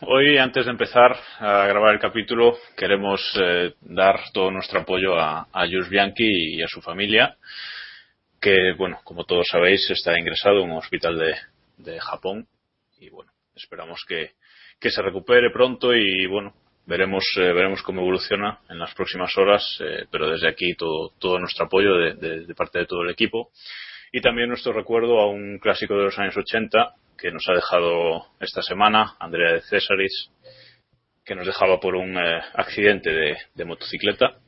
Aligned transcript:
Hoy, 0.00 0.36
antes 0.36 0.66
de 0.66 0.72
empezar 0.72 1.16
a 1.38 1.66
grabar 1.66 1.94
el 1.94 2.00
capítulo, 2.00 2.58
queremos 2.76 3.18
eh, 3.40 3.72
dar 3.80 4.20
todo 4.34 4.50
nuestro 4.50 4.80
apoyo 4.80 5.18
a, 5.18 5.48
a 5.50 5.66
Jules 5.66 5.88
Bianchi 5.88 6.56
y 6.56 6.62
a 6.62 6.68
su 6.68 6.82
familia, 6.82 7.38
que, 8.38 8.74
bueno, 8.76 9.00
como 9.04 9.24
todos 9.24 9.46
sabéis, 9.50 9.88
está 9.88 10.18
ingresado 10.18 10.62
en 10.62 10.70
un 10.70 10.76
hospital 10.76 11.18
de, 11.78 11.98
Japón 11.98 12.46
y, 12.98 13.08
bueno, 13.08 13.32
esperamos 13.54 14.04
que, 14.06 14.32
se 14.82 15.00
recupere 15.00 15.50
pronto 15.50 15.94
y, 15.94 16.26
bueno, 16.26 16.52
veremos, 16.84 17.24
eh, 17.36 17.54
veremos 17.54 17.82
cómo 17.82 18.02
evoluciona 18.02 18.60
en 18.68 18.78
las 18.78 18.94
próximas 18.94 19.34
horas, 19.38 19.78
eh, 19.80 20.04
pero 20.10 20.28
desde 20.28 20.48
aquí 20.48 20.74
todo, 20.74 21.14
todo 21.18 21.38
nuestro 21.38 21.64
apoyo 21.64 21.96
de 21.96 22.54
parte 22.54 22.80
de 22.80 22.86
todo 22.86 23.00
el 23.00 23.08
equipo 23.08 23.50
y 24.16 24.22
también 24.22 24.48
nuestro 24.48 24.72
recuerdo 24.72 25.20
a 25.20 25.28
un 25.28 25.58
clásico 25.58 25.94
de 25.94 26.04
los 26.04 26.18
años 26.18 26.34
80 26.34 26.94
que 27.18 27.30
nos 27.30 27.46
ha 27.50 27.52
dejado 27.52 28.24
esta 28.40 28.62
semana, 28.62 29.14
Andrea 29.18 29.52
de 29.52 29.60
Césaris, 29.60 30.30
que 31.22 31.34
nos 31.34 31.46
dejaba 31.46 31.78
por 31.78 31.94
un 31.96 32.16
eh, 32.16 32.40
accidente 32.54 33.10
de, 33.10 33.64
motocicleta. 33.66 34.38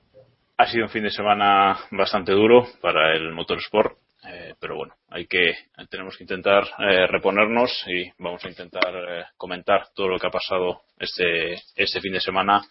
Ha 0.56 0.66
sido 0.68 0.84
un 0.84 0.90
fin 0.90 1.02
de 1.02 1.10
semana 1.10 1.78
bastante 1.90 2.32
duro 2.32 2.66
para 2.80 3.14
el 3.14 3.30
motorsport, 3.32 3.98
eh, 4.26 4.54
pero 4.58 4.76
bueno, 4.76 4.94
hay 5.10 5.26
que, 5.26 5.52
tenemos 5.90 6.16
que 6.16 6.24
intentar 6.24 6.64
eh, 6.78 7.06
reponernos 7.06 7.70
y 7.88 8.10
vamos 8.16 8.42
a 8.46 8.48
intentar 8.48 9.26
comentar 9.36 9.88
todo 9.94 10.08
lo 10.08 10.18
que 10.18 10.28
ha 10.28 10.30
pasado 10.30 10.80
este, 10.98 11.56
este 11.76 12.00
fin 12.00 12.14
de 12.14 12.20
semana 12.20 12.62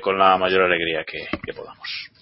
con 0.00 0.16
la 0.16 0.38
mayor 0.38 0.62
alegría 0.62 1.04
que 1.04 1.52
podamos. 1.52 2.21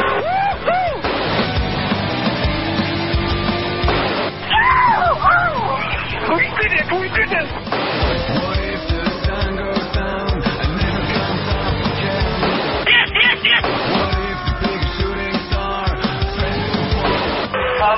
We 6.31 6.47
did 6.47 6.71
it, 6.71 6.87
we 6.91 7.09
did 7.09 7.27
it. 7.27 7.47
Yes, 12.87 13.09
yes, 13.19 13.39
yes. 13.43 13.63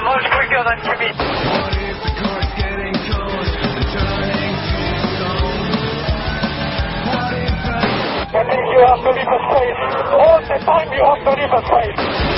Much 0.03 0.25
quicker 0.33 0.63
than. 0.65 0.79
That 8.33 8.45
means 8.49 8.67
you 8.73 8.81
have 8.81 8.97
to 8.97 9.11
leave 9.13 9.29
a 9.29 9.39
space. 9.45 9.79
All 10.09 10.41
the 10.41 10.57
time 10.65 10.89
you 10.91 11.03
have 11.05 11.21
to 11.21 11.31
leave 11.37 11.53
a 11.53 11.61
space. 11.69 12.32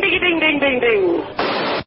Ding, 0.00 0.40
ding, 0.40 0.60
ding, 0.60 0.80
ding. 0.80 1.22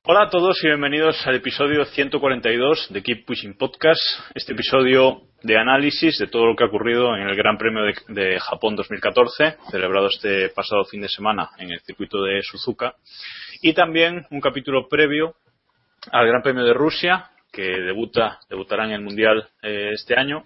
Hola 0.05 0.23
a 0.23 0.29
todos 0.29 0.63
y 0.63 0.67
bienvenidos 0.67 1.25
al 1.27 1.35
episodio 1.35 1.85
142 1.85 2.87
de 2.89 3.03
Keep 3.03 3.25
Pushing 3.25 3.55
Podcast, 3.55 4.01
este 4.33 4.53
episodio 4.53 5.21
de 5.43 5.57
análisis 5.57 6.17
de 6.17 6.27
todo 6.27 6.47
lo 6.47 6.55
que 6.55 6.63
ha 6.63 6.67
ocurrido 6.67 7.15
en 7.15 7.29
el 7.29 7.35
Gran 7.35 7.57
Premio 7.57 7.83
de, 7.83 7.93
de, 8.07 8.39
Japón 8.39 8.75
2014, 8.75 9.57
celebrado 9.69 10.07
este 10.07 10.49
pasado 10.49 10.85
fin 10.85 11.01
de 11.01 11.09
semana 11.09 11.51
en 11.59 11.71
el 11.71 11.79
circuito 11.81 12.23
de 12.23 12.41
Suzuka, 12.41 12.95
y 13.61 13.73
también 13.73 14.25
un 14.31 14.41
capítulo 14.41 14.89
previo 14.89 15.35
al 16.11 16.27
Gran 16.27 16.41
Premio 16.41 16.63
de 16.63 16.73
Rusia, 16.73 17.29
que 17.51 17.63
debuta, 17.63 18.39
debutará 18.49 18.85
en 18.85 18.91
el 18.91 19.01
Mundial 19.01 19.49
eh, 19.61 19.91
este 19.93 20.19
año, 20.19 20.45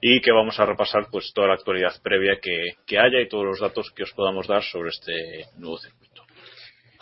y 0.00 0.20
que 0.20 0.32
vamos 0.32 0.58
a 0.60 0.66
repasar 0.66 1.06
pues 1.10 1.32
toda 1.34 1.48
la 1.48 1.54
actualidad 1.54 1.94
previa 2.02 2.38
que, 2.40 2.74
que 2.86 2.98
haya 2.98 3.20
y 3.20 3.28
todos 3.28 3.44
los 3.44 3.60
datos 3.60 3.90
que 3.90 4.04
os 4.04 4.12
podamos 4.12 4.46
dar 4.46 4.62
sobre 4.62 4.90
este 4.90 5.46
nuevo 5.56 5.78
circuito. 5.78 6.22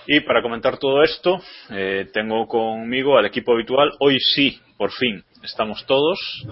Y 0.07 0.21
para 0.21 0.43
comentar 0.43 0.79
todo 0.79 1.03
esto, 1.03 1.41
eh, 1.71 2.07
tengo 2.13 2.47
conmigo 2.47 3.17
al 3.17 3.27
equipo 3.27 3.53
habitual. 3.53 3.91
Hoy 4.01 4.19
sí, 4.21 4.61
por 4.77 4.93
fin, 4.93 5.25
estamos 5.43 5.85
todos. 5.87 6.47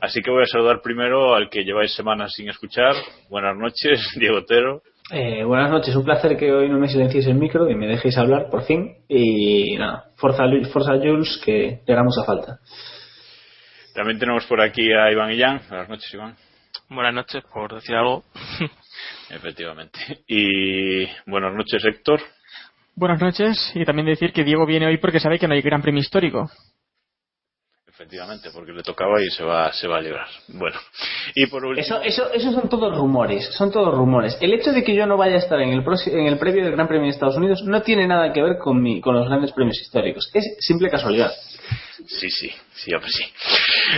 Así 0.00 0.20
que 0.22 0.30
voy 0.30 0.42
a 0.42 0.46
saludar 0.46 0.82
primero 0.82 1.34
al 1.34 1.48
que 1.48 1.64
lleváis 1.64 1.94
semanas 1.94 2.32
sin 2.34 2.48
escuchar. 2.48 2.94
Buenas 3.30 3.56
noches, 3.56 4.00
Diego 4.16 4.38
Otero. 4.38 4.82
Eh, 5.10 5.44
buenas 5.44 5.70
noches, 5.70 5.94
un 5.94 6.04
placer 6.04 6.36
que 6.36 6.52
hoy 6.52 6.68
no 6.68 6.78
me 6.78 6.88
silenciéis 6.88 7.26
el 7.28 7.36
micro 7.36 7.70
y 7.70 7.76
me 7.76 7.86
dejéis 7.86 8.18
hablar 8.18 8.50
por 8.50 8.64
fin. 8.64 8.96
Y 9.08 9.76
nada, 9.76 10.10
Forza, 10.16 10.44
Forza 10.72 10.94
Jules, 10.94 11.40
que 11.44 11.82
llegamos 11.86 12.18
a 12.18 12.24
falta. 12.24 12.58
También 13.94 14.18
tenemos 14.18 14.44
por 14.46 14.60
aquí 14.60 14.92
a 14.92 15.10
Iván 15.12 15.30
Illán. 15.30 15.60
Buenas 15.68 15.88
noches, 15.88 16.12
Iván. 16.12 16.36
Buenas 16.88 17.14
noches, 17.14 17.44
por 17.52 17.74
decir 17.74 17.94
algo. 17.94 18.24
Efectivamente. 19.30 19.98
Y 20.26 21.06
buenas 21.26 21.54
noches, 21.54 21.84
Héctor. 21.84 22.20
Buenas 22.96 23.20
noches, 23.20 23.72
y 23.74 23.84
también 23.84 24.06
decir 24.06 24.32
que 24.32 24.42
Diego 24.42 24.66
viene 24.66 24.86
hoy 24.86 24.96
porque 24.98 25.20
sabe 25.20 25.38
que 25.38 25.46
no 25.46 25.54
hay 25.54 25.62
gran 25.62 25.82
premio 25.82 26.00
histórico. 26.00 26.50
Efectivamente, 27.96 28.50
porque 28.52 28.72
le 28.72 28.82
tocaba 28.82 29.22
y 29.22 29.30
se 29.30 29.42
va, 29.42 29.72
se 29.72 29.88
va 29.88 29.96
a 29.96 30.00
librar. 30.02 30.26
Bueno, 30.48 30.78
y 31.34 31.46
por 31.46 31.64
último. 31.64 31.82
Eso, 31.82 32.02
eso, 32.02 32.30
eso 32.30 32.52
son 32.52 32.68
todos 32.68 32.94
rumores, 32.94 33.46
son 33.54 33.72
todos 33.72 33.94
rumores. 33.94 34.36
El 34.42 34.52
hecho 34.52 34.70
de 34.70 34.84
que 34.84 34.94
yo 34.94 35.06
no 35.06 35.16
vaya 35.16 35.36
a 35.36 35.38
estar 35.38 35.58
en 35.62 35.70
el, 35.70 35.82
en 35.82 36.26
el 36.26 36.38
previo 36.38 36.62
del 36.62 36.72
Gran 36.72 36.88
Premio 36.88 37.04
de 37.04 37.12
Estados 37.12 37.38
Unidos 37.38 37.62
no 37.64 37.80
tiene 37.80 38.06
nada 38.06 38.34
que 38.34 38.42
ver 38.42 38.58
con, 38.58 38.82
mi, 38.82 39.00
con 39.00 39.14
los 39.14 39.26
grandes 39.26 39.50
premios 39.52 39.80
históricos. 39.80 40.30
Es 40.34 40.58
simple 40.58 40.90
casualidad. 40.90 41.32
Sí, 42.06 42.28
sí, 42.28 42.50
sí, 42.74 42.94
hombre, 42.94 43.08
sí. 43.08 43.24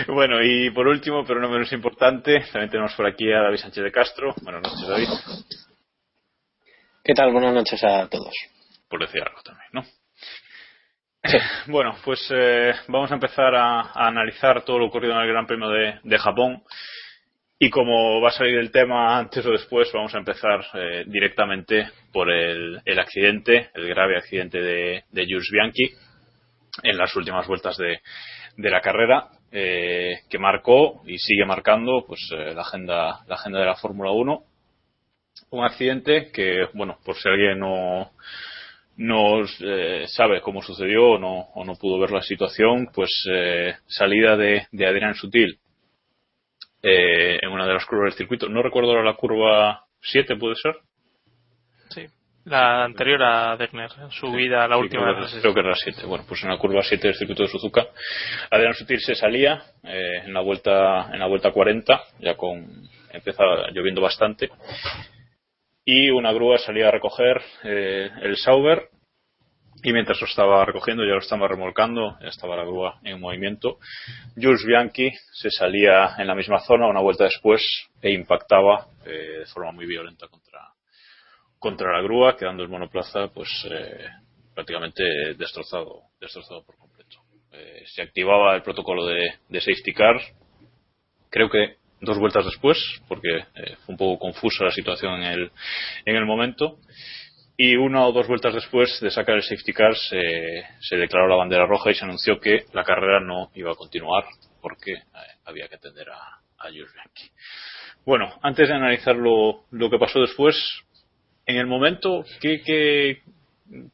Bueno, 0.07 0.41
y 0.41 0.71
por 0.71 0.87
último, 0.87 1.25
pero 1.27 1.41
no 1.41 1.49
menos 1.49 1.73
importante, 1.73 2.39
también 2.53 2.69
tenemos 2.69 2.93
por 2.93 3.05
aquí 3.05 3.29
a 3.29 3.41
David 3.41 3.57
Sánchez 3.57 3.83
de 3.83 3.91
Castro. 3.91 4.33
Buenas 4.43 4.61
noches, 4.61 4.87
David. 4.87 5.09
¿Qué 7.03 7.13
tal? 7.13 7.33
Buenas 7.33 7.53
noches 7.53 7.83
a 7.83 8.07
todos. 8.07 8.33
Por 8.87 9.01
decir 9.01 9.21
algo 9.21 9.41
también, 9.41 9.67
¿no? 9.73 9.98
Bueno, 11.67 11.95
pues 12.03 12.19
eh, 12.31 12.73
vamos 12.87 13.11
a 13.11 13.15
empezar 13.15 13.53
a, 13.55 13.91
analizar 13.93 14.63
todo 14.63 14.79
lo 14.79 14.87
ocurrido 14.87 15.13
en 15.13 15.21
el 15.21 15.27
Gran 15.27 15.45
Premio 15.45 15.69
de, 15.69 15.99
de, 16.03 16.17
Japón. 16.17 16.63
Y 17.59 17.69
como 17.69 18.21
va 18.21 18.29
a 18.29 18.31
salir 18.31 18.57
el 18.57 18.71
tema 18.71 19.17
antes 19.17 19.45
o 19.45 19.51
después, 19.51 19.91
vamos 19.93 20.15
a 20.15 20.19
empezar 20.19 20.65
eh, 20.73 21.03
directamente 21.07 21.89
por 22.13 22.31
el, 22.31 22.81
el, 22.85 22.99
accidente, 22.99 23.69
el 23.73 23.87
grave 23.89 24.17
accidente 24.17 24.61
de, 24.61 25.03
de 25.11 25.25
Jules 25.25 25.49
Bianchi 25.51 25.83
en 26.83 26.97
las 26.97 27.13
últimas 27.15 27.45
vueltas 27.47 27.75
de, 27.77 27.99
de 28.55 28.69
la 28.69 28.79
carrera, 28.79 29.27
eh, 29.51 30.19
que 30.29 30.39
marcó 30.39 31.01
y 31.05 31.17
sigue 31.17 31.45
marcando 31.45 32.05
pues 32.07 32.21
eh, 32.31 32.53
la 32.53 32.61
agenda 32.61 33.19
la 33.27 33.35
agenda 33.35 33.59
de 33.59 33.65
la 33.65 33.75
Fórmula 33.75 34.11
1. 34.11 34.43
Un 35.51 35.65
accidente 35.65 36.31
que, 36.31 36.67
bueno, 36.73 36.97
por 37.03 37.15
si 37.15 37.27
alguien 37.27 37.59
no 37.59 38.11
no 38.99 39.45
eh, 39.61 40.05
sabe 40.07 40.41
cómo 40.41 40.61
sucedió 40.61 41.11
o 41.11 41.17
no, 41.17 41.49
o 41.55 41.63
no 41.63 41.75
pudo 41.75 41.97
ver 41.99 42.11
la 42.11 42.21
situación, 42.21 42.89
pues 42.93 43.09
eh, 43.31 43.73
salida 43.87 44.35
de, 44.35 44.67
de 44.73 44.85
Adrián 44.85 45.15
Sutil 45.15 45.57
eh, 46.83 47.39
en 47.41 47.49
una 47.49 47.65
de 47.65 47.73
las 47.73 47.85
curvas 47.85 48.11
del 48.11 48.17
circuito. 48.17 48.49
No 48.49 48.61
recuerdo 48.61 48.91
ahora 48.91 49.03
la 49.05 49.15
curva 49.15 49.85
7, 50.01 50.35
¿puede 50.35 50.55
ser? 50.55 50.75
Sí. 51.89 52.05
La 52.43 52.83
anterior 52.83 53.21
a 53.23 53.55
Degner, 53.55 53.89
subida, 54.11 54.67
la 54.67 54.75
Sí, 54.75 54.81
última. 54.81 55.13
creo, 55.15 55.27
que, 55.27 55.39
creo 55.41 55.53
que 55.53 55.59
era 55.61 55.69
la 55.69 55.75
7. 55.75 56.05
Bueno, 56.05 56.25
pues 56.27 56.43
en 56.43 56.49
la 56.49 56.57
curva 56.57 56.81
7 56.83 57.07
del 57.07 57.15
circuito 57.15 57.43
de 57.43 57.49
Suzuka, 57.49 57.85
Adrián 58.51 58.73
Sutil 58.73 58.99
se 58.99 59.15
salía 59.15 59.61
eh, 59.83 60.23
en 60.25 60.33
la 60.33 60.41
vuelta 60.41 61.09
en 61.13 61.19
la 61.19 61.27
vuelta 61.27 61.51
40, 61.51 62.01
ya 62.19 62.35
con 62.35 62.65
empezaba 63.11 63.69
lloviendo 63.71 64.01
bastante, 64.01 64.49
y 65.91 66.11
una 66.11 66.31
grúa 66.31 66.59
salía 66.59 66.89
a 66.89 66.91
recoger 66.91 67.41
eh, 67.63 68.11
el 68.21 68.37
Sauber 68.37 68.89
y 69.81 69.91
mientras 69.91 70.21
lo 70.21 70.27
estaba 70.27 70.63
recogiendo, 70.63 71.03
ya 71.03 71.13
lo 71.13 71.19
estaba 71.19 71.47
remolcando, 71.47 72.15
ya 72.21 72.27
estaba 72.27 72.55
la 72.55 72.63
grúa 72.63 72.99
en 73.03 73.19
movimiento. 73.19 73.79
Jules 74.35 74.63
Bianchi 74.67 75.11
se 75.31 75.49
salía 75.49 76.15
en 76.19 76.27
la 76.27 76.35
misma 76.35 76.59
zona 76.59 76.87
una 76.87 77.01
vuelta 77.01 77.23
después 77.23 77.63
e 78.03 78.11
impactaba 78.11 78.85
eh, 79.03 79.39
de 79.39 79.45
forma 79.47 79.71
muy 79.71 79.87
violenta 79.87 80.27
contra, 80.27 80.59
contra 81.57 81.91
la 81.91 82.03
grúa, 82.03 82.37
quedando 82.37 82.61
el 82.61 82.69
monoplaza 82.69 83.29
pues 83.29 83.49
eh, 83.71 84.05
prácticamente 84.53 85.03
destrozado, 85.39 86.03
destrozado 86.21 86.63
por 86.65 86.77
completo. 86.77 87.17
Eh, 87.51 87.81
se 87.87 88.03
activaba 88.03 88.55
el 88.55 88.61
protocolo 88.61 89.07
de, 89.07 89.39
de 89.47 89.59
safety 89.59 89.93
car, 89.93 90.21
creo 91.31 91.49
que 91.49 91.78
dos 92.01 92.17
vueltas 92.17 92.45
después, 92.45 92.77
porque 93.07 93.29
eh, 93.55 93.75
fue 93.85 93.93
un 93.93 93.97
poco 93.97 94.19
confusa 94.19 94.63
la 94.65 94.71
situación 94.71 95.21
en 95.21 95.31
el, 95.31 95.51
en 96.05 96.15
el 96.15 96.25
momento. 96.25 96.77
Y 97.57 97.75
una 97.75 98.05
o 98.05 98.13
dos 98.13 98.25
vueltas 98.27 98.53
después 98.53 98.99
de 99.01 99.11
sacar 99.11 99.35
el 99.35 99.43
safety 99.43 99.73
car 99.73 99.93
se, 99.95 100.95
declaró 100.95 101.27
la 101.27 101.35
bandera 101.35 101.65
roja 101.65 101.91
y 101.91 101.93
se 101.95 102.05
anunció 102.05 102.39
que 102.39 102.63
la 102.73 102.85
carrera 102.85 103.19
no 103.19 103.51
iba 103.53 103.71
a 103.71 103.75
continuar 103.75 104.23
porque 104.61 104.93
eh, 104.93 105.03
había 105.45 105.67
que 105.67 105.75
atender 105.75 106.07
a, 106.09 106.39
a 106.57 106.69
Bianchi. 106.69 107.29
Bueno, 108.05 108.33
antes 108.41 108.69
de 108.69 108.73
analizar 108.75 109.15
lo, 109.17 109.65
lo 109.71 109.89
que 109.89 109.99
pasó 109.99 110.21
después, 110.21 110.55
en 111.45 111.57
el 111.57 111.67
momento, 111.67 112.23
¿qué, 112.39 112.61
qué, 112.61 113.23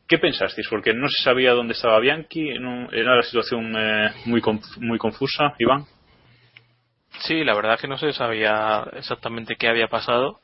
qué 0.07 0.17
pensasteis? 0.19 0.67
Porque 0.69 0.93
no 0.93 1.07
se 1.09 1.23
sabía 1.23 1.53
dónde 1.53 1.73
estaba 1.73 1.99
Bianchi, 1.99 2.59
no- 2.59 2.91
era 2.91 3.15
la 3.15 3.23
situación 3.23 3.73
eh, 3.75 4.11
muy, 4.25 4.41
conf- 4.41 4.77
muy 4.77 4.99
confusa, 4.99 5.55
Iván. 5.57 5.85
Sí, 7.19 7.43
la 7.43 7.55
verdad 7.55 7.79
que 7.79 7.87
no 7.87 7.97
se 7.97 8.13
sabía 8.13 8.85
exactamente 8.93 9.55
qué 9.55 9.67
había 9.67 9.87
pasado. 9.87 10.39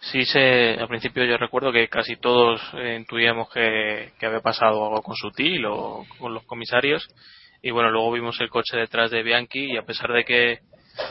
Sí 0.00 0.24
se, 0.24 0.74
al 0.74 0.88
principio 0.88 1.24
yo 1.24 1.36
recuerdo 1.36 1.72
que 1.72 1.88
casi 1.88 2.16
todos 2.16 2.60
eh, 2.74 2.96
intuíamos 2.98 3.50
que, 3.50 4.12
había 4.22 4.40
pasado 4.40 4.86
algo 4.86 5.02
con 5.02 5.14
Sutil 5.16 5.66
o 5.66 6.06
con 6.18 6.32
los 6.34 6.44
comisarios. 6.44 7.06
Y 7.62 7.70
bueno, 7.70 7.90
luego 7.90 8.12
vimos 8.12 8.40
el 8.40 8.48
coche 8.48 8.76
detrás 8.76 9.10
de 9.10 9.22
Bianchi 9.22 9.72
y 9.72 9.76
a 9.76 9.82
pesar 9.82 10.12
de 10.12 10.24
que 10.24 10.60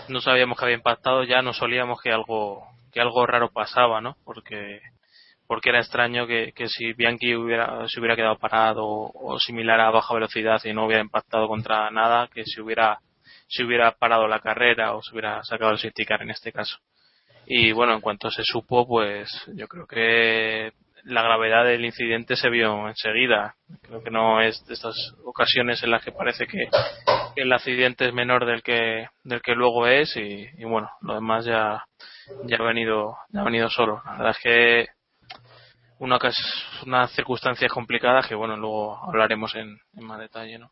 no 0.07 0.21
sabíamos 0.21 0.57
que 0.57 0.65
había 0.65 0.77
impactado, 0.77 1.23
ya 1.23 1.41
nos 1.41 1.61
olíamos 1.61 2.01
que 2.01 2.11
algo, 2.11 2.63
que 2.91 3.01
algo 3.01 3.25
raro 3.25 3.51
pasaba, 3.51 4.01
¿no? 4.01 4.15
Porque, 4.25 4.81
porque 5.47 5.69
era 5.69 5.79
extraño 5.79 6.25
que, 6.25 6.53
que 6.55 6.67
si 6.67 6.93
Bianchi 6.93 7.35
hubiera, 7.35 7.87
se 7.87 7.99
hubiera 7.99 8.15
quedado 8.15 8.37
parado 8.37 8.85
o, 8.85 9.33
o 9.33 9.39
similar 9.39 9.79
a 9.79 9.91
baja 9.91 10.13
velocidad 10.15 10.61
y 10.65 10.73
no 10.73 10.85
hubiera 10.85 11.03
impactado 11.03 11.47
contra 11.47 11.91
nada, 11.91 12.27
que 12.33 12.43
se 12.45 12.61
hubiera 12.61 12.99
si 13.49 13.63
hubiera 13.63 13.91
parado 13.91 14.27
la 14.27 14.39
carrera 14.39 14.95
o 14.95 15.01
se 15.01 15.11
hubiera 15.11 15.43
sacado 15.43 15.71
el 15.71 15.79
safety 15.79 16.05
car 16.05 16.21
en 16.21 16.29
este 16.29 16.51
caso. 16.51 16.77
Y 17.45 17.71
bueno, 17.71 17.93
en 17.93 18.01
cuanto 18.01 18.29
se 18.29 18.43
supo, 18.43 18.87
pues 18.87 19.27
yo 19.55 19.67
creo 19.67 19.87
que 19.87 20.71
la 21.03 21.23
gravedad 21.23 21.65
del 21.65 21.83
incidente 21.83 22.35
se 22.35 22.49
vio 22.49 22.87
enseguida. 22.87 23.55
Creo 23.81 24.03
que 24.03 24.11
no 24.11 24.39
es 24.41 24.63
de 24.67 24.75
estas 24.75 24.95
ocasiones 25.25 25.81
en 25.81 25.91
las 25.91 26.03
que 26.03 26.11
parece 26.11 26.45
que, 26.45 26.67
el 27.35 27.51
accidente 27.51 28.07
es 28.07 28.13
menor 28.13 28.45
del 28.45 28.61
que 28.61 29.07
del 29.23 29.41
que 29.41 29.55
luego 29.55 29.87
es 29.87 30.15
y, 30.17 30.47
bueno, 30.63 30.89
lo 31.01 31.15
demás 31.15 31.45
ya 31.45 31.85
ya 32.43 32.57
ha 32.57 32.63
venido 32.63 33.15
ya 33.29 33.41
ha 33.41 33.45
venido 33.45 33.69
solo. 33.69 34.01
La 34.05 34.11
verdad 34.11 34.31
es 34.31 34.39
que 34.43 34.87
una 35.99 36.19
unas 36.85 37.11
circunstancias 37.11 37.71
complicadas 37.71 38.27
que 38.27 38.35
bueno 38.35 38.57
luego 38.57 38.97
hablaremos 39.07 39.55
en, 39.55 39.79
en 39.93 40.05
más 40.05 40.19
detalle, 40.19 40.59
¿no? 40.59 40.71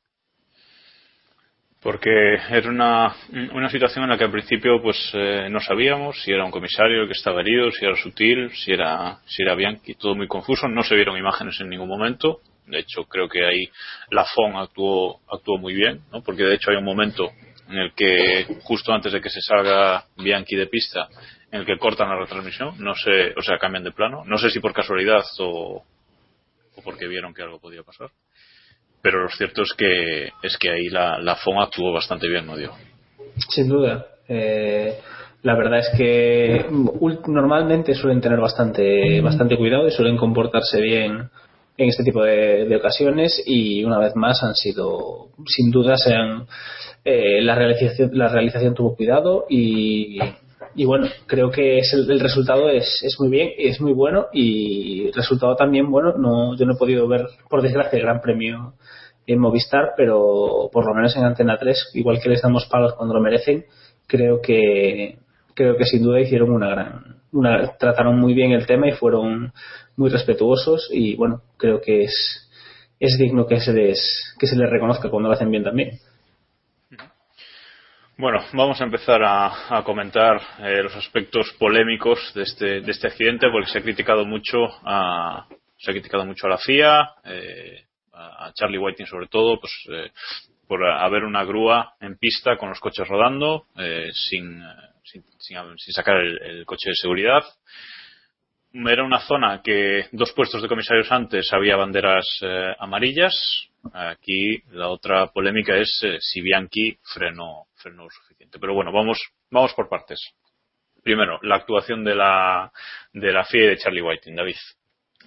Porque 1.87 2.09
era 2.49 2.69
una, 2.69 3.15
una 3.53 3.69
situación 3.69 4.03
en 4.03 4.09
la 4.09 4.17
que 4.17 4.25
al 4.25 4.31
principio 4.31 4.81
pues 4.81 5.09
eh, 5.13 5.47
no 5.49 5.61
sabíamos 5.61 6.21
si 6.21 6.33
era 6.33 6.43
un 6.43 6.51
comisario 6.51 7.03
el 7.03 7.07
que 7.07 7.13
estaba 7.13 7.39
herido, 7.39 7.71
si 7.71 7.85
era 7.85 7.95
sutil, 7.95 8.51
si 8.57 8.73
era, 8.73 9.19
si 9.25 9.41
era 9.41 9.55
Bianchi, 9.55 9.93
todo 9.93 10.13
muy 10.13 10.27
confuso, 10.27 10.67
no 10.67 10.83
se 10.83 10.95
vieron 10.95 11.17
imágenes 11.17 11.57
en 11.61 11.69
ningún 11.69 11.87
momento. 11.87 12.41
De 12.65 12.79
hecho, 12.79 13.05
creo 13.05 13.29
que 13.29 13.45
ahí 13.45 13.69
la 14.11 14.25
FON 14.25 14.57
actuó, 14.57 15.21
actuó 15.31 15.57
muy 15.59 15.75
bien, 15.75 16.01
¿no? 16.11 16.21
porque 16.21 16.43
de 16.43 16.55
hecho 16.55 16.71
hay 16.71 16.75
un 16.75 16.83
momento 16.83 17.31
en 17.69 17.77
el 17.77 17.93
que, 17.93 18.45
justo 18.63 18.91
antes 18.91 19.13
de 19.13 19.21
que 19.21 19.29
se 19.29 19.39
salga 19.39 20.03
Bianchi 20.17 20.57
de 20.57 20.67
pista, 20.67 21.07
en 21.53 21.61
el 21.61 21.65
que 21.65 21.77
cortan 21.77 22.09
la 22.09 22.19
retransmisión, 22.19 22.75
no 22.79 22.95
sé, 22.95 23.33
o 23.37 23.41
sea, 23.41 23.57
cambian 23.59 23.85
de 23.85 23.93
plano, 23.93 24.25
no 24.25 24.37
sé 24.37 24.49
si 24.49 24.59
por 24.59 24.73
casualidad 24.73 25.23
o, 25.39 25.85
o 26.75 26.81
porque 26.83 27.07
vieron 27.07 27.33
que 27.33 27.43
algo 27.43 27.61
podía 27.61 27.83
pasar. 27.83 28.09
Pero 29.07 29.23
lo 29.23 29.29
cierto 29.29 29.61
es 29.61 29.73
que 29.77 30.33
es 30.43 30.57
que 30.57 30.69
ahí 30.69 30.89
la, 30.89 31.17
la 31.19 31.37
FON 31.37 31.59
actuó 31.61 31.93
bastante 31.93 32.27
bien, 32.27 32.45
¿no, 32.45 32.57
Diego? 32.57 32.75
Sin 33.47 33.69
duda. 33.69 34.05
Eh, 34.27 34.97
la 35.43 35.55
verdad 35.55 35.79
es 35.79 35.89
que 35.97 36.65
normalmente 37.27 37.93
suelen 37.93 38.19
tener 38.19 38.37
bastante, 38.37 39.21
bastante 39.21 39.55
cuidado 39.55 39.87
y 39.87 39.91
suelen 39.91 40.17
comportarse 40.17 40.81
bien 40.81 41.29
en 41.77 41.87
este 41.87 42.03
tipo 42.03 42.21
de, 42.21 42.65
de 42.65 42.75
ocasiones 42.75 43.41
y 43.45 43.81
una 43.85 43.97
vez 43.97 44.13
más 44.17 44.43
han 44.43 44.55
sido, 44.55 45.29
sin 45.45 45.71
duda, 45.71 45.95
se 45.95 46.13
han, 46.13 46.45
eh, 47.05 47.41
la, 47.41 47.55
realización, 47.55 48.09
la 48.11 48.27
realización 48.27 48.73
tuvo 48.73 48.97
cuidado 48.97 49.45
y, 49.49 50.19
y 50.77 50.85
bueno, 50.85 51.07
creo 51.25 51.49
que 51.49 51.79
es 51.79 51.91
el, 51.91 52.09
el 52.09 52.19
resultado 52.19 52.69
es, 52.69 53.01
es 53.03 53.19
muy 53.19 53.29
bien, 53.29 53.49
es 53.57 53.81
muy 53.81 53.93
bueno 53.93 54.27
y 54.31 55.09
resultado 55.11 55.55
también 55.55 55.89
bueno. 55.89 56.13
No, 56.17 56.55
yo 56.55 56.67
no 56.67 56.73
he 56.73 56.77
podido 56.77 57.07
ver, 57.07 57.25
por 57.49 57.63
desgracia, 57.63 57.97
el 57.97 58.03
Gran 58.03 58.21
Premio 58.21 58.75
en 59.25 59.39
Movistar, 59.39 59.93
pero 59.97 60.69
por 60.71 60.85
lo 60.85 60.93
menos 60.93 61.17
en 61.17 61.23
Antena 61.23 61.57
3, 61.57 61.93
igual 61.95 62.21
que 62.21 62.29
les 62.29 62.43
damos 62.43 62.67
palos 62.67 62.93
cuando 62.93 63.15
lo 63.15 63.21
merecen, 63.21 63.65
creo 64.05 64.39
que 64.39 65.17
creo 65.55 65.75
que 65.77 65.85
sin 65.85 66.03
duda 66.03 66.21
hicieron 66.21 66.51
una 66.51 66.69
gran 66.69 67.17
una, 67.31 67.75
trataron 67.77 68.19
muy 68.19 68.35
bien 68.35 68.51
el 68.51 68.67
tema 68.67 68.87
y 68.87 68.91
fueron 68.91 69.51
muy 69.95 70.11
respetuosos 70.11 70.89
y 70.91 71.15
bueno, 71.15 71.41
creo 71.57 71.81
que 71.81 72.03
es 72.03 72.47
es 72.99 73.17
digno 73.17 73.47
que 73.47 73.59
se 73.59 73.73
les 73.73 74.35
que 74.39 74.45
se 74.45 74.55
les 74.55 74.69
reconozca 74.69 75.09
cuando 75.09 75.29
lo 75.29 75.33
hacen 75.33 75.49
bien 75.49 75.63
también. 75.63 75.99
Bueno, 78.17 78.43
vamos 78.53 78.81
a 78.81 78.83
empezar 78.83 79.21
a, 79.23 79.83
comentar 79.85 80.41
eh, 80.59 80.81
los 80.81 80.95
aspectos 80.95 81.53
polémicos 81.59 82.33
de 82.33 82.43
este, 82.43 82.81
de 82.81 82.91
este 82.91 83.07
accidente, 83.07 83.47
porque 83.51 83.69
se 83.69 83.77
ha 83.77 83.83
criticado 83.83 84.25
mucho 84.25 84.57
a, 84.83 85.47
se 85.77 85.91
ha 85.91 85.93
criticado 85.93 86.25
mucho 86.25 86.47
a 86.47 86.49
la 86.49 86.57
FIA, 86.57 87.09
eh, 87.25 87.83
a 88.13 88.51
Charlie 88.55 88.79
Whiting 88.79 89.05
sobre 89.05 89.27
todo, 89.27 89.59
pues 89.59 89.71
eh, 89.91 90.09
por 90.67 90.83
haber 90.83 91.25
una 91.25 91.43
grúa 91.43 91.93
en 92.01 92.17
pista 92.17 92.57
con 92.57 92.69
los 92.69 92.79
coches 92.79 93.07
rodando, 93.07 93.67
eh, 93.77 94.09
sin, 94.11 94.63
sin, 95.03 95.23
sin- 95.37 95.77
sin 95.77 95.93
sacar 95.93 96.17
el, 96.17 96.65
coche 96.65 96.89
de 96.89 96.95
seguridad. 96.95 97.43
Era 98.73 99.03
una 99.03 99.19
zona 99.19 99.61
que 99.63 100.07
dos 100.11 100.33
puestos 100.33 100.63
de 100.63 100.67
comisarios 100.67 101.11
antes 101.11 101.53
había 101.53 101.77
banderas 101.77 102.27
amarillas. 102.79 103.33
Aquí 103.93 104.61
la 104.71 104.89
otra 104.89 105.27
polémica 105.27 105.77
es 105.77 106.03
si 106.19 106.41
Bianchi 106.41 106.97
frenó, 107.13 107.66
frenó 107.77 108.03
lo 108.03 108.09
suficiente. 108.09 108.59
Pero 108.59 108.73
bueno, 108.73 108.91
vamos, 108.91 109.19
vamos 109.49 109.73
por 109.73 109.89
partes. 109.89 110.19
Primero, 111.03 111.39
la 111.43 111.55
actuación 111.55 112.03
de 112.03 112.15
la, 112.15 112.71
de 113.13 113.31
la 113.31 113.45
FIA 113.45 113.63
y 113.63 113.67
de 113.67 113.77
Charlie 113.77 114.01
Whiting. 114.01 114.35
David, 114.35 114.55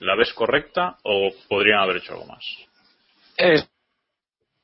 ¿la 0.00 0.14
ves 0.14 0.32
correcta 0.34 0.96
o 1.04 1.30
podrían 1.48 1.80
haber 1.80 1.96
hecho 1.96 2.12
algo 2.12 2.26
más? 2.26 2.44
Es 3.36 3.68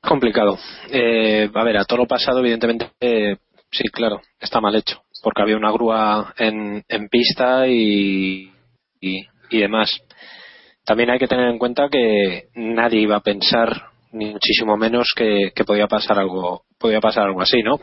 complicado. 0.01 0.59
Eh, 0.91 1.51
a 1.53 1.65
ver, 1.65 1.79
a 1.79 1.85
todo 1.85 2.01
lo 2.01 2.07
pasado, 2.07 2.41
evidentemente, 2.41 2.91
sí, 3.71 3.85
claro, 3.93 4.21
está 4.39 4.61
mal 4.61 4.75
hecho, 4.75 5.03
porque 5.23 5.43
había 5.43 5.57
una 5.57 5.73
grúa 5.73 6.35
en, 6.37 6.85
en 6.87 7.09
pista 7.09 7.67
y, 7.67 8.53
y, 9.01 9.27
y 9.51 9.59
demás. 9.59 9.91
También 10.85 11.11
hay 11.11 11.19
que 11.19 11.27
tener 11.27 11.49
en 11.49 11.59
cuenta 11.59 11.89
que 11.89 12.49
nadie 12.55 13.01
iba 13.01 13.17
a 13.17 13.23
pensar, 13.23 13.91
ni 14.13 14.27
muchísimo 14.27 14.77
menos, 14.77 15.13
que, 15.17 15.51
que 15.55 15.65
podía 15.65 15.89
pasar 15.89 16.19
algo, 16.19 16.66
podía 16.79 17.01
pasar 17.01 17.25
algo 17.25 17.43
así, 17.43 17.63
¿no? 17.63 17.81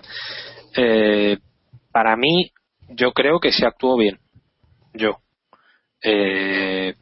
Eh, 0.76 1.38
para 1.92 2.16
mí, 2.16 2.52
yo 2.90 3.12
creo 3.12 3.40
que 3.40 3.52
se 3.52 3.66
actuó 3.66 3.98
bien. 3.98 4.20
Yo. 4.94 5.18
Eh, 6.04 6.96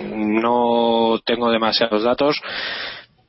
no 0.00 1.18
tengo 1.24 1.50
demasiados 1.50 2.04
datos, 2.04 2.40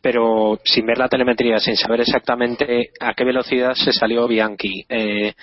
pero 0.01 0.59
sin 0.63 0.85
ver 0.85 0.97
la 0.97 1.09
telemetría, 1.09 1.59
sin 1.59 1.75
saber 1.75 2.01
exactamente 2.01 2.89
a 2.99 3.13
qué 3.13 3.23
velocidad 3.23 3.73
se 3.73 3.91
salió 3.91 4.27
Bianchi, 4.27 4.85
eh, 4.87 5.33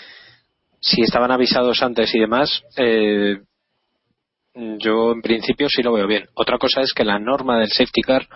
si 0.81 1.03
estaban 1.03 1.31
avisados 1.31 1.83
antes 1.83 2.15
y 2.15 2.21
demás, 2.21 2.63
eh, 2.77 3.39
yo 4.79 5.13
en 5.13 5.21
principio 5.23 5.69
sí 5.69 5.83
lo 5.83 5.93
veo 5.93 6.07
bien. 6.07 6.25
Otra 6.35 6.57
cosa 6.59 6.81
es 6.81 6.93
que 6.95 7.05
la 7.05 7.19
norma 7.19 7.59
del 7.59 7.69
safety 7.69 8.01
car 8.01 8.27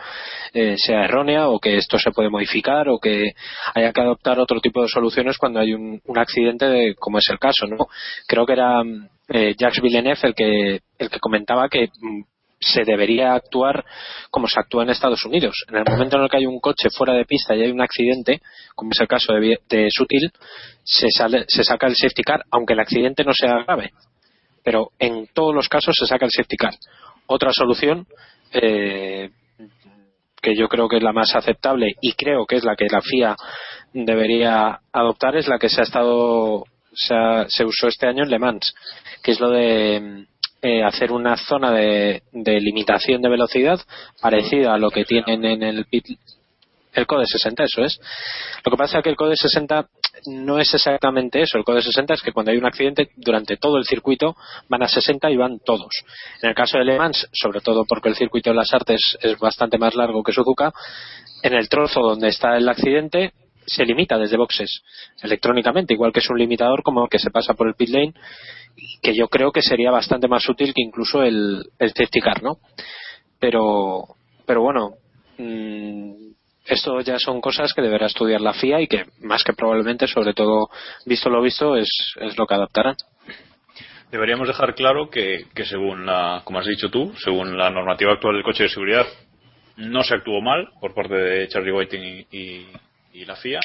eh, 0.53 0.75
sea 0.77 1.05
errónea 1.05 1.49
o 1.49 1.59
que 1.59 1.77
esto 1.77 1.99
se 1.99 2.11
puede 2.11 2.29
modificar 2.29 2.89
o 2.89 2.99
que 2.99 3.33
haya 3.75 3.93
que 3.93 4.01
adoptar 4.01 4.39
otro 4.39 4.61
tipo 4.61 4.83
de 4.83 4.89
soluciones 4.89 5.39
cuando 5.39 5.61
hay 5.61 5.73
un, 5.73 6.01
accidente 6.17 6.67
de- 6.67 6.95
como 6.97 7.19
es 7.19 7.29
el 7.31 7.39
caso, 7.39 7.67
¿no? 7.67 7.87
Creo 8.27 8.45
que 8.45 8.53
era 8.53 8.83
eh, 9.29 9.55
Jacques 9.59 9.81
Villeneuve 9.81 10.19
el 10.25 10.35
que 10.35 10.81
el 10.99 11.09
que 11.09 11.19
comentaba 11.21 11.69
que 11.69 11.87
mm, 11.87 12.23
se 12.61 12.85
debería 12.85 13.33
actuar 13.35 13.83
como 14.31 14.47
se 14.47 14.61
actúa 14.61 14.83
en 14.83 14.91
Estados 14.91 15.25
Unidos. 15.25 15.65
En 15.71 15.77
el 15.79 15.85
momento 15.89 16.19
en 16.19 16.25
el 16.25 16.29
que 16.29 16.37
hay 16.37 16.47
un 16.47 16.61
coche 16.61 16.91
fuera 16.95 17.15
de 17.15 17.25
pista 17.25 17.57
y 17.57 17.63
hay 17.63 17.71
un 17.71 17.81
accidente, 17.81 18.41
como 18.75 18.91
es 18.93 19.01
el 19.01 19.09
caso 19.09 19.33
de, 19.33 19.57
de 19.71 19.89
Sutil, 19.91 20.31
se, 20.85 21.09
sale, 21.11 21.45
se 21.49 21.65
saca 21.65 21.87
el 21.87 21.97
safety 21.97 22.23
car, 22.23 22.43
aunque 22.51 22.75
el 22.75 22.81
accidente 22.81 23.25
no 23.25 23.33
sea 23.33 23.63
grave. 23.65 23.93
Pero 24.63 24.91
en 24.99 25.27
todos 25.33 25.55
los 25.55 25.69
casos 25.69 25.95
se 25.99 26.07
saca 26.07 26.25
el 26.27 26.31
safety 26.31 26.57
car. 26.57 26.75
Otra 27.27 27.53
solución, 27.53 28.07
eh, 28.53 29.31
que 30.43 30.57
yo 30.57 30.69
creo 30.69 30.89
que 30.89 30.97
es 30.97 31.03
la 31.03 31.13
más 31.13 31.35
aceptable 31.35 31.95
y 32.01 32.13
creo 32.15 32.47
que 32.47 32.57
es 32.57 32.65
la 32.65 32.75
que 32.77 32.87
la 32.91 33.01
FIA 33.03 33.37
debería 33.93 34.81
adoptar, 34.93 35.37
es 35.37 35.49
la 35.49 35.59
que 35.59 35.69
se 35.69 35.81
ha 35.81 35.85
estado 35.85 36.65
se, 36.93 37.15
ha- 37.15 37.47
se 37.49 37.65
usó 37.65 37.89
este 37.89 38.07
año 38.07 38.25
en 38.25 38.31
Le 38.31 38.39
Mans, 38.39 38.75
que 39.23 39.33
es 39.33 39.41
lo 39.41 39.51
de 39.51 40.27
eh, 40.63 40.83
hacer 40.83 41.13
una 41.13 41.37
zona 41.37 41.71
de, 41.73 42.23
de 42.33 42.61
limitación 42.61 43.21
de 43.23 43.29
velocidad 43.29 43.79
parecida 44.21 44.75
a 44.75 44.79
lo 44.79 44.91
que 44.91 45.05
tienen 45.05 45.45
en 45.45 45.63
el 45.63 45.85
pit, 45.87 46.07
el 46.93 47.07
Code 47.07 47.27
60, 47.27 47.65
eso 47.65 47.83
es. 47.83 48.01
Lo 48.65 48.71
que 48.71 48.77
pasa 48.77 48.99
es 48.99 49.05
que 49.05 49.11
el 49.11 49.17
Code 49.17 49.37
60 49.37 49.89
no 50.27 50.59
es 50.59 50.73
exactamente 50.75 51.41
eso. 51.41 51.59
El 51.59 51.65
Code 51.65 51.83
60 51.83 52.15
es 52.15 52.23
que 52.23 52.33
cuando 52.33 52.53
hay 52.53 52.59
un 52.59 52.67
accidente, 52.67 53.11
durante 53.17 53.57
todo 53.57 53.79
el 53.79 53.85
circuito 53.85 54.37
van 54.69 54.83
a 54.83 54.89
60 54.89 55.31
y 55.31 55.37
van 55.37 55.59
todos. 55.65 55.91
En 56.43 56.51
el 56.51 56.55
caso 56.55 56.79
de 56.79 56.85
Le 56.85 56.99
Mans, 56.99 57.29
sobre 57.33 57.61
todo 57.61 57.85
porque 57.89 58.09
el 58.09 58.17
circuito 58.17 58.51
de 58.51 58.57
las 58.57 58.73
artes 58.73 59.01
es 59.21 59.39
bastante 59.39 59.79
más 59.79 59.95
largo 59.95 60.23
que 60.23 60.33
Suzuka, 60.33 60.73
en 61.43 61.55
el 61.55 61.69
trozo 61.69 62.01
donde 62.01 62.29
está 62.29 62.57
el 62.57 62.69
accidente 62.69 63.33
se 63.67 63.85
limita 63.85 64.19
desde 64.19 64.37
boxes 64.37 64.83
electrónicamente, 65.23 65.95
igual 65.95 66.13
que 66.13 66.21
es 66.21 66.31
un 66.31 66.39
limitador 66.39 66.83
como 66.83 67.09
que 67.09 67.19
se 67.19 67.31
pasa 67.31 67.55
por 67.55 67.69
el 67.69 67.75
pit 67.75 67.91
lane, 67.91 68.15
que 69.01 69.15
yo 69.15 69.29
creo 69.29 69.53
que 69.53 69.63
sería 69.63 69.91
bastante 69.91 70.29
más 70.29 70.49
útil 70.49 70.75
que 70.75 70.83
incluso 70.83 71.23
el, 71.23 71.63
el 71.79 71.89
safety 71.91 72.21
car, 72.21 72.43
¿no? 72.43 72.59
Pero, 73.39 74.05
pero 74.45 74.63
bueno, 74.63 74.95
mm, 75.39 76.30
esto 76.71 77.01
ya 77.01 77.19
son 77.19 77.41
cosas 77.41 77.75
que 77.75 77.83
deberá 77.83 78.07
estudiar 78.07 78.41
la 78.41 78.53
FIA 78.55 78.81
y 78.81 78.87
que 78.87 79.05
más 79.21 79.45
que 79.45 79.53
probablemente, 79.53 80.07
sobre 80.07 80.35
todo 80.35 80.69
visto 81.05 81.29
lo 81.29 81.43
visto, 81.43 81.77
es, 81.77 81.89
es 82.21 82.37
lo 82.39 82.47
que 82.47 82.55
adaptarán. 82.55 82.97
Deberíamos 84.11 84.49
dejar 84.49 84.75
claro 84.75 85.09
que, 85.11 85.47
que 85.55 85.65
según 85.65 86.05
la, 86.07 86.43
como 86.45 86.59
has 86.59 86.67
dicho 86.67 86.91
tú, 86.91 87.13
según 87.23 87.57
la 87.57 87.71
normativa 87.71 88.13
actual 88.13 88.35
del 88.35 88.43
coche 88.45 88.65
de 88.65 88.69
seguridad, 88.69 89.07
no 89.77 90.03
se 90.03 90.15
actuó 90.15 90.41
mal 90.41 90.69
por 90.81 90.95
parte 90.95 91.15
de 91.15 91.49
Charlie 91.49 91.73
Whiting 91.73 92.03
y, 92.03 92.37
y- 92.37 92.67
y 93.13 93.25
la 93.25 93.37
FIA. 93.37 93.61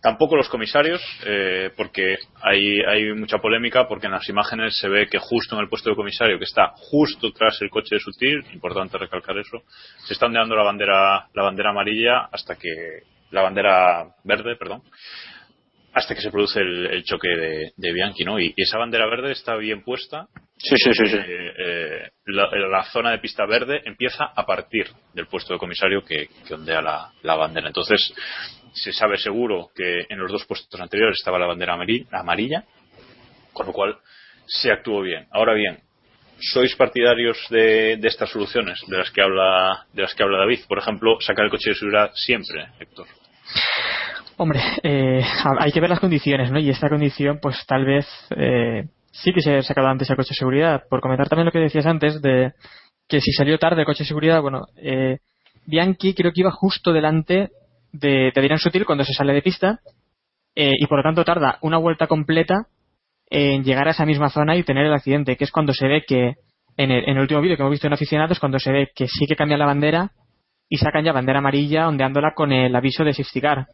Tampoco 0.00 0.36
los 0.36 0.48
comisarios, 0.48 1.02
eh, 1.26 1.70
porque 1.76 2.16
hay, 2.42 2.80
hay 2.80 3.12
mucha 3.12 3.38
polémica, 3.38 3.88
porque 3.88 4.06
en 4.06 4.12
las 4.12 4.28
imágenes 4.28 4.78
se 4.78 4.88
ve 4.88 5.08
que 5.08 5.18
justo 5.18 5.56
en 5.56 5.62
el 5.62 5.68
puesto 5.68 5.90
de 5.90 5.96
comisario, 5.96 6.38
que 6.38 6.44
está 6.44 6.72
justo 6.76 7.32
tras 7.32 7.60
el 7.62 7.70
coche 7.70 7.96
de 7.96 8.00
Sutil, 8.00 8.44
importante 8.52 8.98
recalcar 8.98 9.38
eso, 9.38 9.62
se 10.06 10.14
está 10.14 10.26
ondeando 10.26 10.54
la 10.54 10.62
bandera, 10.62 11.28
la 11.32 11.42
bandera 11.42 11.70
amarilla 11.70 12.28
hasta 12.30 12.56
que, 12.56 13.02
la 13.30 13.42
bandera 13.42 14.06
verde, 14.22 14.56
perdón, 14.56 14.82
hasta 15.94 16.14
que 16.14 16.20
se 16.20 16.30
produce 16.30 16.60
el, 16.60 16.86
el 16.86 17.04
choque 17.04 17.28
de, 17.28 17.72
de 17.76 17.92
Bianchi, 17.92 18.24
¿no? 18.24 18.38
Y, 18.40 18.52
y 18.56 18.62
esa 18.62 18.78
bandera 18.78 19.06
verde 19.06 19.32
está 19.32 19.56
bien 19.56 19.82
puesta. 19.82 20.26
Sí, 20.56 20.76
sí, 20.76 20.90
sí, 20.92 21.06
sí. 21.06 21.16
Eh, 21.16 21.52
eh, 21.58 22.10
la, 22.26 22.48
la 22.68 22.84
zona 22.84 23.12
de 23.12 23.18
pista 23.18 23.46
verde 23.46 23.80
empieza 23.84 24.24
a 24.34 24.44
partir 24.44 24.88
del 25.12 25.26
puesto 25.26 25.52
de 25.52 25.58
comisario 25.58 26.04
que, 26.04 26.28
que 26.46 26.54
ondea 26.54 26.82
la, 26.82 27.12
la 27.22 27.34
bandera. 27.36 27.68
Entonces, 27.68 28.12
se 28.72 28.92
sabe 28.92 29.18
seguro 29.18 29.70
que 29.74 30.04
en 30.08 30.18
los 30.18 30.32
dos 30.32 30.44
puestos 30.46 30.80
anteriores 30.80 31.16
estaba 31.18 31.38
la 31.38 31.46
bandera 31.46 31.76
amari- 31.76 32.06
amarilla, 32.10 32.64
con 33.52 33.66
lo 33.66 33.72
cual 33.72 33.96
se 34.46 34.72
actuó 34.72 35.00
bien. 35.02 35.26
Ahora 35.30 35.54
bien, 35.54 35.78
¿sois 36.40 36.74
partidarios 36.74 37.38
de, 37.50 37.96
de 37.98 38.08
estas 38.08 38.30
soluciones 38.30 38.80
de 38.88 38.98
las 38.98 39.10
que 39.12 39.22
habla 39.22 39.86
de 39.92 40.02
las 40.02 40.14
que 40.14 40.24
habla 40.24 40.38
David? 40.38 40.60
Por 40.66 40.78
ejemplo, 40.78 41.18
sacar 41.20 41.44
el 41.44 41.50
coche 41.52 41.70
de 41.70 41.76
seguridad 41.76 42.10
siempre, 42.14 42.66
Héctor. 42.80 43.06
Hombre, 44.36 44.60
eh, 44.82 45.24
hay 45.58 45.72
que 45.72 45.80
ver 45.80 45.90
las 45.90 46.00
condiciones, 46.00 46.50
¿no? 46.50 46.58
Y 46.58 46.70
esta 46.70 46.88
condición, 46.88 47.38
pues 47.40 47.64
tal 47.66 47.84
vez 47.84 48.06
eh, 48.36 48.84
sí 49.10 49.32
que 49.32 49.40
se 49.40 49.56
ha 49.56 49.62
sacado 49.62 49.88
antes 49.88 50.08
el 50.10 50.16
coche 50.16 50.30
de 50.30 50.38
seguridad. 50.38 50.82
Por 50.88 51.00
comentar 51.00 51.28
también 51.28 51.46
lo 51.46 51.52
que 51.52 51.58
decías 51.58 51.86
antes 51.86 52.20
de 52.20 52.52
que 53.08 53.20
si 53.20 53.32
salió 53.32 53.58
tarde 53.58 53.80
el 53.80 53.86
coche 53.86 54.04
de 54.04 54.08
seguridad, 54.08 54.40
bueno, 54.40 54.62
eh, 54.76 55.18
Bianchi 55.66 56.14
creo 56.14 56.32
que 56.32 56.40
iba 56.40 56.50
justo 56.50 56.92
delante 56.92 57.50
de, 57.92 58.32
de 58.34 58.40
Adrián 58.40 58.58
Sutil 58.58 58.84
cuando 58.84 59.04
se 59.04 59.14
sale 59.14 59.32
de 59.32 59.42
pista 59.42 59.80
eh, 60.54 60.74
y 60.78 60.86
por 60.86 60.98
lo 60.98 61.02
tanto 61.02 61.24
tarda 61.24 61.58
una 61.62 61.78
vuelta 61.78 62.06
completa 62.06 62.66
en 63.28 63.64
llegar 63.64 63.88
a 63.88 63.92
esa 63.92 64.04
misma 64.04 64.30
zona 64.30 64.56
y 64.56 64.62
tener 64.62 64.86
el 64.86 64.92
accidente, 64.92 65.36
que 65.36 65.44
es 65.44 65.50
cuando 65.50 65.72
se 65.72 65.88
ve 65.88 66.04
que 66.06 66.34
en 66.76 66.90
el, 66.90 67.08
en 67.08 67.16
el 67.16 67.20
último 67.20 67.40
vídeo 67.40 67.56
que 67.56 67.62
hemos 67.62 67.72
visto 67.72 67.86
en 67.86 67.92
aficionados, 67.92 68.38
cuando 68.38 68.58
se 68.58 68.70
ve 68.70 68.90
que 68.94 69.06
sí 69.08 69.26
que 69.26 69.36
cambia 69.36 69.56
la 69.56 69.66
bandera 69.66 70.12
y 70.68 70.76
sacan 70.76 71.04
ya 71.04 71.12
bandera 71.12 71.38
amarilla 71.38 71.88
ondeándola 71.88 72.32
con 72.34 72.52
el 72.52 72.74
aviso 72.74 73.04
de 73.04 73.14
safety. 73.14 73.64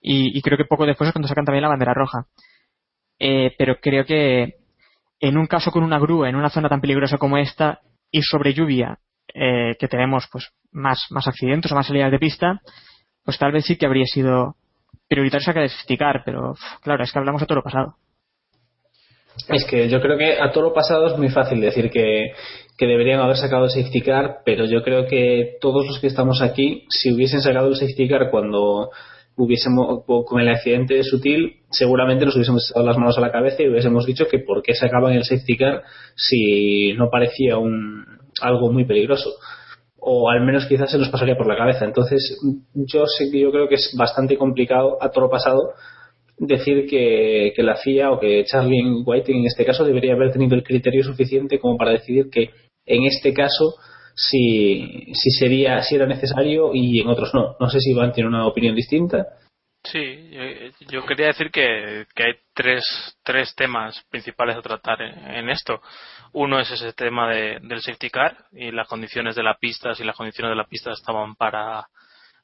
Y, 0.00 0.40
creo 0.42 0.56
que 0.56 0.64
poco 0.64 0.86
después 0.86 1.08
es 1.08 1.12
cuando 1.12 1.28
sacan 1.28 1.44
también 1.44 1.62
la 1.62 1.68
bandera 1.68 1.94
roja. 1.94 2.26
Eh, 3.18 3.52
pero 3.58 3.76
creo 3.80 4.04
que 4.04 4.54
en 5.20 5.36
un 5.36 5.46
caso 5.46 5.72
con 5.72 5.82
una 5.82 5.98
grúa 5.98 6.28
en 6.28 6.36
una 6.36 6.50
zona 6.50 6.68
tan 6.68 6.80
peligrosa 6.80 7.18
como 7.18 7.36
esta 7.36 7.80
y 8.12 8.22
sobre 8.22 8.54
lluvia 8.54 9.00
eh, 9.34 9.74
que 9.78 9.88
tenemos 9.88 10.28
pues 10.30 10.50
más, 10.70 11.06
más 11.10 11.26
accidentes 11.26 11.72
o 11.72 11.74
más 11.74 11.86
salidas 11.86 12.12
de 12.12 12.18
pista, 12.18 12.60
pues 13.24 13.38
tal 13.38 13.52
vez 13.52 13.64
sí 13.64 13.76
que 13.76 13.86
habría 13.86 14.06
sido 14.06 14.54
prioritario 15.08 15.44
sacar 15.44 15.64
el 15.64 15.70
safety 15.70 15.96
car, 15.96 16.22
pero 16.24 16.54
claro, 16.82 17.02
es 17.02 17.12
que 17.12 17.18
hablamos 17.18 17.42
a 17.42 17.46
todo 17.46 17.56
lo 17.56 17.64
pasado. 17.64 17.96
Es 19.48 19.64
que 19.64 19.88
yo 19.88 20.00
creo 20.00 20.18
que 20.18 20.40
a 20.40 20.50
todo 20.50 20.64
lo 20.64 20.72
pasado 20.72 21.06
es 21.06 21.16
muy 21.16 21.28
fácil 21.28 21.60
decir 21.60 21.90
que, 21.90 22.32
que 22.76 22.86
deberían 22.86 23.20
haber 23.20 23.36
sacado 23.36 23.64
el 23.64 23.70
safety 23.70 24.00
car, 24.00 24.38
pero 24.44 24.64
yo 24.64 24.82
creo 24.82 25.06
que 25.06 25.56
todos 25.60 25.86
los 25.86 25.98
que 26.00 26.08
estamos 26.08 26.42
aquí, 26.42 26.86
si 26.90 27.12
hubiesen 27.12 27.40
sacado 27.40 27.68
el 27.68 27.76
safety 27.76 28.08
car 28.08 28.30
cuando 28.30 28.90
hubiésemos 29.38 30.04
con 30.04 30.40
el 30.40 30.48
accidente 30.48 30.94
de 30.94 31.04
Sutil, 31.04 31.62
seguramente 31.70 32.24
nos 32.24 32.34
hubiésemos 32.34 32.68
echado 32.68 32.84
las 32.84 32.98
manos 32.98 33.16
a 33.16 33.20
la 33.20 33.30
cabeza 33.30 33.62
y 33.62 33.68
hubiésemos 33.68 34.04
dicho 34.04 34.26
que 34.28 34.40
por 34.40 34.62
qué 34.62 34.74
sacaban 34.74 35.12
el 35.12 35.24
safety 35.24 35.56
car 35.56 35.82
si 36.16 36.92
no 36.94 37.08
parecía 37.08 37.56
un 37.56 38.04
algo 38.40 38.72
muy 38.72 38.84
peligroso 38.84 39.30
o 40.00 40.28
al 40.28 40.44
menos 40.44 40.66
quizás 40.66 40.90
se 40.90 40.98
nos 40.98 41.08
pasaría 41.08 41.36
por 41.36 41.46
la 41.46 41.56
cabeza. 41.56 41.84
Entonces, 41.84 42.40
yo 42.74 43.04
sé 43.06 43.30
que 43.30 43.40
yo 43.40 43.50
creo 43.50 43.68
que 43.68 43.74
es 43.74 43.94
bastante 43.96 44.36
complicado 44.36 44.96
a 45.00 45.10
todo 45.10 45.24
lo 45.24 45.30
pasado 45.30 45.72
decir 46.38 46.86
que, 46.88 47.52
que 47.54 47.62
la 47.62 47.76
FIA 47.76 48.12
o 48.12 48.20
que 48.20 48.44
Charlie 48.44 49.02
Whiting 49.04 49.38
en 49.38 49.46
este 49.46 49.64
caso 49.64 49.84
debería 49.84 50.14
haber 50.14 50.32
tenido 50.32 50.54
el 50.54 50.62
criterio 50.62 51.02
suficiente 51.02 51.58
como 51.58 51.76
para 51.76 51.92
decidir 51.92 52.30
que 52.30 52.50
en 52.86 53.04
este 53.04 53.32
caso 53.32 53.74
si, 54.18 55.12
si 55.14 55.30
sería 55.30 55.80
si 55.82 55.94
era 55.94 56.06
necesario 56.06 56.72
y 56.74 57.00
en 57.00 57.08
otros 57.08 57.32
no. 57.34 57.56
No 57.60 57.70
sé 57.70 57.80
si 57.80 57.92
Iván 57.92 58.12
tiene 58.12 58.28
una 58.28 58.46
opinión 58.46 58.74
distinta. 58.74 59.26
Sí, 59.84 60.30
yo, 60.90 61.06
quería 61.06 61.28
decir 61.28 61.50
que, 61.52 62.06
que 62.14 62.22
hay 62.24 62.32
tres, 62.52 62.84
tres 63.22 63.54
temas 63.54 64.04
principales 64.10 64.56
a 64.56 64.62
tratar 64.62 65.00
en, 65.00 65.36
en 65.36 65.48
esto. 65.48 65.80
Uno 66.32 66.58
es 66.58 66.70
ese 66.70 66.92
tema 66.92 67.30
de, 67.30 67.60
del 67.62 67.80
safety 67.80 68.10
car 68.10 68.36
y 68.52 68.72
las 68.72 68.88
condiciones 68.88 69.36
de 69.36 69.44
la 69.44 69.54
pista, 69.54 69.94
si 69.94 70.02
las 70.02 70.16
condiciones 70.16 70.50
de 70.50 70.56
la 70.56 70.66
pista 70.66 70.90
estaban 70.90 71.36
para, 71.36 71.86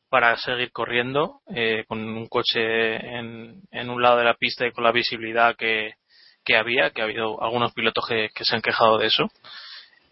para 0.08 0.36
seguir 0.36 0.70
corriendo 0.70 1.40
eh, 1.54 1.84
con 1.88 1.98
un 1.98 2.28
coche 2.28 2.94
en, 2.94 3.62
en 3.72 3.90
un 3.90 4.00
lado 4.00 4.18
de 4.18 4.24
la 4.24 4.34
pista 4.34 4.64
y 4.64 4.72
con 4.72 4.84
la 4.84 4.92
visibilidad 4.92 5.56
que, 5.56 5.94
que 6.44 6.56
había, 6.56 6.90
que 6.90 7.02
ha 7.02 7.04
habido 7.04 7.42
algunos 7.42 7.74
pilotos 7.74 8.06
que, 8.06 8.30
que 8.32 8.44
se 8.44 8.54
han 8.54 8.62
quejado 8.62 8.96
de 8.96 9.08
eso. 9.08 9.28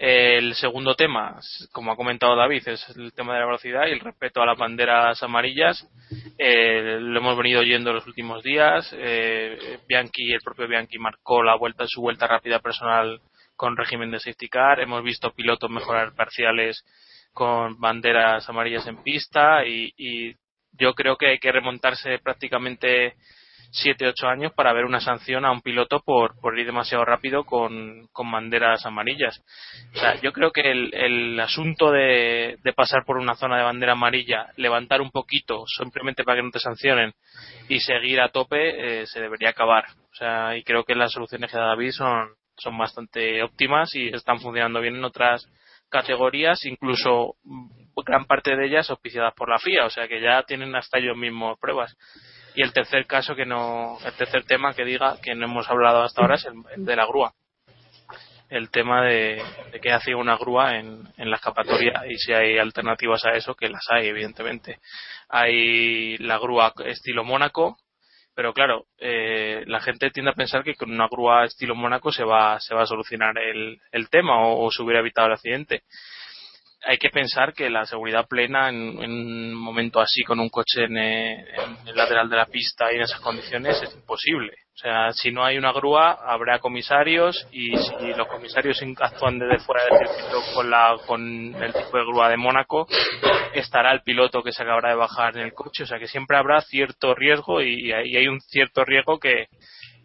El 0.05 0.57
segundo 0.57 0.97
tema, 0.97 1.39
como 1.71 1.93
ha 1.93 1.97
comentado 1.97 2.35
David, 2.35 2.67
es 2.67 2.89
el 2.97 3.13
tema 3.13 3.35
de 3.35 3.39
la 3.39 3.47
velocidad 3.47 3.87
y 3.87 3.93
el 3.93 4.01
respeto 4.01 4.43
a 4.43 4.47
las 4.47 4.59
banderas 4.59 5.23
amarillas. 5.23 5.89
Eh, 6.37 6.99
lo 6.99 7.21
hemos 7.21 7.37
venido 7.37 7.61
oyendo 7.61 7.93
los 7.93 8.05
últimos 8.09 8.43
días. 8.43 8.93
Eh, 8.99 9.79
Bianchi, 9.87 10.33
el 10.33 10.41
propio 10.41 10.67
Bianchi, 10.67 10.99
marcó 10.99 11.45
la 11.45 11.55
vuelta, 11.55 11.85
su 11.87 12.01
vuelta 12.01 12.27
rápida 12.27 12.59
personal 12.59 13.21
con 13.55 13.77
régimen 13.77 14.11
de 14.11 14.19
safety 14.19 14.49
car. 14.49 14.81
Hemos 14.81 15.05
visto 15.05 15.31
pilotos 15.31 15.71
mejorar 15.71 16.17
parciales 16.17 16.85
con 17.33 17.79
banderas 17.79 18.49
amarillas 18.49 18.85
en 18.89 19.05
pista 19.05 19.65
y, 19.65 19.95
y 19.97 20.35
yo 20.73 20.95
creo 20.95 21.17
que 21.17 21.29
hay 21.29 21.39
que 21.39 21.53
remontarse 21.53 22.19
prácticamente 22.19 23.15
siete 23.73 24.07
ocho 24.07 24.29
años 24.29 24.53
para 24.53 24.73
ver 24.75 24.85
una 24.85 25.01
sanción 25.01 25.47
a 25.47 25.51
un 25.51 25.63
piloto 25.63 26.01
por, 26.01 26.39
por 26.41 26.59
ir 26.59 26.67
demasiado 26.67 27.07
rápido 27.07 27.45
con, 27.45 28.07
con 28.13 28.31
banderas 28.31 28.85
amarillas. 28.85 29.43
O 29.95 29.99
sea, 29.99 30.21
yo 30.21 30.33
creo 30.33 30.53
que 30.53 30.71
el, 30.71 30.95
el 30.95 31.41
asunto 31.41 31.91
de, 31.91 32.59
de 32.63 32.73
pasar 32.75 33.05
por 33.07 33.17
una 33.17 33.35
zona 33.35 33.57
de 33.57 33.65
bandera 33.65 33.93
amarilla, 33.93 34.49
levantar 34.57 35.01
un 35.01 35.11
poquito 35.11 35.65
simplemente 35.67 36.23
para 36.23 36.37
que 36.37 36.43
no 36.43 36.51
te 36.51 36.61
sancionen 36.61 37.15
y 37.69 37.81
seguir 37.81 38.21
a 38.21 38.29
tope 38.29 39.01
eh, 39.01 39.07
se 39.07 39.21
debería 39.21 39.49
acabar. 39.51 39.85
O 40.13 40.15
sea, 40.15 40.55
y 40.57 40.63
creo 40.63 40.85
que 40.85 40.95
las 40.95 41.13
soluciones 41.13 41.51
que 41.51 41.57
da 41.57 41.69
David 41.69 41.93
son, 41.93 42.29
son 42.59 42.77
bastante 42.77 43.43
óptimas 43.43 43.95
y 43.95 44.09
están 44.09 44.39
funcionando 44.39 44.81
bien 44.81 44.97
en 44.97 45.05
otras 45.05 45.49
categorías, 45.89 46.65
incluso 46.67 47.37
gran 48.07 48.27
parte 48.27 48.55
de 48.57 48.67
ellas 48.67 48.91
auspiciadas 48.91 49.35
por 49.35 49.49
la 49.49 49.59
FIA, 49.59 49.87
o 49.87 49.91
sea 49.91 50.09
que 50.09 50.21
ya 50.21 50.43
tienen 50.43 50.75
hasta 50.75 50.99
ellos 50.99 51.17
mismos 51.17 51.59
pruebas. 51.59 51.97
Y 52.55 52.63
el 52.63 52.73
tercer 52.73 53.07
caso 53.07 53.35
que 53.35 53.47
no, 53.47 53.99
el 54.05 54.13
tercer 54.15 54.45
tema 54.45 54.75
que 54.75 54.85
diga 54.85 55.17
que 55.23 55.35
no 55.35 55.47
hemos 55.47 55.69
hablado 55.71 56.03
hasta 56.03 56.21
ahora 56.21 56.35
es 56.35 56.45
el, 56.45 56.85
de 56.85 56.97
la 56.97 57.07
grúa. 57.07 57.33
el 58.51 58.71
tema 58.71 59.03
de, 59.03 59.43
de 59.73 59.81
qué 59.81 59.93
hace 59.93 60.15
una 60.15 60.37
grúa 60.37 60.77
en, 60.77 61.03
en 61.17 61.31
la 61.31 61.37
escapatoria 61.37 62.03
y 62.07 62.17
si 62.17 62.33
hay 62.35 62.59
alternativas 62.59 63.25
a 63.25 63.33
eso, 63.33 63.55
que 63.55 63.71
las 63.71 63.87
hay, 63.91 64.09
evidentemente. 64.09 64.79
Hay 65.31 66.19
la 66.19 66.39
grúa 66.39 66.75
estilo 66.85 67.25
Mónaco, 67.25 67.79
pero 68.35 68.53
claro, 68.53 68.85
eh, 68.99 69.65
la 69.67 69.81
gente 69.81 70.11
tiende 70.11 70.33
a 70.33 70.35
pensar 70.35 70.63
que 70.63 70.75
con 70.75 70.91
una 70.91 71.09
grúa 71.09 71.47
estilo 71.47 71.75
Mónaco 71.75 72.13
se 72.13 72.25
va, 72.25 72.61
se 72.61 72.75
va 72.75 72.83
a 72.83 72.87
solucionar 72.87 73.39
el, 73.39 73.81
el 73.91 74.11
tema 74.11 74.47
o 74.47 74.71
se 74.71 74.83
hubiera 74.83 75.01
evitado 75.01 75.29
el 75.29 75.35
accidente 75.35 75.85
hay 76.85 76.99
que 76.99 77.11
pensar 77.11 77.53
que 77.55 77.71
la 77.71 77.87
seguridad 77.87 78.27
plena 78.27 78.69
en, 78.69 78.99
un 78.99 79.55
momento 79.55 80.01
así 80.01 80.23
con 80.23 80.41
un 80.41 80.49
coche 80.49 80.85
en, 80.85 80.97
eh, 80.97 81.47
en 81.55 81.89
el 81.89 81.97
lateral 81.97 82.29
de 82.29 82.37
la 82.37 82.47
pista 82.47 82.93
y 82.93 82.97
en 82.97 83.03
esas 83.03 83.21
condiciones 83.21 83.81
es 83.83 83.95
imposible. 83.95 84.53
O 84.75 84.79
sea, 84.79 85.13
si 85.13 85.31
no 85.31 85.45
hay 85.45 85.59
una 85.59 85.71
grúa, 85.71 86.13
habrá 86.13 86.59
comisarios 86.59 87.47
y 87.53 87.77
si 87.77 88.15
los 88.17 88.27
comisarios 88.27 88.83
actúan 89.01 89.39
desde 89.39 89.63
fuera 89.65 89.85
del 89.85 90.09
circuito 90.09 90.43
con, 90.55 90.71
la, 90.71 90.97
con 91.07 91.63
el 91.63 91.73
tipo 91.73 91.99
de 91.99 92.05
grúa 92.05 92.29
de 92.31 92.37
Mónaco, 92.39 92.89
estará 93.55 93.93
el 93.93 94.01
piloto 94.01 94.43
que 94.43 94.51
se 94.51 94.63
acabará 94.63 94.89
de 94.89 94.97
bajar 94.97 95.37
en 95.37 95.45
el 95.45 95.53
coche. 95.53 95.85
O 95.85 95.87
sea, 95.87 95.99
que 95.99 96.09
siempre 96.09 96.37
habrá 96.37 96.61
cierto 96.63 97.15
riesgo 97.15 97.61
y 97.61 97.93
hay 97.93 98.27
un 98.27 98.41
cierto 98.41 98.85
riesgo 98.85 99.21
que, 99.21 99.47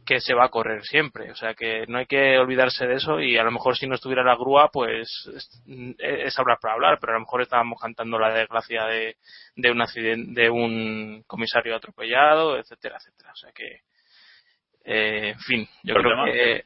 que 0.07 0.21
se 0.21 0.33
va 0.33 0.45
a 0.45 0.49
correr 0.49 0.81
siempre. 0.83 1.29
O 1.31 1.35
sea 1.35 1.53
que 1.53 1.85
no 1.87 1.97
hay 1.97 2.05
que 2.07 2.37
olvidarse 2.39 2.87
de 2.87 2.95
eso 2.95 3.19
y 3.19 3.37
a 3.37 3.43
lo 3.43 3.51
mejor 3.51 3.75
si 3.77 3.87
no 3.87 3.95
estuviera 3.95 4.23
la 4.23 4.35
grúa, 4.35 4.69
pues 4.71 5.07
es, 5.35 5.63
es 5.97 6.39
hablar 6.39 6.57
para 6.61 6.75
hablar, 6.75 6.97
pero 6.99 7.11
a 7.11 7.15
lo 7.15 7.21
mejor 7.21 7.41
estábamos 7.41 7.79
cantando 7.79 8.17
la 8.17 8.33
desgracia 8.33 8.85
de, 8.85 9.17
de 9.55 9.71
un 9.71 9.81
accidente, 9.81 10.41
de 10.41 10.49
un 10.49 11.23
comisario 11.27 11.75
atropellado, 11.75 12.57
etcétera, 12.57 12.97
etcétera. 12.97 13.31
O 13.33 13.35
sea 13.35 13.51
que, 13.51 13.81
eh, 14.85 15.29
en 15.31 15.39
fin, 15.39 15.67
yo 15.83 15.93
Pero 15.95 16.09
creo 16.09 16.25
el 16.25 16.31
que 16.33 16.63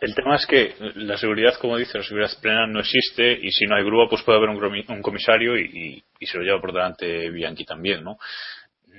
El 0.00 0.14
tema 0.14 0.36
es 0.36 0.46
que 0.46 0.74
la 0.96 1.16
seguridad, 1.18 1.54
como 1.60 1.76
dice, 1.76 1.98
la 1.98 2.04
seguridad 2.04 2.30
plena 2.40 2.66
no 2.66 2.80
existe 2.80 3.32
y 3.40 3.52
si 3.52 3.66
no 3.66 3.76
hay 3.76 3.84
grúa, 3.84 4.08
pues 4.08 4.22
puede 4.22 4.38
haber 4.38 4.50
un, 4.50 5.02
comisario 5.02 5.56
y, 5.56 5.64
y- 5.72 6.04
y 6.18 6.26
se 6.26 6.38
lo 6.38 6.44
lleva 6.44 6.60
por 6.60 6.72
delante 6.72 7.30
Bianchi 7.30 7.64
también, 7.64 8.02
¿no? 8.02 8.16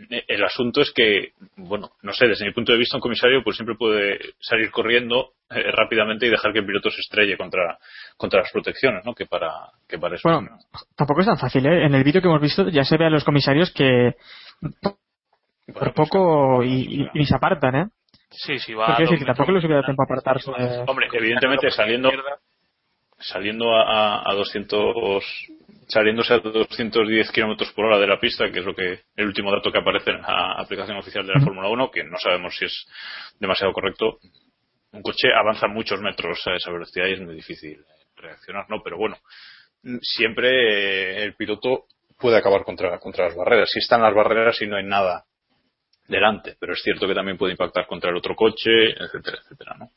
Eh, 0.10 0.24
El 0.28 0.44
asunto 0.44 0.82
es 0.82 0.92
que, 0.94 1.32
bueno, 1.56 1.92
no 2.02 2.14
sé, 2.14 2.28
desde 2.28 2.46
mi 2.46 2.52
punto 2.54 2.72
de 2.72 2.78
vista, 2.78 2.98
un 2.98 3.02
comisario 3.02 3.44
pues 3.44 3.56
siempre 3.56 3.76
puede 3.76 4.20
salir 4.40 4.70
corriendo 4.72 5.32
eh, 5.50 5.72
rápidamente 5.72 6.26
y 6.28 6.30
dejar 6.30 6.54
que 6.54 6.60
el 6.60 6.66
piloto 6.66 6.90
se 6.92 7.02
estrelle 7.02 7.38
contra, 7.38 7.78
contra 8.18 8.42
las 8.42 8.52
protecciones, 8.52 9.04
¿no? 9.06 9.14
Que 9.14 9.26
para, 9.26 9.50
que 9.88 9.98
para 9.98 10.16
eso. 10.16 10.28
Bueno, 10.30 10.48
tampoco 10.96 11.22
es 11.22 11.28
tan 11.28 11.38
fácil, 11.38 11.66
¿eh? 11.66 11.86
En 11.86 11.96
el 11.96 12.04
vídeo 12.04 12.22
que 12.22 12.28
hemos 12.28 12.42
visto 12.42 12.68
ya 12.70 12.84
se 12.84 12.98
ve 12.98 13.06
a 13.06 13.10
los 13.10 13.24
comisarios 13.24 13.72
que 13.72 14.16
por 15.74 15.94
poco 15.94 16.64
y, 16.64 17.02
y- 17.04 17.10
y 17.14 17.26
se 17.26 17.36
apartan, 17.36 17.76
¿eh? 17.76 17.86
sí, 18.30 18.58
sí 18.60 18.74
va 18.74 18.86
Porque 18.88 18.94
a 18.94 18.96
quiero 18.98 19.12
decir 19.12 19.20
dos 19.20 19.34
que 19.34 19.38
tampoco 19.38 19.52
les 19.54 19.64
hubiera 19.64 19.76
dado 19.82 19.86
tiempo 19.86 20.04
a 20.04 20.06
apartarse. 20.06 20.52
Hombre, 20.88 21.08
evidentemente 21.14 21.70
saliendo 21.72 22.10
saliendo 23.20 23.76
a, 23.76 24.30
a 24.30 24.34
200 24.36 25.24
saliéndose 25.88 26.34
a 26.34 26.40
210 26.40 27.32
kilómetros 27.32 27.72
por 27.74 27.86
hora 27.86 28.00
de 28.00 28.08
la 28.08 28.20
pista, 28.20 28.52
que 28.52 28.60
es 28.60 28.66
lo 28.66 28.76
que 28.76 29.02
el 29.16 29.26
último 29.26 29.52
dato 29.52 29.72
que 29.72 29.80
aparece 29.80 30.12
en 30.12 30.22
la 30.22 30.54
aplicación 30.58 30.98
oficial 30.98 31.26
de 31.26 31.34
la 31.34 31.40
Fórmula 31.40 31.70
1, 31.70 31.92
que 31.92 32.04
no 32.04 32.18
sabemos 32.18 32.56
si 32.58 32.66
es 32.66 32.86
demasiado 33.40 33.74
correcto. 33.74 34.20
Un 34.92 35.02
coche 35.02 35.30
avanza 35.34 35.68
muchos 35.68 36.02
metros 36.02 36.46
a 36.48 36.56
esa 36.56 36.72
velocidad 36.72 37.08
y 37.08 37.14
es 37.14 37.22
muy 37.22 37.36
difícil 37.36 37.84
reaccionar, 38.16 38.66
¿no? 38.70 38.82
Pero 38.84 38.98
bueno, 38.98 39.18
siempre 40.02 40.50
eh, 40.50 41.24
el 41.24 41.36
piloto 41.36 41.86
puede 42.20 42.38
acabar 42.38 42.64
contra, 42.64 43.00
contra 43.00 43.26
las 43.26 43.36
barreras. 43.36 43.70
Si 43.72 43.80
están 43.80 44.02
las 44.02 44.14
barreras 44.14 44.62
y 44.62 44.68
no 44.68 44.78
hay 44.78 44.86
nada 44.86 45.26
delante, 46.08 46.56
pero 46.60 46.74
es 46.74 46.82
cierto 46.82 47.08
que 47.08 47.14
también 47.14 47.38
puede 47.38 47.54
impactar 47.54 47.86
contra 47.86 48.10
el 48.10 48.18
otro 48.18 48.36
coche, 48.36 48.92
etcétera, 48.98 49.40
etcétera, 49.44 49.76
¿no? 49.78 49.92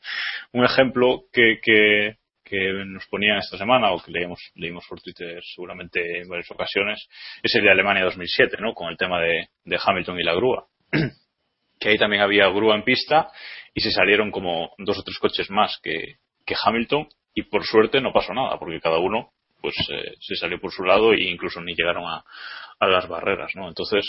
Un 0.51 0.65
ejemplo 0.65 1.23
que, 1.31 1.59
que, 1.61 2.17
que 2.51 2.83
nos 2.85 3.07
ponían 3.07 3.37
esta 3.37 3.57
semana 3.57 3.93
o 3.93 4.03
que 4.03 4.11
leímos, 4.11 4.41
leímos 4.55 4.85
por 4.89 4.99
Twitter 4.99 5.41
seguramente 5.55 6.19
en 6.19 6.27
varias 6.27 6.51
ocasiones 6.51 7.07
es 7.41 7.55
el 7.55 7.63
de 7.63 7.71
Alemania 7.71 8.03
2007, 8.03 8.57
¿no? 8.59 8.73
Con 8.73 8.89
el 8.89 8.97
tema 8.97 9.21
de, 9.21 9.47
Hamilton 9.81 10.19
y 10.19 10.23
la 10.23 10.35
grúa. 10.35 10.67
que 11.79 11.89
ahí 11.89 11.97
también 11.97 12.21
había 12.21 12.49
grúa 12.49 12.75
en 12.75 12.83
pista 12.83 13.29
y 13.73 13.79
se 13.79 13.89
salieron 13.89 14.31
como 14.31 14.71
dos 14.79 14.99
o 14.99 15.03
tres 15.03 15.17
coches 15.17 15.49
más 15.49 15.79
que, 15.81 16.17
que 16.45 16.55
Hamilton 16.61 17.07
y 17.33 17.43
por 17.43 17.63
suerte 17.63 18.01
no 18.01 18.11
pasó 18.11 18.33
nada 18.33 18.59
porque 18.59 18.81
cada 18.81 18.99
uno 18.99 19.29
pues 19.61 19.75
eh, 19.89 20.15
se 20.19 20.35
salió 20.35 20.59
por 20.59 20.73
su 20.73 20.83
lado 20.83 21.13
e 21.13 21.23
incluso 21.23 21.61
ni 21.61 21.73
llegaron 21.73 22.03
a, 22.03 22.25
a 22.79 22.87
las 22.87 23.07
barreras, 23.07 23.51
¿no? 23.55 23.69
Entonces, 23.69 24.05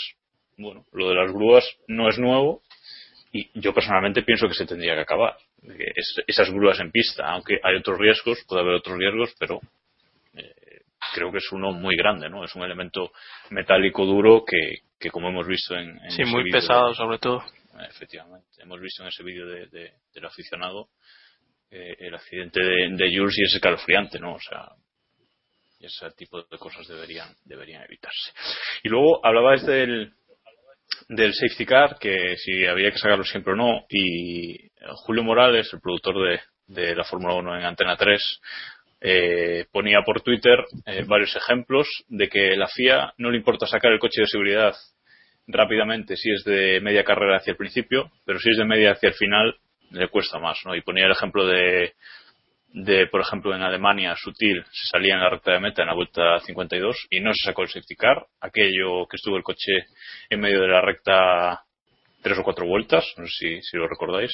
bueno, 0.57 0.83
lo 0.91 1.07
de 1.07 1.15
las 1.15 1.31
grúas 1.31 1.63
no 1.87 2.09
es 2.09 2.19
nuevo 2.19 2.61
y 3.31 3.49
yo 3.57 3.73
personalmente 3.73 4.23
pienso 4.23 4.49
que 4.49 4.53
se 4.53 4.65
tendría 4.65 4.95
que 4.95 5.01
acabar. 5.01 5.37
Es- 5.95 6.15
esas 6.27 6.49
grúas 6.51 6.79
en 6.79 6.91
pista, 6.91 7.25
aunque 7.29 7.59
hay 7.63 7.75
otros 7.75 7.97
riesgos, 7.97 8.43
puede 8.47 8.61
haber 8.61 8.75
otros 8.75 8.97
riesgos, 8.97 9.33
pero 9.39 9.59
eh, 10.35 10.81
creo 11.13 11.31
que 11.31 11.37
es 11.37 11.51
uno 11.51 11.71
muy 11.71 11.95
grande, 11.95 12.29
¿no? 12.29 12.43
Es 12.43 12.53
un 12.55 12.63
elemento 12.63 13.11
metálico 13.49 14.05
duro 14.05 14.43
que, 14.45 14.79
que 14.99 15.09
como 15.09 15.29
hemos 15.29 15.47
visto 15.47 15.75
en, 15.75 15.97
en 16.03 16.11
sí, 16.11 16.25
muy 16.25 16.49
pesado 16.51 16.89
de- 16.89 16.95
sobre 16.95 17.19
todo. 17.19 17.43
efectivamente, 17.89 18.47
hemos 18.59 18.79
visto 18.81 19.03
en 19.03 19.09
ese 19.09 19.23
vídeo 19.23 19.45
de, 19.47 19.67
de- 19.67 19.93
del 20.13 20.25
aficionado 20.25 20.87
eh, 21.71 21.95
el 21.99 22.13
accidente 22.15 22.59
de, 22.61 22.89
de 22.95 23.17
Jules 23.17 23.35
y 23.37 23.43
es 23.45 23.55
escalofriante, 23.55 24.19
¿no? 24.19 24.33
O 24.35 24.39
sea, 24.39 24.69
ese 25.79 26.11
tipo 26.15 26.41
de 26.41 26.57
cosas 26.57 26.87
deberían 26.87 27.29
deberían 27.45 27.83
evitarse. 27.83 28.31
Y 28.83 28.89
luego 28.89 29.25
hablabais 29.25 29.65
del 29.65 30.13
del 31.09 31.33
safety 31.33 31.65
car, 31.65 31.97
que 31.99 32.37
si 32.37 32.65
había 32.65 32.91
que 32.91 32.97
sacarlo 32.99 33.23
siempre 33.25 33.53
o 33.53 33.55
no, 33.55 33.85
y 33.89 34.69
Julio 35.05 35.23
Morales, 35.23 35.69
el 35.73 35.79
productor 35.79 36.41
de, 36.67 36.95
la 36.95 37.03
Fórmula 37.03 37.35
1 37.35 37.59
en 37.59 37.65
Antena 37.65 37.95
3, 37.95 38.41
eh, 39.01 39.65
ponía 39.71 40.01
por 40.01 40.21
Twitter 40.21 40.63
eh, 40.85 41.03
varios 41.05 41.35
ejemplos 41.35 41.87
de 42.07 42.29
que 42.29 42.55
la 42.55 42.67
FIA 42.67 43.13
no 43.17 43.31
le 43.31 43.37
importa 43.37 43.67
sacar 43.67 43.91
el 43.91 43.99
coche 43.99 44.21
de 44.21 44.27
seguridad 44.27 44.75
rápidamente 45.45 46.15
si 46.15 46.31
es 46.31 46.43
de 46.45 46.79
media 46.79 47.03
carrera 47.03 47.37
hacia 47.37 47.51
el 47.51 47.57
principio, 47.57 48.11
pero 48.25 48.39
si 48.39 48.49
es 48.49 48.57
de 48.57 48.65
media 48.65 48.93
hacia 48.93 49.09
el 49.09 49.15
final 49.15 49.57
le 49.91 50.07
cuesta 50.07 50.39
más, 50.39 50.59
¿no? 50.65 50.73
Y 50.73 50.81
ponía 50.81 51.05
el 51.05 51.11
ejemplo 51.11 51.45
de, 51.45 51.93
de 52.73 53.07
por 53.07 53.21
ejemplo, 53.21 53.53
en 53.53 53.61
Alemania, 53.61 54.15
Sutil 54.15 54.63
se 54.71 54.87
salía 54.87 55.15
en 55.15 55.19
la 55.19 55.29
recta 55.29 55.51
de 55.51 55.59
meta 55.59 55.81
en 55.81 55.89
la 55.89 55.95
vuelta 55.95 56.39
52 56.39 57.07
y 57.09 57.19
no 57.19 57.33
se 57.33 57.45
sacó 57.45 57.63
el 57.63 57.67
safety 57.67 57.95
car, 57.95 58.25
aquello 58.39 59.05
que 59.07 59.17
estuvo 59.17 59.35
el 59.35 59.43
coche 59.43 59.85
en 60.29 60.39
medio 60.39 60.61
de 60.61 60.67
la 60.67 60.81
recta 60.81 61.63
tres 62.23 62.39
o 62.39 62.43
cuatro 62.43 62.65
vueltas, 62.65 63.05
no 63.17 63.27
sé 63.27 63.61
si 63.61 63.77
lo 63.77 63.87
recordáis. 63.87 64.31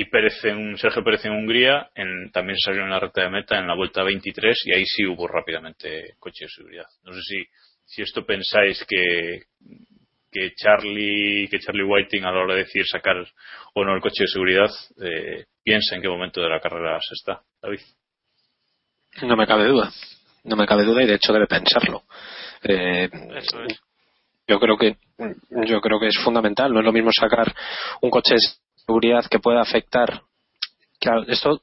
Y 0.00 0.04
Pérez 0.04 0.44
en, 0.44 0.76
Sergio 0.78 1.02
Pérez 1.02 1.24
en 1.24 1.32
Hungría 1.32 1.88
en- 1.94 2.30
también 2.30 2.56
se 2.58 2.66
salió 2.70 2.82
en 2.84 2.90
la 2.90 3.00
recta 3.00 3.22
de 3.22 3.30
meta 3.30 3.58
en 3.58 3.66
la 3.66 3.74
vuelta 3.74 4.02
23 4.04 4.56
y 4.66 4.72
ahí 4.72 4.84
sí 4.86 5.04
hubo 5.06 5.26
rápidamente 5.26 6.14
coche 6.20 6.44
de 6.44 6.48
seguridad. 6.50 6.84
No 7.02 7.12
sé 7.14 7.20
si, 7.22 7.44
si 7.84 8.02
esto 8.02 8.24
pensáis 8.24 8.84
que, 8.86 9.42
que 10.30 10.52
Charlie 10.54 11.48
que 11.48 11.58
Charlie 11.58 11.82
Whiting 11.82 12.24
a 12.24 12.30
la 12.30 12.40
hora 12.44 12.54
de 12.54 12.60
decir 12.64 12.86
sacar 12.86 13.16
o 13.74 13.84
no 13.84 13.94
el 13.94 14.00
coche 14.00 14.22
de 14.24 14.28
seguridad 14.28 14.70
eh, 15.02 15.46
piensa 15.64 15.96
en 15.96 16.02
qué 16.02 16.08
momento 16.08 16.40
de 16.40 16.48
la 16.48 16.60
carrera 16.60 16.98
se 17.00 17.14
está 17.14 17.42
David 17.60 17.80
No 19.22 19.36
me 19.36 19.46
cabe 19.46 19.64
duda. 19.66 19.90
No 20.44 20.54
me 20.54 20.66
cabe 20.66 20.84
duda 20.84 21.02
y 21.02 21.06
de 21.06 21.14
hecho 21.14 21.32
debe 21.32 21.46
pensarlo. 21.48 22.04
Eh, 22.62 23.08
Eso 23.36 23.62
es. 23.64 23.80
yo 24.46 24.60
creo 24.60 24.76
que 24.76 24.96
yo 25.66 25.80
creo 25.80 25.98
que 25.98 26.06
es 26.08 26.18
fundamental. 26.22 26.72
No 26.72 26.78
es 26.80 26.86
lo 26.86 26.92
mismo 26.92 27.10
sacar 27.12 27.52
un 28.02 28.10
coche 28.10 28.34
de 28.34 28.40
seguridad 28.88 29.24
que 29.30 29.38
pueda 29.38 29.60
afectar. 29.60 30.22
Claro, 30.98 31.24
esto 31.28 31.60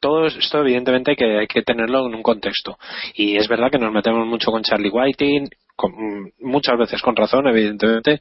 todo 0.00 0.26
esto 0.26 0.60
evidentemente 0.60 1.10
hay 1.10 1.16
que, 1.16 1.38
hay 1.40 1.46
que 1.46 1.62
tenerlo 1.62 2.06
en 2.06 2.14
un 2.14 2.22
contexto. 2.22 2.78
Y 3.14 3.36
es 3.36 3.48
verdad 3.48 3.70
que 3.70 3.78
nos 3.78 3.92
metemos 3.92 4.26
mucho 4.26 4.50
con 4.50 4.62
Charlie 4.62 4.90
Whiting, 4.90 5.48
con- 5.76 5.92
muchas 6.40 6.78
veces 6.78 7.02
con 7.02 7.14
razón, 7.14 7.46
evidentemente, 7.48 8.20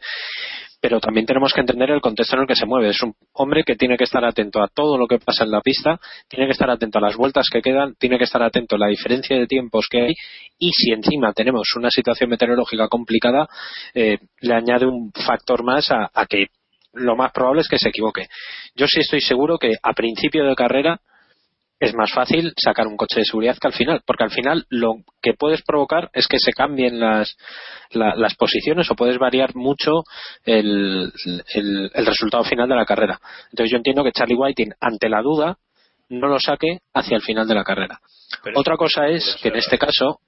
pero 0.81 0.99
también 0.99 1.25
tenemos 1.25 1.53
que 1.53 1.61
entender 1.61 1.89
el 1.91 2.01
contexto 2.01 2.35
en 2.35 2.41
el 2.41 2.47
que 2.47 2.55
se 2.57 2.65
mueve. 2.65 2.89
Es 2.89 3.01
un 3.01 3.13
hombre 3.33 3.63
que 3.63 3.75
tiene 3.75 3.95
que 3.97 4.03
estar 4.03 4.23
atento 4.25 4.61
a 4.61 4.67
todo 4.67 4.97
lo 4.97 5.07
que 5.07 5.19
pasa 5.19 5.45
en 5.45 5.51
la 5.51 5.61
pista, 5.61 5.99
tiene 6.27 6.47
que 6.47 6.51
estar 6.51 6.69
atento 6.69 6.97
a 6.97 7.01
las 7.01 7.15
vueltas 7.15 7.47
que 7.51 7.61
quedan, 7.61 7.95
tiene 7.95 8.17
que 8.17 8.25
estar 8.25 8.43
atento 8.43 8.75
a 8.75 8.79
la 8.79 8.87
diferencia 8.87 9.37
de 9.37 9.47
tiempos 9.47 9.87
que 9.89 10.01
hay 10.01 10.13
y 10.59 10.71
si 10.71 10.91
encima 10.91 11.31
tenemos 11.31 11.67
una 11.77 11.89
situación 11.89 12.29
meteorológica 12.29 12.89
complicada, 12.89 13.47
eh, 13.93 14.17
le 14.41 14.53
añade 14.53 14.85
un 14.85 15.11
factor 15.13 15.63
más 15.63 15.89
a 15.91 16.25
que 16.27 16.47
lo 16.93 17.15
más 17.15 17.31
probable 17.31 17.61
es 17.61 17.67
que 17.67 17.77
se 17.79 17.89
equivoque. 17.89 18.27
Yo 18.75 18.87
sí 18.87 18.99
estoy 19.01 19.21
seguro 19.21 19.57
que 19.57 19.73
a 19.81 19.93
principio 19.93 20.45
de 20.45 20.55
carrera 20.55 20.99
es 21.79 21.93
más 21.95 22.13
fácil 22.13 22.53
sacar 22.55 22.87
un 22.87 22.95
coche 22.95 23.19
de 23.19 23.25
seguridad 23.25 23.57
que 23.59 23.67
al 23.67 23.73
final, 23.73 24.01
porque 24.05 24.23
al 24.23 24.31
final 24.31 24.65
lo 24.69 24.97
que 25.21 25.33
puedes 25.33 25.61
provocar 25.63 26.09
es 26.13 26.27
que 26.27 26.37
se 26.39 26.53
cambien 26.53 26.97
las, 26.99 27.35
la- 27.91 28.15
las 28.15 28.35
posiciones 28.35 28.89
o 28.89 28.95
puedes 28.95 29.17
variar 29.17 29.53
mucho 29.55 30.03
el, 30.45 31.11
el- 31.53 31.91
el 31.93 32.05
resultado 32.05 32.43
final 32.45 32.69
de 32.69 32.75
la 32.75 32.85
carrera. 32.85 33.19
Entonces 33.49 33.71
yo 33.71 33.77
entiendo 33.77 34.03
que 34.03 34.11
Charlie 34.13 34.35
Whiting, 34.37 34.73
ante 34.79 35.09
la 35.09 35.21
duda, 35.21 35.57
no 36.09 36.27
lo 36.27 36.39
saque 36.39 36.79
hacia 36.93 37.17
el 37.17 37.21
final 37.23 37.47
de 37.47 37.55
la 37.55 37.63
carrera. 37.63 37.99
Pero 38.43 38.59
Otra 38.59 38.77
cosa 38.77 39.07
es 39.07 39.35
que 39.41 39.49
en 39.49 39.55
este 39.57 39.77
caso, 39.77 40.19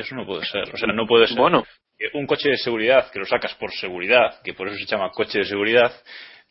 eso 0.00 0.14
no 0.14 0.26
puede 0.26 0.44
ser 0.46 0.72
o 0.72 0.76
sea 0.76 0.88
no 0.92 1.06
puede 1.06 1.26
ser 1.26 1.36
bueno, 1.38 1.64
que 1.98 2.08
un 2.14 2.26
coche 2.26 2.50
de 2.50 2.56
seguridad 2.56 3.10
que 3.10 3.18
lo 3.18 3.26
sacas 3.26 3.54
por 3.54 3.70
seguridad 3.72 4.40
que 4.42 4.54
por 4.54 4.68
eso 4.68 4.76
se 4.78 4.86
llama 4.86 5.10
coche 5.10 5.38
de 5.40 5.44
seguridad 5.44 5.92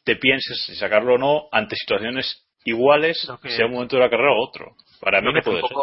te 0.03 0.15
pienses 0.15 0.63
si 0.65 0.75
sacarlo 0.75 1.15
o 1.15 1.17
no 1.17 1.43
ante 1.51 1.75
situaciones 1.75 2.45
iguales, 2.65 3.29
que- 3.41 3.49
sea 3.49 3.65
un 3.67 3.73
momento 3.73 3.95
de 3.95 4.03
la 4.03 4.09
carrera 4.09 4.31
o 4.33 4.43
otro. 4.43 4.73
Para 5.01 5.21
mí 5.21 5.31
no 5.33 5.41
puede 5.41 5.61
ser. 5.61 5.77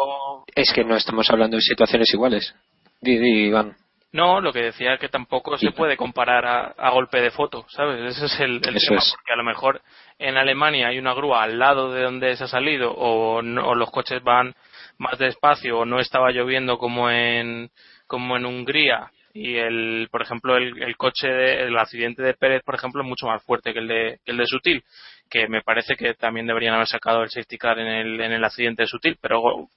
Es 0.55 0.71
que 0.73 0.83
no 0.83 0.95
estamos 0.95 1.29
hablando 1.29 1.55
de 1.57 1.61
situaciones 1.61 2.11
iguales. 2.13 2.53
Di, 3.01 3.17
di, 3.17 3.47
Iván. 3.47 3.75
No, 4.11 4.39
lo 4.41 4.53
que 4.53 4.61
decía 4.63 4.97
que 4.97 5.09
tampoco 5.09 5.57
se 5.57 5.71
puede 5.71 5.97
comparar 5.97 6.45
a, 6.45 6.67
a 6.77 6.89
golpe 6.91 7.19
de 7.21 7.29
foto, 7.31 7.65
¿sabes? 7.69 8.15
Ese 8.15 8.25
es 8.25 8.39
el, 8.39 8.61
tema, 8.61 8.77
es. 8.77 8.87
porque 9.15 9.33
a 9.33 9.35
lo 9.35 9.43
mejor 9.43 9.81
en 10.17 10.37
Alemania 10.37 10.87
hay 10.87 10.97
una 10.97 11.13
grúa 11.13 11.43
al 11.43 11.59
lado 11.59 11.91
de 11.91 12.03
donde 12.03 12.35
se 12.35 12.43
ha 12.45 12.47
salido 12.47 12.91
o, 12.93 13.41
no- 13.41 13.67
o 13.69 13.75
los 13.75 13.91
coches 13.91 14.23
van 14.23 14.55
más 14.97 15.17
despacio 15.19 15.79
o 15.79 15.85
no 15.85 15.99
estaba 15.99 16.31
lloviendo 16.31 16.77
como 16.77 17.09
en 17.09 17.69
como 18.07 18.37
en 18.37 18.45
Hungría 18.45 19.11
y 19.33 19.55
el 19.57 20.07
por 20.11 20.21
ejemplo 20.21 20.57
el, 20.57 20.81
el 20.81 20.95
coche 20.97 21.27
de- 21.27 21.63
el 21.67 21.77
accidente 21.77 22.23
de 22.23 22.33
Pérez 22.33 22.63
por 22.63 22.75
ejemplo 22.75 23.01
es 23.01 23.07
mucho 23.07 23.27
más 23.27 23.43
fuerte 23.43 23.73
que 23.73 23.79
el 23.79 23.87
de 23.87 24.19
que 24.25 24.31
el 24.31 24.37
de 24.37 24.45
Sutil 24.47 24.83
que 25.29 25.47
me 25.47 25.61
parece 25.61 25.95
que 25.95 26.13
también 26.15 26.47
deberían 26.47 26.73
haber 26.75 26.87
sacado 26.87 27.21
el 27.23 27.29
safety 27.29 27.57
car 27.57 27.77
en 27.79 27.87
el 27.87 28.21
en 28.21 28.31
el 28.31 28.43
accidente 28.43 28.83
de 28.83 28.87
Sutil 28.87 29.17
pero 29.21 29.41
o 29.41 29.69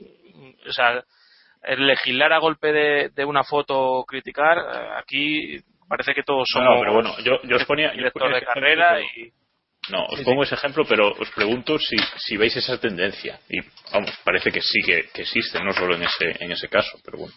sea 0.71 1.03
el 1.63 1.87
legislar 1.87 2.33
a 2.33 2.39
golpe 2.39 2.73
de, 2.73 3.11
de 3.11 3.25
una 3.25 3.45
foto 3.45 3.79
o 3.79 4.05
criticar, 4.07 4.57
eh, 4.59 4.89
aquí 4.97 5.59
parece 5.89 6.15
que 6.15 6.23
todos 6.23 6.49
somos 6.51 6.75
no, 6.75 6.81
pero 6.81 6.93
bueno, 6.95 7.11
yo, 7.23 7.39
yo 7.43 7.57
os 7.57 7.65
ponía. 7.67 7.89
yo 7.89 7.91
os 7.91 7.97
director 7.97 8.23
ponía 8.23 8.37
de 8.37 8.43
ejemplo, 8.43 8.55
carrera 8.55 9.01
y 9.03 9.31
No, 9.91 10.05
os 10.07 10.19
Sí, 10.19 10.25
pongo 10.25 10.43
ese 10.45 10.55
ejemplo, 10.55 10.85
pero 10.85 11.13
os 11.13 11.31
pregunto 11.31 11.79
si, 11.79 11.97
si 12.19 12.37
veis 12.37 12.57
esa 12.57 12.79
tendencia. 12.79 13.41
Y 13.49 13.59
vamos, 13.93 14.11
parece 14.25 14.51
que 14.51 14.61
sí 14.61 14.81
que, 14.85 15.09
que 15.13 15.23
existe, 15.23 15.63
no 15.63 15.73
solo 15.73 15.97
en 15.97 16.03
ese, 16.03 16.45
en 16.45 16.53
ese 16.53 16.69
caso, 16.69 16.99
pero 17.05 17.19
bueno. 17.19 17.35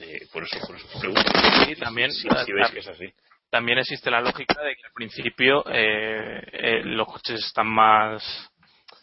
Eh, 0.00 0.26
por 0.32 0.42
eso, 0.42 0.58
por 0.66 0.76
eso 0.76 0.86
os 0.92 1.00
pregunto. 1.00 1.22
Sí, 1.66 1.74
también, 1.76 2.10
si, 2.10 2.28
si 2.44 2.52
veis 2.52 2.70
que 2.70 2.78
es 2.80 2.88
así. 2.88 3.12
también 3.50 3.78
existe 3.78 4.10
la 4.10 4.20
lógica 4.20 4.62
de 4.62 4.74
que 4.74 4.86
al 4.86 4.92
principio 4.92 5.64
eh, 5.70 6.42
eh, 6.52 6.82
los 6.84 7.06
coches 7.06 7.44
están 7.44 7.66
más 7.68 8.50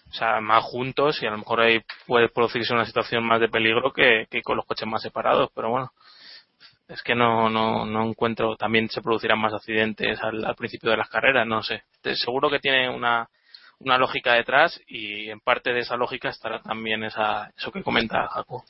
o 0.09 0.13
sea, 0.13 0.39
más 0.39 0.63
juntos 0.63 1.21
y 1.21 1.27
a 1.27 1.31
lo 1.31 1.37
mejor 1.39 1.61
ahí 1.61 1.81
puede 2.05 2.29
producirse 2.29 2.73
una 2.73 2.85
situación 2.85 3.25
más 3.25 3.41
de 3.41 3.49
peligro 3.49 3.91
que, 3.91 4.25
que 4.31 4.41
con 4.41 4.55
los 4.55 4.65
coches 4.65 4.87
más 4.87 5.01
separados, 5.01 5.49
pero 5.53 5.69
bueno, 5.69 5.91
es 6.87 7.01
que 7.03 7.15
no, 7.15 7.49
no, 7.49 7.85
no 7.85 8.07
encuentro, 8.07 8.55
también 8.55 8.89
se 8.89 9.01
producirán 9.01 9.39
más 9.39 9.53
accidentes 9.53 10.21
al, 10.21 10.45
al 10.45 10.55
principio 10.55 10.91
de 10.91 10.97
las 10.97 11.09
carreras, 11.09 11.45
no 11.47 11.61
sé. 11.63 11.83
Te- 12.01 12.15
Seguro 12.15 12.49
que 12.49 12.59
tiene 12.59 12.89
una, 12.89 13.27
una 13.79 13.97
lógica 13.97 14.33
detrás 14.33 14.79
y 14.87 15.29
en 15.29 15.39
parte 15.39 15.73
de 15.73 15.79
esa 15.79 15.97
lógica 15.97 16.29
estará 16.29 16.61
también 16.61 17.03
esa, 17.03 17.51
eso 17.57 17.71
que 17.71 17.83
comenta 17.83 18.27
Jaco. 18.27 18.63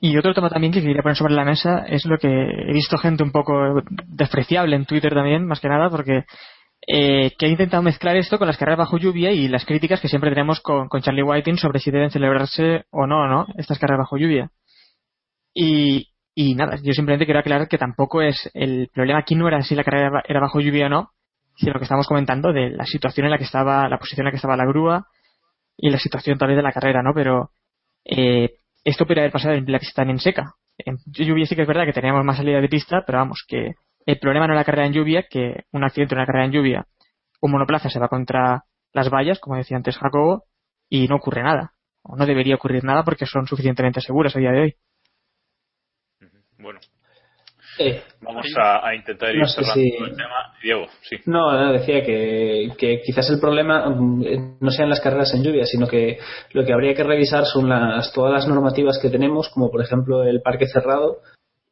Y 0.00 0.16
otro 0.18 0.34
tema 0.34 0.48
también 0.50 0.72
que 0.72 0.80
quería 0.80 1.02
poner 1.02 1.16
sobre 1.16 1.34
la 1.34 1.44
mesa 1.44 1.84
es 1.86 2.04
lo 2.06 2.18
que 2.18 2.28
he 2.28 2.72
visto 2.72 2.98
gente 2.98 3.22
un 3.22 3.30
poco 3.30 3.82
despreciable 4.06 4.74
en 4.74 4.86
Twitter 4.86 5.14
también, 5.14 5.46
más 5.46 5.60
que 5.60 5.68
nada, 5.68 5.90
porque 5.90 6.24
eh, 6.88 7.30
que 7.38 7.46
ha 7.46 7.48
intentado 7.48 7.84
mezclar 7.84 8.16
esto 8.16 8.38
con 8.38 8.48
las 8.48 8.56
carreras 8.56 8.78
bajo 8.78 8.98
lluvia 8.98 9.30
y 9.30 9.46
las 9.46 9.64
críticas 9.64 10.00
que 10.00 10.08
siempre 10.08 10.30
tenemos 10.30 10.60
con, 10.60 10.88
con 10.88 11.02
Charlie 11.02 11.22
Whiting 11.22 11.56
sobre 11.56 11.78
si 11.78 11.92
deben 11.92 12.10
celebrarse 12.10 12.86
o 12.90 13.06
no, 13.06 13.28
¿no? 13.28 13.46
Estas 13.56 13.78
carreras 13.78 14.00
bajo 14.00 14.16
lluvia. 14.16 14.50
Y, 15.54 16.08
y 16.34 16.54
nada, 16.54 16.76
yo 16.82 16.92
simplemente 16.92 17.26
quiero 17.26 17.40
aclarar 17.40 17.68
que 17.68 17.78
tampoco 17.78 18.22
es 18.22 18.50
el 18.54 18.88
problema 18.92 19.20
aquí 19.20 19.34
no 19.34 19.48
era 19.48 19.62
si 19.62 19.74
la 19.74 19.84
carrera 19.84 20.22
era 20.26 20.40
bajo 20.40 20.60
lluvia 20.60 20.86
o 20.86 20.88
no, 20.88 21.10
sino 21.56 21.74
que 21.74 21.84
estamos 21.84 22.06
comentando 22.06 22.52
de 22.52 22.70
la 22.70 22.86
situación 22.86 23.26
en 23.26 23.30
la 23.32 23.38
que 23.38 23.44
estaba, 23.44 23.88
la 23.88 23.98
posición 23.98 24.20
en 24.20 24.26
la 24.26 24.30
que 24.30 24.36
estaba 24.36 24.56
la 24.56 24.64
grúa 24.64 25.06
y 25.76 25.90
la 25.90 25.98
situación 25.98 26.38
tal 26.38 26.48
vez 26.48 26.56
de 26.56 26.62
la 26.62 26.72
carrera, 26.72 27.02
¿no? 27.02 27.12
Pero 27.14 27.50
eh, 28.04 28.54
esto 28.84 29.04
podría 29.04 29.24
haber 29.24 29.32
pasado 29.32 29.54
en 29.54 29.70
la 29.70 29.78
pista 29.78 30.02
también 30.02 30.18
seca. 30.18 30.54
En 30.78 30.96
lluvia 31.06 31.46
sí 31.46 31.54
que 31.54 31.62
es 31.62 31.68
verdad 31.68 31.84
que 31.84 31.92
teníamos 31.92 32.24
más 32.24 32.38
salida 32.38 32.60
de 32.60 32.68
pista, 32.68 33.04
pero 33.06 33.18
vamos, 33.18 33.44
que 33.46 33.74
el 34.06 34.18
problema 34.18 34.46
no 34.46 34.54
es 34.54 34.58
la 34.58 34.64
carrera 34.64 34.86
en 34.86 34.94
lluvia, 34.94 35.26
que 35.28 35.64
un 35.70 35.84
accidente 35.84 36.14
en 36.14 36.18
una 36.18 36.26
carrera 36.26 36.46
en 36.46 36.52
lluvia, 36.52 36.86
un 37.40 37.52
monoplaza 37.52 37.90
se 37.90 37.98
va 37.98 38.08
contra 38.08 38.64
las 38.92 39.10
vallas, 39.10 39.38
como 39.38 39.56
decía 39.56 39.76
antes 39.76 39.98
Jacobo, 39.98 40.44
y 40.88 41.06
no 41.08 41.16
ocurre 41.16 41.42
nada. 41.42 41.72
O 42.02 42.16
no 42.16 42.26
debería 42.26 42.56
ocurrir 42.56 42.84
nada 42.84 43.04
porque 43.04 43.26
son 43.26 43.46
suficientemente 43.46 44.00
seguras 44.00 44.34
a 44.34 44.38
día 44.38 44.50
de 44.50 44.60
hoy. 44.60 44.74
Bueno, 46.62 46.80
Eh, 47.78 48.02
vamos 48.20 48.46
a, 48.60 48.86
a 48.86 48.94
intentar 48.94 49.34
ir 49.34 49.40
No 49.40 49.46
sé 49.46 49.54
cerrando 49.64 49.74
si- 49.74 50.04
el 50.04 50.16
tema. 50.16 50.54
Diego, 50.62 50.86
sí. 51.08 51.16
No, 51.26 51.52
no, 51.52 51.72
decía 51.72 52.02
que, 52.04 52.70
que 52.76 53.00
quizás 53.04 53.30
el 53.30 53.40
problema 53.40 53.88
mm, 53.88 54.22
eh, 54.26 54.56
no 54.60 54.70
sean 54.70 54.90
las 54.90 55.00
carreras 55.00 55.32
en 55.34 55.42
lluvia, 55.42 55.64
sino 55.64 55.86
que 55.88 56.18
lo 56.52 56.64
que 56.64 56.72
habría 56.72 56.94
que 56.94 57.02
revisar 57.04 57.44
son 57.46 57.68
las, 57.68 58.12
todas 58.12 58.32
las 58.32 58.46
normativas 58.48 58.98
que 59.00 59.08
tenemos, 59.10 59.48
como 59.48 59.70
por 59.70 59.80
ejemplo 59.82 60.22
el 60.24 60.42
parque 60.42 60.66
cerrado, 60.66 61.18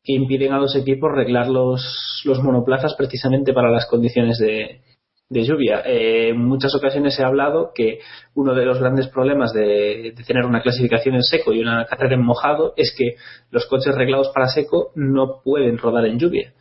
que 0.03 0.15
impiden 0.15 0.53
a 0.55 0.59
los 0.59 0.75
equipos 0.77 1.11
reglar 1.15 1.49
los, 1.49 2.23
los 2.25 2.43
monoplazas 2.43 2.95
precisamente 2.97 3.53
para 3.53 3.71
las 3.71 3.87
condiciones 3.87 4.39
de, 4.39 4.81
de 5.31 5.45
lluvia. 5.45 5.81
Eh, 5.87 6.31
en 6.31 6.39
muchas 6.39 6.75
ocasiones 6.75 7.19
he 7.19 7.25
hablado 7.25 7.73
que 7.75 8.01
uno 8.35 8.55
de 8.55 8.67
los 8.67 8.79
grandes 8.79 9.09
problemas 9.09 9.53
de, 9.53 10.13
de 10.15 10.25
tener 10.27 10.45
una 10.45 10.61
clasificación 10.61 11.15
en 11.15 11.23
seco 11.23 11.53
y 11.53 11.61
una 11.61 11.87
carrera 11.87 12.17
en 12.17 12.25
mojado 12.25 12.75
es 12.77 12.95
que 12.97 13.15
los 13.51 13.67
coches 13.67 13.95
reglados 13.95 14.31
para 14.35 14.49
seco 14.49 14.91
no 14.95 15.41
pueden 15.43 15.79
rodar 15.79 16.05
en 16.07 16.19
lluvia 16.19 16.53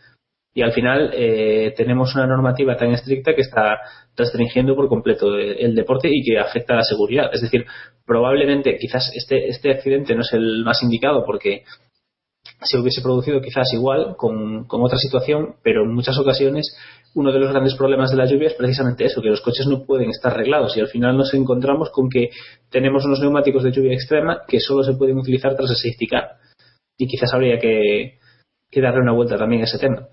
y 0.53 0.61
al 0.61 0.73
final 0.73 1.11
eh, 1.13 1.73
tenemos 1.77 2.13
una 2.15 2.25
normativa 2.25 2.75
tan 2.75 2.91
estricta 2.91 3.33
que 3.35 3.41
está 3.41 3.77
restringiendo 4.17 4.75
por 4.75 4.89
completo 4.89 5.35
el, 5.35 5.75
deporte 5.75 6.09
y 6.11 6.23
que 6.23 6.39
afecta 6.39 6.73
a 6.73 6.77
la 6.77 6.83
seguridad. 6.83 7.29
Es 7.31 7.41
decir, 7.41 7.65
probablemente 8.05 8.75
quizás 8.77 9.11
este, 9.15 9.47
este 9.47 9.71
accidente 9.71 10.15
no 10.15 10.21
es 10.21 10.33
el 10.33 10.63
más 10.65 10.81
indicado 10.81 11.23
porque 11.25 11.63
se 12.61 12.77
hubiese 12.77 13.01
producido 13.01 13.39
quizás 13.41 13.71
igual 13.73 14.15
con, 14.17 14.65
con 14.65 14.81
otra 14.81 14.97
situación, 14.97 15.55
pero 15.63 15.83
en 15.83 15.93
muchas 15.93 16.17
ocasiones 16.17 16.75
uno 17.15 17.31
de 17.31 17.39
los 17.39 17.51
grandes 17.51 17.75
problemas 17.75 18.11
de 18.11 18.17
la 18.17 18.25
lluvia 18.25 18.47
es 18.47 18.53
precisamente 18.53 19.05
eso, 19.05 19.21
que 19.21 19.29
los 19.29 19.41
coches 19.41 19.67
no 19.67 19.83
pueden 19.85 20.09
estar 20.09 20.33
arreglados 20.33 20.77
y 20.77 20.79
al 20.79 20.87
final 20.87 21.17
nos 21.17 21.33
encontramos 21.33 21.89
con 21.89 22.09
que 22.09 22.29
tenemos 22.69 23.05
unos 23.05 23.19
neumáticos 23.19 23.63
de 23.63 23.71
lluvia 23.71 23.93
extrema 23.93 24.41
que 24.47 24.59
solo 24.59 24.83
se 24.83 24.93
pueden 24.93 25.17
utilizar 25.17 25.55
tras 25.55 25.69
el 25.71 25.75
safety 25.75 26.07
car. 26.07 26.37
Y 26.97 27.07
quizás 27.07 27.33
habría 27.33 27.59
que, 27.59 28.19
que 28.69 28.81
darle 28.81 29.01
una 29.01 29.13
vuelta 29.13 29.37
también 29.37 29.61
a 29.61 29.65
ese 29.65 29.79
tema. 29.79 30.07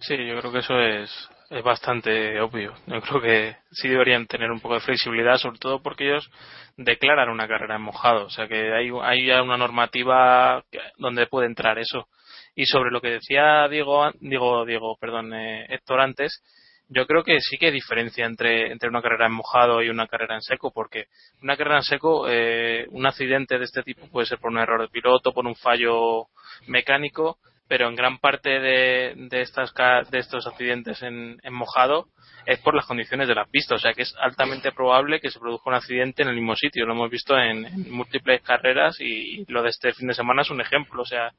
Sí, 0.00 0.14
yo 0.16 0.38
creo 0.38 0.52
que 0.52 0.58
eso 0.58 0.78
es, 0.78 1.10
es 1.50 1.62
bastante 1.62 2.40
obvio. 2.40 2.74
Yo 2.86 3.00
creo 3.00 3.20
que 3.20 3.56
sí 3.70 3.88
deberían 3.88 4.26
tener 4.26 4.50
un 4.50 4.60
poco 4.60 4.74
de 4.74 4.80
flexibilidad, 4.80 5.38
sobre 5.38 5.58
todo 5.58 5.82
porque 5.82 6.08
ellos 6.08 6.30
declaran 6.76 7.30
una 7.30 7.48
carrera 7.48 7.76
en 7.76 7.82
mojado. 7.82 8.26
O 8.26 8.30
sea 8.30 8.46
que 8.46 8.72
hay, 8.72 8.90
hay 9.02 9.26
ya 9.26 9.42
una 9.42 9.56
normativa 9.56 10.62
donde 10.98 11.26
puede 11.26 11.46
entrar 11.46 11.78
eso. 11.78 12.06
Y 12.54 12.66
sobre 12.66 12.90
lo 12.90 13.00
que 13.00 13.12
decía 13.12 13.66
Diego, 13.68 14.10
Diego, 14.20 14.64
Diego, 14.66 14.96
perdón, 15.00 15.32
eh, 15.32 15.66
Héctor 15.68 16.00
antes, 16.00 16.42
yo 16.88 17.06
creo 17.06 17.22
que 17.22 17.38
sí 17.40 17.58
que 17.58 17.66
hay 17.66 17.72
diferencia 17.72 18.26
entre, 18.26 18.72
entre 18.72 18.88
una 18.88 19.02
carrera 19.02 19.26
en 19.26 19.32
mojado 19.32 19.82
y 19.82 19.90
una 19.90 20.06
carrera 20.06 20.34
en 20.34 20.42
seco, 20.42 20.72
porque 20.72 21.06
una 21.42 21.56
carrera 21.56 21.76
en 21.76 21.82
seco, 21.82 22.26
eh, 22.28 22.86
un 22.90 23.06
accidente 23.06 23.58
de 23.58 23.64
este 23.64 23.82
tipo 23.82 24.08
puede 24.08 24.26
ser 24.26 24.38
por 24.38 24.50
un 24.50 24.58
error 24.58 24.80
de 24.80 24.88
piloto, 24.88 25.32
por 25.32 25.46
un 25.46 25.54
fallo 25.54 26.28
mecánico, 26.66 27.38
pero 27.68 27.88
en 27.88 27.94
gran 27.94 28.18
parte 28.18 28.48
de, 28.48 29.14
de, 29.14 29.40
estas, 29.42 29.72
de 30.10 30.18
estos 30.18 30.46
accidentes 30.46 31.02
en, 31.02 31.38
en 31.42 31.54
mojado 31.54 32.08
es 32.46 32.58
por 32.60 32.74
las 32.74 32.86
condiciones 32.86 33.28
de 33.28 33.34
la 33.34 33.44
pista, 33.44 33.74
o 33.74 33.78
sea 33.78 33.92
que 33.92 34.02
es 34.02 34.14
altamente 34.20 34.72
probable 34.72 35.20
que 35.20 35.30
se 35.30 35.38
produzca 35.38 35.68
un 35.68 35.76
accidente 35.76 36.22
en 36.22 36.28
el 36.28 36.34
mismo 36.34 36.56
sitio. 36.56 36.86
Lo 36.86 36.94
hemos 36.94 37.10
visto 37.10 37.36
en, 37.36 37.66
en 37.66 37.90
múltiples 37.90 38.40
carreras 38.40 38.98
y, 39.00 39.44
lo 39.52 39.62
de 39.62 39.68
este 39.68 39.92
fin 39.92 40.08
de 40.08 40.14
semana 40.14 40.42
es 40.42 40.50
un 40.50 40.62
ejemplo, 40.62 41.02
o 41.02 41.04
sea, 41.04 41.32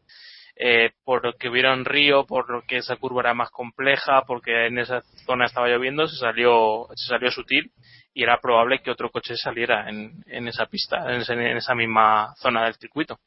eh, 0.56 0.92
porque 1.04 1.50
hubiera 1.50 1.74
un 1.74 1.84
río, 1.84 2.26
por 2.26 2.64
que 2.68 2.78
esa 2.78 2.98
curva 2.98 3.22
era 3.22 3.34
más 3.34 3.50
compleja, 3.50 4.24
porque 4.28 4.68
en 4.68 4.78
esa 4.78 5.02
zona 5.26 5.46
estaba 5.46 5.68
lloviendo, 5.68 6.08
se 6.08 6.18
salió, 6.18 6.88
se 6.94 7.08
salió 7.08 7.32
sutil 7.32 7.72
y 8.14 8.24
era 8.24 8.40
probable 8.40 8.82
que 8.84 8.92
otro 8.92 9.10
coche 9.10 9.36
saliera 9.36 9.90
en, 9.90 10.24
en 10.28 10.48
esa 10.48 10.68
pista, 10.68 10.98
en, 11.12 11.22
en 11.42 11.58
esa 11.58 11.74
misma 11.74 12.34
zona 12.38 12.66
del 12.66 12.76
circuito. 12.76 13.18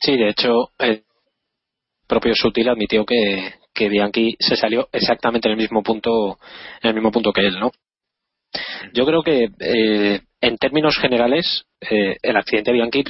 Sí, 0.00 0.16
de 0.16 0.28
hecho, 0.28 0.70
propio 2.06 2.32
Sutil 2.34 2.68
admitió 2.68 3.04
que, 3.04 3.54
que 3.74 3.88
Bianchi 3.88 4.36
se 4.38 4.56
salió 4.56 4.88
exactamente 4.92 5.48
en 5.48 5.52
el 5.52 5.58
mismo 5.58 5.82
punto, 5.82 6.38
en 6.82 6.88
el 6.88 6.94
mismo 6.94 7.10
punto 7.10 7.32
que 7.32 7.46
él, 7.46 7.58
¿no? 7.58 7.70
Yo 8.92 9.04
creo 9.04 9.22
que 9.22 9.48
eh, 9.60 10.20
en 10.40 10.56
términos 10.58 10.96
generales 10.96 11.64
eh, 11.80 12.16
el 12.22 12.36
accidente 12.36 12.70
de 12.70 12.76
Bianchi 12.76 13.04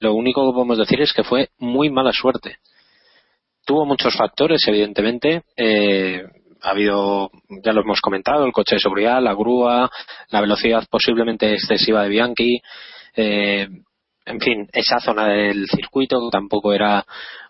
lo 0.00 0.14
único 0.14 0.46
que 0.46 0.54
podemos 0.54 0.78
decir 0.78 1.00
es 1.00 1.12
que 1.12 1.24
fue 1.24 1.48
muy 1.58 1.90
mala 1.90 2.12
suerte. 2.12 2.56
Tuvo 3.66 3.84
muchos 3.84 4.16
factores, 4.16 4.60
evidentemente. 4.66 5.42
eh, 5.56 6.22
ha 6.60 6.70
habido, 6.70 7.30
ya 7.64 7.72
lo 7.72 7.82
hemos 7.82 8.00
comentado, 8.00 8.44
el 8.44 8.52
coche 8.52 8.76
de 8.76 8.80
seguridad, 8.80 9.22
la 9.22 9.34
grúa, 9.34 9.90
la 10.30 10.40
velocidad 10.40 10.84
posiblemente 10.90 11.52
excesiva 11.52 12.02
de 12.02 12.08
Bianchi. 12.08 12.60
eh, 13.16 13.68
en 14.28 14.40
fin, 14.40 14.68
esa 14.72 15.00
zona 15.00 15.26
del 15.28 15.66
circuito 15.68 16.28
tampoco 16.30 16.72
era 16.72 17.04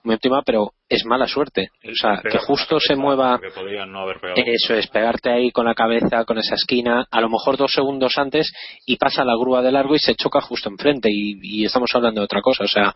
muy 0.04 0.14
óptima, 0.14 0.42
pero 0.42 0.72
es 0.88 1.04
mala 1.04 1.26
suerte. 1.26 1.70
O 1.84 1.94
sea, 1.94 2.22
que 2.22 2.38
justo 2.38 2.78
se 2.80 2.96
mueva 2.96 3.40
no 3.86 4.00
haber 4.00 4.18
eso 4.36 4.74
es, 4.74 4.86
pegarte 4.86 5.30
ahí 5.30 5.50
con 5.50 5.66
la 5.66 5.74
cabeza, 5.74 6.24
con 6.24 6.38
esa 6.38 6.54
esquina, 6.54 7.06
a 7.10 7.20
lo 7.20 7.28
mejor 7.28 7.56
dos 7.56 7.72
segundos 7.72 8.16
antes 8.16 8.52
y 8.86 8.96
pasa 8.96 9.24
la 9.24 9.36
grúa 9.36 9.60
de 9.60 9.72
largo 9.72 9.94
y 9.94 9.98
se 9.98 10.14
choca 10.14 10.40
justo 10.40 10.68
enfrente 10.68 11.08
y, 11.10 11.38
y 11.42 11.64
estamos 11.64 11.90
hablando 11.94 12.20
de 12.20 12.26
otra 12.26 12.42
cosa. 12.42 12.64
O 12.64 12.68
sea, 12.68 12.94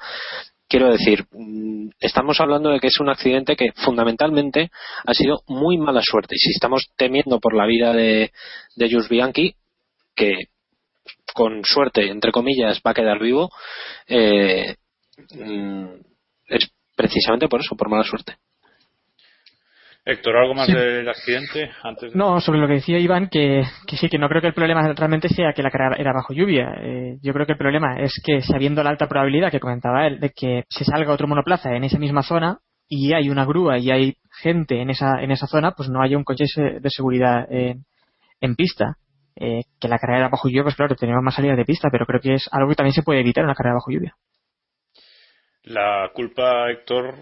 quiero 0.68 0.90
decir, 0.90 1.26
mm, 1.32 1.90
estamos 2.00 2.40
hablando 2.40 2.70
de 2.70 2.80
que 2.80 2.86
es 2.86 3.00
un 3.00 3.10
accidente 3.10 3.56
que 3.56 3.72
fundamentalmente 3.72 4.70
ha 5.04 5.12
sido 5.12 5.42
muy 5.48 5.76
mala 5.76 6.02
suerte. 6.02 6.36
Y 6.36 6.38
si 6.38 6.50
estamos 6.52 6.88
temiendo 6.96 7.40
por 7.40 7.54
la 7.54 7.66
vida 7.66 7.92
de, 7.92 8.32
de 8.76 8.90
Jus 8.90 9.08
Bianchi, 9.08 9.54
que 10.14 10.51
con 11.34 11.64
suerte, 11.64 12.08
entre 12.08 12.32
comillas, 12.32 12.80
va 12.86 12.92
a 12.92 12.94
quedar 12.94 13.18
vivo, 13.18 13.50
eh, 14.06 14.76
mm, 15.34 15.86
es 16.48 16.70
precisamente 16.96 17.48
por 17.48 17.60
eso, 17.60 17.76
por 17.76 17.88
mala 17.88 18.04
suerte. 18.04 18.36
Héctor, 20.04 20.36
¿algo 20.36 20.54
más 20.54 20.66
del 20.66 21.08
accidente? 21.08 21.70
Antes 21.84 22.14
No, 22.14 22.40
sobre 22.40 22.58
lo 22.58 22.66
que 22.66 22.74
decía 22.74 22.98
Iván, 22.98 23.28
que, 23.28 23.62
que, 23.86 23.96
sí, 23.96 24.08
que 24.08 24.18
no 24.18 24.28
creo 24.28 24.40
que 24.40 24.48
el 24.48 24.54
problema 24.54 24.92
realmente 24.94 25.28
sea 25.28 25.52
que 25.52 25.62
la 25.62 25.70
carrera 25.70 25.94
era 25.96 26.12
bajo 26.12 26.34
lluvia. 26.34 26.74
Eh, 26.82 27.18
yo 27.22 27.32
creo 27.32 27.46
que 27.46 27.52
el 27.52 27.58
problema 27.58 28.00
es 28.00 28.20
que, 28.24 28.40
sabiendo 28.40 28.82
la 28.82 28.90
alta 28.90 29.06
probabilidad 29.06 29.52
que 29.52 29.60
comentaba 29.60 30.08
él, 30.08 30.18
de 30.18 30.30
que 30.30 30.64
se 30.68 30.84
salga 30.84 31.12
otro 31.12 31.28
monoplaza 31.28 31.76
en 31.76 31.84
esa 31.84 31.98
misma 31.98 32.24
zona 32.24 32.58
y 32.88 33.14
hay 33.14 33.30
una 33.30 33.44
grúa 33.44 33.78
y 33.78 33.92
hay 33.92 34.16
gente 34.40 34.80
en 34.80 34.90
esa, 34.90 35.22
en 35.22 35.30
esa 35.30 35.46
zona, 35.46 35.70
pues 35.70 35.88
no 35.88 36.02
haya 36.02 36.18
un 36.18 36.24
coche 36.24 36.46
de 36.56 36.90
seguridad 36.90 37.46
en, 37.48 37.84
en 38.40 38.56
pista. 38.56 38.96
Eh, 39.36 39.62
que 39.80 39.88
la 39.88 39.98
carrera 39.98 40.20
era 40.20 40.28
bajo 40.28 40.48
lluvia, 40.48 40.64
pues 40.64 40.76
claro, 40.76 40.94
tenemos 40.94 41.22
más 41.22 41.34
salidas 41.34 41.56
de 41.56 41.64
pista, 41.64 41.88
pero 41.90 42.06
creo 42.06 42.20
que 42.20 42.34
es 42.34 42.48
algo 42.52 42.68
que 42.68 42.76
también 42.76 42.94
se 42.94 43.02
puede 43.02 43.20
evitar 43.20 43.42
en 43.42 43.46
una 43.46 43.54
carrera 43.54 43.74
bajo 43.74 43.90
lluvia. 43.90 44.14
La 45.64 46.10
culpa, 46.12 46.70
Héctor, 46.70 47.14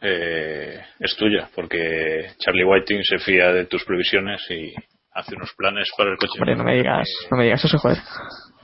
eh, 0.00 0.80
es 1.00 1.16
tuya, 1.16 1.48
porque 1.54 2.32
Charlie 2.38 2.64
Whiting 2.64 3.02
se 3.02 3.18
fía 3.18 3.52
de 3.52 3.66
tus 3.66 3.84
previsiones 3.84 4.44
y 4.50 4.74
hace 5.12 5.34
unos 5.34 5.54
planes 5.54 5.88
para 5.96 6.10
el 6.10 6.18
coche. 6.18 6.38
Hombre, 6.38 6.56
no 6.56 6.64
me 6.64 6.76
digas, 6.76 7.08
no 7.30 7.38
me 7.38 7.44
digas 7.44 7.64
eso, 7.64 7.78
joder. 7.78 7.98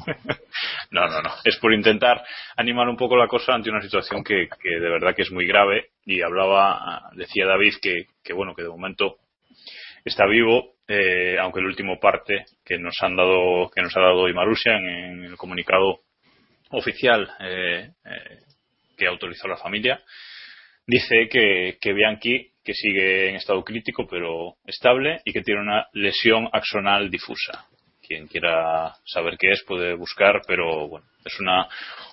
no, 0.90 1.06
no, 1.06 1.22
no. 1.22 1.30
Es 1.44 1.56
por 1.56 1.72
intentar 1.72 2.22
animar 2.56 2.88
un 2.88 2.96
poco 2.96 3.16
la 3.16 3.26
cosa 3.26 3.54
ante 3.54 3.70
una 3.70 3.80
situación 3.80 4.22
que, 4.22 4.48
que 4.60 4.80
de 4.80 4.90
verdad 4.90 5.14
que 5.14 5.22
es 5.22 5.32
muy 5.32 5.46
grave. 5.46 5.90
Y 6.04 6.20
hablaba, 6.20 7.10
decía 7.14 7.46
David 7.46 7.74
que, 7.80 8.06
que 8.22 8.32
bueno, 8.34 8.54
que 8.54 8.62
de 8.62 8.68
momento 8.68 9.16
está 10.04 10.26
vivo, 10.26 10.71
eh, 10.88 11.36
aunque 11.38 11.60
el 11.60 11.66
último 11.66 11.98
parte 12.00 12.44
que 12.64 12.78
nos 12.78 12.94
han 13.00 13.16
dado, 13.16 13.70
que 13.70 13.82
nos 13.82 13.96
ha 13.96 14.00
dado 14.00 14.28
Imarusia 14.28 14.76
en, 14.76 14.86
en 14.86 15.24
el 15.24 15.36
comunicado 15.36 16.00
oficial 16.70 17.30
eh, 17.40 17.90
eh, 18.04 18.38
que 18.96 19.06
autorizó 19.06 19.48
la 19.48 19.56
familia, 19.56 20.02
dice 20.86 21.28
que, 21.30 21.78
que 21.80 21.92
Bianchi, 21.92 22.50
que 22.64 22.74
sigue 22.74 23.28
en 23.28 23.36
estado 23.36 23.62
crítico 23.64 24.06
pero 24.08 24.56
estable 24.64 25.20
y 25.24 25.32
que 25.32 25.42
tiene 25.42 25.60
una 25.60 25.86
lesión 25.92 26.48
axonal 26.52 27.10
difusa. 27.10 27.66
Quien 28.06 28.26
quiera 28.26 28.94
saber 29.04 29.36
qué 29.38 29.52
es 29.52 29.62
puede 29.62 29.94
buscar, 29.94 30.42
pero 30.46 30.88
bueno, 30.88 31.06
es 31.24 31.38
una, 31.40 31.68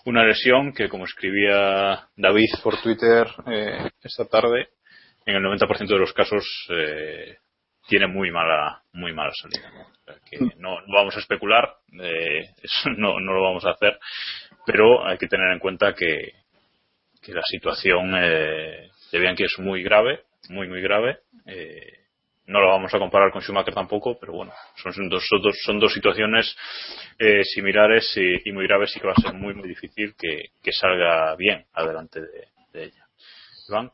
una 0.06 0.24
lesión 0.24 0.72
que, 0.72 0.88
como 0.88 1.06
escribía 1.06 2.08
David 2.16 2.50
por 2.64 2.80
Twitter 2.82 3.28
eh, 3.48 3.90
esta 4.04 4.26
tarde, 4.26 4.70
en 5.26 5.36
el 5.36 5.44
90% 5.44 5.88
de 5.88 6.00
los 6.00 6.14
casos 6.14 6.46
eh, 6.70 7.38
tiene 7.90 8.08
muy 8.08 8.32
mala 8.32 8.82
muy 8.94 9.14
mala 9.14 9.32
salida. 9.34 9.70
¿no? 9.72 9.82
O 9.82 10.04
sea 10.06 10.16
que 10.30 10.38
no, 10.58 10.78
vamos 10.88 11.16
a 11.18 11.20
especular, 11.20 11.70
eh, 12.02 12.52
no, 12.98 13.20
lo 13.20 13.42
vamos 13.42 13.66
a 13.66 13.72
hacer, 13.72 14.00
pero 14.66 15.06
hay 15.06 15.18
que 15.18 15.28
tener 15.28 15.52
en 15.52 15.60
cuenta 15.60 15.94
que, 15.94 16.34
que 17.22 17.34
la 17.34 17.44
situación 17.44 18.14
eh, 18.16 18.90
de 19.12 19.20
Bianchi 19.20 19.44
es 19.44 19.60
muy 19.60 19.84
grave, 19.84 20.22
muy, 20.50 20.68
muy 20.68 20.82
grave. 20.82 21.20
Eh, 21.46 21.96
no 22.46 22.62
lo 22.62 22.68
vamos 22.68 22.92
a 22.94 22.98
comparar 22.98 23.32
con 23.32 23.42
Schumacher 23.42 23.76
tampoco, 23.76 24.18
pero 24.20 24.34
bueno, 24.34 24.52
son, 24.76 25.08
dos, 25.08 25.24
dos, 25.44 25.56
son 25.64 25.80
dos 25.80 25.94
situaciones 25.94 26.56
eh, 27.20 27.44
similares 27.44 28.12
y, 28.18 28.52
muy 28.52 28.66
graves 28.66 28.96
y 28.96 29.00
que 29.00 29.08
va 29.08 29.14
a 29.16 29.22
ser 29.22 29.34
muy, 29.34 29.54
muy 29.54 29.68
difícil 29.68 30.16
que, 30.18 30.46
que 30.64 30.72
salga 30.72 31.36
bien 31.36 31.66
adelante 31.74 32.22
de, 32.22 32.48
de 32.74 32.86
ella. 32.86 33.06
Iván. 33.68 33.92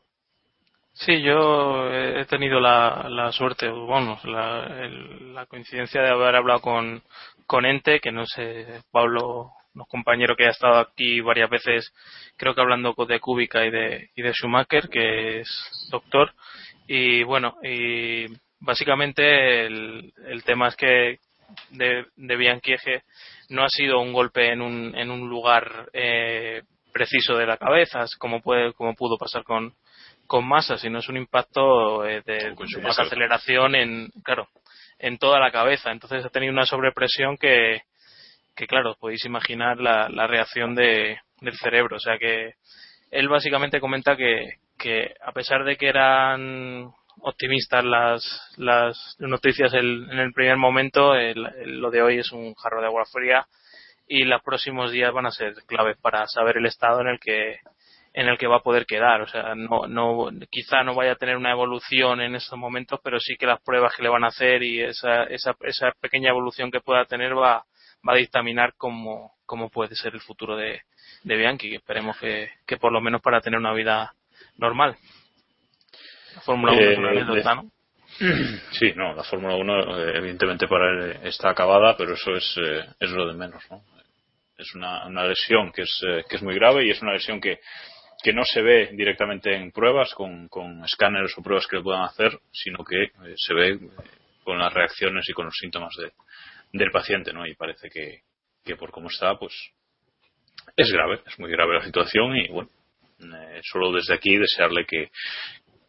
Sí, 0.98 1.20
yo 1.20 1.92
he 1.92 2.24
tenido 2.24 2.58
la, 2.58 3.06
la 3.10 3.30
suerte, 3.30 3.68
bueno, 3.68 4.18
la, 4.24 4.88
la 5.34 5.44
coincidencia 5.44 6.00
de 6.00 6.08
haber 6.08 6.34
hablado 6.36 6.60
con, 6.62 7.02
con 7.46 7.66
Ente, 7.66 8.00
que 8.00 8.10
no 8.10 8.24
sé, 8.26 8.80
Pablo 8.90 9.50
unos 9.74 9.88
compañeros 9.88 10.38
que 10.38 10.46
ha 10.46 10.50
estado 10.50 10.78
aquí 10.78 11.20
varias 11.20 11.50
veces, 11.50 11.92
creo 12.38 12.54
que 12.54 12.62
hablando 12.62 12.94
de 13.06 13.20
Kubica 13.20 13.66
y 13.66 13.70
de, 13.70 14.08
y 14.16 14.22
de 14.22 14.32
Schumacher, 14.32 14.88
que 14.88 15.40
es 15.40 15.88
doctor. 15.90 16.32
Y 16.86 17.22
bueno, 17.24 17.56
y 17.62 18.24
básicamente 18.58 19.66
el, 19.66 20.14
el 20.26 20.44
tema 20.44 20.68
es 20.68 20.76
que 20.76 21.18
de, 21.72 22.06
de 22.16 22.36
Bianchieje 22.36 23.02
no 23.50 23.64
ha 23.64 23.68
sido 23.68 24.00
un 24.00 24.14
golpe 24.14 24.50
en 24.50 24.62
un, 24.62 24.96
en 24.96 25.10
un 25.10 25.28
lugar 25.28 25.90
eh, 25.92 26.62
preciso 26.90 27.36
de 27.36 27.46
la 27.46 27.58
cabeza, 27.58 28.06
como, 28.18 28.40
puede, 28.40 28.72
como 28.72 28.94
pudo 28.94 29.18
pasar 29.18 29.44
con, 29.44 29.74
con 30.26 30.46
Massa, 30.46 30.76
sino 30.76 30.98
es 30.98 31.08
un 31.08 31.16
impacto 31.16 32.04
eh, 32.06 32.22
de, 32.24 32.54
aceleración 32.98 33.74
en, 33.74 34.08
claro, 34.22 34.48
en 34.98 35.18
toda 35.18 35.40
la 35.40 35.50
cabeza. 35.50 35.90
Entonces 35.90 36.24
ha 36.24 36.30
tenido 36.30 36.52
una 36.52 36.66
sobrepresión 36.66 37.36
que, 37.36 37.82
que 38.54 38.66
claro, 38.66 38.96
podéis 38.98 39.24
imaginar 39.24 39.78
la, 39.78 40.08
la 40.08 40.26
reacción 40.26 40.74
de, 40.74 41.18
del 41.40 41.56
cerebro. 41.56 41.96
O 41.96 42.00
sea 42.00 42.18
que 42.18 42.54
él 43.10 43.28
básicamente 43.28 43.80
comenta 43.80 44.16
que, 44.16 44.54
que 44.78 45.14
a 45.24 45.32
pesar 45.32 45.64
de 45.64 45.76
que 45.76 45.88
eran 45.88 46.92
optimistas 47.20 47.84
las, 47.84 48.54
las 48.56 49.16
noticias 49.18 49.72
el, 49.72 50.08
en 50.10 50.18
el 50.18 50.32
primer 50.32 50.56
momento, 50.56 51.14
el, 51.14 51.46
el, 51.58 51.80
lo 51.80 51.90
de 51.90 52.02
hoy 52.02 52.18
es 52.18 52.32
un 52.32 52.54
jarro 52.54 52.80
de 52.80 52.86
agua 52.86 53.04
fría 53.10 53.46
y 54.08 54.24
los 54.24 54.42
próximos 54.42 54.92
días 54.92 55.12
van 55.12 55.26
a 55.26 55.30
ser 55.30 55.54
claves 55.66 55.96
para 56.00 56.26
saber 56.26 56.58
el 56.58 56.66
estado 56.66 57.00
en 57.00 57.08
el 57.08 57.18
que 57.18 57.58
en 58.16 58.28
el 58.28 58.38
que 58.38 58.46
va 58.46 58.56
a 58.56 58.62
poder 58.62 58.86
quedar. 58.86 59.20
O 59.20 59.28
sea, 59.28 59.54
no, 59.54 59.86
no, 59.86 60.30
quizá 60.50 60.82
no 60.82 60.94
vaya 60.94 61.12
a 61.12 61.16
tener 61.16 61.36
una 61.36 61.52
evolución 61.52 62.22
en 62.22 62.34
estos 62.34 62.58
momentos, 62.58 62.98
pero 63.04 63.20
sí 63.20 63.36
que 63.36 63.46
las 63.46 63.60
pruebas 63.60 63.94
que 63.94 64.02
le 64.02 64.08
van 64.08 64.24
a 64.24 64.28
hacer 64.28 64.62
y 64.62 64.80
esa, 64.80 65.24
esa, 65.24 65.54
esa 65.60 65.92
pequeña 66.00 66.30
evolución 66.30 66.70
que 66.70 66.80
pueda 66.80 67.04
tener 67.04 67.36
va, 67.36 67.62
va 68.08 68.12
a 68.14 68.16
dictaminar 68.16 68.72
cómo, 68.78 69.34
cómo 69.44 69.68
puede 69.68 69.94
ser 69.94 70.14
el 70.14 70.22
futuro 70.22 70.56
de, 70.56 70.80
de 71.24 71.36
Bianchi, 71.36 71.68
que 71.68 71.76
esperemos 71.76 72.16
que, 72.18 72.48
que 72.66 72.78
por 72.78 72.90
lo 72.90 73.02
menos 73.02 73.20
para 73.20 73.42
tener 73.42 73.60
una 73.60 73.74
vida 73.74 74.14
normal. 74.56 74.96
La 76.34 76.40
Fórmula 76.40 76.72
1 76.72 76.80
Eh, 76.80 76.92
es 76.92 76.98
una 76.98 77.10
anécdota, 77.10 77.54
¿no? 77.54 77.70
Sí, 78.72 78.94
no, 78.96 79.12
la 79.12 79.24
Fórmula 79.24 79.56
1 79.56 79.98
eh, 79.98 80.12
evidentemente 80.16 80.66
para 80.66 80.88
él 80.88 81.18
está 81.24 81.50
acabada, 81.50 81.94
pero 81.98 82.14
eso 82.14 82.34
es, 82.34 82.56
eh, 82.56 82.86
es 82.98 83.10
lo 83.10 83.26
de 83.26 83.34
menos, 83.34 83.62
¿no? 83.70 83.82
Es 84.56 84.74
una, 84.74 85.06
una 85.06 85.26
lesión 85.26 85.70
que 85.70 85.82
es, 85.82 86.02
eh, 86.08 86.24
que 86.26 86.36
es 86.36 86.42
muy 86.42 86.54
grave 86.54 86.86
y 86.86 86.90
es 86.90 87.02
una 87.02 87.12
lesión 87.12 87.42
que, 87.42 87.60
que 88.22 88.32
no 88.32 88.44
se 88.44 88.62
ve 88.62 88.90
directamente 88.92 89.54
en 89.54 89.70
pruebas 89.72 90.12
con, 90.14 90.48
con 90.48 90.84
escáneres 90.84 91.32
o 91.36 91.42
pruebas 91.42 91.66
que 91.66 91.76
le 91.76 91.82
puedan 91.82 92.02
hacer, 92.02 92.38
sino 92.52 92.84
que 92.84 93.04
eh, 93.04 93.34
se 93.36 93.54
ve 93.54 93.70
eh, 93.70 93.80
con 94.42 94.58
las 94.58 94.72
reacciones 94.72 95.28
y 95.28 95.32
con 95.32 95.46
los 95.46 95.54
síntomas 95.54 95.94
de, 95.96 96.12
del 96.72 96.90
paciente, 96.90 97.32
¿no? 97.32 97.46
Y 97.46 97.54
parece 97.54 97.88
que, 97.90 98.22
que 98.64 98.76
por 98.76 98.90
cómo 98.90 99.08
está, 99.08 99.36
pues 99.38 99.52
es 100.76 100.90
grave, 100.92 101.20
es 101.26 101.38
muy 101.38 101.50
grave 101.50 101.78
la 101.78 101.84
situación 101.84 102.36
y 102.36 102.48
bueno, 102.48 102.70
eh, 103.20 103.60
solo 103.62 103.92
desde 103.92 104.14
aquí 104.14 104.36
desearle 104.36 104.84
que, 104.86 105.10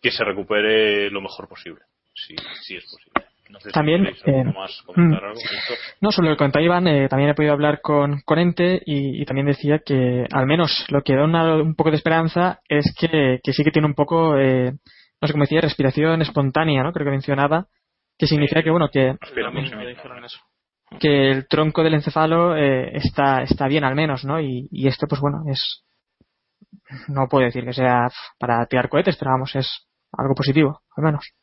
que 0.01 0.11
se 0.11 0.23
recupere 0.23 1.09
lo 1.09 1.21
mejor 1.21 1.47
posible, 1.47 1.81
si, 2.13 2.35
si 2.63 2.75
es 2.75 2.83
posible. 2.83 3.26
No 3.49 3.59
sé 3.59 3.71
también 3.71 4.05
eh, 4.05 4.43
más 4.43 4.81
comentar 4.85 5.21
mm, 5.21 5.25
algo, 5.25 5.39
no 6.01 6.11
sobre 6.11 6.29
lo 6.29 6.35
que 6.35 6.43
contaba 6.43 6.65
Iván 6.65 6.87
eh, 6.87 7.07
también 7.07 7.29
he 7.29 7.33
podido 7.33 7.53
hablar 7.53 7.81
con, 7.81 8.21
con 8.21 8.39
Ente 8.39 8.81
y, 8.85 9.21
y, 9.21 9.25
también 9.25 9.47
decía 9.47 9.79
que 9.79 10.25
al 10.31 10.45
menos 10.45 10.85
lo 10.89 11.01
que 11.01 11.15
da 11.15 11.23
una, 11.23 11.55
un 11.55 11.75
poco 11.75 11.91
de 11.91 11.97
esperanza 11.97 12.59
es 12.67 12.93
que, 12.99 13.39
que 13.43 13.53
sí 13.53 13.63
que 13.63 13.71
tiene 13.71 13.87
un 13.87 13.93
poco 13.93 14.37
eh, 14.37 14.73
no 15.21 15.27
sé 15.27 15.33
cómo 15.33 15.43
decía 15.43 15.61
respiración 15.61 16.21
espontánea 16.21 16.83
no 16.83 16.91
creo 16.91 17.05
que 17.05 17.11
mencionaba 17.11 17.67
que 18.17 18.27
significa 18.27 18.63
que 18.63 18.71
bueno 18.71 18.89
que 18.91 19.15
que 20.99 21.31
el 21.31 21.47
tronco 21.47 21.83
del 21.83 21.95
encefalo 21.95 22.55
eh, 22.55 22.97
está 22.97 23.43
está 23.43 23.67
bien 23.67 23.83
al 23.83 23.95
menos 23.95 24.25
no 24.25 24.41
y, 24.41 24.67
y 24.71 24.87
esto 24.87 25.07
pues 25.07 25.21
bueno 25.21 25.43
es 25.49 25.85
no 27.07 27.27
puedo 27.29 27.45
decir 27.45 27.63
que 27.63 27.73
sea 27.73 28.09
para 28.39 28.65
tirar 28.65 28.89
cohetes 28.89 29.15
pero 29.17 29.31
vamos 29.31 29.55
es 29.55 29.87
algo 30.11 30.35
positivo 30.35 30.81
al 30.95 31.03
menos 31.03 31.33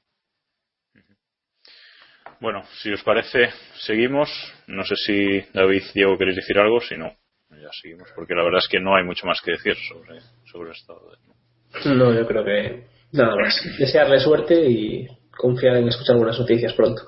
Bueno, 2.45 2.63
si 2.83 2.93
os 2.93 3.03
parece, 3.03 3.49
seguimos. 3.87 4.29
No 4.67 4.85
sé 4.85 4.97
si 4.97 5.41
David, 5.55 5.83
Diego, 5.95 6.19
queréis 6.19 6.37
decir 6.37 6.59
algo. 6.59 6.79
Si 6.79 6.95
no, 6.95 7.11
ya 7.49 7.71
seguimos, 7.81 8.07
porque 8.15 8.35
la 8.35 8.45
verdad 8.45 8.59
es 8.59 8.69
que 8.69 8.81
no 8.81 8.95
hay 8.95 9.03
mucho 9.03 9.27
más 9.27 9.41
que 9.41 9.53
decir 9.53 9.75
sobre, 9.89 10.21
sobre 10.45 10.69
el 10.69 10.77
estado 10.77 11.01
de. 11.11 11.95
No, 11.95 12.13
yo 12.13 12.27
creo 12.27 12.45
que 12.45 12.85
nada 13.13 13.35
más. 13.35 13.59
Desearle 13.79 14.21
suerte 14.21 14.63
y 14.71 15.09
confiar 15.35 15.79
en 15.79 15.89
escuchar 15.89 16.17
algunas 16.17 16.39
noticias 16.39 16.75
pronto. 16.75 17.05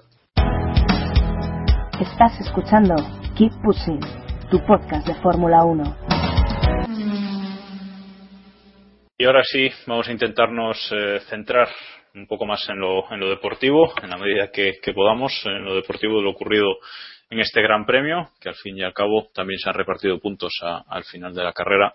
Estás 2.01 2.41
escuchando 2.41 2.95
Keep 3.37 3.53
Pushing, 3.63 4.01
tu 4.51 4.59
podcast 4.65 5.07
de 5.07 5.17
Fórmula 5.17 5.65
1. 5.65 5.97
Y 9.19 9.25
ahora 9.27 9.43
sí, 9.45 9.69
vamos 9.87 10.09
a 10.09 10.13
intentarnos 10.13 10.91
eh, 10.93 11.21
centrar 11.29 11.69
un 12.17 12.27
poco 12.27 12.47
más 12.47 12.67
en 12.69 12.81
lo, 12.81 13.13
en 13.13 13.21
lo 13.21 13.29
deportivo, 13.29 13.93
en 14.03 14.11
la 14.11 14.17
medida 14.17 14.51
que, 14.51 14.81
podamos, 14.95 15.33
en 15.45 15.65
lo 15.65 15.75
deportivo 15.75 16.17
de 16.17 16.23
lo 16.23 16.31
ocurrido 16.31 16.79
en 17.29 17.41
este 17.41 17.61
Gran 17.61 17.85
Premio, 17.85 18.31
que 18.41 18.49
al 18.49 18.55
fin 18.55 18.79
y 18.79 18.83
al 18.83 18.95
cabo 18.95 19.29
también 19.35 19.59
se 19.59 19.69
han 19.69 19.75
repartido 19.75 20.19
puntos 20.19 20.53
a, 20.63 20.83
al 20.89 21.05
final 21.05 21.35
de 21.35 21.45
la 21.45 21.53
carrera. 21.53 21.95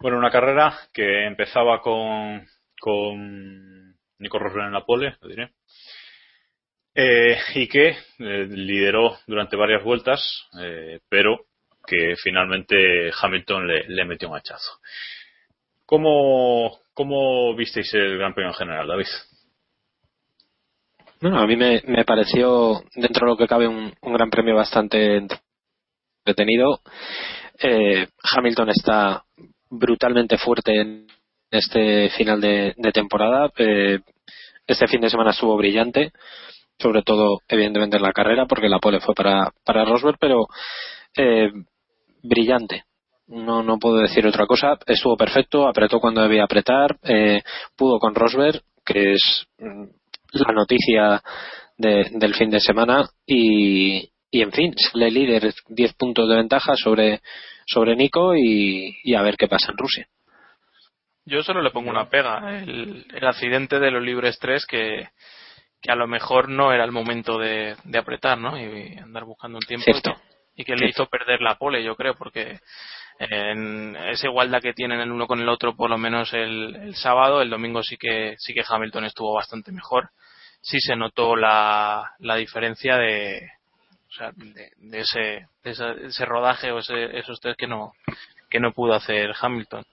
Bueno, 0.00 0.18
una 0.18 0.30
carrera 0.30 0.76
que 0.92 1.26
empezaba 1.26 1.80
con, 1.80 2.46
con 2.80 3.94
Nico 4.18 4.38
Rosberg 4.38 4.66
en 4.66 4.72
la 4.72 4.84
pole, 4.84 5.16
lo 5.20 5.28
diré, 5.28 5.50
eh, 6.94 7.38
y 7.54 7.68
que 7.68 7.88
eh, 7.90 8.46
lideró 8.48 9.18
durante 9.26 9.56
varias 9.56 9.84
vueltas, 9.84 10.48
eh, 10.60 10.98
pero 11.08 11.46
que 11.86 12.14
finalmente 12.22 13.10
Hamilton 13.20 13.66
le, 13.66 13.84
le 13.88 14.04
metió 14.04 14.28
un 14.28 14.36
hachazo. 14.36 14.80
¿Cómo, 15.90 16.70
¿Cómo 16.94 17.52
visteis 17.56 17.92
el 17.94 18.16
Gran 18.16 18.32
Premio 18.32 18.52
en 18.52 18.58
general, 18.58 18.86
David? 18.86 19.06
Bueno, 21.20 21.40
a 21.40 21.46
mí 21.48 21.56
me, 21.56 21.82
me 21.84 22.04
pareció, 22.04 22.84
dentro 22.94 23.26
de 23.26 23.32
lo 23.32 23.36
que 23.36 23.48
cabe, 23.48 23.66
un, 23.66 23.92
un 24.00 24.12
gran 24.12 24.30
premio 24.30 24.54
bastante 24.54 25.16
entretenido. 26.24 26.78
Eh, 27.58 28.06
Hamilton 28.22 28.68
está 28.70 29.24
brutalmente 29.68 30.38
fuerte 30.38 30.80
en 30.80 31.08
este 31.50 32.08
final 32.10 32.40
de, 32.40 32.72
de 32.76 32.92
temporada. 32.92 33.50
Eh, 33.56 33.98
este 34.68 34.86
fin 34.86 35.00
de 35.00 35.10
semana 35.10 35.30
estuvo 35.30 35.56
brillante, 35.56 36.12
sobre 36.78 37.02
todo, 37.02 37.40
evidentemente, 37.48 37.96
en 37.96 38.04
la 38.04 38.12
carrera, 38.12 38.46
porque 38.46 38.68
la 38.68 38.78
pole 38.78 39.00
fue 39.00 39.16
para, 39.16 39.50
para 39.64 39.84
Rosberg, 39.84 40.18
pero 40.20 40.46
eh, 41.16 41.50
brillante. 42.22 42.84
No, 43.30 43.62
no 43.62 43.78
puedo 43.78 43.98
decir 43.98 44.26
otra 44.26 44.44
cosa. 44.44 44.76
Estuvo 44.86 45.16
perfecto, 45.16 45.68
apretó 45.68 46.00
cuando 46.00 46.20
debía 46.20 46.44
apretar, 46.44 46.98
eh, 47.04 47.42
pudo 47.76 48.00
con 48.00 48.14
Rosberg, 48.14 48.60
que 48.84 49.12
es 49.12 49.46
mm, 49.58 49.84
la 50.32 50.52
noticia 50.52 51.22
de, 51.78 52.10
del 52.10 52.34
fin 52.34 52.50
de 52.50 52.58
semana 52.58 53.08
y, 53.24 54.10
y 54.32 54.42
en 54.42 54.50
fin, 54.50 54.74
sale 54.76 55.12
líder 55.12 55.54
10 55.68 55.94
puntos 55.94 56.28
de 56.28 56.36
ventaja 56.36 56.74
sobre, 56.74 57.20
sobre 57.66 57.94
Nico 57.94 58.34
y, 58.34 58.96
y, 59.04 59.14
a 59.14 59.22
ver 59.22 59.36
qué 59.36 59.46
pasa 59.46 59.70
en 59.70 59.78
Rusia. 59.78 60.08
Yo 61.24 61.44
solo 61.44 61.62
le 61.62 61.70
pongo 61.70 61.90
una 61.90 62.08
pega. 62.10 62.60
El, 62.60 63.06
el 63.14 63.26
accidente 63.28 63.78
de 63.78 63.92
los 63.92 64.02
libres 64.02 64.40
3 64.40 64.66
que, 64.66 65.08
que 65.80 65.92
a 65.92 65.94
lo 65.94 66.08
mejor 66.08 66.48
no 66.48 66.72
era 66.72 66.84
el 66.84 66.90
momento 66.90 67.38
de, 67.38 67.76
de 67.84 67.98
apretar, 67.98 68.38
¿no? 68.38 68.58
Y 68.58 68.98
andar 68.98 69.24
buscando 69.24 69.58
un 69.58 69.64
tiempo. 69.64 69.84
Cierto. 69.84 70.20
Y 70.56 70.64
que 70.64 70.74
le 70.74 70.88
hizo 70.88 71.06
perder 71.06 71.40
la 71.40 71.54
pole, 71.54 71.84
yo 71.84 71.94
creo, 71.94 72.16
porque 72.16 72.58
en 73.20 73.96
esa 73.96 74.28
igualdad 74.28 74.62
que 74.62 74.72
tienen 74.72 74.98
el 75.00 75.12
uno 75.12 75.26
con 75.26 75.40
el 75.40 75.48
otro, 75.50 75.76
por 75.76 75.90
lo 75.90 75.98
menos 75.98 76.32
el, 76.32 76.74
el 76.76 76.94
sábado, 76.94 77.42
el 77.42 77.50
domingo 77.50 77.82
sí 77.82 77.98
que 77.98 78.34
sí 78.38 78.54
que 78.54 78.64
Hamilton 78.66 79.04
estuvo 79.04 79.34
bastante 79.34 79.72
mejor. 79.72 80.10
Sí 80.62 80.80
se 80.80 80.96
notó 80.96 81.36
la, 81.36 82.12
la 82.18 82.36
diferencia 82.36 82.96
de, 82.96 83.50
o 84.08 84.12
sea, 84.12 84.32
de, 84.34 84.70
de 84.76 85.00
ese, 85.00 85.48
de 85.62 86.06
ese, 86.06 86.24
rodaje 86.24 86.72
o 86.72 86.78
ese, 86.78 87.18
esos 87.18 87.40
test 87.40 87.58
que 87.58 87.66
no 87.66 87.92
que 88.48 88.58
no 88.58 88.72
pudo 88.72 88.94
hacer 88.94 89.32
Hamilton. 89.38 89.84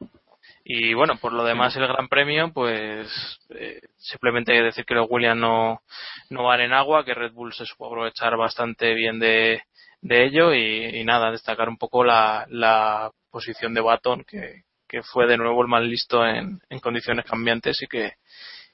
Y 0.63 0.93
bueno, 0.93 1.17
por 1.17 1.33
lo 1.33 1.43
demás 1.43 1.75
el 1.75 1.87
Gran 1.87 2.07
Premio, 2.07 2.51
pues 2.53 3.39
eh, 3.49 3.81
simplemente 3.97 4.53
decir 4.53 4.85
que 4.85 4.95
los 4.95 5.07
Williams 5.09 5.39
no, 5.39 5.81
no 6.29 6.43
valen 6.43 6.73
agua, 6.73 7.05
que 7.05 7.13
Red 7.13 7.33
Bull 7.33 7.53
se 7.53 7.65
supo 7.65 7.87
aprovechar 7.87 8.35
bastante 8.37 8.93
bien 8.93 9.19
de, 9.19 9.61
de 10.01 10.25
ello 10.25 10.53
y, 10.53 10.99
y, 10.99 11.03
nada, 11.03 11.31
destacar 11.31 11.69
un 11.69 11.77
poco 11.77 12.03
la, 12.03 12.45
la 12.49 13.11
posición 13.31 13.73
de 13.73 13.81
Baton, 13.81 14.23
que, 14.27 14.63
que 14.87 15.03
fue 15.03 15.27
de 15.27 15.37
nuevo 15.37 15.61
el 15.61 15.67
más 15.67 15.83
listo 15.83 16.25
en, 16.25 16.59
en 16.69 16.79
condiciones 16.79 17.25
cambiantes 17.25 17.81
y 17.81 17.87
que, 17.87 18.13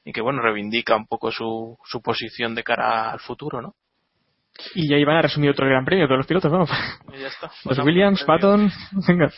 y 0.06 0.12
que 0.12 0.22
bueno, 0.22 0.42
reivindica 0.42 0.96
un 0.96 1.08
poco 1.08 1.32
su, 1.32 1.78
su 1.86 2.02
posición 2.02 2.56
de 2.56 2.64
cara 2.64 3.12
al 3.12 3.20
futuro, 3.20 3.62
¿no? 3.62 3.76
Y 4.76 4.88
ya 4.88 4.98
iban 4.98 5.16
a 5.16 5.22
resumir 5.22 5.50
otro 5.50 5.68
gran 5.68 5.84
premio, 5.84 6.06
todos 6.06 6.20
los 6.20 6.28
pilotos, 6.28 6.52
vamos. 6.52 6.70
Y 7.12 7.22
ya 7.22 7.28
está. 7.28 7.52
Los 7.66 7.80
Williams, 7.80 8.24
Patton, 8.24 8.72
venga, 9.08 9.32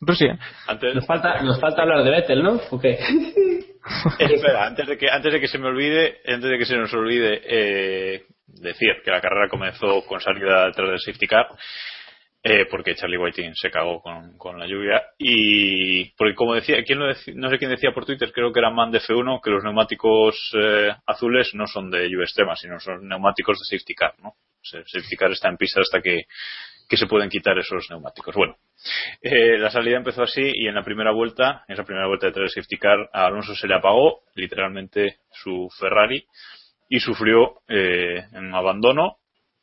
Rusia. 0.00 0.38
Antes... 0.66 0.94
Nos, 0.94 1.06
falta, 1.06 1.40
nos 1.42 1.60
falta 1.60 1.82
hablar 1.82 2.02
de 2.02 2.10
Vettel, 2.10 2.42
¿no? 2.42 2.60
¿O 2.70 2.80
qué? 2.80 2.98
Espera, 4.18 4.66
antes 4.66 4.88
de, 4.88 4.98
que, 4.98 5.08
antes 5.08 5.32
de 5.32 5.40
que 5.40 5.46
se 5.46 5.58
me 5.58 5.68
olvide, 5.68 6.18
antes 6.26 6.50
de 6.50 6.58
que 6.58 6.64
se 6.64 6.76
nos 6.76 6.92
olvide, 6.94 7.40
eh, 7.44 8.26
decir 8.60 9.02
que 9.04 9.10
la 9.10 9.20
carrera 9.20 9.48
comenzó 9.48 10.04
con 10.06 10.20
salida 10.20 10.66
detrás 10.66 10.90
del 10.90 11.00
safety 11.00 11.26
car, 11.26 11.48
eh, 12.48 12.66
porque 12.70 12.94
Charlie 12.94 13.18
Whiting 13.18 13.56
se 13.56 13.72
cagó 13.72 14.00
con, 14.00 14.38
con, 14.38 14.56
la 14.58 14.68
lluvia. 14.68 15.02
Y 15.18 16.12
porque, 16.12 16.34
como 16.34 16.54
decía, 16.54 16.82
¿quién 16.84 17.00
lo 17.00 17.08
decía? 17.08 17.34
no 17.36 17.50
sé 17.50 17.58
quién 17.58 17.70
decía 17.70 17.92
por 17.92 18.06
Twitter, 18.06 18.32
creo 18.32 18.52
que 18.52 18.60
era 18.60 18.70
Man 18.70 18.92
de 18.92 19.00
F1, 19.00 19.40
que 19.42 19.50
los 19.50 19.64
neumáticos 19.64 20.52
eh, 20.54 20.92
azules 21.06 21.54
no 21.54 21.66
son 21.66 21.90
de 21.90 22.08
lluvia 22.08 22.24
extrema, 22.24 22.54
sino 22.54 22.78
son 22.78 23.08
neumáticos 23.08 23.58
de 23.58 23.64
safety 23.76 23.94
car, 23.94 24.14
¿no? 24.22 24.34
safety 24.62 25.16
car 25.16 25.32
está 25.32 25.48
en 25.48 25.56
pista 25.56 25.80
hasta 25.80 26.00
que, 26.00 26.26
que 26.88 26.96
se 26.96 27.06
pueden 27.06 27.28
quitar 27.28 27.58
esos 27.58 27.90
neumáticos. 27.90 28.34
Bueno, 28.36 28.56
eh, 29.20 29.58
la 29.58 29.70
salida 29.70 29.96
empezó 29.96 30.22
así 30.22 30.42
y 30.54 30.68
en 30.68 30.74
la 30.74 30.84
primera 30.84 31.10
vuelta, 31.10 31.64
en 31.66 31.74
esa 31.74 31.84
primera 31.84 32.06
vuelta 32.06 32.30
de 32.30 32.40
el 32.40 32.50
safety 32.50 32.76
car, 32.76 33.10
a 33.12 33.26
Alonso 33.26 33.56
se 33.56 33.66
le 33.66 33.74
apagó 33.74 34.20
literalmente 34.34 35.18
su 35.32 35.68
Ferrari 35.78 36.24
y 36.88 37.00
sufrió 37.00 37.60
eh, 37.68 38.24
un 38.32 38.54
abandono 38.54 39.16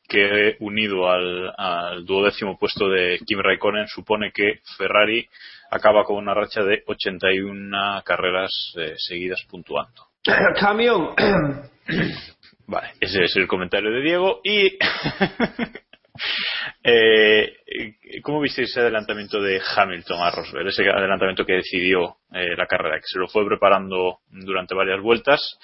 que 0.07 0.57
unido 0.59 1.09
al, 1.09 1.53
al, 1.57 2.05
duodécimo 2.05 2.57
puesto 2.57 2.89
de 2.89 3.19
Kim 3.25 3.39
Raikkonen 3.39 3.87
supone 3.87 4.31
que 4.31 4.59
Ferrari 4.77 5.27
acaba 5.71 6.03
con 6.03 6.17
una 6.17 6.33
racha 6.33 6.63
de 6.63 6.83
81 6.85 8.03
carreras 8.05 8.51
eh, 8.77 8.93
seguidas 8.97 9.43
puntuando. 9.49 10.07
Camión. 10.59 11.15
Vale, 12.67 12.91
ese 12.99 13.23
es 13.25 13.35
el 13.35 13.47
comentario 13.47 13.91
de 13.91 14.01
Diego. 14.01 14.39
Y. 14.43 14.77
eh, 16.83 17.57
¿Cómo 18.21 18.39
visteis 18.39 18.69
ese 18.69 18.81
adelantamiento 18.81 19.41
de 19.41 19.61
Hamilton 19.75 20.21
a 20.21 20.31
Rosberg? 20.31 20.67
Ese 20.67 20.89
adelantamiento 20.89 21.45
que 21.45 21.53
decidió 21.53 22.17
eh, 22.31 22.55
la 22.55 22.67
carrera, 22.67 22.97
que 22.97 23.07
se 23.07 23.19
lo 23.19 23.27
fue 23.27 23.45
preparando 23.45 24.19
durante 24.29 24.75
varias 24.75 25.01
vueltas. 25.01 25.59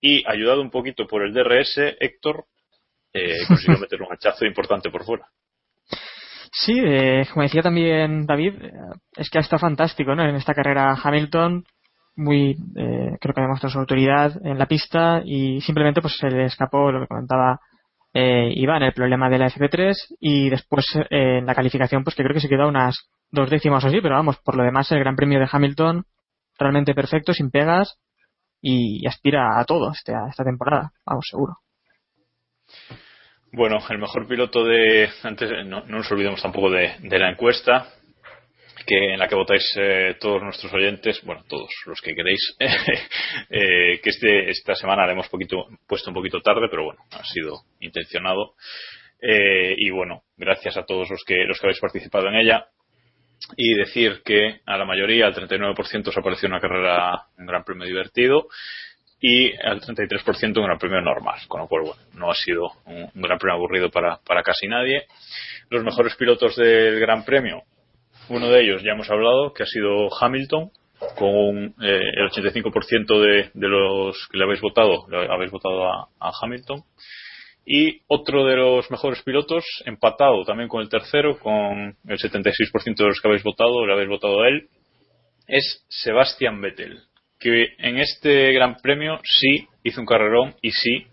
Y 0.00 0.24
ayudado 0.26 0.62
un 0.62 0.70
poquito 0.70 1.06
por 1.06 1.22
el 1.22 1.32
DRS, 1.32 1.78
Héctor 2.00 2.46
eh, 3.12 3.38
consiguió 3.48 3.78
meter 3.78 4.00
un 4.02 4.12
hachazo 4.12 4.46
importante 4.46 4.90
por 4.90 5.04
fuera. 5.04 5.26
Sí, 6.52 6.80
eh, 6.84 7.26
como 7.32 7.42
decía 7.42 7.62
también 7.62 8.26
David, 8.26 8.54
es 9.16 9.30
que 9.30 9.38
ha 9.38 9.40
estado 9.40 9.60
fantástico 9.60 10.14
¿no? 10.14 10.28
en 10.28 10.34
esta 10.34 10.54
carrera 10.54 10.96
Hamilton 11.00 11.64
muy 12.16 12.56
eh, 12.76 13.16
creo 13.20 13.34
que 13.34 13.40
ha 13.40 13.44
demostrado 13.44 13.72
su 13.72 13.78
autoridad 13.78 14.32
en 14.44 14.58
la 14.58 14.66
pista 14.66 15.22
y 15.24 15.60
simplemente 15.60 16.00
pues 16.00 16.16
se 16.16 16.28
le 16.28 16.44
escapó 16.44 16.92
lo 16.92 17.00
que 17.00 17.06
comentaba 17.06 17.60
eh, 18.12 18.52
Iván 18.54 18.82
el 18.82 18.92
problema 18.92 19.28
de 19.28 19.38
la 19.38 19.48
FP3 19.48 19.94
y 20.20 20.50
después 20.50 20.84
eh, 20.96 21.38
en 21.38 21.46
la 21.46 21.54
calificación 21.54 22.04
pues 22.04 22.14
que 22.14 22.22
creo 22.22 22.34
que 22.34 22.40
se 22.40 22.48
quedó 22.48 22.68
unas 22.68 23.08
dos 23.30 23.48
décimas 23.48 23.84
o 23.84 23.88
así 23.88 24.00
pero 24.00 24.16
vamos 24.16 24.38
por 24.44 24.56
lo 24.56 24.64
demás 24.64 24.90
el 24.92 24.98
Gran 24.98 25.16
Premio 25.16 25.38
de 25.38 25.48
Hamilton 25.50 26.04
realmente 26.58 26.94
perfecto 26.94 27.32
sin 27.32 27.50
pegas 27.50 27.98
y, 28.60 29.06
aspira 29.06 29.58
a 29.58 29.64
todo 29.64 29.92
este, 29.92 30.14
a 30.14 30.28
esta 30.28 30.44
temporada 30.44 30.92
vamos 31.04 31.26
seguro 31.28 31.58
bueno, 33.52 33.78
el 33.88 33.98
mejor 33.98 34.28
piloto 34.28 34.64
de. 34.64 35.08
Antes, 35.24 35.50
no, 35.66 35.80
no 35.80 35.98
nos 35.98 36.12
olvidemos 36.12 36.40
tampoco 36.40 36.70
de, 36.70 36.94
de 37.00 37.18
la 37.18 37.30
encuesta 37.30 37.88
que 38.86 39.12
en 39.12 39.18
la 39.18 39.28
que 39.28 39.34
votáis 39.34 39.64
eh, 39.76 40.16
todos 40.20 40.42
nuestros 40.42 40.72
oyentes, 40.72 41.22
bueno, 41.24 41.42
todos 41.48 41.70
los 41.86 42.00
que 42.00 42.14
queréis, 42.14 42.56
eh, 42.58 44.00
que 44.02 44.10
este, 44.10 44.50
esta 44.50 44.74
semana 44.74 45.06
la 45.06 45.12
hemos 45.12 45.28
poquito, 45.28 45.66
puesto 45.86 46.10
un 46.10 46.14
poquito 46.14 46.40
tarde, 46.40 46.68
pero 46.70 46.84
bueno, 46.84 47.00
ha 47.12 47.24
sido 47.24 47.62
intencionado. 47.80 48.54
Eh, 49.22 49.74
y 49.76 49.90
bueno, 49.90 50.22
gracias 50.36 50.76
a 50.76 50.84
todos 50.84 51.10
los 51.10 51.22
que, 51.24 51.44
los 51.44 51.60
que 51.60 51.66
habéis 51.66 51.80
participado 51.80 52.28
en 52.28 52.36
ella. 52.36 52.66
Y 53.56 53.74
decir 53.74 54.22
que 54.24 54.60
a 54.66 54.76
la 54.76 54.84
mayoría, 54.84 55.26
al 55.26 55.34
39% 55.34 56.08
os 56.08 56.16
ha 56.16 56.22
parecido 56.22 56.48
una 56.48 56.60
carrera, 56.60 57.26
un 57.38 57.46
gran 57.46 57.64
premio 57.64 57.86
divertido 57.86 58.48
y 59.20 59.52
al 59.62 59.80
33% 59.80 60.58
un 60.58 60.64
gran 60.64 60.78
premio 60.78 61.00
normal, 61.00 61.40
con 61.46 61.60
lo 61.60 61.68
cual, 61.68 61.82
bueno, 61.82 62.02
no 62.14 62.30
ha 62.30 62.34
sido 62.34 62.70
un, 62.86 63.10
gran 63.14 63.38
premio 63.38 63.56
aburrido 63.56 63.90
para, 63.90 64.18
para 64.26 64.42
casi 64.42 64.66
nadie. 64.66 65.06
Los 65.68 65.84
mejores 65.84 66.14
pilotos 66.16 66.56
del 66.56 66.98
gran 67.00 67.24
premio, 67.24 67.62
uno 68.30 68.48
de 68.48 68.62
ellos 68.62 68.82
ya 68.82 68.92
hemos 68.92 69.10
hablado, 69.10 69.52
que 69.52 69.64
ha 69.64 69.66
sido 69.66 70.08
Hamilton, 70.18 70.70
con 71.16 71.74
eh, 71.82 72.12
el 72.14 72.30
85% 72.30 73.20
de, 73.20 73.50
de, 73.54 73.68
los 73.68 74.28
que 74.30 74.38
le 74.38 74.44
habéis 74.44 74.60
votado, 74.60 75.06
le 75.08 75.32
habéis 75.32 75.50
votado 75.50 75.86
a, 75.86 76.08
Hamilton. 76.42 76.82
Y 77.64 78.00
otro 78.06 78.44
de 78.46 78.56
los 78.56 78.90
mejores 78.90 79.22
pilotos, 79.22 79.64
empatado 79.84 80.44
también 80.44 80.68
con 80.68 80.80
el 80.80 80.88
tercero, 80.88 81.38
con 81.38 81.96
el 82.06 82.18
76% 82.18 82.96
de 82.96 83.04
los 83.04 83.20
que 83.20 83.28
habéis 83.28 83.44
votado, 83.44 83.86
le 83.86 83.92
habéis 83.92 84.08
votado 84.08 84.42
a 84.42 84.48
él, 84.48 84.68
es 85.46 85.84
Sebastian 85.88 86.60
Vettel, 86.60 87.00
que 87.38 87.68
en 87.78 87.98
este 87.98 88.52
Gran 88.52 88.76
Premio 88.76 89.20
sí 89.24 89.66
hizo 89.82 90.00
un 90.00 90.06
carrerón 90.06 90.54
y 90.62 90.70
sí 90.70 91.06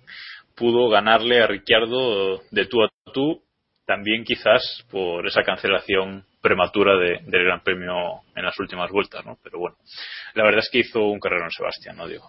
pudo 0.55 0.89
ganarle 0.89 1.41
a 1.41 1.47
Ricciardo 1.47 2.41
de 2.51 2.65
tú 2.65 2.83
a 2.83 2.89
tú, 3.13 3.43
también 3.85 4.23
quizás 4.23 4.85
por 4.89 5.27
esa 5.27 5.43
cancelación 5.43 6.25
prematura 6.47 6.95
de, 6.97 7.19
del 7.25 7.43
Gran 7.43 7.61
Premio 7.61 8.21
en 8.33 8.45
las 8.45 8.57
últimas 8.57 8.89
vueltas, 8.89 9.25
¿no? 9.25 9.37
Pero 9.43 9.59
bueno, 9.59 9.75
la 10.33 10.43
verdad 10.43 10.59
es 10.59 10.69
que 10.71 10.79
hizo 10.79 11.01
un 11.01 11.19
carrero 11.19 11.43
en 11.43 11.51
Sebastián, 11.51 11.97
¿no, 11.97 12.07
Diego? 12.07 12.25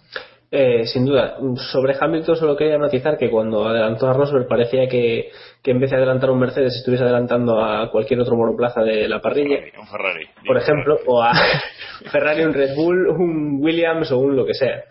Eh, 0.50 0.86
sin 0.86 1.04
duda. 1.04 1.36
Sobre 1.70 1.94
Hamilton 1.98 2.34
solo 2.34 2.56
quería 2.56 2.78
matizar 2.78 3.16
que 3.16 3.30
cuando 3.30 3.68
adelantó 3.68 4.08
a 4.08 4.14
Rosberg 4.14 4.48
parecía 4.48 4.88
que, 4.88 5.30
que 5.62 5.70
en 5.70 5.78
vez 5.78 5.90
de 5.90 5.96
adelantar 5.96 6.30
a 6.30 6.32
un 6.32 6.40
Mercedes 6.40 6.74
estuviese 6.74 7.04
adelantando 7.04 7.62
a 7.62 7.90
cualquier 7.90 8.20
otro 8.20 8.34
monoplaza 8.34 8.82
de 8.82 9.08
la 9.08 9.20
parrilla. 9.20 9.58
Un 9.78 9.86
Ferrari. 9.86 10.26
Por 10.44 10.56
ejemplo, 10.56 10.98
o 11.06 11.22
a 11.22 11.32
Ferrari, 12.10 12.42
un 12.42 12.54
Red 12.54 12.74
Bull, 12.74 13.08
un 13.08 13.58
Williams 13.60 14.10
o 14.10 14.18
un 14.18 14.34
lo 14.34 14.44
que 14.44 14.54
sea. 14.54 14.82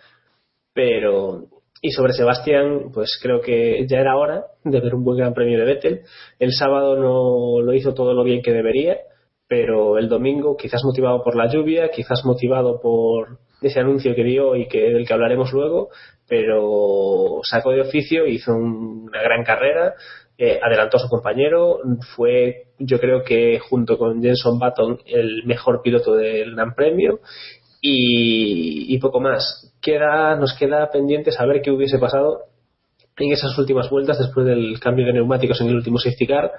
Pero, 0.74 1.46
y 1.82 1.92
sobre 1.92 2.14
Sebastián, 2.14 2.92
pues 2.94 3.20
creo 3.22 3.42
que 3.42 3.86
ya 3.88 3.98
era 3.98 4.16
hora 4.16 4.44
de 4.64 4.80
ver 4.80 4.96
un 4.96 5.04
buen 5.04 5.18
gran 5.18 5.34
premio 5.34 5.58
de 5.58 5.66
Vettel. 5.66 6.02
El 6.40 6.54
sábado 6.54 6.96
no 6.96 7.62
lo 7.62 7.74
hizo 7.74 7.94
todo 7.94 8.14
lo 8.14 8.24
bien 8.24 8.42
que 8.42 8.54
debería, 8.54 8.98
pero 9.48 9.98
el 9.98 10.10
domingo, 10.10 10.58
quizás 10.58 10.84
motivado 10.84 11.24
por 11.24 11.36
la 11.36 11.48
lluvia, 11.48 11.90
quizás 11.90 12.26
motivado 12.26 12.82
por 12.82 13.40
ese 13.62 13.80
anuncio 13.80 14.14
que 14.14 14.24
dio 14.24 14.56
y 14.56 14.68
que 14.68 14.90
del 14.90 15.08
que 15.08 15.14
hablaremos 15.14 15.52
luego, 15.54 15.90
pero 16.28 17.40
sacó 17.44 17.72
de 17.72 17.82
oficio, 17.82 18.28
hizo 18.28 18.54
una 18.54 19.22
gran 19.22 19.44
carrera, 19.44 19.94
eh, 20.38 20.60
adelantó 20.62 20.98
a 20.98 21.00
su 21.00 21.08
compañero, 21.08 21.80
fue 22.16 22.68
yo 22.78 23.00
creo 23.00 23.24
que 23.24 23.60
junto 23.60 23.98
con 23.98 24.22
Jenson 24.22 24.60
Button 24.60 25.00
el 25.06 25.44
mejor 25.46 25.82
piloto 25.82 26.14
del 26.14 26.54
Gran 26.54 26.76
Premio 26.76 27.22
y, 27.82 28.94
y 28.94 29.00
poco 29.00 29.20
más. 29.20 29.74
Queda, 29.82 30.36
nos 30.36 30.56
queda 30.58 30.90
pendiente 30.92 31.32
saber 31.32 31.62
qué 31.62 31.72
hubiese 31.72 31.98
pasado 31.98 32.44
en 33.18 33.32
esas 33.32 33.58
últimas 33.58 33.90
vueltas 33.90 34.20
después 34.20 34.46
del 34.46 34.80
cambio 34.80 35.06
de 35.06 35.14
neumáticos 35.14 35.60
en 35.62 35.70
el 35.70 35.76
último 35.76 35.98
safety 35.98 36.28
car. 36.28 36.52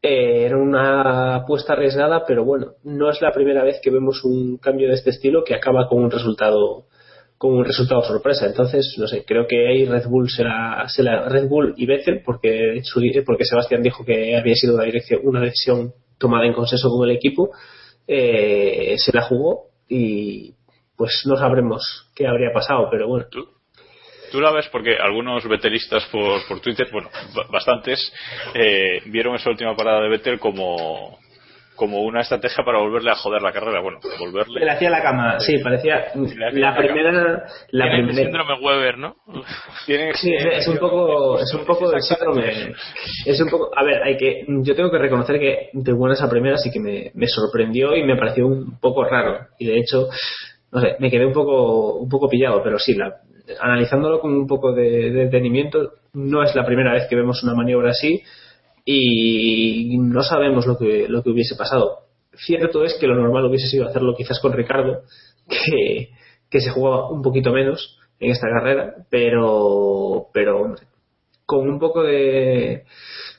Eh, 0.00 0.44
era 0.44 0.56
una 0.56 1.36
apuesta 1.36 1.72
arriesgada, 1.72 2.24
pero 2.24 2.44
bueno, 2.44 2.74
no 2.84 3.10
es 3.10 3.20
la 3.20 3.32
primera 3.32 3.64
vez 3.64 3.80
que 3.82 3.90
vemos 3.90 4.24
un 4.24 4.58
cambio 4.58 4.88
de 4.88 4.94
este 4.94 5.10
estilo 5.10 5.42
que 5.42 5.54
acaba 5.54 5.88
con 5.88 6.02
un 6.02 6.10
resultado 6.10 6.86
con 7.36 7.54
un 7.54 7.64
resultado 7.64 8.02
sorpresa. 8.02 8.46
Entonces, 8.46 8.96
no 8.98 9.06
sé, 9.06 9.24
creo 9.24 9.46
que 9.46 9.68
ahí 9.68 9.84
Red 9.84 10.06
Bull 10.08 10.28
será, 10.28 10.84
será 10.88 11.28
Red 11.28 11.48
Bull 11.48 11.74
y 11.76 11.86
Vettel 11.86 12.22
porque 12.24 12.80
porque 13.24 13.44
Sebastián 13.44 13.82
dijo 13.82 14.04
que 14.04 14.36
había 14.36 14.54
sido 14.54 14.74
una 14.74 14.84
dirección 14.84 15.20
una 15.24 15.40
decisión 15.40 15.92
tomada 16.18 16.46
en 16.46 16.52
consenso 16.52 16.88
con 16.90 17.08
el 17.08 17.16
equipo, 17.16 17.50
eh, 18.06 18.94
se 18.98 19.12
la 19.12 19.22
jugó 19.22 19.68
y 19.88 20.54
pues 20.96 21.22
no 21.26 21.36
sabremos 21.36 22.10
qué 22.14 22.26
habría 22.26 22.52
pasado, 22.52 22.88
pero 22.90 23.08
bueno. 23.08 23.26
Tú 24.30 24.40
la 24.40 24.50
ves 24.52 24.68
porque 24.70 24.96
algunos 24.98 25.46
betelistas 25.48 26.04
por, 26.06 26.46
por 26.46 26.60
Twitter, 26.60 26.88
bueno, 26.92 27.08
ba- 27.34 27.46
bastantes, 27.50 28.12
eh, 28.54 29.00
vieron 29.06 29.34
esa 29.36 29.50
última 29.50 29.74
parada 29.76 30.02
de 30.02 30.08
Vettel 30.08 30.38
como, 30.38 31.18
como 31.76 32.02
una 32.02 32.20
estrategia 32.22 32.64
para 32.64 32.78
volverle 32.78 33.10
a 33.10 33.14
joder 33.14 33.40
la 33.40 33.52
carrera. 33.52 33.80
Bueno, 33.80 33.98
para 34.02 34.18
volverle. 34.18 34.64
Le 34.64 34.70
hacía 34.70 34.90
la 34.90 35.02
cama, 35.02 35.38
sí, 35.40 35.58
parecía 35.58 36.06
la 36.14 36.76
primera 36.76 37.12
la 37.70 37.84
Tiene 37.84 37.98
el 38.00 38.06
primera 38.06 38.14
síndrome 38.24 38.54
Weber, 38.64 38.98
¿no? 38.98 39.16
Tiene- 39.86 40.12
Sí, 40.14 40.34
es, 40.34 40.44
es 40.44 40.68
un 40.68 40.78
poco, 40.78 41.38
es 41.40 41.54
un 41.54 41.64
poco 41.64 41.90
del 41.90 42.02
síndrome. 42.02 42.74
Es 43.24 43.40
un 43.40 43.48
poco, 43.48 43.70
a 43.76 43.82
ver, 43.84 44.02
hay 44.02 44.16
que, 44.16 44.44
yo 44.48 44.74
tengo 44.74 44.90
que 44.90 44.98
reconocer 44.98 45.38
que 45.38 45.70
de 45.72 45.92
buenas 45.92 46.20
a 46.22 46.28
primeras 46.28 46.62
sí 46.62 46.70
que 46.70 46.80
me, 46.80 47.10
me 47.14 47.26
sorprendió 47.28 47.94
y 47.96 48.02
me 48.02 48.16
pareció 48.16 48.46
un 48.46 48.78
poco 48.80 49.04
raro. 49.04 49.38
Y 49.58 49.66
de 49.66 49.78
hecho, 49.78 50.08
no 50.72 50.80
sé, 50.80 50.96
me 50.98 51.10
quedé 51.10 51.24
un 51.24 51.32
poco, 51.32 51.94
un 51.94 52.08
poco 52.10 52.28
pillado, 52.28 52.60
pero 52.62 52.78
sí, 52.78 52.94
la, 52.94 53.14
analizándolo 53.60 54.20
con 54.20 54.32
un 54.32 54.46
poco 54.46 54.72
de, 54.72 55.10
de 55.10 55.24
detenimiento, 55.24 55.92
no 56.14 56.42
es 56.42 56.54
la 56.54 56.66
primera 56.66 56.92
vez 56.92 57.06
que 57.08 57.16
vemos 57.16 57.42
una 57.42 57.54
maniobra 57.54 57.90
así 57.90 58.22
y 58.84 59.98
no 59.98 60.22
sabemos 60.22 60.66
lo 60.66 60.78
que, 60.78 61.06
lo 61.08 61.22
que 61.22 61.30
hubiese 61.30 61.56
pasado. 61.56 62.04
Cierto 62.34 62.84
es 62.84 62.94
que 62.98 63.06
lo 63.06 63.16
normal 63.16 63.44
hubiese 63.44 63.66
sido 63.66 63.86
hacerlo 63.86 64.14
quizás 64.16 64.40
con 64.40 64.52
Ricardo, 64.52 65.02
que, 65.48 66.10
que 66.48 66.60
se 66.60 66.70
jugaba 66.70 67.10
un 67.10 67.20
poquito 67.20 67.52
menos 67.52 67.98
en 68.18 68.30
esta 68.30 68.48
carrera, 68.48 68.94
pero, 69.10 70.28
pero 70.32 70.74
con 71.44 71.68
un 71.68 71.78
poco 71.78 72.02
de 72.02 72.84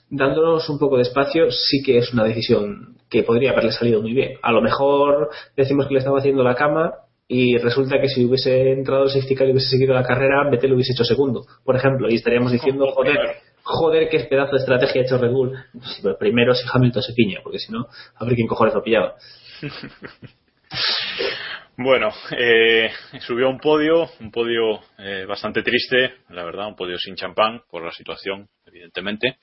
dándonos 0.10 0.70
un 0.70 0.80
poco 0.80 0.98
de 0.98 1.04
espacio 1.04 1.52
sí 1.52 1.82
que 1.84 1.98
es 1.98 2.14
una 2.14 2.24
decisión 2.24 2.98
que 3.10 3.24
podría 3.24 3.52
haberle 3.52 3.72
salido 3.72 4.02
muy 4.02 4.14
bien. 4.14 4.38
A 4.42 4.52
lo 4.52 4.62
mejor 4.62 5.30
decimos 5.56 5.88
que 5.88 5.94
le 5.94 6.00
estaba 6.00 6.20
haciendo 6.20 6.44
la 6.44 6.56
cama 6.56 6.94
y 7.32 7.58
resulta 7.60 8.02
que 8.02 8.10
si 8.10 8.26
hubiese 8.26 8.72
entrado 8.72 9.04
el 9.04 9.12
safety 9.12 9.36
car 9.36 9.48
y 9.48 9.52
hubiese 9.52 9.70
seguido 9.70 9.94
la 9.94 10.02
carrera, 10.04 10.50
Vettel 10.50 10.74
hubiese 10.74 10.94
hecho 10.94 11.04
segundo, 11.04 11.46
por 11.64 11.76
ejemplo, 11.76 12.10
y 12.10 12.16
estaríamos 12.16 12.52
diciendo, 12.52 12.88
joder, 12.92 13.20
joder, 13.62 14.10
qué 14.10 14.20
pedazo 14.22 14.54
de 14.54 14.58
estrategia 14.58 15.02
ha 15.02 15.06
hecho 15.06 15.20
Red 15.20 15.32
Bull. 15.32 15.56
Pero 16.02 16.18
primero 16.18 16.56
si 16.56 16.66
Hamilton 16.74 17.04
se 17.04 17.14
piña, 17.14 17.40
porque 17.44 17.60
si 17.60 17.72
no, 17.72 17.86
a 18.16 18.26
ver 18.26 18.34
quién 18.34 18.48
cojones 18.48 18.74
lo 18.74 18.82
pillaba. 18.82 19.14
Bueno, 21.82 22.12
eh, 22.38 22.92
subió 23.22 23.46
a 23.48 23.50
un 23.50 23.58
podio, 23.58 24.10
un 24.20 24.32
podio 24.32 24.82
eh, 24.98 25.24
bastante 25.26 25.64
triste, 25.64 26.16
la 26.28 26.44
verdad, 26.44 26.68
un 26.68 26.76
podio 26.76 26.98
sin 26.98 27.16
champán 27.16 27.62
por 27.72 27.86
la 27.86 27.94
situación, 27.94 28.50
evidentemente. 28.66 29.38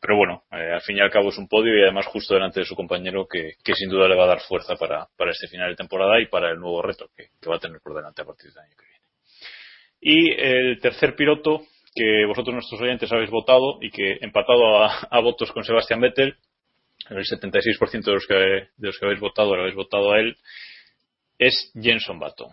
Pero 0.00 0.16
bueno, 0.16 0.44
eh, 0.52 0.74
al 0.74 0.80
fin 0.82 0.96
y 0.96 1.00
al 1.00 1.10
cabo 1.10 1.30
es 1.30 1.38
un 1.38 1.48
podio 1.48 1.76
y 1.76 1.82
además 1.82 2.06
justo 2.06 2.34
delante 2.34 2.60
de 2.60 2.66
su 2.66 2.76
compañero 2.76 3.26
que, 3.26 3.56
sin 3.74 3.90
duda 3.90 4.06
le 4.06 4.14
va 4.14 4.26
a 4.26 4.28
dar 4.28 4.40
fuerza 4.42 4.76
para, 4.76 5.08
para 5.16 5.32
este 5.32 5.48
final 5.48 5.70
de 5.70 5.74
temporada 5.74 6.20
y 6.20 6.26
para 6.26 6.52
el 6.52 6.60
nuevo 6.60 6.82
reto 6.82 7.08
que, 7.16 7.30
que 7.42 7.50
va 7.50 7.56
a 7.56 7.58
tener 7.58 7.80
por 7.82 7.96
delante 7.96 8.22
a 8.22 8.26
partir 8.26 8.52
del 8.52 8.62
año 8.62 8.76
que 8.78 8.86
viene. 8.86 9.06
Y 10.00 10.40
el 10.40 10.78
tercer 10.78 11.16
piloto 11.16 11.64
que 11.96 12.26
vosotros 12.26 12.54
nuestros 12.54 12.80
oyentes 12.80 13.10
habéis 13.10 13.30
votado 13.30 13.78
y 13.80 13.90
que 13.90 14.18
empatado 14.20 14.84
a, 14.84 15.08
a 15.10 15.18
votos 15.18 15.50
con 15.50 15.64
Sebastián 15.64 16.00
Vettel, 16.00 16.36
el 17.10 17.24
76% 17.24 18.04
de 18.04 18.12
los 18.12 18.26
que 18.28 18.34
de 18.36 18.86
los 18.86 18.96
que 19.00 19.04
habéis 19.04 19.20
votado 19.20 19.56
lo 19.56 19.62
habéis 19.62 19.74
votado 19.74 20.12
a 20.12 20.20
él, 20.20 20.36
es 21.38 21.72
Jenson 21.74 22.18
Button, 22.18 22.48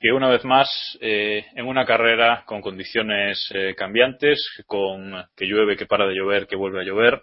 que 0.00 0.12
una 0.12 0.28
vez 0.28 0.44
más, 0.44 0.98
eh, 1.00 1.46
en 1.54 1.66
una 1.66 1.84
carrera 1.84 2.44
con 2.46 2.60
condiciones 2.60 3.50
eh, 3.54 3.74
cambiantes, 3.76 4.44
con 4.66 5.24
que 5.36 5.46
llueve, 5.46 5.76
que 5.76 5.86
para 5.86 6.06
de 6.06 6.14
llover, 6.14 6.46
que 6.46 6.56
vuelve 6.56 6.80
a 6.80 6.84
llover, 6.84 7.22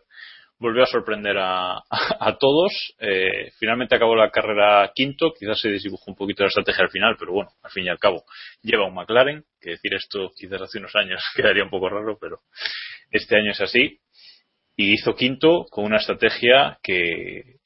volvió 0.60 0.84
a 0.84 0.88
sorprender 0.88 1.38
a, 1.38 1.78
a, 1.90 2.38
todos. 2.40 2.94
Eh, 3.00 3.52
finalmente 3.58 3.96
acabó 3.96 4.16
la 4.16 4.30
carrera 4.30 4.92
quinto, 4.94 5.34
quizás 5.38 5.60
se 5.60 5.70
desdibujó 5.70 6.12
un 6.12 6.16
poquito 6.16 6.44
la 6.44 6.50
estrategia 6.50 6.84
al 6.84 6.92
final, 6.92 7.16
pero 7.18 7.34
bueno, 7.34 7.52
al 7.64 7.72
fin 7.72 7.86
y 7.86 7.90
al 7.90 8.00
cabo 8.00 8.24
lleva 8.62 8.88
un 8.88 8.94
McLaren, 8.94 9.44
que 9.60 9.72
decir 9.72 9.94
esto 9.94 10.32
quizás 10.36 10.62
hace 10.62 10.80
unos 10.80 10.96
años 10.96 11.22
quedaría 11.36 11.64
un 11.64 11.70
poco 11.70 11.90
raro, 11.90 12.18
pero 12.20 12.42
este 13.10 13.38
año 13.38 13.52
es 13.52 13.62
así. 13.62 14.00
Y 14.76 14.94
hizo 14.94 15.16
quinto 15.16 15.66
con 15.70 15.84
una 15.84 15.98
estrategia 15.98 16.80
que 16.82 17.59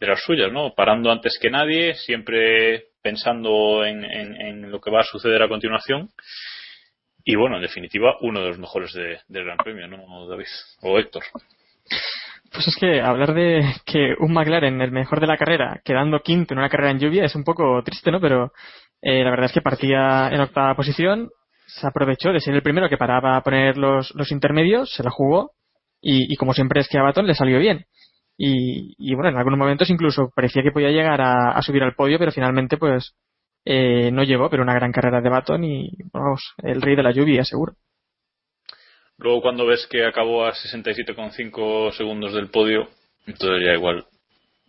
de 0.00 0.06
las 0.06 0.22
suyas, 0.22 0.52
¿no? 0.52 0.74
Parando 0.74 1.10
antes 1.10 1.38
que 1.40 1.50
nadie, 1.50 1.94
siempre 1.94 2.86
pensando 3.02 3.84
en, 3.84 4.04
en, 4.04 4.70
lo 4.70 4.80
que 4.80 4.90
va 4.90 5.00
a 5.00 5.04
suceder 5.04 5.42
a 5.42 5.48
continuación. 5.48 6.08
Y 7.24 7.36
bueno, 7.36 7.56
en 7.56 7.62
definitiva, 7.62 8.16
uno 8.20 8.40
de 8.40 8.48
los 8.48 8.58
mejores 8.58 8.92
de, 8.92 9.18
del 9.28 9.44
Gran 9.44 9.58
Premio, 9.58 9.86
¿no, 9.88 10.26
David? 10.26 10.46
O 10.82 10.98
Héctor. 10.98 11.22
Pues 12.52 12.68
es 12.68 12.76
que 12.76 13.00
hablar 13.00 13.34
de 13.34 13.62
que 13.84 14.14
un 14.18 14.32
McLaren, 14.32 14.80
el 14.80 14.92
mejor 14.92 15.20
de 15.20 15.26
la 15.26 15.36
carrera, 15.36 15.80
quedando 15.84 16.20
quinto 16.20 16.54
en 16.54 16.58
una 16.58 16.68
carrera 16.68 16.92
en 16.92 17.00
lluvia, 17.00 17.24
es 17.24 17.34
un 17.34 17.44
poco 17.44 17.82
triste, 17.82 18.10
¿no? 18.10 18.20
Pero 18.20 18.52
eh, 19.02 19.24
la 19.24 19.30
verdad 19.30 19.46
es 19.46 19.52
que 19.52 19.60
partía 19.60 20.28
en 20.30 20.40
octava 20.40 20.74
posición, 20.76 21.30
se 21.66 21.86
aprovechó 21.86 22.32
de 22.32 22.40
ser 22.40 22.54
el 22.54 22.62
primero 22.62 22.88
que 22.88 22.96
paraba 22.96 23.36
a 23.36 23.42
poner 23.42 23.76
los, 23.76 24.14
los 24.14 24.30
intermedios, 24.30 24.92
se 24.94 25.02
la 25.02 25.10
jugó, 25.10 25.52
y, 26.00 26.32
y 26.32 26.36
como 26.36 26.54
siempre 26.54 26.80
es 26.80 26.88
que 26.88 26.98
a 26.98 27.02
Baton 27.02 27.26
le 27.26 27.34
salió 27.34 27.58
bien. 27.58 27.86
Y, 28.36 28.94
y, 28.98 29.14
bueno, 29.14 29.30
en 29.30 29.36
algunos 29.36 29.58
momentos 29.58 29.90
incluso 29.90 30.30
parecía 30.34 30.62
que 30.62 30.72
podía 30.72 30.90
llegar 30.90 31.20
a, 31.20 31.52
a 31.52 31.62
subir 31.62 31.82
al 31.82 31.94
podio, 31.94 32.18
pero 32.18 32.32
finalmente 32.32 32.76
pues 32.76 33.14
eh, 33.64 34.10
no 34.12 34.22
llegó, 34.24 34.50
pero 34.50 34.62
una 34.62 34.74
gran 34.74 34.92
carrera 34.92 35.20
de 35.20 35.30
Baton 35.30 35.64
y 35.64 35.90
vamos, 36.12 36.54
el 36.62 36.82
rey 36.82 36.96
de 36.96 37.02
la 37.02 37.12
lluvia, 37.12 37.44
seguro. 37.44 37.74
Luego 39.16 39.40
cuando 39.40 39.66
ves 39.66 39.86
que 39.86 40.04
acabó 40.04 40.44
a 40.44 40.52
67,5 40.52 41.92
segundos 41.92 42.34
del 42.34 42.50
podio, 42.50 42.88
entonces 43.26 43.64
ya 43.64 43.74
igual 43.74 44.04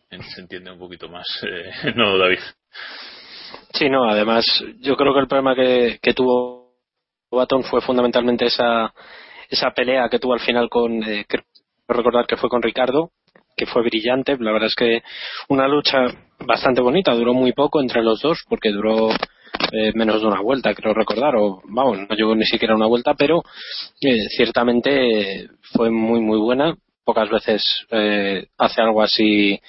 se 0.09 0.41
entiende 0.41 0.71
un 0.71 0.79
poquito 0.79 1.09
más. 1.09 1.25
Eh, 1.43 1.93
no, 1.95 2.17
David. 2.17 2.39
Sí, 3.73 3.89
no, 3.89 4.09
además 4.09 4.45
yo 4.79 4.95
creo 4.95 5.13
que 5.13 5.19
el 5.19 5.27
problema 5.27 5.55
que, 5.55 5.99
que 6.01 6.13
tuvo 6.13 6.75
Baton 7.31 7.63
fue 7.63 7.81
fundamentalmente 7.81 8.45
esa, 8.45 8.93
esa 9.49 9.71
pelea 9.71 10.07
que 10.09 10.19
tuvo 10.19 10.33
al 10.33 10.39
final 10.39 10.69
con, 10.69 11.03
eh, 11.03 11.25
creo 11.27 11.43
recordar 11.87 12.25
que 12.25 12.37
fue 12.37 12.49
con 12.49 12.61
Ricardo, 12.61 13.11
que 13.55 13.65
fue 13.65 13.83
brillante. 13.83 14.37
La 14.39 14.51
verdad 14.51 14.67
es 14.67 14.75
que 14.75 15.01
una 15.49 15.67
lucha 15.67 16.05
bastante 16.39 16.81
bonita, 16.81 17.13
duró 17.13 17.33
muy 17.33 17.53
poco 17.53 17.81
entre 17.81 18.03
los 18.03 18.21
dos, 18.21 18.43
porque 18.49 18.71
duró 18.71 19.11
eh, 19.71 19.91
menos 19.93 20.21
de 20.21 20.27
una 20.27 20.41
vuelta, 20.41 20.73
creo 20.73 20.93
recordar, 20.93 21.35
o 21.35 21.61
vamos, 21.65 21.99
no 21.99 22.15
llegó 22.15 22.35
ni 22.35 22.45
siquiera 22.45 22.75
una 22.75 22.87
vuelta, 22.87 23.13
pero 23.13 23.41
eh, 24.01 24.27
ciertamente 24.35 25.47
fue 25.73 25.89
muy, 25.89 26.19
muy 26.21 26.39
buena. 26.39 26.75
Pocas 27.03 27.29
veces 27.29 27.63
eh, 27.91 28.47
hace 28.57 28.81
algo 28.81 29.01
así 29.01 29.59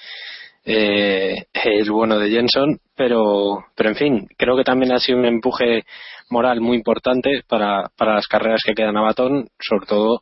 eh, 0.65 1.45
el 1.53 1.91
bueno 1.91 2.19
de 2.19 2.29
Jenson, 2.29 2.79
pero, 2.95 3.65
pero 3.75 3.89
en 3.89 3.95
fin, 3.95 4.27
creo 4.37 4.57
que 4.57 4.63
también 4.63 4.91
ha 4.91 4.99
sido 4.99 5.19
un 5.19 5.25
empuje 5.25 5.85
moral 6.29 6.59
muy 6.59 6.75
importante 6.75 7.43
para, 7.47 7.89
para 7.97 8.15
las 8.15 8.27
carreras 8.27 8.61
que 8.65 8.73
quedan 8.73 8.97
a 8.97 9.01
Batón, 9.01 9.47
sobre 9.59 9.85
todo 9.85 10.21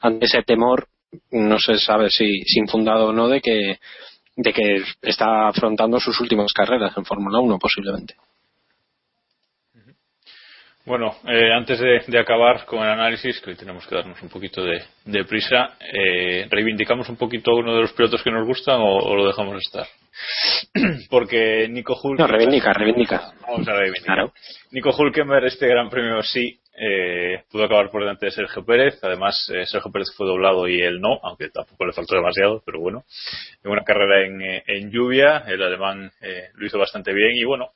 ante 0.00 0.26
ese 0.26 0.42
temor 0.42 0.88
no 1.30 1.58
se 1.58 1.78
sabe 1.78 2.10
si, 2.10 2.42
si 2.44 2.60
infundado 2.60 3.08
o 3.08 3.12
no 3.12 3.28
de 3.28 3.40
que 3.40 3.78
de 4.36 4.52
que 4.52 4.82
está 5.02 5.48
afrontando 5.48 6.00
sus 6.00 6.20
últimas 6.20 6.52
carreras 6.52 6.96
en 6.96 7.04
Fórmula 7.04 7.38
1 7.38 7.58
posiblemente. 7.58 8.14
Bueno, 10.86 11.16
eh, 11.26 11.50
antes 11.50 11.80
de, 11.80 12.18
acabar 12.18 12.66
con 12.66 12.80
el 12.80 12.90
análisis, 12.90 13.40
que 13.40 13.50
hoy 13.50 13.56
tenemos 13.56 13.86
que 13.86 13.94
darnos 13.94 14.20
un 14.22 14.28
poquito 14.28 14.62
de, 14.62 15.24
prisa, 15.24 15.78
eh, 15.80 16.46
¿reivindicamos 16.50 17.08
un 17.08 17.16
poquito 17.16 17.54
uno 17.54 17.74
de 17.74 17.80
los 17.80 17.92
pilotos 17.94 18.22
que 18.22 18.30
nos 18.30 18.46
gustan 18.46 18.80
o, 18.82 19.16
lo 19.16 19.26
dejamos 19.26 19.56
estar? 19.64 19.86
Porque 21.08 21.68
Nico 21.70 21.94
Hulkenberg... 21.94 22.30
No, 22.30 22.36
reivindica, 22.36 22.72
reivindica. 22.74 23.32
Vamos 23.48 23.66
a 23.66 23.72
reivindicar. 23.72 24.30
Nico 24.72 24.90
Hulkenberg, 24.90 25.46
este 25.46 25.68
gran 25.68 25.88
premio 25.88 26.22
sí, 26.22 26.60
eh, 26.76 27.44
pudo 27.50 27.64
acabar 27.64 27.90
por 27.90 28.02
delante 28.02 28.26
de 28.26 28.32
Sergio 28.32 28.64
Pérez. 28.64 28.98
Además, 29.02 29.44
Sergio 29.66 29.92
Pérez 29.92 30.08
fue 30.16 30.26
doblado 30.26 30.68
y 30.68 30.80
él 30.80 31.00
no, 31.00 31.18
aunque 31.22 31.50
tampoco 31.50 31.86
le 31.86 31.92
faltó 31.92 32.14
demasiado, 32.14 32.62
pero 32.64 32.80
bueno. 32.80 33.04
En 33.62 33.70
una 33.70 33.84
carrera 33.84 34.24
en, 34.24 34.40
en 34.42 34.90
lluvia, 34.90 35.44
el 35.46 35.62
alemán 35.62 36.10
lo 36.54 36.66
hizo 36.66 36.78
bastante 36.78 37.12
bien 37.12 37.36
y 37.36 37.44
bueno, 37.44 37.72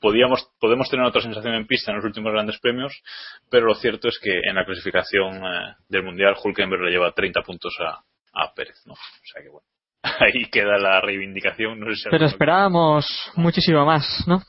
podíamos, 0.00 0.48
podemos 0.60 0.88
tener 0.88 1.04
otra 1.04 1.20
sensación 1.20 1.54
en 1.54 1.66
pista 1.66 1.90
en 1.90 1.96
los 1.96 2.04
últimos 2.04 2.32
grandes 2.32 2.58
premios, 2.58 3.02
pero 3.50 3.66
lo 3.66 3.74
cierto 3.74 4.08
es 4.08 4.18
que 4.18 4.40
en 4.44 4.54
la 4.54 4.64
clasificación 4.64 5.36
eh, 5.36 5.74
del 5.88 6.04
Mundial 6.04 6.36
Hulkenberg 6.42 6.82
le 6.82 6.90
lleva 6.90 7.12
30 7.12 7.42
puntos 7.42 7.74
a, 7.80 8.02
a 8.32 8.54
Pérez, 8.54 8.82
¿no? 8.86 8.94
O 8.94 9.26
sea 9.32 9.42
que 9.42 9.48
bueno, 9.48 9.66
ahí 10.20 10.48
queda 10.50 10.78
la 10.78 11.00
reivindicación. 11.00 11.80
No 11.80 11.94
sé 11.94 12.08
pero 12.10 12.26
esperábamos 12.26 13.06
muchísimo 13.34 13.84
más, 13.84 14.24
¿no? 14.26 14.42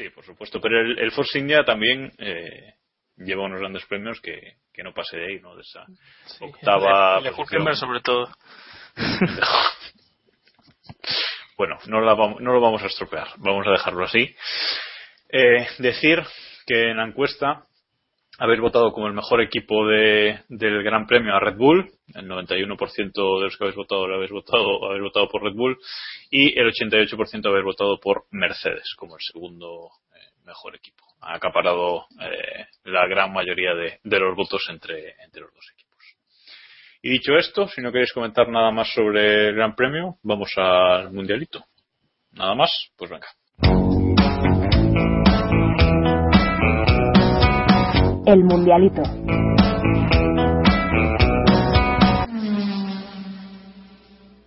Sí, 0.00 0.08
por 0.08 0.24
supuesto, 0.24 0.62
pero 0.62 0.80
el, 0.80 0.98
el 0.98 1.12
Force 1.12 1.38
India 1.38 1.62
también 1.62 2.10
eh, 2.16 2.72
lleva 3.18 3.44
unos 3.44 3.60
grandes 3.60 3.84
premios 3.84 4.18
que, 4.22 4.54
que 4.72 4.82
no 4.82 4.94
pase 4.94 5.18
de 5.18 5.26
ahí, 5.26 5.40
¿no? 5.40 5.54
De 5.54 5.60
esa 5.60 5.84
octava. 6.40 7.18
El 7.18 7.24
de 7.24 7.30
Hulkenberg 7.32 7.76
sobre 7.76 8.00
todo. 8.00 8.34
bueno, 11.58 11.76
no, 11.84 12.00
no, 12.00 12.52
lo 12.54 12.60
vamos 12.62 12.82
a 12.82 12.86
estropear, 12.86 13.28
vamos 13.36 13.66
a 13.66 13.72
dejarlo 13.72 14.06
así. 14.06 14.34
Eh, 15.28 15.68
decir 15.80 16.24
que 16.66 16.92
en 16.92 16.96
la 16.96 17.06
encuesta 17.06 17.66
habéis 18.40 18.60
votado 18.60 18.92
como 18.92 19.06
el 19.06 19.12
mejor 19.12 19.42
equipo 19.42 19.86
de, 19.86 20.40
del 20.48 20.82
Gran 20.82 21.06
Premio 21.06 21.34
a 21.34 21.40
Red 21.40 21.58
Bull, 21.58 21.90
el 22.14 22.26
91% 22.26 23.38
de 23.38 23.44
los 23.44 23.56
que 23.56 23.64
habéis 23.64 23.76
votado 23.76 24.08
lo 24.08 24.16
habéis 24.16 24.30
votado, 24.30 24.86
habéis 24.86 25.02
votado 25.02 25.28
por 25.28 25.42
Red 25.42 25.54
Bull 25.54 25.78
y 26.30 26.58
el 26.58 26.72
88% 26.72 27.46
habéis 27.46 27.64
votado 27.66 28.00
por 28.00 28.24
Mercedes 28.30 28.94
como 28.96 29.16
el 29.16 29.20
segundo 29.20 29.90
eh, 30.14 30.18
mejor 30.46 30.74
equipo. 30.74 31.04
Ha 31.20 31.34
acaparado 31.34 32.06
eh, 32.18 32.64
la 32.84 33.06
gran 33.08 33.30
mayoría 33.30 33.74
de, 33.74 34.00
de 34.02 34.18
los 34.18 34.34
votos 34.34 34.64
entre, 34.70 35.16
entre 35.22 35.42
los 35.42 35.52
dos 35.52 35.70
equipos. 35.74 36.16
Y 37.02 37.10
dicho 37.10 37.36
esto, 37.36 37.68
si 37.68 37.82
no 37.82 37.92
queréis 37.92 38.14
comentar 38.14 38.48
nada 38.48 38.70
más 38.70 38.90
sobre 38.94 39.48
el 39.48 39.54
Gran 39.54 39.74
Premio, 39.74 40.16
vamos 40.22 40.50
al 40.56 41.12
Mundialito. 41.12 41.66
Nada 42.32 42.54
más, 42.54 42.70
pues 42.96 43.10
venga. 43.10 43.28
El 48.30 48.44
Mundialito. 48.44 49.02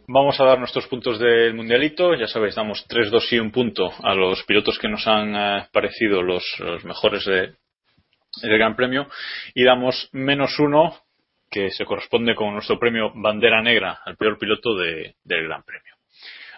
Vamos 0.07 0.39
a 0.39 0.45
dar 0.45 0.57
nuestros 0.57 0.87
puntos 0.87 1.19
del 1.19 1.53
mundialito. 1.53 2.15
Ya 2.15 2.27
sabéis, 2.27 2.55
damos 2.55 2.85
3, 2.87 3.11
2 3.11 3.33
y 3.33 3.39
un 3.39 3.51
punto 3.51 3.91
a 4.01 4.15
los 4.15 4.41
pilotos 4.43 4.79
que 4.79 4.87
nos 4.87 5.05
han 5.05 5.35
eh, 5.35 5.67
parecido 5.73 6.21
los, 6.21 6.45
mejores 6.85 7.25
del 7.25 7.57
Gran 8.41 8.77
Premio. 8.77 9.07
Y 9.53 9.65
damos 9.65 10.07
menos 10.13 10.57
uno 10.59 10.95
que 11.51 11.69
se 11.71 11.83
corresponde 11.83 12.35
con 12.35 12.53
nuestro 12.53 12.79
premio 12.79 13.11
Bandera 13.13 13.61
Negra 13.61 13.99
al 14.05 14.15
peor 14.15 14.37
piloto 14.37 14.77
del 14.77 15.13
Gran 15.25 15.63
Premio. 15.63 15.93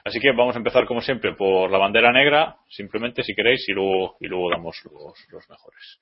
Así 0.05 0.19
que 0.19 0.31
vamos 0.33 0.53
a 0.53 0.59
empezar 0.59 0.85
como 0.85 1.01
siempre 1.01 1.33
por 1.33 1.71
la 1.71 1.79
bandera 1.79 2.11
negra, 2.11 2.57
simplemente 2.69 3.23
si 3.23 3.33
queréis, 3.33 3.67
y 3.67 3.71
luego, 3.71 4.17
y 4.19 4.27
luego 4.27 4.51
damos 4.51 4.79
los, 4.85 5.49
mejores. 5.49 5.99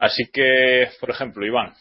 Así 0.00 0.30
que, 0.32 0.88
por 0.98 1.10
ejemplo, 1.10 1.44
Iván, 1.44 1.74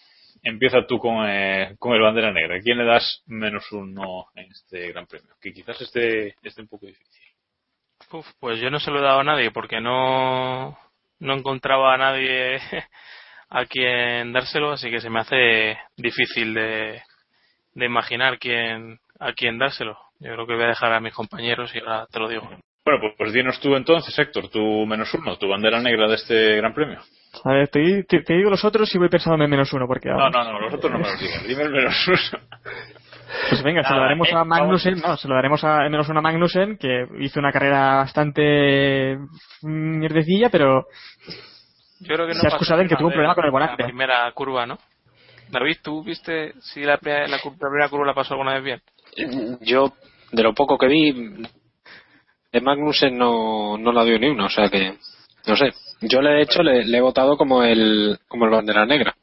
empieza 0.43 0.85
tú 0.85 0.99
con, 0.99 1.25
eh, 1.25 1.75
con 1.79 1.93
el 1.93 2.01
bandera 2.01 2.33
negra. 2.33 2.59
¿Quién 2.61 2.77
le 2.77 2.83
das 2.83 3.23
menos 3.27 3.71
uno 3.71 4.25
en 4.35 4.51
este 4.51 4.91
Gran 4.91 5.07
Premio? 5.07 5.35
Que 5.41 5.53
quizás 5.53 5.79
esté, 5.79 6.35
esté 6.43 6.61
un 6.61 6.67
poco 6.67 6.85
difícil. 6.85 7.23
pues 8.39 8.59
yo 8.59 8.69
no 8.69 8.79
se 8.81 8.91
lo 8.91 8.99
he 8.99 9.03
dado 9.03 9.21
a 9.21 9.23
nadie 9.23 9.51
porque 9.51 9.79
no, 9.79 10.77
no 11.19 11.33
encontraba 11.33 11.93
a 11.93 11.97
nadie 11.97 12.59
a 13.49 13.65
quien 13.65 14.33
dárselo, 14.33 14.73
así 14.73 14.91
que 14.91 14.99
se 14.99 15.09
me 15.09 15.21
hace 15.21 15.77
difícil 15.95 16.53
de, 16.53 17.01
de 17.73 17.85
imaginar 17.85 18.37
quién, 18.37 18.99
a 19.17 19.31
quién 19.31 19.57
dárselo. 19.57 19.97
Yo 20.19 20.33
creo 20.33 20.45
que 20.45 20.55
voy 20.55 20.63
a 20.65 20.67
dejar 20.67 20.91
a 20.91 20.99
mis 20.99 21.13
compañeros 21.13 21.73
y 21.73 21.79
ahora 21.79 22.05
te 22.11 22.19
lo 22.19 22.27
digo. 22.27 22.49
Bueno, 22.83 22.99
pues, 22.99 23.13
pues 23.17 23.31
dinos 23.31 23.61
tú 23.61 23.77
entonces, 23.77 24.17
Héctor, 24.19 24.49
tu 24.49 24.85
menos 24.85 25.13
uno, 25.13 25.37
tu 25.37 25.47
bandera 25.47 25.79
negra 25.81 26.09
de 26.09 26.15
este 26.15 26.57
gran 26.57 26.73
premio. 26.73 26.99
A 27.43 27.53
ver, 27.53 27.67
te, 27.69 28.05
digo 28.27 28.49
los 28.49 28.65
otros 28.65 28.93
y 28.93 28.97
voy 28.97 29.09
pensando 29.09 29.43
en 29.43 29.49
menos 29.49 29.71
uno, 29.73 29.85
porque... 29.87 30.09
No, 30.09 30.29
no, 30.29 30.43
no, 30.43 30.59
los 30.59 30.73
otros 30.73 30.91
no 30.91 30.99
me 30.99 31.05
los 31.05 31.19
digas, 31.19 31.47
dime 31.47 31.63
el 31.63 31.71
menos 31.71 32.07
uno. 32.07 32.41
Pues 33.49 33.63
venga, 33.63 33.83
se 33.83 33.93
lo 33.93 33.99
daremos 33.99 34.33
a 34.33 34.43
Magnussen, 34.43 34.99
no, 34.99 35.15
se 35.15 35.27
lo 35.27 35.35
daremos 35.35 35.63
a 35.63 35.81
menos 35.81 36.09
uno 36.09 36.19
a 36.19 36.21
Magnussen, 36.23 36.77
que 36.77 37.05
hizo 37.19 37.39
una 37.39 37.51
carrera 37.51 37.97
bastante 37.97 39.19
mierdecilla, 39.61 40.49
pero 40.49 40.87
yo 41.99 42.15
creo 42.15 42.27
que 42.27 42.33
no 42.33 42.39
se 42.39 42.47
ha 42.47 42.49
excusado 42.49 42.81
en 42.81 42.87
que 42.87 42.95
tuvo 42.95 43.07
un 43.07 43.13
problema 43.13 43.35
con 43.35 43.45
el 43.45 43.51
volante. 43.51 43.83
La 43.83 43.87
primera 43.87 44.31
curva, 44.33 44.65
¿no? 44.65 44.77
David, 45.49 45.77
¿tú 45.83 46.03
viste 46.03 46.53
si 46.61 46.81
la, 46.81 46.93
la, 46.93 47.39
primera 47.59 47.89
curva 47.89 48.07
la 48.07 48.13
pasó 48.13 48.35
alguna 48.35 48.53
vez 48.59 48.63
bien? 48.63 48.81
Yo, 49.61 49.93
de 50.31 50.43
lo 50.43 50.53
poco 50.53 50.77
que 50.77 50.87
vi, 50.87 51.43
de 52.51 52.61
Magnussen 52.61 53.17
no, 53.17 53.77
no 53.77 53.91
la 53.91 54.03
dio 54.03 54.17
ni 54.17 54.29
una, 54.29 54.45
o 54.45 54.49
sea 54.49 54.69
que, 54.69 54.97
no 55.45 55.55
sé. 55.55 55.71
Yo 56.01 56.21
le 56.21 56.39
he 56.39 56.41
hecho, 56.43 56.63
le, 56.63 56.81
he 56.81 57.01
votado 57.01 57.37
como 57.37 57.63
el, 57.63 58.17
como 58.27 58.45
el 58.45 58.51
bandera 58.51 58.85
negra. 58.85 59.13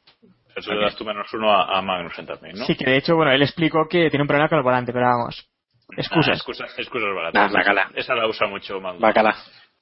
Eso 0.55 0.73
le 0.73 0.81
das 0.81 0.95
tú 0.95 1.05
menos 1.05 1.31
uno 1.33 1.51
a, 1.51 1.81
Magnussen 1.81 2.25
también, 2.25 2.55
¿no? 2.57 2.65
Sí, 2.65 2.75
que 2.75 2.89
de 2.89 2.97
hecho, 2.97 3.15
bueno, 3.15 3.31
él 3.31 3.41
explicó 3.41 3.87
que 3.87 4.09
tiene 4.09 4.23
un 4.23 4.27
problema 4.27 4.49
con 4.49 4.57
el 4.57 4.63
volante, 4.63 4.91
pero 4.91 5.05
vamos. 5.05 5.47
Excusas. 5.95 6.31
Ah, 6.31 6.33
excusas, 6.33 6.79
excusas 6.79 7.09
volante. 7.13 7.39
Ah, 7.39 7.49
bacala. 7.51 7.91
Esa 7.95 8.15
la 8.15 8.27
usa 8.27 8.47
mucho 8.47 8.79
Magnussen. 8.79 9.01
Bacala. 9.01 9.35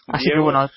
Así 0.07 0.29
que 0.29 0.39
bueno. 0.39 0.69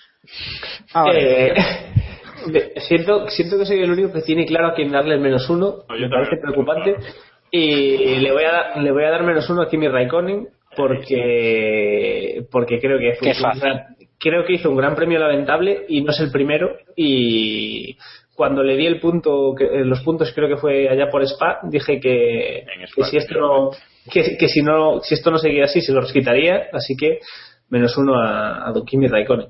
Eh, 1.15 1.55
siento, 2.77 3.29
siento 3.29 3.59
que 3.59 3.67
soy 3.67 3.83
el 3.83 3.91
único 3.91 4.13
que 4.13 4.23
tiene 4.23 4.47
claro 4.47 4.69
a 4.69 4.75
quién 4.75 4.91
darle 4.91 5.15
el 5.15 5.21
menos 5.21 5.49
uno. 5.51 5.85
me 5.89 6.09
parece 6.09 6.37
preocupante. 6.41 6.97
Y 7.51 8.17
le 8.17 8.33
voy 8.33 8.45
a 8.45 8.53
dar, 8.53 8.79
le 8.79 8.93
voy 8.93 9.05
a 9.05 9.11
dar 9.11 9.23
menos 9.23 9.49
uno 9.49 9.63
a 9.63 9.69
Kimi 9.69 9.89
Raikkonen 9.89 10.49
porque 10.77 12.45
porque 12.51 12.79
creo 12.79 12.99
que 12.99 13.19
creo 14.19 14.45
que 14.45 14.55
hizo 14.55 14.71
un 14.71 14.77
gran 14.77 14.95
premio 14.95 15.19
lamentable 15.19 15.85
y 15.89 16.03
no 16.03 16.11
es 16.11 16.21
el 16.21 16.31
primero 16.31 16.77
y 16.97 17.97
cuando 18.35 18.63
le 18.63 18.77
di 18.77 18.87
el 18.87 19.01
punto 19.01 19.55
los 19.59 20.01
puntos 20.03 20.33
creo 20.35 20.49
que 20.49 20.57
fue 20.57 20.89
allá 20.89 21.09
por 21.11 21.23
Spa 21.23 21.61
dije 21.65 22.01
que, 22.01 22.65
si 23.11 23.17
esto 23.17 23.39
no 23.39 23.71
que, 24.11 24.37
que, 24.37 24.49
si 24.49 24.63
no 24.63 25.01
si 25.01 25.15
esto 25.15 25.31
no 25.31 25.39
seguía 25.39 25.65
así 25.65 25.81
se 25.81 25.93
los 25.93 26.13
quitaría 26.13 26.69
así 26.73 26.97
que 26.97 27.21
menos 27.71 27.97
uno 27.97 28.21
a, 28.21 28.69
a 28.69 28.73
Kimi 28.87 29.07
Raikkonen 29.07 29.49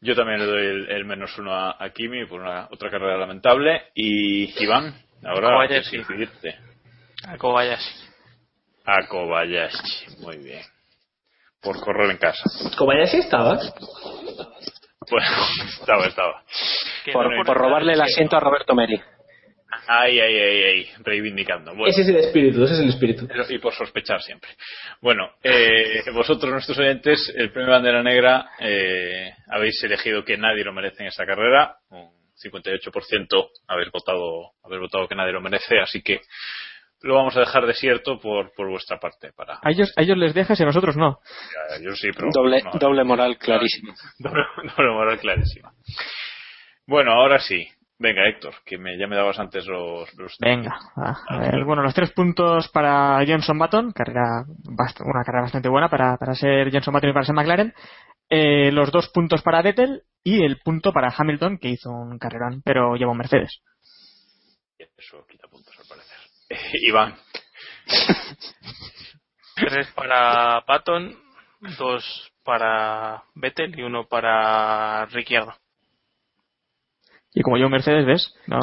yo 0.00 0.14
también 0.14 0.38
le 0.38 0.46
doy 0.46 0.86
el, 0.88 1.04
menos 1.04 1.36
uno 1.38 1.52
a, 1.54 1.90
Kimi 1.90 2.26
por 2.26 2.40
una 2.40 2.68
otra 2.70 2.90
carrera 2.90 3.16
lamentable. 3.18 3.86
Y 3.94 4.62
Iván, 4.62 4.94
ahora 5.24 5.48
a. 5.48 7.32
A 7.32 7.36
Kobayashi. 7.36 7.94
A 8.84 9.06
Kobayashi, 9.08 10.20
muy 10.20 10.36
bien. 10.38 10.62
Por 11.66 11.80
correr 11.80 12.12
en 12.12 12.18
casa. 12.18 12.44
¿Kobayashi 12.78 13.18
estaba? 13.18 13.58
Bueno, 15.10 15.26
estaba, 15.80 16.06
estaba. 16.06 16.44
Por, 17.12 17.44
por 17.44 17.56
robarle 17.56 17.94
el 17.94 18.00
asiento 18.00 18.36
a 18.36 18.40
Roberto 18.40 18.72
Meri. 18.72 19.00
Ay, 19.88 20.20
ay, 20.20 20.38
ay, 20.38 20.62
ay, 20.62 20.88
reivindicando. 21.02 21.72
ese 21.86 22.02
es 22.02 22.08
el 22.08 22.16
espíritu, 22.18 22.62
ese 22.62 22.74
es 22.74 22.80
el 22.80 22.88
espíritu. 22.90 23.28
Y 23.48 23.58
por 23.58 23.74
sospechar 23.74 24.22
siempre. 24.22 24.50
Bueno, 25.00 25.28
eh, 25.42 26.04
vosotros, 26.12 26.52
nuestros 26.52 26.78
oyentes, 26.78 27.34
el 27.36 27.50
premio 27.50 27.72
Bandera 27.72 28.00
Negra, 28.00 28.48
eh, 28.60 29.32
habéis 29.48 29.82
elegido 29.82 30.24
que 30.24 30.36
nadie 30.36 30.62
lo 30.62 30.72
merece 30.72 31.02
en 31.02 31.08
esta 31.08 31.26
carrera. 31.26 31.78
Un 31.90 32.10
58% 32.44 33.50
habéis 33.66 33.90
votado, 33.90 34.52
habéis 34.62 34.82
votado 34.82 35.08
que 35.08 35.16
nadie 35.16 35.32
lo 35.32 35.40
merece, 35.40 35.80
así 35.80 36.00
que 36.00 36.20
lo 37.02 37.14
vamos 37.14 37.36
a 37.36 37.40
dejar 37.40 37.66
desierto 37.66 38.18
por, 38.18 38.52
por 38.54 38.68
vuestra 38.68 38.98
parte. 38.98 39.32
Para... 39.32 39.58
A 39.62 39.70
ellos, 39.70 39.92
a 39.96 40.02
ellos 40.02 40.18
les 40.18 40.34
dejas 40.34 40.58
y 40.58 40.62
a 40.62 40.66
nosotros 40.66 40.96
no. 40.96 41.20
yo 41.82 41.92
sí, 41.94 42.08
pero 42.14 42.28
doble, 42.32 42.62
doble 42.78 43.04
moral 43.04 43.38
clarísima. 43.38 43.94
Doble, 44.18 44.42
doble 44.76 44.92
moral 44.92 45.18
clarísima. 45.18 45.72
Bueno, 46.86 47.12
ahora 47.12 47.38
sí. 47.38 47.68
Venga, 47.98 48.28
Héctor, 48.28 48.52
que 48.64 48.76
me, 48.76 48.98
ya 48.98 49.06
me 49.06 49.16
dabas 49.16 49.38
antes 49.38 49.66
los. 49.66 50.10
Venga, 50.38 50.76
a, 50.96 51.38
ver, 51.38 51.64
bueno, 51.64 51.82
los 51.82 51.94
tres 51.94 52.12
puntos 52.12 52.68
para 52.68 53.24
Johnson 53.26 53.58
Button, 53.58 53.92
carrera 53.92 54.44
una 54.44 55.24
carrera 55.24 55.44
bastante 55.44 55.70
buena 55.70 55.88
para, 55.88 56.18
para 56.18 56.34
ser 56.34 56.70
Johnson 56.70 56.92
Button 56.92 57.08
y 57.08 57.12
para 57.14 57.24
ser 57.24 57.34
McLaren. 57.34 57.72
Eh, 58.28 58.70
los 58.70 58.92
dos 58.92 59.08
puntos 59.08 59.40
para 59.40 59.62
Vettel 59.62 60.02
y 60.22 60.44
el 60.44 60.58
punto 60.58 60.92
para 60.92 61.14
Hamilton, 61.16 61.56
que 61.56 61.68
hizo 61.68 61.90
un 61.90 62.18
carrerón, 62.18 62.60
pero 62.62 62.96
llevó 62.96 63.12
un 63.12 63.18
Mercedes. 63.18 63.62
Eso 64.78 65.24
quita 65.26 65.48
parecer. 65.48 65.65
Iván. 66.88 67.16
Tres 69.56 69.88
para 69.94 70.62
Patton, 70.66 71.16
dos 71.78 72.32
para 72.44 73.24
Vettel 73.34 73.78
y 73.78 73.82
uno 73.82 74.06
para 74.06 75.06
Ricciardo. 75.06 75.54
Y 77.34 77.42
como 77.42 77.58
yo 77.58 77.68
Mercedes, 77.68 78.06
¿ves? 78.06 78.34
No. 78.46 78.58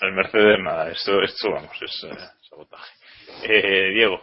El 0.00 0.12
Mercedes, 0.12 0.58
nada, 0.62 0.90
esto, 0.90 1.20
esto 1.22 1.50
vamos, 1.50 1.76
es 1.82 2.04
eh, 2.04 2.16
sabotaje. 2.48 2.92
Eh, 3.42 3.90
Diego. 3.94 4.22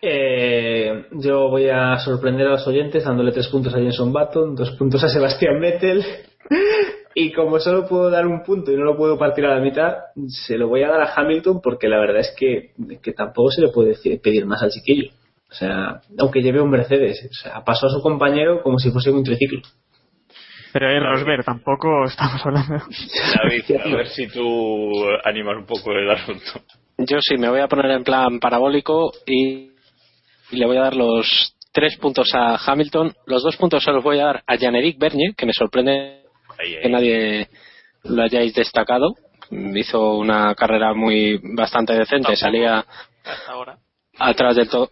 Eh, 0.00 1.06
yo 1.12 1.48
voy 1.48 1.68
a 1.68 1.98
sorprender 1.98 2.46
a 2.46 2.50
los 2.50 2.66
oyentes 2.66 3.04
dándole 3.04 3.32
tres 3.32 3.48
puntos 3.48 3.74
a 3.74 3.78
Jenson 3.78 4.12
Button, 4.12 4.54
dos 4.54 4.70
puntos 4.72 5.02
a 5.02 5.08
Sebastián 5.08 5.60
Vettel. 5.60 6.04
Y 7.14 7.32
como 7.32 7.60
solo 7.60 7.86
puedo 7.86 8.10
dar 8.10 8.26
un 8.26 8.42
punto 8.42 8.72
y 8.72 8.76
no 8.76 8.84
lo 8.84 8.96
puedo 8.96 9.16
partir 9.16 9.44
a 9.46 9.54
la 9.56 9.60
mitad, 9.60 9.94
se 10.28 10.58
lo 10.58 10.68
voy 10.68 10.82
a 10.82 10.88
dar 10.88 11.00
a 11.02 11.12
Hamilton 11.14 11.60
porque 11.62 11.88
la 11.88 11.98
verdad 12.00 12.20
es 12.20 12.34
que, 12.36 12.72
que 13.02 13.12
tampoco 13.12 13.50
se 13.50 13.60
le 13.62 13.68
puede 13.68 13.90
decir- 13.90 14.20
pedir 14.20 14.46
más 14.46 14.62
al 14.62 14.70
chiquillo. 14.70 15.10
O 15.50 15.54
sea, 15.54 16.00
aunque 16.18 16.42
lleve 16.42 16.60
un 16.60 16.70
Mercedes, 16.70 17.28
o 17.30 17.34
sea, 17.34 17.62
pasó 17.64 17.86
a 17.86 17.90
su 17.90 18.00
compañero 18.02 18.60
como 18.62 18.78
si 18.78 18.90
fuese 18.90 19.10
un 19.12 19.22
triciclo. 19.22 19.60
Pero 20.72 20.90
es 20.90 21.00
Rosberg, 21.00 21.44
tampoco 21.44 22.04
estamos 22.06 22.44
hablando. 22.44 22.74
David, 23.36 23.80
a 23.84 23.96
ver 23.96 24.08
si 24.08 24.26
tú 24.26 24.90
animas 25.24 25.58
un 25.58 25.66
poco 25.66 25.92
el 25.92 26.10
asunto. 26.10 26.62
Yo 26.98 27.18
sí, 27.20 27.36
me 27.36 27.48
voy 27.48 27.60
a 27.60 27.68
poner 27.68 27.92
en 27.92 28.02
plan 28.02 28.40
parabólico 28.40 29.12
y, 29.24 29.70
y 30.50 30.56
le 30.56 30.66
voy 30.66 30.76
a 30.78 30.82
dar 30.82 30.96
los 30.96 31.54
tres 31.72 31.96
puntos 31.98 32.30
a 32.34 32.56
Hamilton. 32.56 33.12
Los 33.26 33.44
dos 33.44 33.56
puntos 33.56 33.84
se 33.84 33.92
los 33.92 34.02
voy 34.02 34.18
a 34.18 34.24
dar 34.26 34.42
a 34.48 34.56
Jan-Eric 34.58 34.98
Bernier, 34.98 35.34
que 35.36 35.46
me 35.46 35.52
sorprende 35.52 36.23
Ahí, 36.64 36.76
ahí. 36.76 36.82
que 36.82 36.88
nadie 36.88 37.48
lo 38.04 38.22
hayáis 38.22 38.54
destacado. 38.54 39.14
Hizo 39.50 40.16
una 40.16 40.54
carrera 40.54 40.94
muy 40.94 41.38
bastante 41.54 41.92
decente, 41.92 42.28
Tampoco. 42.34 42.36
salía 42.36 42.84
Hasta 43.24 43.52
ahora. 43.52 43.78
atrás 44.18 44.56
del 44.56 44.68
todo. 44.68 44.90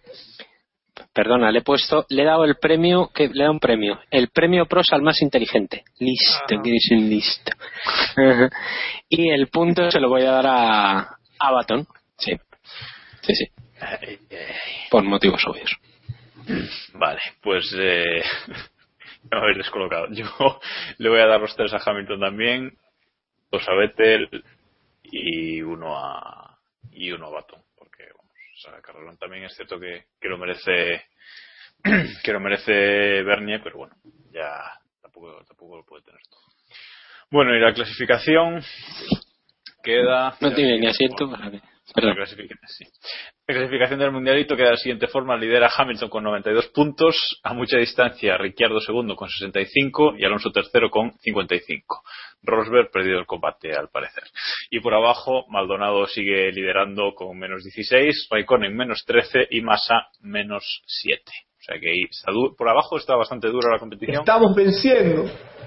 Perdona, 1.11 1.51
le 1.51 1.59
he 1.59 1.63
puesto, 1.63 2.05
le 2.09 2.21
he 2.21 2.25
dado 2.25 2.43
el 2.45 2.55
premio, 2.57 3.09
que 3.13 3.27
le 3.27 3.39
dado 3.43 3.51
un 3.51 3.59
premio, 3.59 3.99
el 4.11 4.29
premio 4.29 4.65
pros 4.67 4.87
al 4.91 5.01
más 5.01 5.21
inteligente. 5.21 5.83
Listo, 5.99 6.61
que 6.63 6.69
eres 6.69 6.87
un 6.91 7.09
listo. 7.09 7.51
y 9.09 9.29
el 9.29 9.47
punto 9.47 9.89
se 9.91 9.99
lo 9.99 10.09
voy 10.09 10.23
a 10.23 10.31
dar 10.31 10.45
a, 10.47 10.99
a 11.39 11.51
Baton. 11.51 11.85
Sí, 12.17 12.33
sí, 13.21 13.33
sí, 13.35 13.45
por 14.89 15.03
motivos 15.03 15.43
obvios. 15.47 15.75
Vale, 16.93 17.21
pues 17.41 17.73
eh, 17.77 18.21
me 19.31 19.37
habéis 19.37 19.57
descolocado. 19.57 20.07
Yo 20.11 20.25
le 20.97 21.09
voy 21.09 21.19
a 21.19 21.27
dar 21.27 21.41
los 21.41 21.55
tres 21.55 21.73
a 21.73 21.81
Hamilton 21.83 22.19
también, 22.19 22.77
dos 23.51 23.67
a 23.67 23.73
Vettel 23.73 24.43
y 25.03 25.61
uno 25.61 25.97
a 25.97 26.57
y 26.91 27.11
uno 27.11 27.27
a 27.27 27.31
Baton, 27.31 27.61
porque 27.75 28.03
vamos, 28.15 28.33
o 28.35 28.61
sea, 28.61 28.81
Carrerón 28.81 29.17
también 29.17 29.43
es 29.45 29.55
cierto 29.55 29.79
que, 29.79 30.05
que 30.19 30.27
lo 30.29 30.37
merece 30.37 31.05
que 32.23 32.31
lo 32.33 32.39
merece 32.39 33.23
Bernier, 33.23 33.61
pero 33.63 33.77
bueno, 33.77 33.95
ya 34.31 34.79
tampoco 35.01 35.43
tampoco 35.47 35.77
lo 35.77 35.85
puede 35.85 36.03
tener 36.03 36.21
todo. 36.29 36.41
Bueno, 37.31 37.55
y 37.55 37.59
la 37.59 37.73
clasificación 37.73 38.61
queda 39.83 40.35
No 40.39 40.53
tiene 40.53 40.79
ni 40.79 40.87
asiento. 40.87 41.29
para 41.29 41.51
que- 41.51 41.61
la 41.95 42.15
clasificación, 43.45 43.99
del 43.99 44.11
mundialito 44.11 44.55
queda 44.55 44.67
de 44.67 44.71
la 44.71 44.77
siguiente 44.77 45.07
forma. 45.07 45.35
Lidera 45.35 45.69
Hamilton 45.75 46.09
con 46.09 46.23
92 46.23 46.67
puntos. 46.67 47.39
A 47.43 47.53
mucha 47.53 47.77
distancia, 47.77 48.37
Ricciardo 48.37 48.79
segundo 48.79 49.15
con 49.15 49.29
65 49.29 50.15
y 50.17 50.25
Alonso 50.25 50.51
tercero 50.51 50.89
con 50.89 51.11
55. 51.19 52.03
Rosberg 52.43 52.89
perdido 52.89 53.19
el 53.19 53.25
combate, 53.25 53.73
al 53.73 53.89
parecer. 53.89 54.23
Y 54.69 54.79
por 54.79 54.93
abajo, 54.93 55.45
Maldonado 55.49 56.07
sigue 56.07 56.51
liderando 56.51 57.13
con 57.15 57.37
menos 57.37 57.63
16, 57.63 58.27
Raikkonen 58.31 58.75
menos 58.75 59.03
13 59.05 59.47
y 59.51 59.61
Massa 59.61 60.07
menos 60.21 60.83
7. 60.85 61.21
O 61.59 61.65
sea 61.65 61.79
que 61.79 61.89
ahí 61.89 62.03
está 62.09 62.31
por 62.57 62.69
abajo 62.69 62.97
está 62.97 63.15
bastante 63.15 63.47
dura 63.47 63.71
la 63.71 63.79
competición 63.79 64.19
Estamos 64.19 64.53
venciendo. 64.53 65.23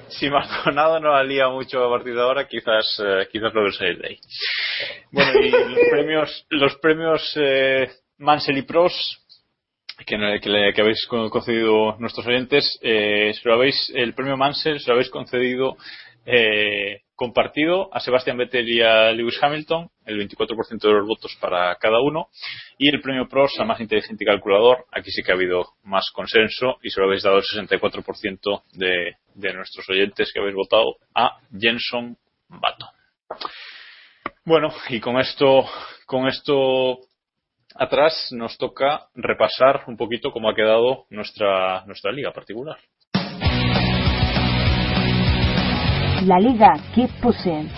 si 0.19 0.31
Maldonado 0.31 1.01
no 1.01 1.13
la 1.13 1.23
lía 1.23 1.49
mucho 1.49 1.85
a 1.85 1.91
partir 1.91 2.15
de 2.15 2.21
ahora, 2.21 2.47
quizás, 2.49 3.01
eh, 3.05 3.29
quizás 3.31 3.53
logre 3.55 3.73
salir 3.73 3.99
de 3.99 4.09
ahí. 4.09 4.19
Bueno, 5.11 5.33
y 5.41 5.51
los 5.51 5.79
premios, 5.91 6.47
los 6.51 6.77
premios 6.77 7.33
eh, 7.37 7.91
Mansell 8.19 8.59
y 8.59 8.63
Pros, 8.63 8.93
que, 10.07 10.17
que, 10.41 10.81
habéis 10.81 11.07
con- 11.07 11.31
concedido 11.31 11.97
nuestros 11.99 12.27
oyentes, 12.27 12.79
eh, 12.83 13.33
se 13.35 13.49
lo 13.49 13.55
habéis, 13.55 13.93
el 13.95 14.15
premio 14.15 14.37
Mansell 14.37 14.81
se 14.81 14.89
lo 14.89 14.95
habéis 14.95 15.11
concedido 15.11 15.77
eh, 16.25 17.01
compartido 17.17 17.93
a 17.93 18.01
Sebastian 18.01 18.37
Vettel 18.37 18.69
y 18.69 18.83
a 18.83 19.11
Lewis 19.11 19.43
Hamilton, 19.43 19.91
el 20.05 20.29
24% 20.29 20.81
de 20.81 20.93
los 20.93 21.07
votos 21.07 21.37
para 21.41 21.75
cada 21.77 22.01
uno, 22.01 22.29
y 22.79 22.95
el 22.95 23.01
premio 23.01 23.27
PROS 23.27 23.59
a 23.59 23.65
más 23.65 23.81
inteligente 23.81 24.25
calculador, 24.25 24.85
aquí 24.93 25.11
sí 25.11 25.23
que 25.23 25.33
ha 25.33 25.35
habido 25.35 25.65
más 25.83 26.11
consenso 26.13 26.77
y 26.83 26.91
se 26.91 27.01
lo 27.01 27.07
habéis 27.07 27.23
dado 27.23 27.39
el 27.39 27.43
64% 27.43 28.63
de, 28.75 29.17
de 29.35 29.55
nuestros 29.55 29.89
oyentes 29.89 30.31
que 30.33 30.41
habéis 30.41 30.55
votado 30.55 30.97
a 31.15 31.39
Jenson 31.59 32.17
Button. 32.49 32.89
Bueno, 34.45 34.73
y 34.91 35.01
con 35.01 35.19
esto, 35.19 35.65
con 36.07 36.29
esto 36.29 36.99
atrás 37.75 38.29
nos 38.31 38.57
toca 38.59 39.09
repasar 39.15 39.85
un 39.87 39.97
poquito 39.97 40.31
cómo 40.31 40.49
ha 40.49 40.55
quedado 40.55 41.07
nuestra, 41.11 41.85
nuestra 41.87 42.13
liga 42.13 42.33
particular. 42.33 42.79
La 46.27 46.39
liga 46.41 46.75
Keep 46.95 47.11
Pushing. 47.23 47.71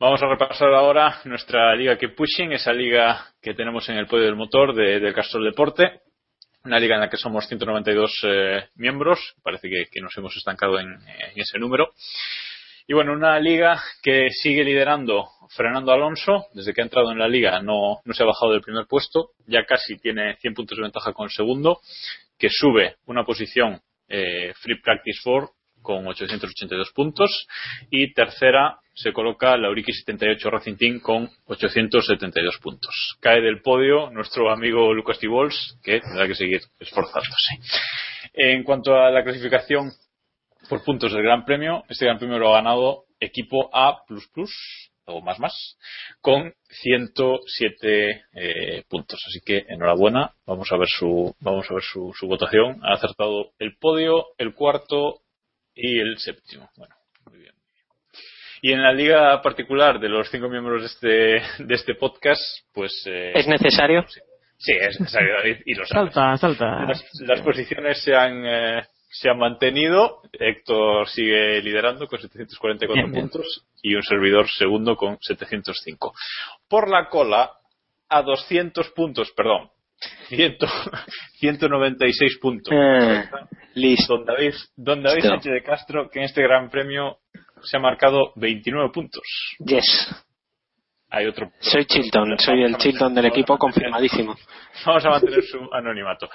Vamos 0.00 0.22
a 0.22 0.28
repasar 0.28 0.72
ahora 0.74 1.20
nuestra 1.24 1.74
liga 1.74 1.98
que 1.98 2.08
pushing, 2.10 2.52
esa 2.52 2.72
liga 2.72 3.26
que 3.42 3.54
tenemos 3.54 3.88
en 3.88 3.96
el 3.96 4.06
podio 4.06 4.26
del 4.26 4.36
motor 4.36 4.74
de- 4.74 5.00
del 5.00 5.14
Deporte. 5.44 6.02
Una 6.64 6.78
liga 6.78 6.94
en 6.94 7.00
la 7.00 7.08
que 7.10 7.16
somos 7.16 7.46
192 7.48 8.12
eh, 8.24 8.68
miembros. 8.76 9.18
Parece 9.42 9.68
que, 9.68 10.00
nos 10.00 10.16
hemos 10.16 10.36
estancado 10.36 10.78
en, 10.78 10.88
en 10.92 11.32
ese 11.40 11.58
número. 11.58 11.92
Y 12.90 12.94
bueno, 12.94 13.12
una 13.12 13.38
liga 13.38 13.78
que 14.02 14.30
sigue 14.30 14.64
liderando 14.64 15.26
Fernando 15.54 15.92
Alonso. 15.92 16.46
Desde 16.54 16.72
que 16.72 16.80
ha 16.80 16.84
entrado 16.84 17.12
en 17.12 17.18
la 17.18 17.28
liga 17.28 17.60
no, 17.60 18.00
no 18.02 18.14
se 18.14 18.22
ha 18.22 18.26
bajado 18.26 18.52
del 18.52 18.62
primer 18.62 18.86
puesto. 18.86 19.32
Ya 19.46 19.66
casi 19.66 19.98
tiene 19.98 20.36
100 20.36 20.54
puntos 20.54 20.78
de 20.78 20.84
ventaja 20.84 21.12
con 21.12 21.24
el 21.24 21.30
segundo. 21.30 21.82
Que 22.38 22.48
sube 22.50 22.96
una 23.04 23.26
posición 23.26 23.78
eh, 24.08 24.54
Free 24.56 24.80
Practice 24.80 25.20
4 25.22 25.50
con 25.82 26.06
882 26.06 26.90
puntos. 26.92 27.46
Y 27.90 28.14
tercera 28.14 28.78
se 28.94 29.12
coloca 29.12 29.54
Lauriki 29.58 29.92
78 29.92 30.50
Racing 30.50 30.76
Team 30.76 31.00
con 31.00 31.28
872 31.44 32.56
puntos. 32.56 33.18
Cae 33.20 33.42
del 33.42 33.60
podio 33.60 34.08
nuestro 34.08 34.50
amigo 34.50 34.94
Lucas 34.94 35.18
Tibols, 35.18 35.78
que 35.84 36.00
tendrá 36.00 36.26
que 36.26 36.34
seguir 36.34 36.62
esforzándose. 36.80 37.52
En 38.32 38.62
cuanto 38.64 38.96
a 38.96 39.10
la 39.10 39.22
clasificación 39.22 39.92
por 40.68 40.84
puntos 40.84 41.12
del 41.12 41.22
Gran 41.22 41.44
Premio, 41.44 41.84
este 41.88 42.04
Gran 42.04 42.18
Premio 42.18 42.38
lo 42.38 42.50
ha 42.50 42.58
ganado 42.58 43.04
equipo 43.20 43.70
A 43.72 44.02
o 45.06 45.20
más 45.22 45.38
más 45.38 45.78
con 46.20 46.52
107 46.68 48.22
eh, 48.34 48.84
puntos. 48.88 49.20
Así 49.26 49.40
que 49.44 49.64
enhorabuena. 49.68 50.32
Vamos 50.46 50.70
a 50.70 50.76
ver 50.76 50.88
su 50.88 51.34
vamos 51.40 51.70
a 51.70 51.74
ver 51.74 51.82
su, 51.82 52.12
su 52.14 52.26
votación. 52.26 52.80
Ha 52.82 52.94
acertado 52.94 53.52
el 53.58 53.76
podio, 53.78 54.26
el 54.36 54.54
cuarto 54.54 55.20
y 55.74 55.98
el 55.98 56.18
séptimo. 56.18 56.70
Bueno, 56.76 56.94
muy 57.26 57.38
bien. 57.38 57.54
Y 58.60 58.72
en 58.72 58.82
la 58.82 58.92
liga 58.92 59.40
particular 59.40 59.98
de 60.00 60.08
los 60.08 60.28
cinco 60.30 60.48
miembros 60.48 60.82
de 60.82 60.86
este, 60.86 61.64
de 61.64 61.74
este 61.74 61.94
podcast, 61.94 62.42
pues... 62.72 63.04
eh, 63.06 63.32
¿Es 63.34 63.46
necesario? 63.46 64.04
Sí, 64.58 64.72
es 64.72 64.98
necesario, 64.98 65.34
David, 65.34 65.58
y 65.64 65.74
lo 65.74 65.86
sabes. 65.86 66.12
Salta, 66.12 66.36
salta. 66.36 66.84
Las, 66.84 67.04
las 67.20 67.40
posiciones 67.42 68.02
se 68.02 68.16
han, 68.16 68.44
eh, 68.44 68.82
se 69.10 69.30
han 69.30 69.38
mantenido. 69.38 70.22
Héctor 70.32 71.08
sigue 71.08 71.60
liderando 71.62 72.06
con 72.06 72.18
744 72.20 72.94
Bien, 72.94 73.10
bien. 73.12 73.28
puntos 73.28 73.64
y 73.82 73.94
un 73.94 74.02
servidor 74.02 74.48
segundo 74.48 74.96
con 74.96 75.18
705. 75.20 76.14
Por 76.68 76.88
la 76.90 77.08
cola, 77.08 77.52
a 78.08 78.22
200 78.22 78.90
puntos, 78.90 79.30
perdón, 79.32 79.70
100, 80.28 80.56
196 81.38 82.38
puntos. 82.40 82.72
Eh, 82.72 83.24
listo. 83.74 84.16
Don 84.18 84.24
David, 84.24 84.54
don 84.76 85.02
David 85.02 85.16
Listo. 85.16 85.30
Sánchez 85.30 85.52
de 85.52 85.62
Castro, 85.62 86.10
que 86.10 86.18
en 86.20 86.24
este 86.26 86.42
gran 86.42 86.70
premio 86.70 87.18
se 87.62 87.76
ha 87.76 87.80
marcado 87.80 88.32
29 88.36 88.90
puntos. 88.92 89.22
Yes. 89.58 90.24
Hay 91.10 91.26
otro. 91.26 91.50
Soy 91.60 91.86
Chilton, 91.86 92.38
soy 92.38 92.64
el 92.64 92.76
Chilton 92.76 93.14
del 93.14 93.26
equipo 93.26 93.56
confirmadísimo. 93.56 94.36
Vamos 94.86 95.04
a 95.06 95.10
mantener 95.10 95.42
su 95.42 95.58
anonimato. 95.72 96.28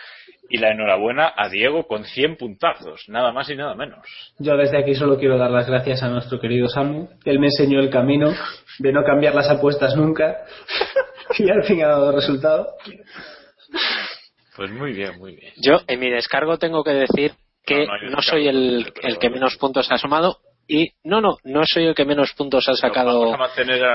Y 0.49 0.57
la 0.57 0.71
enhorabuena 0.71 1.31
a 1.35 1.47
Diego 1.47 1.85
con 1.85 2.03
100 2.03 2.37
puntazos, 2.37 3.03
nada 3.07 3.31
más 3.31 3.49
y 3.49 3.55
nada 3.55 3.75
menos. 3.75 4.05
Yo 4.39 4.57
desde 4.57 4.79
aquí 4.79 4.95
solo 4.95 5.17
quiero 5.17 5.37
dar 5.37 5.51
las 5.51 5.67
gracias 5.67 6.01
a 6.01 6.09
nuestro 6.09 6.39
querido 6.39 6.67
Samu. 6.67 7.07
Él 7.23 7.39
me 7.39 7.47
enseñó 7.47 7.79
el 7.79 7.89
camino 7.89 8.33
de 8.79 8.91
no 8.91 9.03
cambiar 9.03 9.35
las 9.35 9.49
apuestas 9.49 9.95
nunca. 9.95 10.37
Y 11.39 11.49
al 11.49 11.63
fin 11.63 11.81
ha 11.81 11.87
dado 11.87 12.11
resultado. 12.11 12.75
Pues 14.55 14.69
muy 14.69 14.91
bien, 14.91 15.17
muy 15.17 15.35
bien. 15.35 15.53
Yo, 15.57 15.79
en 15.87 15.99
mi 15.99 16.09
descargo, 16.09 16.59
tengo 16.59 16.83
que 16.83 16.91
decir 16.91 17.31
que 17.65 17.87
No, 17.87 18.09
no 18.11 18.21
soy 18.21 18.47
el, 18.47 18.93
el 19.01 19.17
que 19.17 19.29
menos 19.29 19.55
puntos 19.57 19.91
ha 19.91 19.97
sumado, 19.97 20.39
Y 20.67 20.91
no, 21.03 21.19
no, 21.21 21.37
no 21.43 21.61
soy 21.65 21.85
el 21.87 21.95
que 21.95 22.05
menos 22.05 22.33
puntos 22.33 22.67
ha 22.69 22.73
sacado 22.75 23.31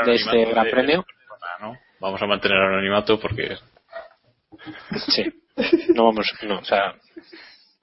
de 0.07 0.15
este 0.15 0.45
gran 0.53 0.65
de- 0.65 0.71
premio. 0.71 1.05
¿no? 1.61 1.77
Vamos 2.01 2.23
a 2.23 2.27
mantener 2.27 2.59
el 2.59 2.65
anonimato 2.65 3.19
porque 3.19 3.57
Sí. 5.09 5.25
No 5.95 6.05
vamos, 6.05 6.33
no, 6.43 6.59
o 6.59 6.65
sea, 6.65 6.95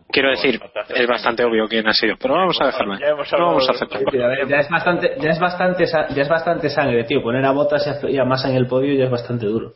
quiero 0.09 0.29
decir, 0.29 0.61
es 0.95 1.07
bastante 1.07 1.43
obvio 1.43 1.67
quién 1.67 1.85
ha 1.87 1.93
sido, 1.93 2.15
pero 2.17 2.35
vamos 2.35 2.59
a 2.61 2.67
dejarlo. 2.67 2.95
No 3.39 3.47
vamos 3.47 3.67
a 3.67 3.71
aceptarlo. 3.73 4.11
Ya 4.47 4.57
es 4.59 4.69
bastante, 4.69 5.15
ya 5.19 5.29
es 5.31 5.39
bastante, 5.39 5.85
ya 5.85 6.21
es 6.21 6.29
bastante 6.29 6.69
sangre, 6.69 7.03
tío. 7.03 7.21
Poner 7.21 7.43
a 7.43 7.51
Botas 7.51 7.85
y 7.85 7.89
a- 8.07 8.09
y 8.11 8.17
a 8.17 8.23
Massa 8.23 8.49
en 8.49 8.55
el 8.55 8.67
podio 8.67 8.93
ya 8.97 9.05
es 9.05 9.11
bastante 9.11 9.45
duro. 9.45 9.73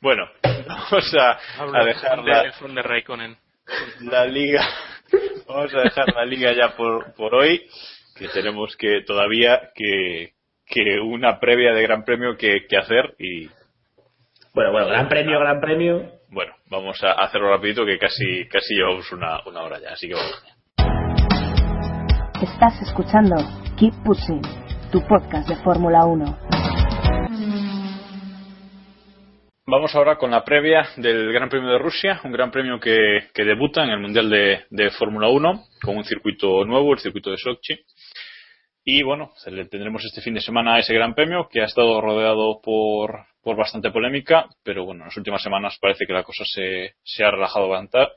bueno, 0.00 0.24
vamos 0.68 1.14
a, 1.18 1.38
a 1.80 1.84
dejar 1.84 2.22
de, 2.22 2.30
la, 2.32 2.42
la 4.00 4.26
liga, 4.26 4.62
vamos 5.48 5.74
a 5.74 5.80
dejar 5.80 6.14
la 6.14 6.24
liga 6.24 6.52
ya 6.52 6.76
por, 6.76 7.14
por 7.14 7.34
hoy, 7.34 7.62
que 8.16 8.28
tenemos 8.28 8.76
que 8.76 9.02
todavía 9.06 9.70
que, 9.74 10.32
que 10.66 11.00
una 11.00 11.38
previa 11.38 11.72
de 11.72 11.82
Gran 11.82 12.04
Premio 12.04 12.36
que, 12.36 12.66
que 12.68 12.76
hacer 12.76 13.14
y 13.18 13.46
Bueno, 14.54 14.72
bueno, 14.72 14.86
gran 14.88 15.08
premio, 15.08 15.38
gran 15.38 15.60
premio. 15.60 16.10
bueno, 16.30 16.54
vamos 16.70 17.02
a 17.04 17.12
hacerlo 17.12 17.50
rapidito 17.50 17.84
que 17.84 17.98
casi 17.98 18.46
casi 18.48 18.74
llevamos 18.74 19.10
una, 19.12 19.40
una 19.46 19.62
hora 19.62 19.78
ya, 19.80 19.90
así 19.92 20.08
que 20.08 20.14
vamos. 20.14 20.42
Estás 22.42 22.80
escuchando 22.82 23.36
Keep 23.78 23.94
Pushing, 24.04 24.42
tu 24.92 25.00
podcast 25.06 25.48
de 25.48 25.56
Fórmula 25.56 26.04
1. 26.04 26.45
Vamos 29.68 29.96
ahora 29.96 30.16
con 30.16 30.30
la 30.30 30.44
previa 30.44 30.90
del 30.96 31.32
Gran 31.32 31.48
Premio 31.48 31.70
de 31.70 31.78
Rusia, 31.78 32.20
un 32.22 32.30
Gran 32.30 32.52
Premio 32.52 32.78
que, 32.78 33.30
que 33.34 33.42
debuta 33.42 33.82
en 33.82 33.90
el 33.90 33.98
Mundial 33.98 34.30
de, 34.30 34.64
de 34.70 34.90
Fórmula 34.90 35.28
1 35.28 35.64
con 35.82 35.96
un 35.96 36.04
circuito 36.04 36.64
nuevo, 36.64 36.92
el 36.92 37.00
circuito 37.00 37.32
de 37.32 37.36
Sochi. 37.36 37.74
Y 38.84 39.02
bueno, 39.02 39.32
tendremos 39.44 40.04
este 40.04 40.20
fin 40.20 40.34
de 40.34 40.40
semana 40.40 40.78
ese 40.78 40.94
Gran 40.94 41.16
Premio 41.16 41.48
que 41.50 41.62
ha 41.62 41.64
estado 41.64 42.00
rodeado 42.00 42.60
por, 42.62 43.26
por 43.42 43.56
bastante 43.56 43.90
polémica, 43.90 44.48
pero 44.62 44.84
bueno, 44.84 45.00
en 45.00 45.08
las 45.08 45.16
últimas 45.16 45.42
semanas 45.42 45.76
parece 45.80 46.06
que 46.06 46.12
la 46.12 46.22
cosa 46.22 46.44
se, 46.44 46.94
se 47.02 47.24
ha 47.24 47.32
relajado 47.32 47.68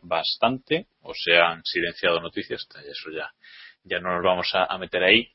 bastante 0.04 0.86
o 1.02 1.14
se 1.16 1.36
han 1.36 1.64
silenciado 1.64 2.22
noticias, 2.22 2.68
eso 2.88 3.10
ya, 3.10 3.28
ya 3.84 4.00
no 4.00 4.14
nos 4.14 4.24
vamos 4.24 4.52
a 4.54 4.78
meter 4.78 5.04
ahí. 5.04 5.32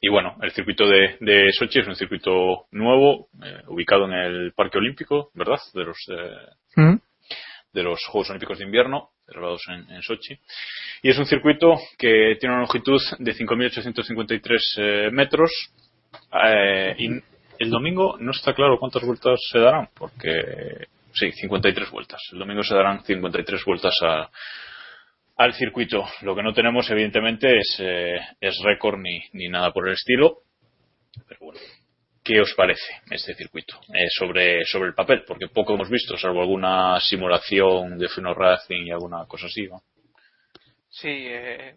Y 0.00 0.08
bueno, 0.08 0.36
el 0.42 0.52
circuito 0.52 0.86
de, 0.86 1.16
de 1.20 1.50
Sochi 1.52 1.80
es 1.80 1.86
un 1.86 1.96
circuito 1.96 2.66
nuevo, 2.72 3.28
eh, 3.42 3.62
ubicado 3.68 4.04
en 4.06 4.12
el 4.12 4.52
Parque 4.52 4.78
Olímpico, 4.78 5.30
¿verdad? 5.34 5.58
De 5.74 5.84
los, 5.84 5.96
eh, 6.10 6.36
¿Mm? 6.76 6.96
de 7.72 7.82
los 7.82 8.04
Juegos 8.06 8.30
Olímpicos 8.30 8.58
de 8.58 8.64
Invierno, 8.64 9.10
celebrados 9.26 9.62
en, 9.68 9.90
en 9.90 10.02
Sochi. 10.02 10.34
Y 11.02 11.10
es 11.10 11.18
un 11.18 11.26
circuito 11.26 11.76
que 11.98 12.36
tiene 12.38 12.54
una 12.54 12.62
longitud 12.62 13.00
de 13.18 13.34
5.853 13.34 14.58
eh, 14.78 15.10
metros. 15.12 15.50
eh, 16.44 16.94
y 16.98 17.08
el 17.58 17.70
domingo 17.70 18.16
no 18.20 18.32
está 18.32 18.54
claro 18.54 18.78
cuántas 18.78 19.02
vueltas 19.02 19.40
se 19.50 19.58
darán, 19.58 19.88
porque 19.94 20.86
sí, 21.14 21.32
53 21.32 21.90
vueltas. 21.90 22.20
El 22.32 22.38
domingo 22.40 22.62
se 22.62 22.74
darán 22.74 23.02
53 23.02 23.64
vueltas 23.64 23.94
a- 24.02 24.28
al 25.36 25.52
circuito. 25.54 26.04
Lo 26.22 26.34
que 26.34 26.42
no 26.42 26.52
tenemos, 26.52 26.90
evidentemente, 26.90 27.58
es, 27.58 27.76
eh, 27.80 28.18
es 28.40 28.58
récord 28.64 28.98
ni, 28.98 29.20
ni 29.32 29.48
nada 29.48 29.72
por 29.72 29.86
el 29.88 29.94
estilo. 29.94 30.38
Pero 31.28 31.40
bueno, 31.40 31.60
¿qué 32.24 32.40
os 32.40 32.52
parece 32.54 32.82
este 33.10 33.34
circuito 33.34 33.78
Eh, 33.94 34.08
sobre, 34.10 34.64
sobre 34.64 34.88
el 34.88 34.94
papel? 34.94 35.24
Porque 35.26 35.48
poco 35.48 35.74
hemos 35.74 35.88
visto, 35.90 36.16
salvo 36.16 36.40
alguna 36.40 36.98
simulación 37.00 37.98
de 37.98 38.08
Fino 38.08 38.34
Racing 38.34 38.86
y 38.86 38.90
alguna 38.90 39.24
cosa 39.26 39.46
así. 39.46 39.66
¿no? 39.66 39.82
Sí, 40.88 41.08
eh, 41.08 41.74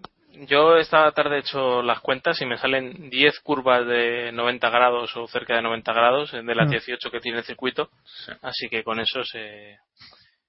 yo 0.47 0.77
esta 0.77 1.11
tarde 1.11 1.37
he 1.37 1.39
hecho 1.39 1.81
las 1.81 1.99
cuentas 2.01 2.41
y 2.41 2.45
me 2.45 2.57
salen 2.57 3.09
10 3.09 3.39
curvas 3.41 3.85
de 3.85 4.31
90 4.31 4.69
grados 4.69 5.15
o 5.17 5.27
cerca 5.27 5.55
de 5.55 5.61
90 5.61 5.93
grados 5.93 6.33
eh, 6.33 6.41
de 6.43 6.55
las 6.55 6.67
Mm. 6.67 6.71
18 6.71 7.11
que 7.11 7.19
tiene 7.19 7.39
el 7.39 7.43
circuito. 7.43 7.89
Sí. 8.25 8.31
Así 8.41 8.69
que 8.69 8.83
con 8.83 8.99
eso 8.99 9.23
se, 9.23 9.77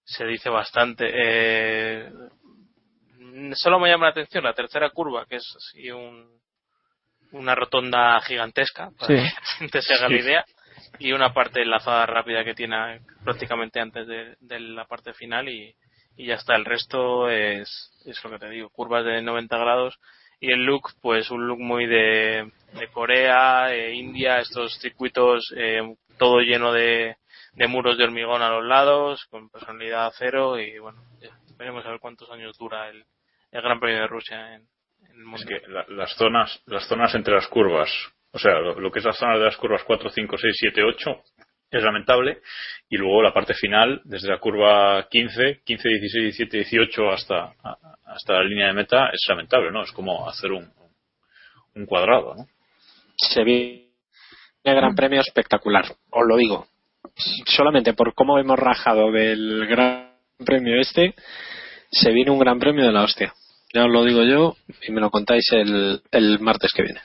se 0.05 0.25
dice 0.27 0.51
bastante. 0.51 1.11
Eh, 1.13 2.11
solo 3.55 3.79
me 3.79 3.89
llama 3.89 4.07
la 4.07 4.11
atención 4.13 4.45
la 4.45 4.55
tercera 4.55 4.91
curva, 4.91 5.27
que 5.27 5.37
es 5.37 5.55
así 5.57 5.91
un, 5.91 6.41
una 7.33 7.55
rotonda 7.55 8.21
gigantesca, 8.23 8.91
para 8.99 9.07
Sí. 9.09 9.15
que 9.15 9.23
la 9.23 9.47
gente 9.59 9.83
se 9.83 9.95
haga 9.95 10.09
la 10.09 10.19
idea, 10.21 10.45
y 10.99 11.13
una 11.13 11.33
parte 11.33 11.63
enlazada 11.63 12.07
rápida 12.07 12.45
que 12.45 12.55
tiene 12.55 13.01
prácticamente 13.25 13.81
antes 13.81 14.07
de, 14.07 14.37
de 14.41 14.61
la 14.61 14.85
parte 14.87 15.13
final 15.15 15.49
y, 15.49 15.75
y 16.17 16.27
ya 16.27 16.35
está. 16.35 16.57
El 16.57 16.65
resto 16.65 17.29
es, 17.31 17.69
es 18.07 18.23
lo 18.25 18.31
que 18.31 18.39
te 18.39 18.51
digo, 18.51 18.71
curvas 18.71 19.05
de 19.05 19.23
90 19.23 19.57
grados 19.59 19.99
y 20.41 20.53
el 20.53 20.65
look, 20.65 20.91
pues 21.03 21.31
un 21.31 21.47
look 21.47 21.59
muy 21.61 21.87
de, 21.87 22.51
de 22.73 22.89
Corea, 22.93 23.73
eh, 23.75 23.93
India, 23.95 24.41
estos 24.41 24.79
circuitos 24.81 25.53
eh, 25.57 25.81
todo 26.19 26.41
lleno 26.41 26.73
de, 26.73 27.17
de 27.53 27.67
muros 27.67 27.99
de 27.99 28.05
hormigón 28.05 28.41
a 28.43 28.49
los 28.51 28.65
lados, 28.65 29.27
con 29.31 29.51
personalidad 29.51 30.13
cero 30.17 30.59
y 30.59 30.79
bueno, 30.79 31.03
ya, 31.21 31.31
veremos 31.59 31.85
a 31.85 31.91
ver 31.91 32.01
cuántos 32.01 32.31
años 32.31 32.57
dura 32.59 32.89
el, 32.89 33.05
el 33.53 33.63
Gran 33.63 33.81
Premio 33.81 34.01
de 34.01 34.07
Rusia 34.07 34.55
en, 34.55 34.63
en 34.63 35.07
el 35.13 35.21
Es 35.21 35.25
mundo. 35.27 35.47
que 35.47 35.61
la- 35.69 35.87
las 35.89 36.15
zonas 36.17 36.63
las 36.67 36.87
zonas 36.87 37.15
entre 37.15 37.35
las 37.35 37.47
curvas, 37.49 37.91
o 38.33 38.39
sea, 38.39 38.59
lo, 38.61 38.79
lo 38.81 38.91
que 38.91 38.99
es 39.01 39.05
la 39.05 39.13
zona 39.13 39.37
de 39.39 39.45
las 39.45 39.57
curvas 39.57 39.83
4, 39.85 40.11
5, 40.11 40.37
6, 40.39 40.57
7, 40.59 40.83
8 40.85 41.23
es 41.73 41.83
lamentable 41.85 42.41
y 42.89 42.97
luego 42.97 43.23
la 43.23 43.33
parte 43.33 43.55
final 43.55 44.01
desde 44.05 44.29
la 44.29 44.39
curva 44.39 45.07
15, 45.09 45.61
15, 45.65 45.89
16, 45.89 46.23
17, 46.37 46.57
18 46.59 47.11
hasta 47.11 47.55
a- 47.63 47.77
hasta 48.07 48.35
la 48.35 48.45
línea 48.45 48.67
de 48.69 48.73
meta 48.75 49.09
es 49.13 49.21
lamentable, 49.29 49.71
¿no? 49.71 49.83
Es 49.83 49.93
como 49.93 50.29
hacer 50.29 50.51
un 50.53 50.71
un 51.77 51.87
cuadrado, 51.87 52.35
¿no? 52.35 52.47
Se 53.17 53.45
viene 53.45 53.91
el 54.65 54.75
Gran 54.75 54.95
Premio 54.97 55.21
espectacular, 55.21 55.85
os 56.11 56.27
lo 56.27 56.37
digo. 56.37 56.67
Solamente 57.47 57.93
por 57.95 58.13
cómo 58.15 58.39
hemos 58.39 58.59
rajado 58.59 59.13
del 59.13 59.67
Gran 59.69 60.15
Premio 60.45 60.81
este, 60.81 61.15
se 61.93 62.11
viene 62.13 62.31
un 62.33 62.41
Gran 62.41 62.59
Premio 62.59 62.85
de 62.85 62.93
la 62.93 63.03
hostia. 63.05 63.33
Ya 63.73 63.85
os 63.85 63.91
lo 63.91 64.05
digo 64.05 64.23
yo 64.25 64.55
y 64.87 64.93
me 64.93 65.01
lo 65.01 65.11
contáis 65.11 65.45
el, 65.53 66.01
el 66.11 66.41
martes 66.41 66.73
que 66.75 66.83
viene. 66.83 67.01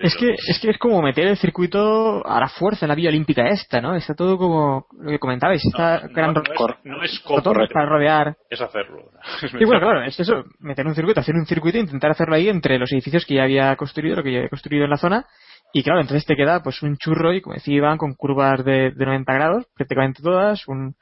Es 0.00 0.16
que, 0.16 0.30
es 0.32 0.58
que 0.60 0.70
es 0.70 0.78
como 0.78 1.00
meter 1.00 1.28
el 1.28 1.36
circuito 1.36 2.26
a 2.26 2.40
la 2.40 2.48
fuerza 2.48 2.84
en 2.84 2.88
la 2.88 2.96
vía 2.96 3.10
olímpica 3.10 3.46
esta, 3.48 3.80
¿no? 3.80 3.94
Está 3.94 4.12
todo 4.14 4.36
como 4.36 4.86
lo 4.98 5.08
que 5.08 5.20
comentabais, 5.20 5.64
esta 5.64 6.00
No, 6.00 6.08
gran 6.12 6.34
no 6.34 6.42
ro- 6.42 6.76
es, 6.82 6.84
no 6.84 7.04
es 7.04 7.70
para 7.72 7.86
rodear. 7.86 8.36
es 8.50 8.60
hacerlo. 8.60 9.10
Es 9.40 9.52
Sí, 9.56 9.64
bueno, 9.64 9.80
claro, 9.80 10.02
es 10.02 10.18
eso, 10.18 10.42
meter 10.58 10.84
un 10.84 10.96
circuito, 10.96 11.20
hacer 11.20 11.36
un 11.36 11.46
circuito 11.46 11.78
e 11.78 11.82
intentar 11.82 12.10
hacerlo 12.10 12.34
ahí 12.34 12.48
entre 12.48 12.76
los 12.76 12.90
edificios 12.92 13.24
que 13.24 13.34
ya 13.36 13.44
había 13.44 13.76
construido, 13.76 14.16
lo 14.16 14.24
que 14.24 14.32
ya 14.32 14.38
había 14.38 14.50
construido 14.50 14.82
en 14.84 14.90
la 14.90 14.96
zona. 14.96 15.26
Y 15.72 15.84
claro, 15.84 16.00
entonces 16.00 16.26
te 16.26 16.34
queda 16.34 16.60
pues 16.60 16.82
un 16.82 16.96
churro 16.96 17.32
y 17.32 17.40
como 17.40 17.54
decía 17.54 17.76
Iván, 17.76 17.96
con 17.96 18.14
curvas 18.14 18.64
de, 18.64 18.90
de 18.90 19.06
90 19.06 19.32
grados, 19.32 19.64
prácticamente 19.76 20.22
todas, 20.24 20.66
un, 20.66 20.96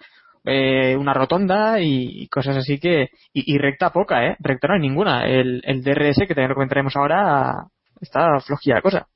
eh, 0.45 0.97
una 0.97 1.15
rotonda 1.15 1.81
y, 1.81 2.27
cosas 2.29 2.57
así 2.57 2.79
que... 2.79 3.11
Y, 3.33 3.59
recta 3.59 3.91
poca, 3.91 4.27
¿eh? 4.27 4.37
Recta 4.41 4.69
no 4.69 4.75
hay 4.75 4.81
ninguna. 4.81 5.27
El, 5.27 5.63
el 5.65 5.83
DRS, 5.83 6.19
que 6.27 6.35
también 6.35 6.51
lo 6.51 6.55
comentaremos 6.55 6.97
ahora, 6.97 7.67
está 8.01 8.41
flojilla 8.41 8.77
la 8.77 8.83
cosa. 8.83 9.07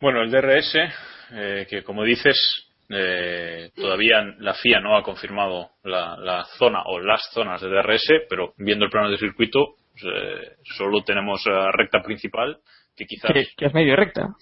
Bueno, 0.00 0.22
el 0.22 0.30
DRS, 0.30 0.76
eh, 1.32 1.66
que 1.68 1.82
como 1.82 2.04
dices, 2.04 2.36
eh, 2.88 3.70
todavía 3.74 4.22
la 4.38 4.54
FIA 4.54 4.80
no 4.80 4.96
ha 4.96 5.02
confirmado 5.02 5.70
la, 5.82 6.16
la 6.16 6.44
zona 6.56 6.82
o 6.86 7.00
las 7.00 7.28
zonas 7.32 7.60
de 7.60 7.68
DRS, 7.68 8.26
pero 8.28 8.54
viendo 8.58 8.84
el 8.84 8.90
plano 8.90 9.10
de 9.10 9.18
circuito, 9.18 9.74
pues, 9.92 10.04
eh, 10.04 10.56
solo 10.76 11.02
tenemos 11.02 11.42
recta 11.72 12.00
principal, 12.02 12.58
que 12.98 13.06
quizás, 13.06 13.30
Que, 13.32 13.46
que 13.56 13.66
es 13.66 13.72
medio 13.74 13.96
recta. 13.96 14.34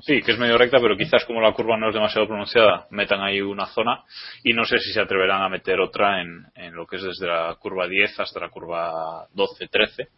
sí, 0.00 0.20
que 0.22 0.32
es 0.32 0.38
medio 0.38 0.58
recta, 0.58 0.78
pero 0.80 0.96
quizás 0.96 1.24
como 1.24 1.40
la 1.40 1.52
curva 1.52 1.76
no 1.76 1.88
es 1.88 1.94
demasiado 1.94 2.28
pronunciada, 2.28 2.86
metan 2.90 3.20
ahí 3.22 3.40
una 3.40 3.66
zona 3.66 4.04
y 4.44 4.52
no 4.52 4.64
sé 4.64 4.78
si 4.78 4.92
se 4.92 5.00
atreverán 5.00 5.42
a 5.42 5.48
meter 5.48 5.80
otra 5.80 6.20
en, 6.20 6.44
en 6.54 6.74
lo 6.74 6.86
que 6.86 6.96
es 6.96 7.02
desde 7.02 7.26
la 7.26 7.56
curva 7.58 7.88
10 7.88 8.20
hasta 8.20 8.40
la 8.40 8.50
curva 8.50 9.26
12, 9.34 9.66
13. 9.68 10.08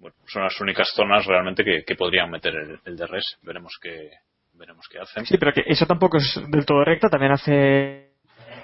Bueno, 0.00 0.16
son 0.26 0.42
las 0.42 0.60
únicas 0.60 0.88
zonas 0.94 1.24
realmente 1.26 1.64
que, 1.64 1.84
que 1.84 1.94
podrían 1.96 2.30
meter 2.30 2.54
el, 2.54 2.78
el 2.84 2.96
DRS. 2.96 3.38
Veremos 3.42 3.78
qué, 3.82 4.10
veremos 4.54 4.86
qué 4.88 4.98
hacen. 5.00 5.24
Sí, 5.26 5.36
pero 5.38 5.52
que 5.52 5.62
eso 5.66 5.86
tampoco 5.86 6.18
es 6.18 6.40
del 6.50 6.66
todo 6.66 6.84
recta, 6.84 7.08
también 7.08 7.32
hace 7.32 8.12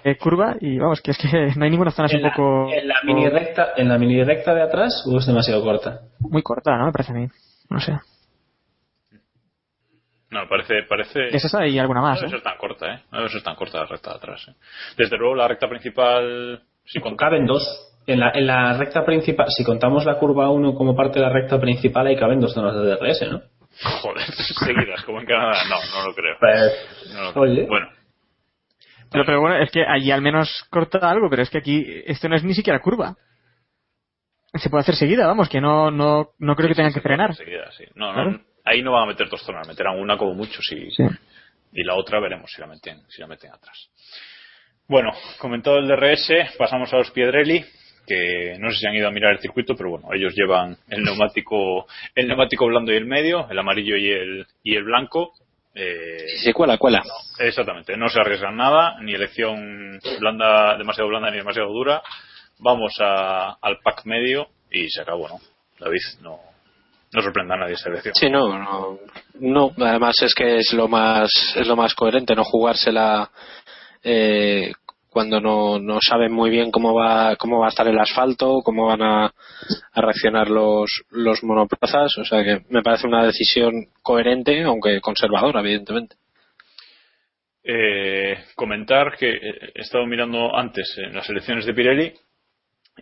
eh, 0.05 0.16
curva 0.16 0.55
y 0.61 0.78
vamos, 0.78 1.01
que 1.01 1.11
es 1.12 1.18
que 1.18 1.28
no 1.57 1.64
hay 1.64 1.70
ninguna 1.70 1.91
zona 1.91 2.07
así 2.07 2.16
En 2.16 2.22
un 2.22 2.28
la, 2.28 2.35
poco... 2.37 2.72
en 2.72 2.87
la 2.89 2.95
mini 3.05 3.28
recta, 3.28 3.72
en 3.76 3.89
la 3.89 3.99
mini 3.99 4.22
recta 4.22 4.55
de 4.55 4.62
atrás, 4.62 5.05
o 5.11 5.18
es 5.18 5.26
demasiado 5.26 5.62
corta. 5.64 6.01
Muy 6.20 6.43
corta, 6.43 6.76
¿no? 6.76 6.87
Me 6.87 6.93
parece 6.93 7.12
a 7.12 7.14
mí. 7.16 7.26
No 7.70 7.80
sé. 7.80 7.93
No, 10.35 10.49
parece, 10.49 10.82
parece. 10.89 11.28
Esa 11.28 11.64
y 11.66 11.78
alguna 11.78 12.01
no 12.01 12.07
más, 12.09 12.16
debe 12.20 12.26
¿eh? 12.28 12.30
ser 12.32 12.43
tan 12.43 12.57
corta, 12.59 12.93
¿eh? 12.93 13.01
No 13.12 13.18
debe 13.18 13.30
ser 13.30 13.43
tan 13.43 13.55
corta 13.55 13.78
la 13.78 13.87
recta 13.87 14.11
de 14.11 14.16
atrás, 14.16 14.47
¿eh? 14.49 14.55
Desde 14.97 15.16
luego 15.16 15.37
la 15.37 15.47
recta 15.47 15.68
principal, 15.68 16.61
sí, 16.85 16.99
con 17.01 17.16
Caben 17.16 17.47
dos. 17.47 17.62
En 18.07 18.20
la, 18.20 18.32
en 18.35 18.47
la 18.47 18.76
recta 18.76 19.05
principal, 19.05 19.47
si 19.49 19.64
contamos 19.64 20.05
la 20.05 20.18
curva 20.18 20.51
1 20.51 20.74
como 20.74 20.95
parte 20.95 21.20
de 21.20 21.24
la 21.26 21.32
recta 21.32 21.59
principal, 21.59 22.07
ahí 22.07 22.16
caben 22.16 22.39
dos 22.41 22.53
zonas 22.53 22.74
de 22.74 22.82
DRS, 22.97 23.22
¿no? 23.30 23.41
Joder, 24.03 24.26
seguidas, 24.64 25.03
como 25.05 25.20
en 25.20 25.26
Canadá. 25.26 25.57
No, 25.70 25.76
no 26.01 26.09
lo 26.09 26.14
creo. 26.14 26.37
Pues, 26.39 27.12
No 27.14 27.22
lo 27.22 27.32
creo. 27.32 27.43
oye. 27.45 27.66
Bueno, 27.66 27.89
Pero, 29.11 29.24
pero 29.24 29.41
bueno, 29.41 29.57
es 29.57 29.70
que 29.70 29.85
allí 29.87 30.11
al 30.11 30.20
menos 30.20 30.66
corta 30.68 31.09
algo, 31.11 31.30
pero 31.30 31.43
es 31.43 31.49
que 31.51 31.59
aquí 31.59 32.03
esto 32.07 32.28
no 32.28 32.35
es 32.37 32.45
ni 32.45 32.53
siquiera 32.55 32.80
curva. 32.80 33.16
se 34.53 34.68
puede 34.68 34.82
hacer 34.82 34.97
seguida, 34.97 35.26
vamos, 35.26 35.49
que 35.49 35.61
no, 35.62 35.91
no, 35.91 36.30
no 36.39 36.57
creo 36.57 36.68
que 36.68 36.74
tengan 36.74 36.93
que 36.93 37.01
frenar. 37.01 37.35
Seguida, 37.35 37.70
sí. 37.72 37.85
No, 37.95 38.12
Claro. 38.12 38.30
no, 38.32 38.41
ahí 38.64 38.82
no 38.82 38.92
van 38.92 39.04
a 39.04 39.06
meter 39.06 39.28
dos 39.28 39.42
zonas, 39.42 39.66
meterán 39.68 39.98
una 39.98 40.16
como 40.16 40.34
mucho. 40.34 40.60
Sí. 40.62 40.88
y 41.76 41.82
la 41.82 41.94
otra 41.96 42.20
veremos 42.20 42.50
si 42.52 42.60
la 42.60 42.66
meten, 42.68 43.02
si 43.08 43.20
la 43.20 43.26
meten 43.26 43.52
atrás. 43.52 43.88
Bueno, 44.86 45.10
comentado 45.38 45.78
el 45.78 45.88
DRS, 45.88 46.56
pasamos 46.58 46.92
a 46.92 46.98
los 46.98 47.10
Piedrelli, 47.10 47.64
que 48.06 48.56
no 48.58 48.70
sé 48.70 48.78
si 48.78 48.86
han 48.86 48.94
ido 48.94 49.08
a 49.08 49.10
mirar 49.10 49.32
el 49.32 49.40
circuito, 49.40 49.74
pero 49.74 49.90
bueno, 49.90 50.12
ellos 50.12 50.34
llevan 50.36 50.76
el 50.88 51.02
neumático, 51.02 51.86
el 52.14 52.28
neumático 52.28 52.66
blando 52.66 52.92
y 52.92 52.96
el 52.96 53.06
medio, 53.06 53.48
el 53.50 53.58
amarillo 53.58 53.96
y 53.96 54.10
el, 54.10 54.46
y 54.62 54.76
el 54.76 54.84
blanco. 54.84 55.32
Eh, 55.74 56.18
Si 56.38 56.44
se 56.44 56.52
cuela, 56.52 56.78
cuela. 56.78 57.02
Exactamente, 57.40 57.96
no 57.96 58.08
se 58.08 58.20
arriesgan 58.20 58.56
nada, 58.56 59.00
ni 59.00 59.14
elección 59.14 59.98
blanda, 60.20 60.76
demasiado 60.76 61.08
blanda 61.08 61.30
ni 61.30 61.38
demasiado 61.38 61.70
dura. 61.72 62.02
Vamos 62.58 62.94
a- 63.00 63.56
al 63.60 63.78
pack 63.82 64.04
medio 64.04 64.48
y 64.70 64.88
se 64.90 65.00
acabó, 65.02 65.28
¿no? 65.28 65.40
David, 65.80 65.98
no, 66.22 66.38
no 67.14 67.22
sorprenda 67.22 67.54
a 67.54 67.58
nadie 67.58 67.74
esa 67.74 67.88
elección. 67.88 68.14
Sí, 68.14 68.28
no, 68.28 68.58
no, 68.58 68.98
no. 69.40 69.72
Además 69.78 70.16
es 70.22 70.34
que 70.34 70.58
es 70.58 70.72
lo 70.72 70.88
más, 70.88 71.30
es 71.56 71.66
lo 71.66 71.76
más 71.76 71.94
coherente, 71.94 72.34
no 72.34 72.44
jugársela 72.44 73.30
eh, 74.02 74.72
cuando 75.08 75.40
no, 75.40 75.78
no 75.78 75.98
saben 76.00 76.32
muy 76.32 76.50
bien 76.50 76.72
cómo 76.72 76.92
va, 76.92 77.36
cómo 77.36 77.60
va 77.60 77.66
a 77.66 77.68
estar 77.68 77.86
el 77.86 77.98
asfalto, 77.98 78.62
cómo 78.64 78.86
van 78.86 79.02
a, 79.02 79.26
a 79.26 80.00
reaccionar 80.00 80.50
los, 80.50 81.04
los 81.10 81.44
monoplazas. 81.44 82.18
O 82.18 82.24
sea 82.24 82.42
que 82.42 82.62
me 82.68 82.82
parece 82.82 83.06
una 83.06 83.24
decisión 83.24 83.86
coherente, 84.02 84.64
aunque 84.64 85.00
conservadora, 85.00 85.60
evidentemente. 85.60 86.16
Eh, 87.62 88.44
comentar 88.56 89.16
que 89.16 89.30
eh, 89.30 89.72
he 89.74 89.80
estado 89.80 90.04
mirando 90.04 90.54
antes 90.54 90.98
en 90.98 91.14
las 91.14 91.30
elecciones 91.30 91.64
de 91.64 91.72
Pirelli 91.72 92.12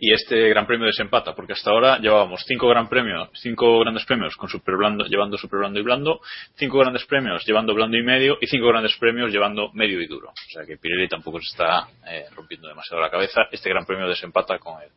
y 0.01 0.13
este 0.13 0.49
Gran 0.49 0.67
Premio 0.67 0.87
desempata, 0.87 1.35
porque 1.35 1.53
hasta 1.53 1.71
ahora 1.71 1.99
llevábamos 1.99 2.43
cinco 2.47 2.67
gran 2.69 2.89
premios, 2.89 3.29
cinco 3.35 3.81
grandes 3.81 4.05
premios 4.07 4.35
con 4.37 4.49
super 4.49 4.77
blando, 4.77 5.05
llevando 5.05 5.37
super 5.37 5.59
blando 5.61 5.79
y 5.79 5.83
blando, 5.83 6.21
cinco 6.57 6.79
grandes 6.79 7.05
premios 7.05 7.45
llevando 7.47 7.75
blando 7.75 7.97
y 7.97 8.03
medio 8.03 8.39
y 8.41 8.47
cinco 8.47 8.69
grandes 8.69 8.97
premios 8.97 9.31
llevando 9.31 9.71
medio 9.75 10.01
y 10.01 10.07
duro. 10.07 10.31
O 10.31 10.51
sea 10.53 10.65
que 10.65 10.79
Pirelli 10.79 11.09
tampoco 11.09 11.39
se 11.41 11.51
está 11.51 11.89
eh, 12.09 12.25
rompiendo 12.35 12.69
demasiado 12.69 13.03
la 13.03 13.11
cabeza. 13.11 13.43
Este 13.53 13.69
Gran 13.69 13.85
Premio 13.85 14.09
desempata 14.09 14.59
con 14.59 14.81
el 14.83 14.89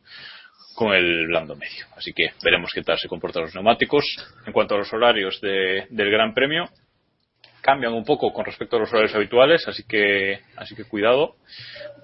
con 0.74 0.92
el 0.94 1.26
blando 1.28 1.56
medio. 1.56 1.86
Así 1.96 2.12
que 2.12 2.32
veremos 2.42 2.70
qué 2.74 2.82
tal 2.82 2.98
se 2.98 3.08
comportan 3.08 3.44
los 3.44 3.54
neumáticos. 3.54 4.04
En 4.46 4.52
cuanto 4.52 4.74
a 4.74 4.78
los 4.78 4.92
horarios 4.92 5.40
de- 5.40 5.86
del 5.88 6.10
Gran 6.10 6.34
Premio, 6.34 6.68
cambian 7.66 7.92
un 7.92 8.04
poco 8.04 8.32
con 8.32 8.44
respecto 8.44 8.76
a 8.76 8.78
los 8.78 8.92
horarios 8.92 9.14
habituales, 9.16 9.66
así 9.66 9.82
que, 9.86 10.38
así 10.56 10.76
que 10.76 10.84
cuidado, 10.84 11.34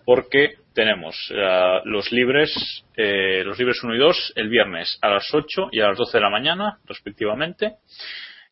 porque 0.05 0.57
tenemos 0.75 1.17
eh, 1.33 1.81
los 1.85 2.11
libres, 2.11 2.53
eh, 2.97 3.45
los 3.45 3.57
libres 3.59 3.83
1 3.83 3.95
y 3.95 3.99
2 3.99 4.33
el 4.37 4.49
viernes 4.49 4.99
a 5.01 5.09
las 5.09 5.33
8 5.33 5.69
y 5.71 5.81
a 5.81 5.89
las 5.89 5.99
12 5.99 6.19
de 6.19 6.23
la 6.23 6.31
mañana, 6.31 6.79
respectivamente. 6.85 7.77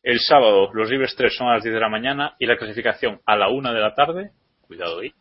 El 0.01 0.19
sábado 0.19 0.71
los 0.73 0.89
libres 0.89 1.13
3 1.15 1.35
son 1.35 1.49
a 1.49 1.55
las 1.55 1.63
10 1.63 1.75
de 1.75 1.81
la 1.81 1.89
mañana 1.89 2.35
y 2.39 2.45
la 2.45 2.57
clasificación 2.57 3.19
a 3.25 3.35
la 3.35 3.49
1 3.49 3.73
de 3.73 3.79
la 3.81 3.93
tarde, 3.93 4.31
cuidado 4.61 5.01
ahí. 5.01 5.11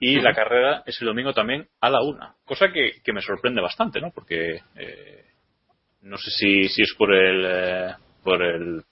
Y 0.00 0.20
la 0.20 0.32
carrera 0.32 0.82
es 0.86 0.98
el 1.02 1.08
domingo 1.08 1.34
también 1.34 1.68
a 1.80 1.90
la 1.90 2.00
1, 2.00 2.36
cosa 2.46 2.72
que, 2.72 3.02
que 3.04 3.12
me 3.12 3.20
sorprende 3.20 3.60
bastante, 3.60 4.00
¿no? 4.00 4.12
Porque 4.14 4.62
eh, 4.76 5.24
no 6.02 6.16
sé 6.16 6.30
si, 6.30 6.64
si 6.68 6.82
es 6.82 6.94
por 6.96 7.14
el, 7.14 7.44
eh, 7.44 7.94
por 8.24 8.42
el 8.42 8.82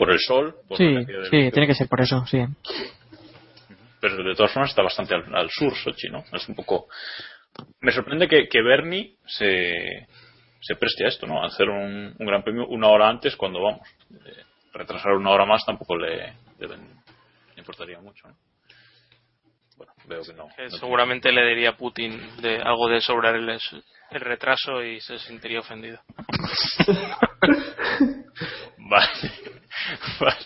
por 0.00 0.10
el 0.10 0.18
sol, 0.18 0.54
por 0.66 0.78
Sí, 0.78 0.96
sí, 1.30 1.50
tiene 1.50 1.66
que 1.66 1.74
ser 1.74 1.86
por 1.86 2.00
eso, 2.00 2.24
sí. 2.26 2.42
pero 4.00 4.16
de 4.24 4.34
todas 4.34 4.50
formas 4.50 4.70
está 4.70 4.82
bastante 4.82 5.14
al, 5.14 5.34
al 5.36 5.50
sur 5.50 5.74
Sochi, 5.76 6.08
¿no? 6.08 6.24
Es 6.32 6.48
un 6.48 6.54
poco... 6.54 6.88
Me 7.80 7.92
sorprende 7.92 8.26
que, 8.26 8.48
que 8.48 8.62
Bernie 8.62 9.16
se, 9.26 10.06
se 10.62 10.74
preste 10.76 11.04
a 11.04 11.08
esto, 11.08 11.26
¿no? 11.26 11.42
A 11.42 11.48
hacer 11.48 11.68
un, 11.68 12.14
un 12.18 12.26
gran 12.26 12.42
premio 12.42 12.66
una 12.68 12.88
hora 12.88 13.10
antes 13.10 13.36
cuando 13.36 13.60
vamos. 13.62 13.86
Eh, 14.24 14.42
retrasar 14.72 15.12
una 15.12 15.30
hora 15.30 15.44
más 15.44 15.66
tampoco 15.66 15.96
le, 15.98 16.32
deben- 16.58 17.02
le 17.54 17.58
importaría 17.58 18.00
mucho, 18.00 18.26
¿no? 18.28 18.36
Bueno, 19.76 19.92
veo 20.06 20.22
que 20.22 20.32
no. 20.32 20.48
Que 20.56 20.64
no 20.64 20.70
seguramente 20.78 21.30
le 21.32 21.44
diría 21.46 21.70
a 21.70 21.76
Putin 21.76 22.18
de 22.40 22.56
algo 22.62 22.88
de 22.88 23.02
sobrar 23.02 23.34
el, 23.34 23.50
el 23.50 24.20
retraso 24.20 24.82
y 24.82 24.98
se 25.00 25.18
sentiría 25.18 25.60
ofendido. 25.60 26.00
Vale. 28.78 29.08
Vale. 30.20 30.36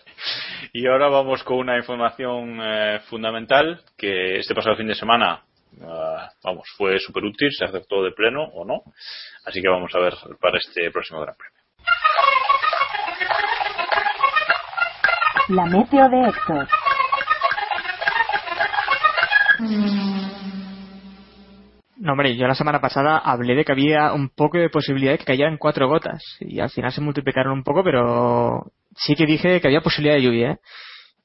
Y 0.72 0.86
ahora 0.86 1.08
vamos 1.08 1.42
con 1.44 1.58
una 1.58 1.76
información 1.76 2.58
eh, 2.60 3.00
fundamental 3.08 3.80
que 3.96 4.38
este 4.38 4.54
pasado 4.54 4.76
fin 4.76 4.86
de 4.86 4.94
semana, 4.94 5.42
ah, 5.82 6.30
vamos, 6.42 6.68
fue 6.76 6.98
súper 6.98 7.24
útil, 7.24 7.50
se 7.52 7.64
aceptó 7.64 8.02
de 8.02 8.12
pleno 8.12 8.44
o 8.44 8.64
no. 8.64 8.82
Así 9.44 9.60
que 9.60 9.68
vamos 9.68 9.94
a 9.94 9.98
ver 9.98 10.14
para 10.40 10.58
este 10.58 10.90
próximo 10.90 11.20
Gran 11.20 11.34
Premio. 11.36 11.54
La 15.48 15.66
meteo 15.66 16.08
de 16.08 16.28
Héctor. 16.28 16.68
No, 21.96 22.12
hombre, 22.12 22.36
yo 22.36 22.46
la 22.46 22.54
semana 22.54 22.80
pasada 22.80 23.18
hablé 23.18 23.54
de 23.54 23.64
que 23.64 23.72
había 23.72 24.12
un 24.12 24.28
poco 24.28 24.58
de 24.58 24.68
posibilidad 24.68 25.12
de 25.12 25.18
que 25.18 25.24
cayeran 25.24 25.58
cuatro 25.58 25.88
gotas. 25.88 26.22
Y 26.40 26.60
al 26.60 26.70
final 26.70 26.92
se 26.92 27.00
multiplicaron 27.00 27.52
un 27.52 27.62
poco, 27.62 27.84
pero 27.84 28.72
sí 28.96 29.14
que 29.14 29.26
dije 29.26 29.60
que 29.60 29.68
había 29.68 29.80
posibilidad 29.80 30.16
de 30.16 30.22
lluvia. 30.22 30.50
¿eh? 30.52 30.58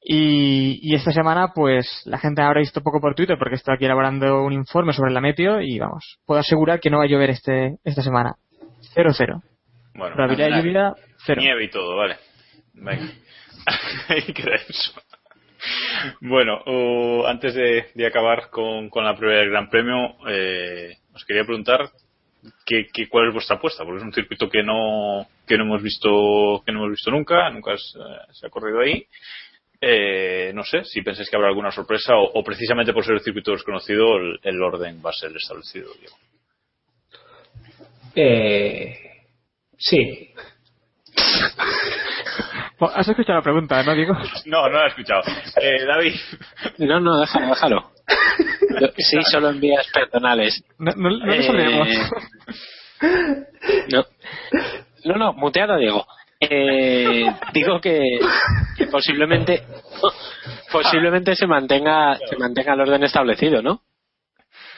Y, 0.02 0.80
y 0.82 0.96
esta 0.96 1.12
semana, 1.12 1.50
pues, 1.54 2.04
la 2.06 2.18
gente 2.18 2.42
habrá 2.42 2.60
visto 2.62 2.82
poco 2.82 3.02
por 3.02 3.16
Twitter 3.16 3.38
porque 3.38 3.56
estoy 3.56 3.76
aquí 3.76 3.86
elaborando 3.86 4.44
un 4.44 4.54
informe 4.54 4.94
sobre 4.94 5.12
la 5.12 5.20
meteo 5.22 5.62
y 5.62 5.78
vamos, 5.78 6.20
puedo 6.26 6.40
asegurar 6.40 6.80
que 6.80 6.90
no 6.90 7.00
va 7.00 7.04
a 7.04 7.08
llover 7.08 7.30
este 7.32 7.76
esta 7.84 8.02
semana. 8.02 8.36
Cero, 8.94 9.12
cero. 9.14 9.42
Bueno, 9.94 10.16
Probabilidad 10.16 10.56
de 10.56 10.64
lluvia, 10.64 10.94
cero. 11.26 11.42
Nieve 11.42 11.64
y 11.66 11.70
todo, 11.70 11.98
vale. 11.98 12.16
Venga. 12.74 13.10
Ahí 14.08 14.22
queda 14.34 14.56
eso. 14.56 14.94
Bueno, 16.22 16.62
uh, 16.66 17.26
antes 17.28 17.54
de, 17.54 17.88
de 17.94 18.08
acabar 18.08 18.50
con, 18.50 18.90
con 18.90 19.04
la 19.04 19.16
prueba 19.18 19.40
del 19.40 19.50
Gran 19.50 19.70
Premio, 19.70 20.16
eh, 20.30 20.96
os 21.14 21.26
quería 21.26 21.44
preguntar 21.44 21.90
qué, 22.66 22.88
qué- 22.94 23.10
cuál 23.10 23.28
es 23.28 23.34
vuestra 23.34 23.58
apuesta, 23.58 23.84
porque 23.84 23.98
es 23.98 24.04
un 24.06 24.14
circuito 24.14 24.48
que 24.50 24.64
no 24.64 25.28
que 25.50 25.58
no 25.58 25.64
hemos 25.64 25.82
visto 25.82 26.62
que 26.64 26.72
no 26.72 26.80
hemos 26.80 26.92
visto 26.92 27.10
nunca, 27.10 27.50
nunca 27.50 27.76
se, 27.76 27.98
se 28.32 28.46
ha 28.46 28.50
corrido 28.52 28.82
ahí. 28.82 29.04
Eh, 29.82 30.52
no 30.54 30.64
sé 30.64 30.84
si 30.84 31.02
pensáis 31.02 31.28
que 31.28 31.36
habrá 31.36 31.48
alguna 31.48 31.72
sorpresa 31.72 32.16
o, 32.16 32.40
o 32.40 32.44
precisamente 32.44 32.94
por 32.94 33.04
ser 33.04 33.16
el 33.16 33.22
circuito 33.22 33.52
desconocido 33.52 34.18
el, 34.18 34.40
el 34.44 34.62
orden 34.62 35.02
va 35.04 35.10
a 35.10 35.14
ser 35.14 35.36
establecido. 35.36 35.90
Diego. 36.00 36.16
Eh, 38.16 38.96
sí. 39.76 40.32
¿Has 42.80 43.08
escuchado 43.08 43.40
la 43.40 43.44
pregunta, 43.44 43.82
no, 43.84 43.96
Diego? 43.96 44.14
No, 44.46 44.70
no 44.70 44.78
la 44.78 44.86
he 44.86 44.90
escuchado. 44.90 45.22
Eh, 45.62 45.84
David. 45.86 46.14
No, 46.78 47.00
no, 47.00 47.20
déjalo, 47.20 47.48
déjalo. 47.48 47.92
Sí, 48.98 49.18
solo 49.30 49.50
envías 49.50 49.88
personales. 49.92 50.64
No, 50.78 50.94
no, 50.96 51.10
no 51.10 51.34
Eh. 51.34 52.10
No, 53.92 54.06
no, 55.06 55.16
no 55.16 55.34
muteado 55.34 55.78
Diego. 55.78 56.06
Eh, 56.40 57.26
digo 57.54 57.80
que, 57.82 58.00
que 58.78 58.88
posiblemente 58.88 59.64
posiblemente 60.72 61.36
se 61.36 61.48
mantenga 61.48 62.18
se 62.30 62.38
mantenga 62.38 62.74
el 62.74 62.82
orden 62.82 63.04
establecido, 63.04 63.62
¿no? 63.62 63.82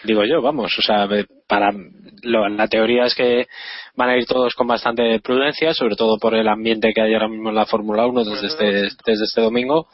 Digo 0.03 0.23
yo, 0.25 0.41
vamos, 0.41 0.73
o 0.79 0.81
sea, 0.81 1.07
para 1.47 1.71
lo- 2.23 2.49
la 2.49 2.67
teoría 2.67 3.05
es 3.05 3.13
que 3.13 3.45
van 3.95 4.09
a 4.09 4.17
ir 4.17 4.25
todos 4.25 4.55
con 4.55 4.65
bastante 4.65 5.19
prudencia, 5.19 5.75
sobre 5.75 5.95
todo 5.95 6.17
por 6.17 6.33
el 6.33 6.47
ambiente 6.47 6.91
que 6.93 7.01
hay 7.01 7.13
ahora 7.13 7.27
mismo 7.27 7.49
en 7.49 7.55
la 7.55 7.67
Fórmula 7.67 8.07
1 8.07 8.23
desde 8.23 8.47
este, 8.47 8.65
desde 9.05 9.25
este 9.25 9.41
domingo. 9.41 9.87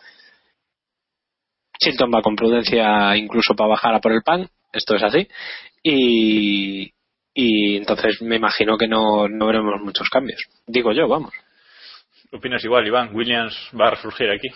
Chilton 1.79 2.09
va 2.13 2.21
con 2.21 2.35
prudencia 2.37 3.15
incluso 3.17 3.53
para 3.55 3.69
bajar 3.69 3.93
a 3.95 3.99
por 3.99 4.13
el 4.13 4.21
pan, 4.23 4.47
esto 4.71 4.95
es 4.95 5.03
así. 5.03 5.27
Y, 5.83 6.91
y 7.39 7.77
entonces 7.77 8.19
me 8.23 8.37
imagino 8.37 8.79
que 8.79 8.87
no, 8.87 9.27
no 9.27 9.45
veremos 9.45 9.79
muchos 9.79 10.09
cambios. 10.09 10.43
Digo 10.65 10.91
yo, 10.91 11.07
vamos. 11.07 11.31
¿Opinas 12.31 12.65
igual, 12.65 12.87
Iván? 12.87 13.15
¿Williams 13.15 13.55
va 13.79 13.89
a 13.89 13.91
resurgir 13.91 14.31
aquí? 14.31 14.47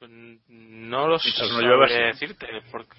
No 0.00 1.06
lo 1.06 1.12
no 1.12 1.88
sé 1.88 2.02
decirte. 2.02 2.48
Porque... 2.72 2.96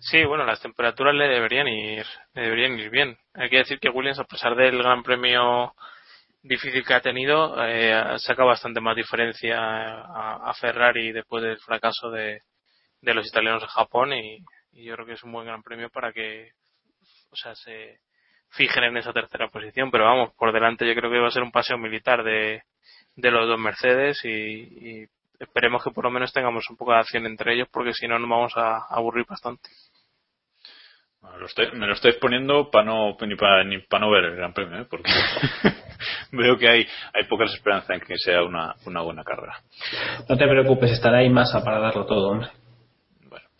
Sí, 0.00 0.22
bueno, 0.26 0.44
las 0.44 0.60
temperaturas 0.60 1.14
le 1.14 1.28
deberían 1.28 1.66
ir, 1.66 2.04
le 2.34 2.42
deberían 2.42 2.78
ir 2.78 2.90
bien. 2.90 3.16
Hay 3.32 3.48
que 3.48 3.56
decir 3.56 3.78
que 3.78 3.88
Williams, 3.88 4.18
a 4.18 4.24
pesar 4.24 4.54
del 4.54 4.76
gran 4.76 5.02
premio 5.02 5.72
difícil 6.42 6.84
que 6.84 6.92
ha 6.92 7.00
tenido, 7.00 7.56
eh, 7.66 8.18
saca 8.18 8.44
bastante 8.44 8.82
más 8.82 8.94
diferencia 8.94 9.58
a, 9.58 10.50
a 10.50 10.54
Ferrari 10.60 11.10
después 11.10 11.42
del 11.42 11.58
fracaso 11.60 12.10
de, 12.10 12.42
de 13.00 13.14
los 13.14 13.26
italianos 13.26 13.62
en 13.62 13.68
Japón 13.70 14.12
y, 14.12 14.40
y 14.72 14.84
yo 14.84 14.94
creo 14.94 15.06
que 15.06 15.14
es 15.14 15.22
un 15.24 15.32
buen 15.32 15.46
gran 15.46 15.62
premio 15.62 15.88
para 15.88 16.12
que 16.12 16.50
o 17.30 17.36
sea, 17.36 17.54
se 17.54 18.00
fijen 18.50 18.84
en 18.84 18.96
esa 18.96 19.12
tercera 19.12 19.48
posición. 19.48 19.90
Pero 19.90 20.04
vamos, 20.04 20.32
por 20.34 20.52
delante 20.52 20.86
yo 20.86 20.94
creo 20.94 21.10
que 21.10 21.18
va 21.18 21.28
a 21.28 21.32
ser 21.32 21.42
un 21.42 21.52
paseo 21.52 21.78
militar 21.78 22.22
de, 22.22 22.62
de 23.16 23.30
los 23.30 23.46
dos 23.48 23.58
Mercedes 23.58 24.24
y, 24.24 24.30
y 24.30 25.06
esperemos 25.38 25.82
que 25.84 25.90
por 25.90 26.04
lo 26.04 26.10
menos 26.10 26.32
tengamos 26.32 26.68
un 26.70 26.76
poco 26.76 26.92
de 26.92 26.98
acción 26.98 27.26
entre 27.26 27.54
ellos 27.54 27.68
porque 27.70 27.92
si 27.92 28.06
no 28.08 28.18
nos 28.18 28.28
vamos 28.30 28.52
a 28.56 28.86
aburrir 28.88 29.26
bastante. 29.28 29.68
lo 31.38 31.46
estoy- 31.46 31.72
me 31.72 31.86
lo 31.86 31.92
estáis 31.94 32.14
poniendo 32.16 32.70
para 32.70 32.84
no, 32.84 33.16
ni 33.26 33.34
para 33.36 33.64
ni 33.64 33.78
pa 33.78 33.98
no 33.98 34.10
ver 34.10 34.24
el 34.26 34.36
Gran 34.36 34.52
Premio, 34.54 34.80
¿eh? 34.80 34.86
porque 34.88 35.10
veo 36.32 36.56
que 36.56 36.68
hay, 36.68 36.86
hay 37.12 37.24
pocas 37.24 37.52
esperanzas 37.52 37.90
en 37.90 38.00
que 38.00 38.16
sea 38.16 38.42
una, 38.44 38.74
una 38.86 39.02
buena 39.02 39.24
carrera. 39.24 39.60
No 40.28 40.36
te 40.36 40.46
preocupes, 40.46 40.92
estará 40.92 41.18
ahí 41.18 41.28
masa 41.28 41.62
para 41.64 41.80
darlo 41.80 42.06
todo, 42.06 42.30
hombre. 42.30 42.48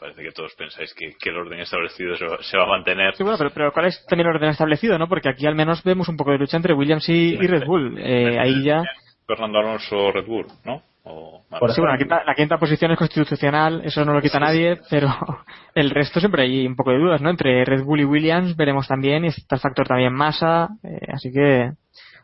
Parece 0.07 0.22
que 0.22 0.30
todos 0.32 0.54
pensáis 0.54 0.94
que, 0.94 1.14
que 1.20 1.30
el 1.30 1.36
orden 1.36 1.59
establecido 1.59 2.14
se 2.16 2.24
va, 2.26 2.38
se 2.42 2.57
va 2.57 2.64
a 2.64 2.68
mantener. 2.68 3.14
Sí, 3.16 3.24
bueno, 3.24 3.38
pero, 3.38 3.50
pero 3.50 3.72
¿cuál 3.72 3.86
es 3.86 4.04
también 4.09 4.28
el 4.28 4.36
orden 4.36 4.50
establecido, 4.50 4.98
no? 4.98 5.09
Porque 5.09 5.28
aquí 5.28 5.46
al 5.46 5.57
menos 5.57 5.82
vemos 5.82 6.09
un 6.09 6.16
poco 6.16 6.30
de 6.30 6.38
lucha 6.38 6.57
entre 6.57 6.74
Williams 6.74 7.09
y, 7.09 7.34
y 7.34 7.46
Red 7.46 7.64
Bull. 7.66 7.98
Eh, 7.98 8.38
ahí 8.38 8.62
ya... 8.62 8.82
Fernando 9.26 9.59
Alonso 9.59 10.12
Red 10.12 10.26
Bull, 10.26 10.46
¿no? 10.64 10.82
O 11.02 11.42
Sí, 11.68 11.80
bueno, 11.80 11.92
la 11.92 11.98
quinta, 11.98 12.22
la 12.24 12.34
quinta 12.34 12.59
posición 12.59 12.90
es 12.92 12.98
constitucional, 12.98 13.80
eso 13.84 14.04
no 14.04 14.12
lo 14.12 14.20
quita 14.20 14.38
nadie, 14.40 14.78
pero 14.90 15.09
el 15.74 15.90
resto 15.90 16.18
siempre 16.20 16.42
hay 16.42 16.66
un 16.66 16.76
poco 16.76 16.90
de 16.92 16.98
dudas, 16.98 17.20
¿no? 17.20 17.30
Entre 17.30 17.64
Red 17.64 17.82
Bull 17.84 18.00
y 18.00 18.04
Williams 18.04 18.57
veremos 18.57 18.86
también, 18.88 19.24
y 19.24 19.28
está 19.28 19.57
el 19.57 19.61
factor 19.61 19.86
también 19.88 20.12
masa, 20.12 20.68
eh, 20.84 20.98
así 21.12 21.32
que 21.32 21.70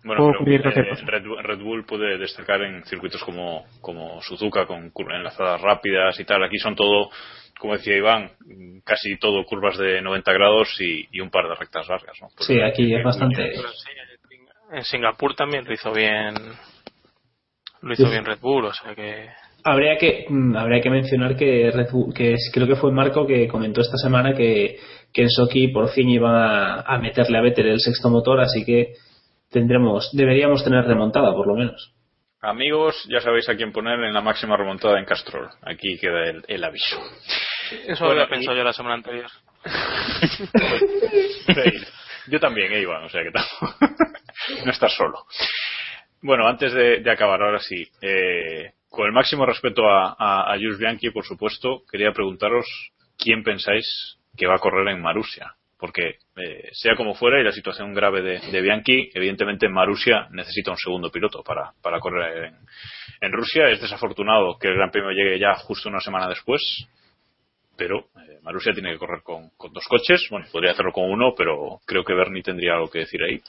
Bueno, 0.04 0.18
puedo 0.22 0.30
pero, 0.32 0.38
cubrir 0.40 0.60
eh. 0.66 0.70
Red, 1.06 1.24
Bull- 1.24 1.42
Red 1.44 1.58
Bull 1.60 1.84
puede 1.84 2.18
destacar 2.18 2.60
en 2.62 2.82
circuitos 2.84 3.22
como, 3.22 3.64
como 3.80 4.20
Suzuka, 4.20 4.66
con 4.66 4.90
enlazadas 5.12 5.60
rápidas 5.60 6.18
y 6.18 6.24
tal. 6.24 6.42
Aquí 6.42 6.58
son 6.58 6.74
todo, 6.74 7.08
como 7.58 7.74
decía 7.74 7.96
Iván, 7.96 8.30
casi 8.84 9.16
todo 9.18 9.44
curvas 9.44 9.78
de 9.78 10.00
90 10.02 10.32
grados 10.32 10.68
y, 10.80 11.06
y 11.12 11.20
un 11.20 11.30
par 11.30 11.48
de 11.48 11.54
rectas 11.54 11.88
largas. 11.88 12.16
¿no? 12.20 12.28
Sí, 12.38 12.60
aquí 12.60 12.94
es 12.94 13.04
bastante. 13.04 13.52
En 14.72 14.84
Singapur 14.84 15.34
también 15.34 15.64
lo 15.64 15.72
hizo 15.74 15.92
bien. 15.92 16.34
Lo 17.82 17.92
hizo 17.92 18.04
Sí. 18.06 18.10
bien 18.10 18.24
Red 18.24 18.38
Bull, 18.40 18.64
o 18.66 18.72
sea 18.72 18.94
que. 18.94 19.28
Habría 19.64 19.96
que 19.96 20.26
mm, 20.28 20.56
habría 20.56 20.80
que 20.80 20.90
mencionar 20.90 21.36
que 21.36 21.70
Red 21.72 21.90
Bull- 21.92 22.12
que 22.14 22.32
es- 22.34 22.50
creo 22.52 22.66
que 22.66 22.74
fue 22.76 22.90
Marco 22.90 23.26
que 23.26 23.46
comentó 23.46 23.80
esta 23.80 23.96
semana 23.96 24.34
que, 24.34 24.78
que 25.12 25.22
en 25.22 25.30
Sochi 25.30 25.68
por 25.68 25.88
fin 25.90 26.08
iban 26.08 26.34
a, 26.34 26.80
a 26.80 26.98
meterle 26.98 27.38
a 27.38 27.42
Vettel 27.42 27.68
el 27.68 27.80
sexto 27.80 28.08
motor, 28.08 28.40
así 28.40 28.64
que 28.64 28.94
tendremos 29.50 30.10
deberíamos 30.12 30.64
tener 30.64 30.84
remontada 30.84 31.32
por 31.32 31.46
lo 31.46 31.54
menos. 31.54 31.92
Amigos, 32.42 33.06
ya 33.08 33.20
sabéis 33.20 33.48
a 33.48 33.54
quién 33.54 33.70
poner 33.72 34.00
en 34.00 34.12
la 34.12 34.20
máxima 34.20 34.56
remontada 34.56 34.98
en 34.98 35.04
Castrol. 35.04 35.48
Aquí 35.62 35.96
queda 35.98 36.24
el, 36.28 36.44
el 36.48 36.64
aviso. 36.64 37.00
Eso 37.86 38.04
Bueno, 38.04 38.22
había 38.22 38.28
pensado 38.28 38.56
yo 38.56 38.64
la 38.64 38.72
semana 38.72 38.96
anterior. 38.96 39.30
Sí, 41.46 41.72
Yo 42.28 42.40
también, 42.40 42.72
eh, 42.72 42.80
Iván, 42.80 43.04
o 43.04 43.08
sea 43.08 43.22
que 43.22 43.30
no 44.64 44.70
estás 44.70 44.94
solo. 44.94 45.26
Bueno, 46.20 46.48
antes 46.48 46.72
de, 46.72 47.00
de 47.00 47.10
acabar, 47.10 47.42
ahora 47.42 47.58
sí, 47.60 47.86
eh, 48.00 48.72
con 48.88 49.06
el 49.06 49.12
máximo 49.12 49.44
respeto 49.46 49.88
a, 49.88 50.16
a, 50.18 50.52
a 50.52 50.56
Jules 50.56 50.78
Bianchi, 50.78 51.10
por 51.10 51.24
supuesto, 51.24 51.82
quería 51.90 52.12
preguntaros 52.12 52.66
quién 53.18 53.42
pensáis 53.42 54.16
que 54.36 54.46
va 54.46 54.54
a 54.56 54.58
correr 54.58 54.88
en 54.88 55.02
Marusia. 55.02 55.54
Porque, 55.82 56.18
eh, 56.36 56.68
sea 56.70 56.94
como 56.94 57.12
fuera, 57.12 57.40
y 57.40 57.44
la 57.44 57.50
situación 57.50 57.92
grave 57.92 58.22
de, 58.22 58.38
de 58.52 58.60
Bianchi, 58.60 59.10
evidentemente 59.14 59.68
Marusia 59.68 60.28
necesita 60.30 60.70
un 60.70 60.76
segundo 60.76 61.10
piloto 61.10 61.42
para, 61.42 61.98
correr 61.98 62.52
en, 63.20 63.32
Rusia. 63.32 63.68
Es 63.68 63.80
desafortunado 63.80 64.56
que 64.60 64.68
el 64.68 64.76
Gran 64.76 64.92
Premio 64.92 65.10
llegue 65.10 65.40
ya 65.40 65.54
justo 65.54 65.88
una 65.88 65.98
semana 65.98 66.28
después, 66.28 66.86
pero 67.76 67.98
eh, 67.98 68.38
Marussia 68.44 68.72
tiene 68.72 68.92
que 68.92 68.98
correr 68.98 69.22
con, 69.24 69.50
con 69.56 69.72
dos 69.72 69.84
coches. 69.88 70.24
Bueno, 70.30 70.46
podría 70.52 70.70
hacerlo 70.70 70.92
con 70.92 71.10
uno, 71.10 71.34
pero 71.36 71.80
creo 71.84 72.04
que 72.04 72.14
Bernie 72.14 72.44
tendría 72.44 72.74
algo 72.74 72.88
que 72.88 73.00
decir 73.00 73.20
ahí. 73.20 73.40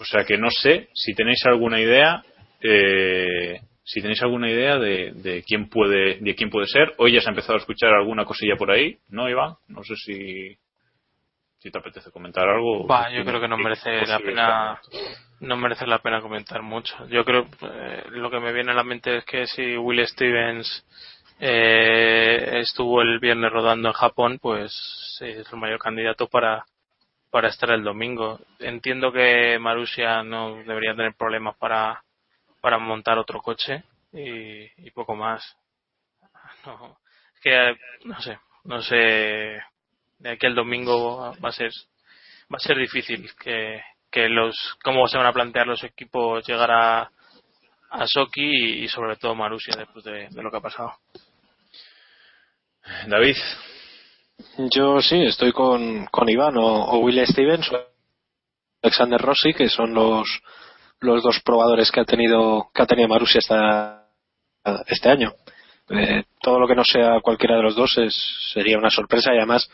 O 0.00 0.04
sea 0.04 0.24
que 0.24 0.36
no 0.36 0.50
sé 0.50 0.88
si 0.92 1.14
tenéis 1.14 1.46
alguna 1.46 1.80
idea, 1.80 2.20
eh, 2.60 3.60
si 3.84 4.00
tenéis 4.00 4.20
alguna 4.22 4.50
idea 4.50 4.76
de, 4.76 5.12
de 5.12 5.44
quién 5.44 5.68
puede, 5.68 6.18
de 6.18 6.34
quién 6.34 6.50
puede 6.50 6.66
ser. 6.66 6.94
Hoy 6.98 7.12
ya 7.12 7.20
se 7.20 7.28
ha 7.28 7.30
empezado 7.30 7.54
a 7.54 7.60
escuchar 7.60 7.90
alguna 7.90 8.24
cosilla 8.24 8.56
por 8.56 8.72
ahí, 8.72 8.98
¿no, 9.08 9.30
Iván? 9.30 9.54
No 9.68 9.84
sé 9.84 9.94
si, 9.94 10.58
si 11.62 11.70
te 11.70 11.78
apetece 11.78 12.10
comentar 12.10 12.48
algo. 12.48 12.86
Va, 12.88 13.08
yo 13.10 13.24
creo 13.24 13.40
que 13.40 13.46
no 13.46 13.56
merece 13.56 14.04
la 14.04 14.18
pena 14.18 14.80
no 15.40 15.56
merece 15.56 15.86
la 15.86 16.00
pena 16.00 16.20
comentar 16.20 16.62
mucho. 16.62 17.06
Yo 17.08 17.24
creo 17.24 17.46
eh, 17.62 18.04
lo 18.10 18.30
que 18.30 18.40
me 18.40 18.52
viene 18.52 18.72
a 18.72 18.74
la 18.74 18.84
mente 18.84 19.18
es 19.18 19.24
que 19.24 19.46
si 19.46 19.76
Will 19.76 20.06
Stevens 20.06 20.84
eh, 21.38 22.60
estuvo 22.60 23.00
el 23.00 23.20
viernes 23.20 23.52
rodando 23.52 23.88
en 23.88 23.94
Japón, 23.94 24.38
pues 24.40 24.72
es 25.20 25.52
el 25.52 25.58
mayor 25.58 25.78
candidato 25.78 26.28
para 26.28 26.64
para 27.30 27.48
estar 27.48 27.70
el 27.70 27.84
domingo. 27.84 28.40
Entiendo 28.58 29.12
que 29.12 29.58
Marussia 29.60 30.22
no 30.24 30.56
debería 30.64 30.96
tener 30.96 31.14
problemas 31.14 31.56
para 31.56 32.02
para 32.60 32.78
montar 32.78 33.18
otro 33.18 33.40
coche 33.40 33.84
y, 34.12 34.64
y 34.84 34.90
poco 34.90 35.14
más. 35.14 35.56
No, 36.64 36.98
es 37.34 37.40
que 37.40 37.76
no 38.04 38.20
sé, 38.20 38.38
no 38.64 38.82
sé 38.82 39.60
de 40.22 40.30
aquí 40.30 40.46
al 40.46 40.54
domingo 40.54 41.34
va 41.44 41.48
a 41.48 41.52
ser 41.52 41.70
va 42.52 42.56
a 42.56 42.60
ser 42.60 42.76
difícil 42.76 43.30
que, 43.42 43.80
que 44.10 44.28
los 44.28 44.56
cómo 44.82 45.08
se 45.08 45.18
van 45.18 45.26
a 45.26 45.32
plantear 45.32 45.66
los 45.66 45.82
equipos 45.82 46.46
llegar 46.46 46.70
a 46.70 47.10
a 47.90 48.06
Soki 48.06 48.40
y, 48.42 48.84
y 48.84 48.88
sobre 48.88 49.16
todo 49.16 49.34
Marussia 49.34 49.74
después 49.76 50.04
de, 50.04 50.28
de 50.30 50.42
lo 50.42 50.50
que 50.50 50.56
ha 50.56 50.60
pasado. 50.60 50.94
David. 53.06 53.36
Yo 54.74 55.00
sí, 55.00 55.22
estoy 55.22 55.52
con, 55.52 56.06
con 56.06 56.28
Iván 56.28 56.56
o, 56.56 56.66
o 56.66 56.98
Will 56.98 57.24
Stevens 57.26 57.70
o 57.70 57.86
Alexander 58.82 59.20
Rossi, 59.20 59.52
que 59.52 59.68
son 59.68 59.94
los, 59.94 60.26
los 61.00 61.22
dos 61.22 61.40
probadores 61.44 61.90
que 61.90 62.00
ha 62.00 62.04
tenido, 62.04 62.70
que 62.74 62.82
ha 62.82 62.86
tenido 62.86 63.08
Marussia 63.08 63.38
esta, 63.38 64.08
este 64.86 65.10
año. 65.10 65.32
Eh, 65.90 66.24
todo 66.40 66.58
lo 66.58 66.66
que 66.66 66.74
no 66.74 66.84
sea 66.84 67.20
cualquiera 67.20 67.56
de 67.56 67.62
los 67.62 67.76
dos 67.76 67.96
es, 67.98 68.14
sería 68.52 68.78
una 68.78 68.90
sorpresa 68.90 69.32
y 69.34 69.36
además, 69.36 69.70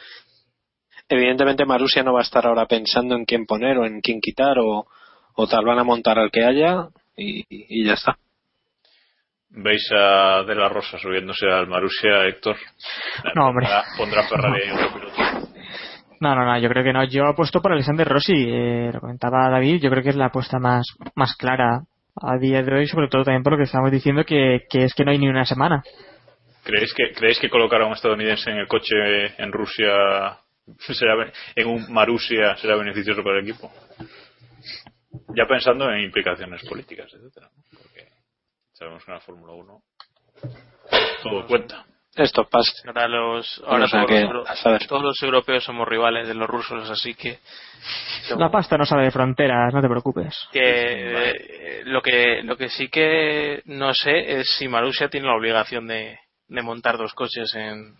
evidentemente 1.08 1.64
Marussia 1.64 2.02
no 2.02 2.12
va 2.12 2.20
a 2.20 2.22
estar 2.22 2.46
ahora 2.46 2.66
pensando 2.66 3.14
en 3.14 3.24
quién 3.24 3.46
poner 3.46 3.78
o 3.78 3.86
en 3.86 4.00
quién 4.00 4.20
quitar 4.20 4.58
o, 4.58 4.86
o 5.34 5.46
tal, 5.46 5.64
van 5.64 5.78
a 5.78 5.84
montar 5.84 6.18
al 6.18 6.30
que 6.30 6.44
haya 6.44 6.88
y, 7.16 7.44
y 7.48 7.84
ya 7.84 7.94
está. 7.94 8.16
¿Veis 9.50 9.90
a 9.92 10.42
De 10.44 10.54
La 10.54 10.68
Rosa 10.68 10.98
subiéndose 10.98 11.46
al 11.46 11.66
Marussia, 11.66 12.26
Héctor? 12.26 12.56
No, 13.34 13.48
hombre. 13.48 13.66
Pondrá, 13.66 13.84
pondrá 13.96 14.28
Ferrari 14.28 14.62
en 14.64 14.72
otro 14.72 14.92
piloto. 14.92 15.48
No, 16.20 16.34
no, 16.34 16.44
no, 16.44 16.58
yo 16.58 16.68
creo 16.68 16.84
que 16.84 16.92
no. 16.92 17.04
Yo 17.04 17.26
apuesto 17.26 17.62
por 17.62 17.72
Alexander 17.72 18.06
Rossi, 18.06 18.34
eh, 18.34 18.90
lo 18.92 19.00
comentaba 19.00 19.48
David, 19.50 19.80
yo 19.80 19.90
creo 19.90 20.02
que 20.02 20.10
es 20.10 20.16
la 20.16 20.26
apuesta 20.26 20.58
más, 20.58 20.86
más 21.14 21.34
clara 21.36 21.82
a 22.20 22.38
día 22.38 22.62
de 22.62 22.74
hoy, 22.74 22.86
sobre 22.86 23.08
todo 23.08 23.22
también 23.22 23.42
por 23.42 23.52
lo 23.52 23.58
que 23.58 23.64
estamos 23.64 23.90
diciendo, 23.90 24.24
que, 24.24 24.64
que 24.68 24.84
es 24.84 24.94
que 24.94 25.04
no 25.04 25.12
hay 25.12 25.18
ni 25.18 25.28
una 25.28 25.44
semana. 25.44 25.82
¿Creéis 26.64 26.92
que, 26.92 27.12
¿Creéis 27.14 27.38
que 27.38 27.48
colocar 27.48 27.80
a 27.80 27.86
un 27.86 27.92
estadounidense 27.92 28.50
en 28.50 28.58
el 28.58 28.66
coche 28.66 28.94
en 29.38 29.52
Rusia 29.52 29.88
será 30.94 31.32
en 31.54 31.66
un 31.68 31.92
Marussia 31.92 32.56
será 32.56 32.76
beneficioso 32.76 33.22
para 33.22 33.38
el 33.38 33.48
equipo? 33.48 33.72
Ya 35.34 35.46
pensando 35.46 35.90
en 35.90 36.00
implicaciones 36.04 36.62
políticas, 36.68 37.12
etcétera, 37.12 37.48
¿no? 37.54 37.62
porque 37.82 38.08
sabemos 38.72 39.04
que 39.04 39.10
en 39.10 39.14
la 39.16 39.20
Fórmula 39.20 39.52
1 39.52 39.82
todo 41.22 41.46
cuenta. 41.46 41.84
Esto 42.14 42.48
pasa. 42.48 42.72
Ahora 42.86 43.06
los 43.06 43.62
ahora 43.64 43.86
todos, 43.88 44.06
que, 44.06 44.14
los, 44.14 44.22
euro- 44.22 44.48
a 44.48 44.56
saber. 44.56 44.86
todos 44.88 45.02
los 45.04 45.22
europeos 45.22 45.62
somos 45.64 45.86
rivales 45.86 46.26
de 46.26 46.34
los 46.34 46.48
rusos, 46.48 46.90
así 46.90 47.14
que 47.14 47.38
La 48.36 48.50
pasta 48.50 48.76
no 48.76 48.84
sabe 48.84 49.04
de 49.04 49.10
fronteras, 49.12 49.72
no 49.72 49.80
te 49.80 49.88
preocupes. 49.88 50.36
que 50.50 50.60
eh, 50.62 51.82
lo 51.84 52.02
que 52.02 52.42
lo 52.42 52.56
que 52.56 52.70
sí 52.70 52.88
que 52.88 53.62
no 53.66 53.94
sé 53.94 54.40
es 54.40 54.50
si 54.56 54.66
Marussia 54.68 55.08
tiene 55.08 55.28
la 55.28 55.36
obligación 55.36 55.86
de, 55.86 56.18
de 56.48 56.62
montar 56.62 56.96
dos 56.98 57.12
coches 57.14 57.54
en 57.54 57.94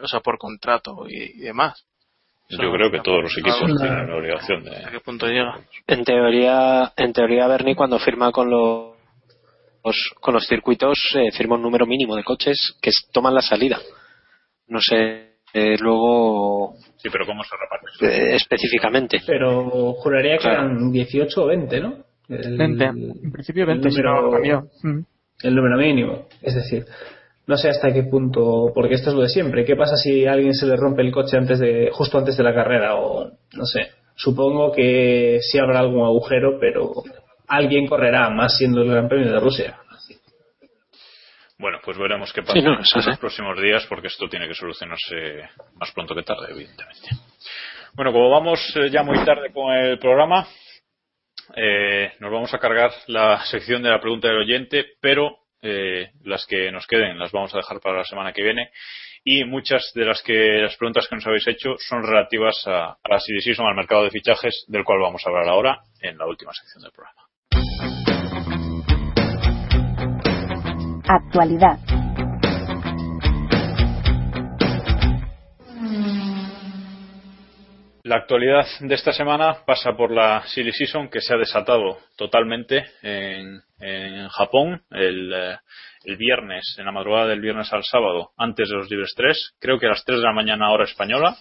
o 0.00 0.08
sea 0.08 0.20
por 0.20 0.38
contrato 0.38 1.06
y, 1.08 1.22
y 1.22 1.40
demás 1.42 1.84
Yo 2.60 2.72
creo 2.72 2.90
que 2.90 3.00
todos 3.00 3.22
los 3.22 3.32
equipos 3.38 3.62
a- 3.62 3.82
tienen 3.82 4.08
la 4.08 4.16
obligación 4.16 4.66
a 4.66 4.70
de. 4.70 4.90
qué 4.92 5.00
punto 5.00 5.26
llega 5.26 5.58
En 5.86 6.04
teoría, 6.04 6.92
en 6.96 7.12
teoría 7.12 7.46
Bernie 7.48 7.74
cuando 7.74 7.98
firma 7.98 8.30
con 8.32 8.50
los 8.50 8.92
con 10.20 10.34
los 10.34 10.46
circuitos 10.46 10.96
eh, 11.16 11.32
firma 11.32 11.56
un 11.56 11.62
número 11.62 11.86
mínimo 11.86 12.14
de 12.16 12.22
coches 12.24 12.76
que 12.80 12.90
toman 13.12 13.34
la 13.34 13.42
salida. 13.42 13.78
No 14.68 14.78
sé 14.80 15.32
eh, 15.54 15.76
luego 15.80 16.74
Sí, 16.96 17.08
pero 17.10 17.26
¿cómo 17.26 17.42
se 17.44 17.50
reparte? 17.56 18.32
eh, 18.32 18.36
específicamente. 18.36 19.20
Pero 19.26 19.92
juraría 19.94 20.36
que 20.38 20.44
Claro. 20.44 20.66
eran 20.66 20.92
18 20.92 21.42
o 21.42 21.46
20, 21.46 21.80
¿no? 21.80 21.96
El- 22.28 22.56
20. 22.56 22.84
En 22.84 23.32
principio 23.32 23.66
20, 23.66 23.88
el 23.88 23.94
número- 23.94 24.30
cambió. 24.30 24.62
Mm. 24.82 25.00
el 25.42 25.54
número 25.54 25.76
mínimo. 25.78 26.28
Es 26.40 26.54
decir, 26.54 26.84
no 27.46 27.56
sé 27.56 27.68
hasta 27.68 27.92
qué 27.92 28.04
punto, 28.04 28.70
porque 28.74 28.94
esto 28.94 29.10
es 29.10 29.16
lo 29.16 29.22
de 29.22 29.28
siempre. 29.28 29.64
¿Qué 29.64 29.76
pasa 29.76 29.96
si 29.96 30.26
a 30.26 30.32
alguien 30.32 30.54
se 30.54 30.66
le 30.66 30.76
rompe 30.76 31.02
el 31.02 31.12
coche 31.12 31.36
antes 31.36 31.58
de, 31.58 31.90
justo 31.92 32.18
antes 32.18 32.36
de 32.36 32.44
la 32.44 32.54
carrera? 32.54 32.96
O 32.96 33.30
no 33.54 33.66
sé. 33.66 33.90
Supongo 34.14 34.72
que 34.72 35.38
sí 35.40 35.58
habrá 35.58 35.80
algún 35.80 36.04
agujero, 36.04 36.58
pero 36.60 36.92
alguien 37.48 37.86
correrá, 37.86 38.30
más 38.30 38.56
siendo 38.56 38.82
el 38.82 38.90
Gran 38.90 39.08
Premio 39.08 39.32
de 39.32 39.40
Rusia. 39.40 39.78
Bueno, 41.58 41.78
pues 41.84 41.96
veremos 41.96 42.32
qué 42.32 42.42
pasa 42.42 42.54
Sí, 42.54 42.62
no, 42.62 42.80
eso 42.80 42.98
en 42.98 43.06
los 43.06 43.18
próximos 43.18 43.60
días, 43.60 43.86
porque 43.88 44.08
esto 44.08 44.28
tiene 44.28 44.48
que 44.48 44.54
solucionarse 44.54 45.48
más 45.76 45.92
pronto 45.92 46.14
que 46.14 46.24
tarde, 46.24 46.48
evidentemente. 46.50 47.08
Bueno, 47.94 48.12
como 48.12 48.30
vamos 48.30 48.58
eh, 48.74 48.90
ya 48.90 49.02
muy 49.02 49.24
tarde 49.24 49.52
con 49.52 49.72
el 49.72 49.98
programa, 49.98 50.46
eh, 51.54 52.12
nos 52.18 52.32
vamos 52.32 52.52
a 52.52 52.58
cargar 52.58 52.90
la 53.06 53.44
sección 53.44 53.82
de 53.82 53.90
la 53.90 54.00
pregunta 54.00 54.28
del 54.28 54.38
oyente, 54.38 54.86
pero 55.00 55.36
eh, 55.62 56.10
las 56.24 56.44
que 56.46 56.70
nos 56.72 56.86
queden 56.86 57.18
las 57.18 57.32
vamos 57.32 57.54
a 57.54 57.58
dejar 57.58 57.80
para 57.80 57.98
la 57.98 58.04
semana 58.04 58.32
que 58.32 58.42
viene 58.42 58.70
y 59.24 59.44
muchas 59.44 59.92
de 59.94 60.04
las 60.04 60.22
que 60.22 60.58
las 60.60 60.76
preguntas 60.76 61.06
que 61.08 61.16
nos 61.16 61.26
habéis 61.26 61.46
hecho 61.46 61.76
son 61.78 62.02
relativas 62.02 62.60
a, 62.66 62.92
a 62.92 63.08
la 63.08 63.20
season, 63.20 63.66
al 63.66 63.76
mercado 63.76 64.04
de 64.04 64.10
fichajes, 64.10 64.64
del 64.66 64.84
cual 64.84 65.00
vamos 65.00 65.22
a 65.24 65.30
hablar 65.30 65.48
ahora 65.48 65.78
en 66.00 66.18
la 66.18 66.26
última 66.26 66.52
sección 66.52 66.82
del 66.82 66.92
programa. 66.92 67.22
Actualidad. 71.08 72.01
La 78.12 78.18
actualidad 78.18 78.66
de 78.80 78.94
esta 78.94 79.10
semana 79.14 79.64
pasa 79.64 79.96
por 79.96 80.12
la 80.12 80.42
Silly 80.46 80.70
Season 80.70 81.08
que 81.08 81.22
se 81.22 81.32
ha 81.32 81.38
desatado 81.38 81.96
totalmente 82.14 82.84
en, 83.00 83.62
en 83.80 84.28
Japón 84.28 84.82
el, 84.90 85.32
eh, 85.32 85.56
el, 86.04 86.18
viernes, 86.18 86.76
en 86.76 86.84
la 86.84 86.92
madrugada 86.92 87.28
del 87.28 87.40
viernes 87.40 87.72
al 87.72 87.84
sábado, 87.84 88.32
antes 88.36 88.68
de 88.68 88.76
los 88.76 88.90
libres 88.90 89.14
3, 89.16 89.54
creo 89.58 89.78
que 89.78 89.86
a 89.86 89.92
las 89.92 90.04
3 90.04 90.18
de 90.18 90.26
la 90.26 90.34
mañana 90.34 90.70
hora 90.70 90.84
española. 90.84 91.38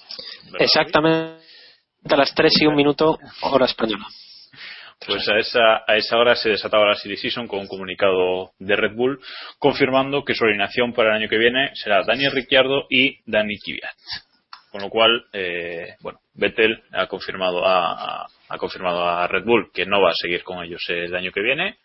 Exactamente 0.60 1.44
a 2.10 2.16
las 2.16 2.34
3 2.34 2.62
y 2.62 2.68
un 2.68 2.76
minuto 2.76 3.20
hora 3.42 3.66
española. 3.66 4.06
Pues 5.06 5.28
a 5.28 5.40
esa, 5.40 5.84
a 5.86 5.98
esa 5.98 6.16
hora 6.16 6.36
se 6.36 6.52
desataba 6.52 6.88
la 6.88 6.96
Silly 6.96 7.18
Season 7.18 7.50
con 7.50 7.60
un 7.60 7.68
comunicado 7.68 8.54
de 8.60 8.78
Red 8.78 8.96
Bull 8.96 9.20
confirmando 9.60 10.24
que 10.24 10.36
su 10.36 10.46
alineación 10.46 10.94
para 10.94 11.10
el 11.10 11.22
año 11.22 11.30
que 11.30 11.38
viene 11.38 11.72
será 11.74 12.02
Daniel 12.04 12.32
Ricciardo 12.32 12.86
y 12.90 13.20
Dani 13.30 13.58
Kvyat. 13.58 14.31
Con 14.72 14.82
lo 14.82 14.90
cual, 14.90 15.26
eh, 15.34 15.96
bueno, 16.00 16.20
Vettel 16.34 16.82
ha 16.94 17.08
confirmado 17.08 17.66
a, 17.66 18.26
ha 18.48 18.58
confirmado 18.58 19.06
a 19.08 19.28
Red 19.28 19.44
Bull 19.44 19.72
que 19.74 19.86
no 19.86 20.02
va 20.02 20.12
a 20.12 20.16
seguir 20.16 20.44
con 20.44 20.64
ellos 20.64 20.84
el 20.88 21.14
año 21.14 21.32
que 21.32 21.42
viene. 21.42 21.78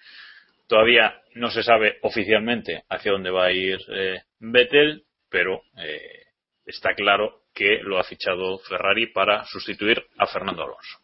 Todavía 0.69 1.21
no 1.35 1.51
se 1.51 1.65
sabe 1.65 1.99
oficialmente 2.03 2.85
hacia 2.89 3.13
dónde 3.13 3.31
va 3.31 3.47
a 3.47 3.53
ir 3.53 3.79
eh, 3.89 4.23
Vettel, 4.39 5.03
pero 5.29 5.63
eh, 5.79 6.27
está 6.65 6.95
claro 6.95 7.43
que 7.53 7.81
lo 7.83 7.99
ha 7.99 8.05
fichado 8.05 8.59
Ferrari 8.59 9.09
para 9.09 9.45
sustituir 9.47 10.05
a 10.19 10.27
Fernando 10.27 10.63
Alonso. 10.63 10.99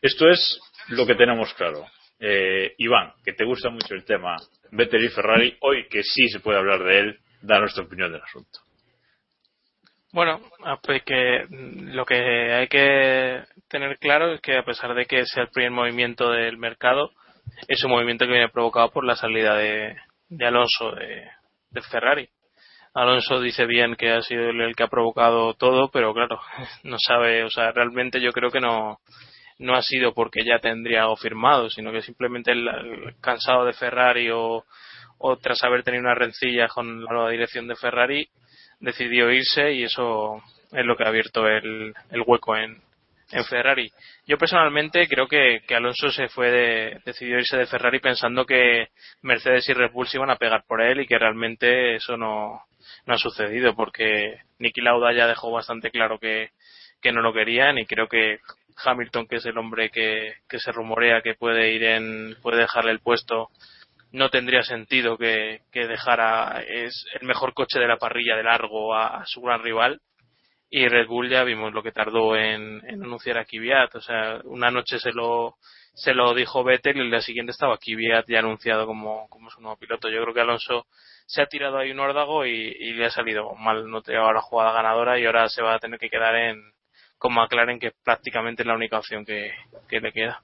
Esto 0.00 0.28
es 0.28 0.60
lo 0.88 1.06
que 1.06 1.14
tenemos 1.14 1.52
claro. 1.54 1.86
Eh, 2.20 2.74
Iván, 2.78 3.12
que 3.24 3.32
te 3.32 3.44
gusta 3.44 3.68
mucho 3.68 3.94
el 3.94 4.04
tema 4.04 4.36
Vettel 4.70 5.04
y 5.04 5.08
Ferrari, 5.08 5.56
hoy 5.60 5.88
que 5.88 6.02
sí 6.02 6.28
se 6.28 6.40
puede 6.40 6.58
hablar 6.58 6.84
de 6.84 6.98
él, 6.98 7.18
da 7.42 7.60
nuestra 7.60 7.84
opinión 7.84 8.12
del 8.12 8.22
asunto. 8.22 8.60
Bueno, 10.18 10.40
pues 10.82 11.04
que 11.04 11.46
lo 11.48 12.04
que 12.04 12.52
hay 12.52 12.66
que 12.66 13.40
tener 13.68 13.98
claro 14.00 14.32
es 14.32 14.40
que 14.40 14.58
a 14.58 14.64
pesar 14.64 14.92
de 14.96 15.06
que 15.06 15.24
sea 15.24 15.44
el 15.44 15.50
primer 15.50 15.70
movimiento 15.70 16.32
del 16.32 16.58
mercado, 16.58 17.12
es 17.68 17.84
un 17.84 17.92
movimiento 17.92 18.24
que 18.24 18.32
viene 18.32 18.48
provocado 18.48 18.90
por 18.90 19.04
la 19.04 19.14
salida 19.14 19.54
de, 19.54 19.94
de 20.28 20.44
Alonso 20.44 20.90
de, 20.90 21.82
Ferrari. 21.82 22.28
Alonso 22.94 23.40
dice 23.40 23.64
bien 23.66 23.94
que 23.94 24.10
ha 24.10 24.20
sido 24.22 24.50
el 24.50 24.74
que 24.74 24.82
ha 24.82 24.88
provocado 24.88 25.54
todo, 25.54 25.88
pero 25.92 26.12
claro, 26.12 26.40
no 26.82 26.96
sabe, 26.98 27.44
o 27.44 27.50
sea, 27.50 27.70
realmente 27.70 28.20
yo 28.20 28.32
creo 28.32 28.50
que 28.50 28.58
no, 28.58 28.98
no 29.60 29.76
ha 29.76 29.82
sido 29.82 30.14
porque 30.14 30.44
ya 30.44 30.58
tendría 30.58 31.02
algo 31.02 31.14
firmado, 31.14 31.70
sino 31.70 31.92
que 31.92 32.02
simplemente 32.02 32.50
el, 32.50 32.66
el 32.66 33.20
cansado 33.20 33.64
de 33.64 33.72
Ferrari 33.72 34.30
o, 34.32 34.64
o 35.18 35.36
tras 35.36 35.62
haber 35.62 35.84
tenido 35.84 36.02
una 36.02 36.16
rencilla 36.16 36.66
con 36.66 37.04
la 37.04 37.12
nueva 37.12 37.30
dirección 37.30 37.68
de 37.68 37.76
Ferrari, 37.76 38.28
decidió 38.80 39.30
irse 39.30 39.72
y 39.72 39.84
eso 39.84 40.42
es 40.72 40.84
lo 40.84 40.96
que 40.96 41.04
ha 41.04 41.08
abierto 41.08 41.46
el, 41.46 41.94
el 42.10 42.22
hueco 42.26 42.56
en, 42.56 42.80
en, 43.32 43.44
Ferrari. 43.44 43.90
Yo 44.26 44.38
personalmente 44.38 45.06
creo 45.08 45.26
que, 45.26 45.62
que 45.66 45.74
Alonso 45.74 46.10
se 46.10 46.28
fue 46.28 46.50
de, 46.50 47.00
decidió 47.04 47.38
irse 47.38 47.56
de 47.56 47.66
Ferrari 47.66 48.00
pensando 48.00 48.44
que 48.44 48.88
Mercedes 49.22 49.68
y 49.68 49.72
Red 49.72 49.92
Bull 49.92 50.08
iban 50.12 50.30
a 50.30 50.36
pegar 50.36 50.64
por 50.66 50.82
él 50.82 51.00
y 51.00 51.06
que 51.06 51.18
realmente 51.18 51.96
eso 51.96 52.16
no, 52.16 52.62
no 53.06 53.14
ha 53.14 53.18
sucedido 53.18 53.74
porque 53.74 54.40
Niki 54.58 54.80
Lauda 54.80 55.12
ya 55.12 55.26
dejó 55.26 55.50
bastante 55.50 55.90
claro 55.90 56.18
que, 56.18 56.50
que 57.00 57.12
no 57.12 57.22
lo 57.22 57.32
querían 57.32 57.78
y 57.78 57.86
creo 57.86 58.08
que 58.08 58.38
Hamilton, 58.84 59.26
que 59.26 59.36
es 59.36 59.46
el 59.46 59.58
hombre 59.58 59.90
que, 59.90 60.34
que 60.48 60.58
se 60.58 60.72
rumorea 60.72 61.22
que 61.22 61.34
puede 61.34 61.72
ir 61.72 61.82
en, 61.84 62.36
puede 62.42 62.58
dejarle 62.58 62.92
el 62.92 63.00
puesto 63.00 63.50
no 64.12 64.30
tendría 64.30 64.62
sentido 64.62 65.16
que, 65.18 65.60
dejara 65.72 66.62
es 66.66 67.04
el 67.20 67.26
mejor 67.26 67.54
coche 67.54 67.78
de 67.78 67.88
la 67.88 67.98
parrilla 67.98 68.36
de 68.36 68.42
largo 68.42 68.94
a, 68.94 69.24
su 69.26 69.40
gran 69.40 69.62
rival. 69.62 70.00
Y 70.70 70.86
Red 70.86 71.06
Bull 71.06 71.30
ya 71.30 71.44
vimos 71.44 71.72
lo 71.72 71.82
que 71.82 71.92
tardó 71.92 72.36
en, 72.36 72.82
anunciar 72.86 73.38
a 73.38 73.44
Kvyat. 73.44 73.94
O 73.94 74.00
sea 74.00 74.40
una 74.44 74.70
noche 74.70 74.98
se 74.98 75.12
lo 75.12 75.56
se 75.94 76.14
lo 76.14 76.32
dijo 76.32 76.62
Vettel 76.62 76.96
y 76.96 77.00
el 77.00 77.10
día 77.10 77.20
siguiente 77.20 77.52
estaba 77.52 77.78
Kvyat 77.78 78.26
ya 78.28 78.38
anunciado 78.38 78.86
como, 78.86 79.28
como 79.28 79.50
su 79.50 79.60
nuevo 79.60 79.78
piloto. 79.78 80.08
Yo 80.08 80.22
creo 80.22 80.34
que 80.34 80.40
Alonso 80.42 80.86
se 81.26 81.42
ha 81.42 81.46
tirado 81.46 81.78
ahí 81.78 81.90
un 81.90 82.00
órdago 82.00 82.46
y, 82.46 82.92
le 82.92 83.06
ha 83.06 83.10
salido 83.10 83.54
mal. 83.54 83.90
No 83.90 84.02
te 84.02 84.12
la 84.12 84.40
jugada 84.40 84.72
ganadora 84.72 85.18
y 85.18 85.26
ahora 85.26 85.48
se 85.48 85.62
va 85.62 85.74
a 85.74 85.78
tener 85.78 85.98
que 85.98 86.10
quedar 86.10 86.36
en 86.36 86.62
como 87.18 87.42
aclaren 87.42 87.80
que 87.80 87.92
prácticamente 88.04 88.62
es 88.62 88.66
la 88.66 88.76
única 88.76 88.98
opción 88.98 89.24
que, 89.24 89.52
que 89.88 90.00
le 90.00 90.12
queda 90.12 90.42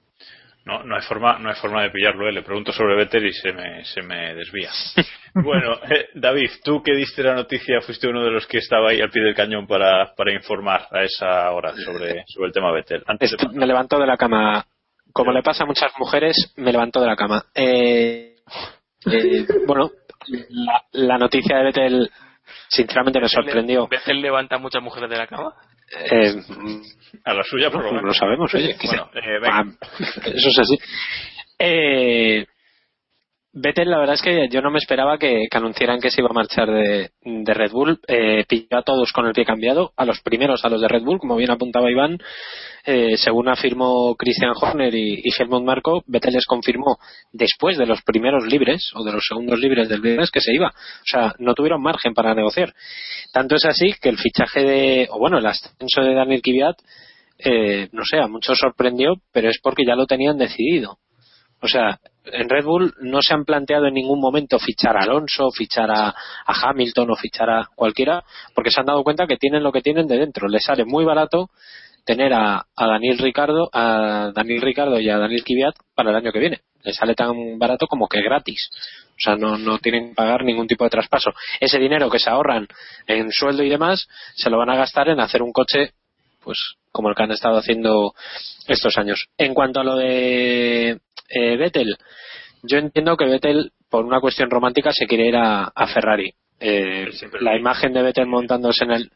no, 0.65 0.83
no 0.83 0.95
hay 0.95 1.03
forma, 1.03 1.37
no 1.37 1.49
hay 1.49 1.55
forma 1.55 1.83
de 1.83 1.91
pillarlo. 1.91 2.27
¿eh? 2.27 2.31
Le 2.31 2.41
pregunto 2.41 2.71
sobre 2.71 2.95
Vettel 2.95 3.27
y 3.27 3.33
se 3.33 3.53
me, 3.53 3.85
se 3.85 4.01
me 4.01 4.33
desvía. 4.33 4.71
bueno, 5.35 5.75
eh, 5.89 6.09
David, 6.15 6.49
tú 6.63 6.81
que 6.81 6.93
diste 6.93 7.21
la 7.21 7.35
noticia, 7.35 7.81
fuiste 7.81 8.07
uno 8.07 8.23
de 8.23 8.31
los 8.31 8.47
que 8.47 8.57
estaba 8.57 8.89
ahí 8.89 8.99
al 8.99 9.11
pie 9.11 9.23
del 9.23 9.35
cañón 9.35 9.67
para, 9.67 10.13
para 10.15 10.33
informar 10.33 10.87
a 10.91 11.03
esa 11.03 11.51
hora 11.51 11.71
sobre, 11.75 12.23
sobre 12.27 12.47
el 12.47 12.53
tema 12.53 12.71
Vettel. 12.71 13.03
Antes 13.05 13.31
de... 13.31 13.47
Me 13.53 13.67
levantó 13.67 13.99
de 13.99 14.07
la 14.07 14.17
cama. 14.17 14.65
Como 15.13 15.31
le 15.31 15.43
pasa 15.43 15.63
a 15.63 15.67
muchas 15.67 15.91
mujeres, 15.99 16.53
me 16.57 16.71
levantó 16.71 16.99
de 16.99 17.07
la 17.07 17.15
cama. 17.15 17.45
Eh, 17.53 18.35
eh, 19.05 19.45
bueno, 19.67 19.91
la, 20.27 20.83
la, 20.91 21.17
noticia 21.17 21.57
de 21.57 21.63
Vettel 21.63 22.11
sinceramente 22.67 23.21
me 23.21 23.29
sorprendió. 23.29 23.87
¿Vettel 23.87 24.19
levanta 24.19 24.55
a 24.55 24.59
muchas 24.59 24.81
mujeres 24.81 25.09
de 25.09 25.17
la 25.17 25.27
cama? 25.27 25.53
Eh, 25.91 26.35
a 27.23 27.33
la 27.33 27.43
suya 27.43 27.69
por 27.69 27.83
lo 27.83 27.91
menos. 27.91 28.05
lo 28.05 28.13
sabemos 28.13 28.53
oye 28.53 28.75
bueno, 28.83 29.09
eh, 29.13 29.39
ah, 29.43 29.63
eso 30.25 30.49
es 30.49 30.59
así. 30.59 30.77
Eh, 31.59 32.45
Vettel 33.57 33.89
la 33.89 33.99
verdad 33.99 34.15
es 34.15 34.21
que 34.21 34.49
yo 34.49 34.61
no 34.61 34.69
me 34.69 34.79
esperaba 34.79 35.17
que, 35.17 35.47
anunciaran 35.49 36.01
que 36.01 36.11
se 36.11 36.19
iba 36.19 36.29
a 36.29 36.33
marchar 36.33 36.69
de, 36.69 37.09
Red 37.23 37.71
Bull. 37.71 38.01
Eh, 38.05 38.43
pilló 38.49 38.77
a 38.77 38.83
todos 38.83 39.13
con 39.13 39.25
el 39.25 39.31
pie 39.31 39.45
cambiado 39.45 39.93
a 39.95 40.03
los 40.03 40.19
primeros 40.19 40.65
a 40.65 40.69
los 40.69 40.81
de 40.81 40.89
Red 40.89 41.03
Bull 41.03 41.19
como 41.19 41.37
bien 41.37 41.51
apuntaba 41.51 41.89
Iván. 41.89 42.17
Eh, 42.85 43.15
según 43.15 43.47
afirmó 43.47 44.13
Christian 44.15 44.51
Horner 44.59 44.93
y, 44.93 45.21
y 45.23 45.29
Helmut 45.39 45.63
Marko 45.63 46.03
Vettel 46.05 46.33
les 46.33 46.45
confirmó 46.45 46.97
después 47.31 47.77
de 47.77 47.85
los 47.85 48.01
primeros 48.03 48.45
libres 48.45 48.91
o 48.93 49.05
de 49.05 49.13
los 49.13 49.25
segundos 49.25 49.57
libres 49.57 49.87
del 49.87 50.01
viernes 50.01 50.31
que 50.31 50.41
se 50.41 50.53
iba. 50.53 50.67
O 50.67 51.05
sea 51.05 51.33
no 51.39 51.53
tuvieron 51.53 51.81
margen 51.81 52.13
para 52.13 52.35
negociar. 52.35 52.73
Tanto 53.31 53.55
es 53.55 53.63
así 53.63 53.93
que 54.01 54.09
el 54.09 54.17
fichaje 54.17 54.63
de 54.65 55.07
o 55.09 55.17
bueno 55.17 55.37
el 55.37 55.45
ascenso 55.45 56.01
de 56.01 56.13
Daniel 56.13 56.41
Kvyat 56.41 56.75
eh, 57.37 57.89
no 57.91 58.03
sé, 58.05 58.17
a 58.17 58.27
muchos 58.27 58.57
sorprendió, 58.57 59.15
pero 59.31 59.49
es 59.49 59.59
porque 59.61 59.83
ya 59.85 59.95
lo 59.95 60.07
tenían 60.07 60.37
decidido. 60.37 60.99
O 61.61 61.67
sea, 61.67 61.99
en 62.25 62.49
Red 62.49 62.65
Bull 62.65 62.93
no 63.01 63.21
se 63.21 63.33
han 63.33 63.45
planteado 63.45 63.87
en 63.87 63.93
ningún 63.93 64.19
momento 64.19 64.59
fichar 64.59 64.97
a 64.97 65.03
Alonso, 65.03 65.51
fichar 65.51 65.89
a, 65.89 66.09
a, 66.09 66.69
Hamilton 66.69 67.11
o 67.11 67.15
fichar 67.15 67.49
a 67.49 67.69
cualquiera, 67.75 68.23
porque 68.53 68.71
se 68.71 68.79
han 68.79 68.85
dado 68.85 69.03
cuenta 69.03 69.27
que 69.27 69.37
tienen 69.37 69.63
lo 69.63 69.71
que 69.71 69.81
tienen 69.81 70.07
de 70.07 70.17
dentro. 70.17 70.47
Les 70.47 70.63
sale 70.63 70.85
muy 70.85 71.05
barato 71.05 71.49
tener 72.05 72.33
a, 72.33 72.65
a 72.75 72.87
Daniel 72.87 73.17
Ricardo, 73.17 73.69
a 73.73 74.31
Daniel 74.33 74.61
Ricardo 74.61 74.99
y 74.99 75.09
a 75.09 75.17
Daniel 75.17 75.43
Kvyat 75.43 75.75
para 75.95 76.11
el 76.11 76.15
año 76.15 76.31
que 76.31 76.39
viene. 76.39 76.61
Les 76.83 76.95
sale 76.95 77.15
tan 77.15 77.57
barato 77.57 77.87
como 77.87 78.07
que 78.07 78.21
gratis. 78.21 78.69
O 79.09 79.19
sea, 79.19 79.35
no, 79.35 79.57
no 79.57 79.79
tienen 79.79 80.09
que 80.09 80.15
pagar 80.15 80.43
ningún 80.43 80.67
tipo 80.67 80.83
de 80.83 80.89
traspaso. 80.89 81.31
Ese 81.59 81.79
dinero 81.79 82.09
que 82.09 82.19
se 82.19 82.29
ahorran 82.29 82.67
en 83.07 83.31
sueldo 83.31 83.63
y 83.63 83.69
demás, 83.69 84.07
se 84.35 84.49
lo 84.49 84.57
van 84.57 84.69
a 84.69 84.75
gastar 84.75 85.09
en 85.09 85.19
hacer 85.19 85.41
un 85.41 85.51
coche 85.51 85.93
pues 86.43 86.59
como 86.91 87.09
el 87.09 87.15
que 87.15 87.23
han 87.23 87.31
estado 87.31 87.57
haciendo 87.57 88.13
estos 88.67 88.97
años. 88.97 89.27
En 89.37 89.53
cuanto 89.53 89.79
a 89.79 89.83
lo 89.83 89.95
de 89.95 90.99
eh, 91.29 91.57
Vettel, 91.57 91.95
yo 92.63 92.77
entiendo 92.77 93.17
que 93.17 93.25
Vettel, 93.25 93.71
por 93.89 94.05
una 94.05 94.19
cuestión 94.19 94.49
romántica, 94.49 94.91
se 94.93 95.07
quiere 95.07 95.27
ir 95.27 95.35
a, 95.35 95.65
a 95.73 95.87
Ferrari. 95.87 96.33
Eh, 96.59 97.09
la 97.41 97.57
imagen 97.57 97.93
de 97.93 98.01
Vettel 98.01 98.27
montándose 98.27 98.85
en 98.85 98.91
el. 98.91 99.11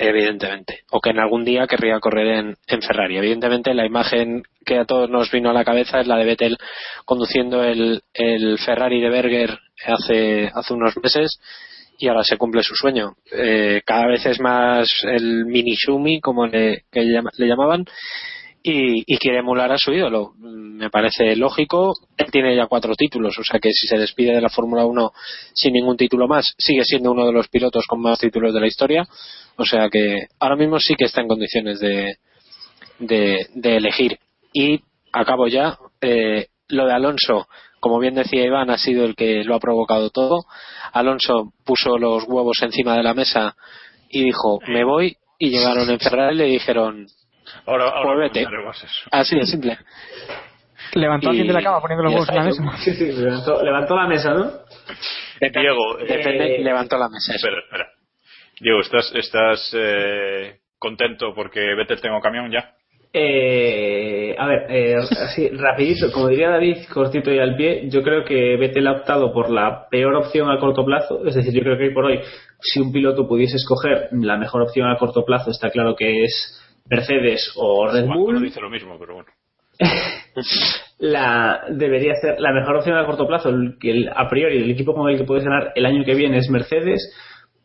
Evidentemente. 0.00 0.80
O 0.90 1.00
que 1.00 1.10
en 1.10 1.18
algún 1.18 1.44
día 1.44 1.66
querría 1.66 1.98
correr 1.98 2.28
en, 2.28 2.56
en, 2.68 2.82
Ferrari. 2.82 3.18
Evidentemente, 3.18 3.74
la 3.74 3.84
imagen 3.84 4.44
que 4.64 4.78
a 4.78 4.84
todos 4.84 5.10
nos 5.10 5.30
vino 5.32 5.50
a 5.50 5.52
la 5.52 5.64
cabeza 5.64 5.98
es 6.00 6.06
la 6.06 6.16
de 6.16 6.24
Vettel 6.24 6.56
conduciendo 7.04 7.64
el, 7.64 8.02
el 8.14 8.58
Ferrari 8.58 9.00
de 9.00 9.10
Berger 9.10 9.58
hace, 9.84 10.50
hace 10.54 10.72
unos 10.72 10.96
meses 11.02 11.40
y 11.98 12.06
ahora 12.06 12.22
se 12.22 12.36
cumple 12.36 12.62
su 12.62 12.76
sueño. 12.76 13.16
Eh, 13.32 13.82
cada 13.84 14.06
vez 14.06 14.24
es 14.24 14.38
más 14.40 14.88
el 15.02 15.44
mini 15.46 15.74
Shumi, 15.74 16.20
como 16.20 16.46
le, 16.46 16.84
que 16.92 17.02
le 17.02 17.46
llamaban, 17.46 17.84
y, 18.70 19.02
y, 19.06 19.18
quiere 19.18 19.38
emular 19.38 19.72
a 19.72 19.78
su 19.78 19.92
ídolo. 19.92 20.32
Me 20.38 20.90
parece 20.90 21.34
lógico. 21.36 21.94
Él 22.16 22.30
tiene 22.30 22.54
ya 22.54 22.66
cuatro 22.66 22.94
títulos, 22.94 23.38
o 23.38 23.44
sea 23.44 23.58
que 23.60 23.70
si 23.72 23.86
se 23.86 23.96
despide 23.96 24.34
de 24.34 24.40
la 24.40 24.48
Fórmula 24.50 24.84
1 24.84 25.12
sin 25.54 25.72
ningún 25.72 25.96
título 25.96 26.28
más, 26.28 26.54
sigue 26.58 26.84
siendo 26.84 27.10
uno 27.10 27.26
de 27.26 27.32
los 27.32 27.48
pilotos 27.48 27.86
con 27.86 28.00
más 28.00 28.18
títulos 28.18 28.52
de 28.52 28.60
la 28.60 28.66
historia. 28.66 29.08
O 29.56 29.64
sea 29.64 29.88
que 29.88 30.26
ahora 30.38 30.56
mismo 30.56 30.78
sí 30.78 30.94
que 30.96 31.06
está 31.06 31.20
en 31.20 31.28
condiciones 31.28 31.80
de, 31.80 32.18
de, 32.98 33.76
elegir. 33.76 34.18
Y 34.52 34.80
acabo 35.12 35.48
ya. 35.48 35.78
Eh, 36.00 36.48
lo 36.68 36.86
de 36.86 36.92
Alonso, 36.92 37.48
como 37.80 37.98
bien 37.98 38.14
decía 38.14 38.44
Iván, 38.44 38.70
ha 38.70 38.76
sido 38.76 39.04
el 39.04 39.16
que 39.16 39.44
lo 39.44 39.54
ha 39.54 39.60
provocado 39.60 40.10
todo. 40.10 40.44
Alonso 40.92 41.54
puso 41.64 41.96
los 41.96 42.24
huevos 42.24 42.62
encima 42.62 42.96
de 42.96 43.02
la 43.02 43.14
mesa 43.14 43.56
y 44.10 44.24
dijo, 44.24 44.60
me 44.68 44.84
voy, 44.84 45.16
y 45.38 45.50
llegaron 45.50 45.88
en 45.88 45.98
Ferrari 45.98 46.34
y 46.34 46.38
le 46.38 46.44
dijeron, 46.46 47.06
Ahora, 47.66 47.84
ahora 47.90 48.02
pues 48.02 48.18
vete. 48.32 48.44
comentaremos 48.44 48.84
eso. 48.84 49.08
Así 49.10 49.36
de 49.36 49.46
simple. 49.46 49.78
Levantó 50.94 51.28
a 51.28 51.30
alguien 51.30 51.46
de 51.48 51.52
la 51.52 51.62
cama 51.62 51.80
poniendo 51.80 52.04
los 52.04 52.12
huevos 52.14 52.28
en 52.30 52.34
la 52.36 52.44
mesa. 52.44 52.62
Sí, 52.78 52.94
sí, 52.94 53.12
levantó, 53.12 53.62
levantó 53.62 53.96
la 53.96 54.06
mesa, 54.06 54.32
¿no? 54.34 54.50
Diego, 55.40 55.98
eh, 56.00 56.06
Depende, 56.08 56.58
levantó 56.60 56.96
la 56.96 57.08
mesa. 57.08 57.34
eso. 57.34 57.46
espera, 57.46 57.62
espera. 57.62 57.88
Diego, 58.60 58.80
¿estás, 58.80 59.12
estás 59.14 59.70
eh, 59.74 60.56
contento 60.78 61.34
porque 61.34 61.60
Vettel 61.76 62.00
tengo 62.00 62.20
camión 62.20 62.50
ya? 62.50 62.72
Eh, 63.12 64.34
a 64.38 64.46
ver, 64.46 64.66
eh, 64.68 64.96
así, 64.96 65.48
rapidito, 65.50 66.12
como 66.12 66.28
diría 66.28 66.50
David, 66.50 66.76
cortito 66.92 67.32
y 67.32 67.38
al 67.38 67.56
pie, 67.56 67.88
yo 67.88 68.02
creo 68.02 68.22
que 68.24 68.56
Vettel 68.56 68.86
ha 68.86 68.92
optado 68.92 69.32
por 69.32 69.50
la 69.50 69.88
peor 69.90 70.14
opción 70.16 70.50
a 70.50 70.58
corto 70.58 70.84
plazo, 70.84 71.24
es 71.26 71.34
decir, 71.34 71.54
yo 71.54 71.62
creo 71.62 71.78
que 71.78 71.84
hoy 71.84 71.94
por 71.94 72.04
hoy, 72.04 72.20
si 72.60 72.80
un 72.80 72.92
piloto 72.92 73.26
pudiese 73.26 73.56
escoger 73.56 74.08
la 74.12 74.36
mejor 74.36 74.62
opción 74.62 74.90
a 74.90 74.98
corto 74.98 75.24
plazo, 75.24 75.50
está 75.50 75.70
claro 75.70 75.96
que 75.96 76.24
es 76.24 76.60
Mercedes 76.90 77.52
o 77.56 77.88
Red 77.90 78.06
Bull, 78.06 78.42
dice 78.42 78.60
lo 78.60 78.70
mismo, 78.70 78.98
pero 78.98 79.14
bueno. 79.14 79.28
la 80.98 81.60
debería 81.70 82.14
ser 82.16 82.40
la 82.40 82.52
mejor 82.52 82.76
opción 82.76 82.96
a 82.96 83.06
corto 83.06 83.26
plazo, 83.26 83.50
que 83.80 83.90
el- 83.90 84.08
a 84.14 84.28
priori 84.28 84.58
el 84.62 84.70
equipo 84.70 84.94
con 84.94 85.08
el 85.08 85.16
que 85.18 85.24
puedes 85.24 85.44
ganar 85.44 85.72
el 85.74 85.86
año 85.86 86.04
que 86.04 86.14
viene 86.14 86.38
es 86.38 86.50
Mercedes, 86.50 87.12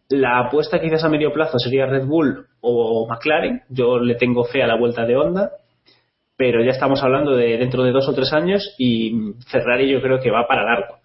la 0.10 0.40
apuesta 0.40 0.80
quizás 0.80 1.04
a 1.04 1.10
medio 1.10 1.32
plazo 1.34 1.58
sería 1.58 1.86
Red 1.88 2.06
Bull 2.06 2.46
o 2.62 3.08
McLaren, 3.10 3.62
yo 3.70 4.00
le 4.00 4.16
tengo 4.16 4.44
fe 4.44 4.62
a 4.64 4.68
la 4.68 4.76
vuelta 4.78 5.06
de 5.06 5.16
Honda, 5.16 5.52
pero 6.38 6.64
ya 6.64 6.72
estamos 6.72 7.02
hablando 7.04 7.36
de 7.36 7.58
dentro 7.58 7.84
de 7.84 7.92
dos 7.92 8.08
o 8.08 8.14
tres 8.14 8.32
años 8.34 8.76
y 8.78 9.34
Ferrari 9.48 9.90
yo 9.92 10.02
creo 10.02 10.20
que 10.20 10.32
va 10.32 10.46
para 10.48 10.64
largo. 10.64 10.98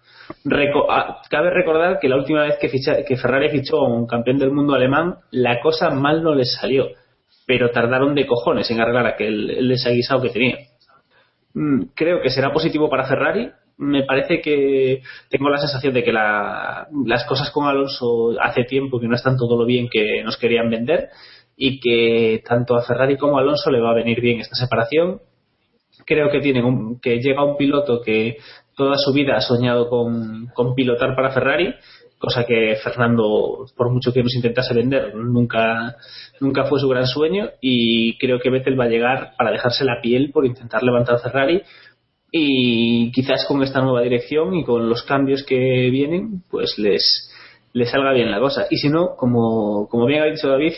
Reco- 0.45 0.85
ah, 0.89 1.21
cabe 1.29 1.49
recordar 1.49 1.97
que 1.99 2.07
la 2.09 2.17
última 2.17 2.43
vez 2.43 2.57
que, 2.59 2.69
ficha- 2.69 3.03
que 3.07 3.17
Ferrari 3.17 3.49
fichó 3.49 3.77
a 3.77 3.87
un 3.87 4.05
campeón 4.05 4.37
del 4.37 4.51
mundo 4.51 4.75
alemán, 4.75 5.15
la 5.31 5.59
cosa 5.61 5.89
mal 5.89 6.21
no 6.21 6.35
les 6.35 6.53
salió, 6.59 6.87
pero 7.49 7.71
tardaron 7.71 8.13
de 8.13 8.27
cojones 8.27 8.69
en 8.69 8.79
arreglar 8.79 9.07
aquel 9.07 9.49
el 9.49 9.69
desaguisado 9.69 10.21
que 10.21 10.29
tenía. 10.29 10.57
Mm, 11.55 11.85
creo 11.95 12.21
que 12.21 12.29
será 12.29 12.53
positivo 12.53 12.91
para 12.91 13.07
Ferrari. 13.07 13.49
Me 13.79 14.03
parece 14.03 14.39
que 14.39 15.01
tengo 15.31 15.49
la 15.49 15.57
sensación 15.57 15.95
de 15.95 16.03
que 16.03 16.13
la- 16.13 16.87
las 17.07 17.25
cosas 17.25 17.49
con 17.49 17.65
Alonso 17.65 18.35
hace 18.39 18.65
tiempo 18.65 18.99
que 18.99 19.07
no 19.07 19.15
están 19.15 19.35
todo 19.35 19.57
lo 19.57 19.65
bien 19.65 19.89
que 19.89 20.21
nos 20.23 20.37
querían 20.37 20.69
vender 20.69 21.09
y 21.57 21.79
que 21.79 22.43
tanto 22.47 22.75
a 22.75 22.83
Ferrari 22.83 23.17
como 23.17 23.39
a 23.39 23.41
Alonso 23.41 23.71
le 23.71 23.81
va 23.81 23.89
a 23.93 23.95
venir 23.95 24.21
bien 24.21 24.39
esta 24.41 24.53
separación. 24.55 25.19
Creo 26.05 26.29
que 26.29 26.41
tienen 26.41 26.65
un- 26.65 26.99
que 27.01 27.17
llega 27.19 27.43
un 27.43 27.57
piloto 27.57 27.99
que 28.01 28.37
toda 28.75 28.95
su 28.99 29.11
vida 29.11 29.35
ha 29.37 29.41
soñado 29.41 29.89
con 29.89 30.75
pilotar 30.75 31.15
para 31.15 31.31
Ferrari, 31.31 31.73
cosa 32.19 32.43
que 32.45 32.75
Fernando, 32.83 33.65
por 33.75 33.89
mucho 33.89 34.11
que 34.11 34.21
nos 34.21 34.35
intentase 34.35 34.73
vender, 34.73 35.15
nunca, 35.15 35.95
nunca 36.39 36.65
fue 36.65 36.79
su 36.79 36.89
gran 36.89 37.07
sueño 37.07 37.49
y 37.61 38.17
creo 38.17 38.39
que 38.39 38.49
Vettel 38.49 38.79
va 38.79 38.83
a 38.83 38.89
llegar 38.89 39.33
para 39.37 39.51
dejarse 39.51 39.85
la 39.85 40.01
piel 40.01 40.31
por 40.31 40.45
intentar 40.45 40.83
levantar 40.83 41.19
Ferrari 41.19 41.63
y 42.31 43.11
quizás 43.11 43.45
con 43.47 43.63
esta 43.63 43.81
nueva 43.81 44.01
dirección 44.01 44.53
y 44.53 44.63
con 44.63 44.89
los 44.89 45.03
cambios 45.03 45.43
que 45.43 45.89
vienen, 45.89 46.43
pues 46.51 46.77
les, 46.77 47.31
les 47.73 47.89
salga 47.89 48.13
bien 48.13 48.29
la 48.29 48.39
cosa. 48.39 48.67
Y 48.69 48.77
si 48.77 48.89
no, 48.89 49.15
como, 49.15 49.87
como 49.87 50.05
bien 50.05 50.21
ha 50.21 50.25
dicho 50.25 50.49
David, 50.49 50.73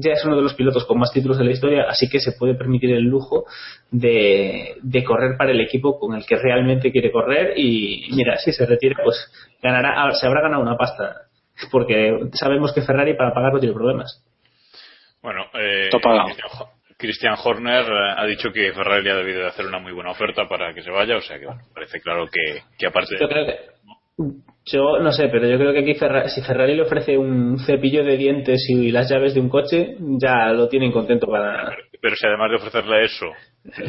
ya 0.00 0.12
es 0.12 0.24
uno 0.24 0.36
de 0.36 0.42
los 0.42 0.54
pilotos 0.54 0.84
con 0.86 0.98
más 0.98 1.12
títulos 1.12 1.38
de 1.38 1.44
la 1.44 1.50
historia, 1.52 1.86
así 1.88 2.08
que 2.08 2.20
se 2.20 2.32
puede 2.32 2.54
permitir 2.54 2.92
el 2.92 3.04
lujo 3.04 3.44
de, 3.90 4.76
de 4.82 5.04
correr 5.04 5.36
para 5.36 5.50
el 5.52 5.60
equipo 5.60 5.98
con 5.98 6.14
el 6.14 6.24
que 6.26 6.36
realmente 6.36 6.90
quiere 6.92 7.10
correr 7.10 7.54
y 7.58 8.08
mira, 8.12 8.36
si 8.38 8.52
se 8.52 8.66
retira, 8.66 8.96
pues 9.02 9.30
ganará, 9.62 10.04
ah, 10.04 10.12
se 10.12 10.26
habrá 10.26 10.42
ganado 10.42 10.62
una 10.62 10.76
pasta, 10.76 11.22
porque 11.70 12.18
sabemos 12.34 12.72
que 12.72 12.82
Ferrari 12.82 13.14
para 13.14 13.32
pagarlo 13.34 13.60
tiene 13.60 13.74
problemas. 13.74 14.24
Bueno, 15.22 15.46
eh. 15.54 15.88
Christian 15.90 16.48
Ho- 16.58 16.70
Christian 16.96 17.34
Horner 17.44 17.84
eh, 17.84 18.14
ha 18.16 18.26
dicho 18.26 18.50
que 18.52 18.72
Ferrari 18.72 19.08
ha 19.08 19.14
debido 19.16 19.40
de 19.40 19.46
hacer 19.46 19.66
una 19.66 19.78
muy 19.78 19.92
buena 19.92 20.10
oferta 20.10 20.48
para 20.48 20.74
que 20.74 20.82
se 20.82 20.90
vaya, 20.90 21.16
o 21.16 21.20
sea 21.20 21.38
que 21.38 21.46
bueno, 21.46 21.60
parece 21.72 22.00
claro 22.00 22.26
que, 22.26 22.62
que 22.76 22.86
aparte 22.86 23.16
Yo 23.20 23.28
creo 23.28 23.46
que 23.46 23.56
yo 24.64 24.98
no 25.00 25.12
sé, 25.12 25.28
pero 25.28 25.48
yo 25.48 25.56
creo 25.56 25.72
que 25.72 25.78
aquí 25.80 25.94
Ferra- 25.94 26.28
si 26.28 26.42
Ferrari 26.42 26.74
le 26.74 26.82
ofrece 26.82 27.16
un 27.16 27.58
cepillo 27.58 28.04
de 28.04 28.16
dientes 28.18 28.66
y 28.68 28.90
las 28.90 29.08
llaves 29.10 29.32
de 29.34 29.40
un 29.40 29.48
coche, 29.48 29.96
ya 30.20 30.52
lo 30.52 30.68
tienen 30.68 30.92
contento 30.92 31.26
para. 31.26 31.74
Pero 32.00 32.14
si 32.14 32.26
además 32.26 32.50
de 32.50 32.56
ofrecerle 32.56 33.04
eso, 33.04 33.26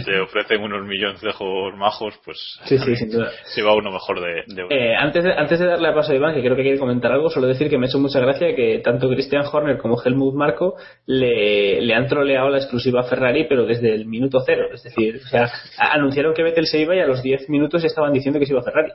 te 0.05 0.19
ofrecen 0.19 0.61
unos 0.63 0.83
milloncejos 0.87 1.75
majos, 1.77 2.19
pues 2.25 2.59
Sí, 2.63 2.77
sí, 2.79 2.95
sin 2.95 3.11
duda. 3.11 3.29
se 3.43 3.61
va 3.61 3.75
uno 3.75 3.91
mejor 3.91 4.19
de, 4.19 4.43
de 4.47 4.63
Eh, 4.69 4.95
antes, 4.95 5.23
de, 5.23 5.31
antes 5.33 5.59
de 5.59 5.67
darle 5.67 5.89
a 5.89 5.93
paso 5.93 6.11
a 6.11 6.15
Iván, 6.15 6.33
que 6.33 6.41
creo 6.41 6.55
que 6.55 6.63
quiere 6.63 6.79
comentar 6.79 7.11
algo, 7.11 7.29
solo 7.29 7.45
decir 7.47 7.69
que 7.69 7.77
me 7.77 7.85
ha 7.85 7.89
hecho 7.89 7.99
mucha 7.99 8.19
gracia 8.19 8.55
que 8.55 8.79
tanto 8.79 9.09
Christian 9.09 9.43
Horner 9.51 9.77
como 9.77 10.01
Helmut 10.03 10.33
Marko 10.33 10.75
le, 11.05 11.81
le 11.81 11.93
han 11.93 12.07
troleado 12.07 12.49
la 12.49 12.57
exclusiva 12.57 13.01
a 13.01 13.03
Ferrari, 13.03 13.45
pero 13.47 13.65
desde 13.65 13.93
el 13.93 14.05
minuto 14.07 14.39
cero. 14.45 14.69
Es 14.73 14.81
decir, 14.83 15.17
o 15.23 15.27
sea, 15.27 15.51
anunciaron 15.77 16.33
que 16.33 16.41
Vettel 16.43 16.65
se 16.65 16.79
iba 16.79 16.95
y 16.95 16.99
a 17.01 17.05
los 17.05 17.21
10 17.21 17.47
minutos 17.49 17.81
ya 17.83 17.87
estaban 17.87 18.11
diciendo 18.13 18.39
que 18.39 18.45
se 18.47 18.53
iba 18.53 18.61
a 18.61 18.63
Ferrari. 18.65 18.91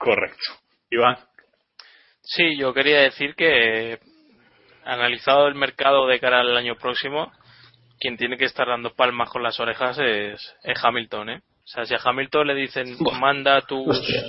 Correcto. 0.00 0.42
Iván, 0.90 1.16
Sí, 2.22 2.56
yo 2.56 2.72
quería 2.74 3.00
decir 3.02 3.34
que 3.34 3.98
analizado 4.84 5.46
el 5.48 5.54
mercado 5.54 6.06
de 6.06 6.18
cara 6.20 6.40
al 6.40 6.56
año 6.56 6.76
próximo, 6.76 7.32
quien 7.98 8.16
tiene 8.16 8.36
que 8.36 8.44
estar 8.46 8.66
dando 8.68 8.94
palmas 8.94 9.30
con 9.30 9.42
las 9.42 9.58
orejas 9.60 9.98
es, 9.98 10.56
es 10.62 10.84
Hamilton, 10.84 11.30
¿eh? 11.30 11.36
O 11.38 11.66
sea, 11.66 11.84
si 11.84 11.94
a 11.94 12.00
Hamilton 12.02 12.46
le 12.48 12.54
dicen 12.54 12.96
manda 13.20 13.56
a 13.56 13.60
tus 13.62 13.86
Hostia. 13.88 14.22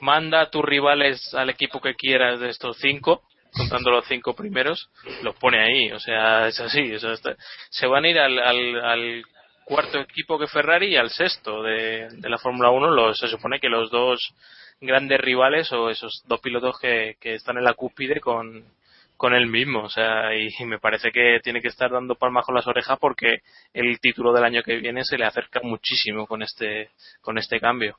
manda 0.00 0.40
a 0.42 0.50
tus 0.50 0.64
rivales 0.64 1.32
al 1.34 1.50
equipo 1.50 1.80
que 1.80 1.94
quieras 1.94 2.38
de 2.40 2.50
estos 2.50 2.76
cinco, 2.78 3.22
contando 3.56 3.90
los 3.90 4.06
cinco 4.06 4.34
primeros, 4.34 4.88
los 5.22 5.34
pone 5.36 5.60
ahí. 5.60 5.90
O 5.92 5.98
sea, 6.00 6.46
es 6.48 6.60
así. 6.60 6.92
o 6.94 6.98
sea, 6.98 7.12
está- 7.12 7.36
se 7.70 7.86
van 7.86 8.04
a 8.04 8.08
ir 8.08 8.18
al, 8.18 8.38
al, 8.38 8.84
al 8.84 9.22
cuarto 9.64 9.98
equipo 10.00 10.38
que 10.38 10.46
Ferrari 10.48 10.88
y 10.88 10.96
al 10.96 11.10
sexto 11.10 11.62
de, 11.62 12.08
de 12.10 12.28
la 12.28 12.38
Fórmula 12.38 12.70
1. 12.70 12.90
Los, 12.90 13.18
se 13.18 13.28
supone 13.28 13.58
que 13.60 13.68
los 13.68 13.90
dos 13.90 14.20
grandes 14.82 15.20
rivales 15.20 15.72
o 15.72 15.88
esos 15.88 16.22
dos 16.26 16.40
pilotos 16.40 16.78
que, 16.78 17.16
que 17.20 17.34
están 17.34 17.56
en 17.56 17.64
la 17.64 17.72
cúspide 17.74 18.20
con, 18.20 18.64
con 19.16 19.32
él 19.34 19.46
mismo. 19.46 19.84
O 19.84 19.88
sea, 19.88 20.34
y, 20.34 20.48
y 20.58 20.64
me 20.66 20.78
parece 20.78 21.10
que 21.10 21.40
tiene 21.42 21.62
que 21.62 21.68
estar 21.68 21.90
dando 21.90 22.16
palmas 22.16 22.44
con 22.44 22.54
las 22.54 22.66
orejas 22.66 22.98
porque 23.00 23.38
el 23.72 23.98
título 24.00 24.32
del 24.32 24.44
año 24.44 24.62
que 24.62 24.76
viene 24.76 25.04
se 25.04 25.16
le 25.16 25.24
acerca 25.24 25.60
muchísimo 25.62 26.26
con 26.26 26.42
este, 26.42 26.90
con 27.20 27.38
este 27.38 27.58
cambio. 27.60 27.96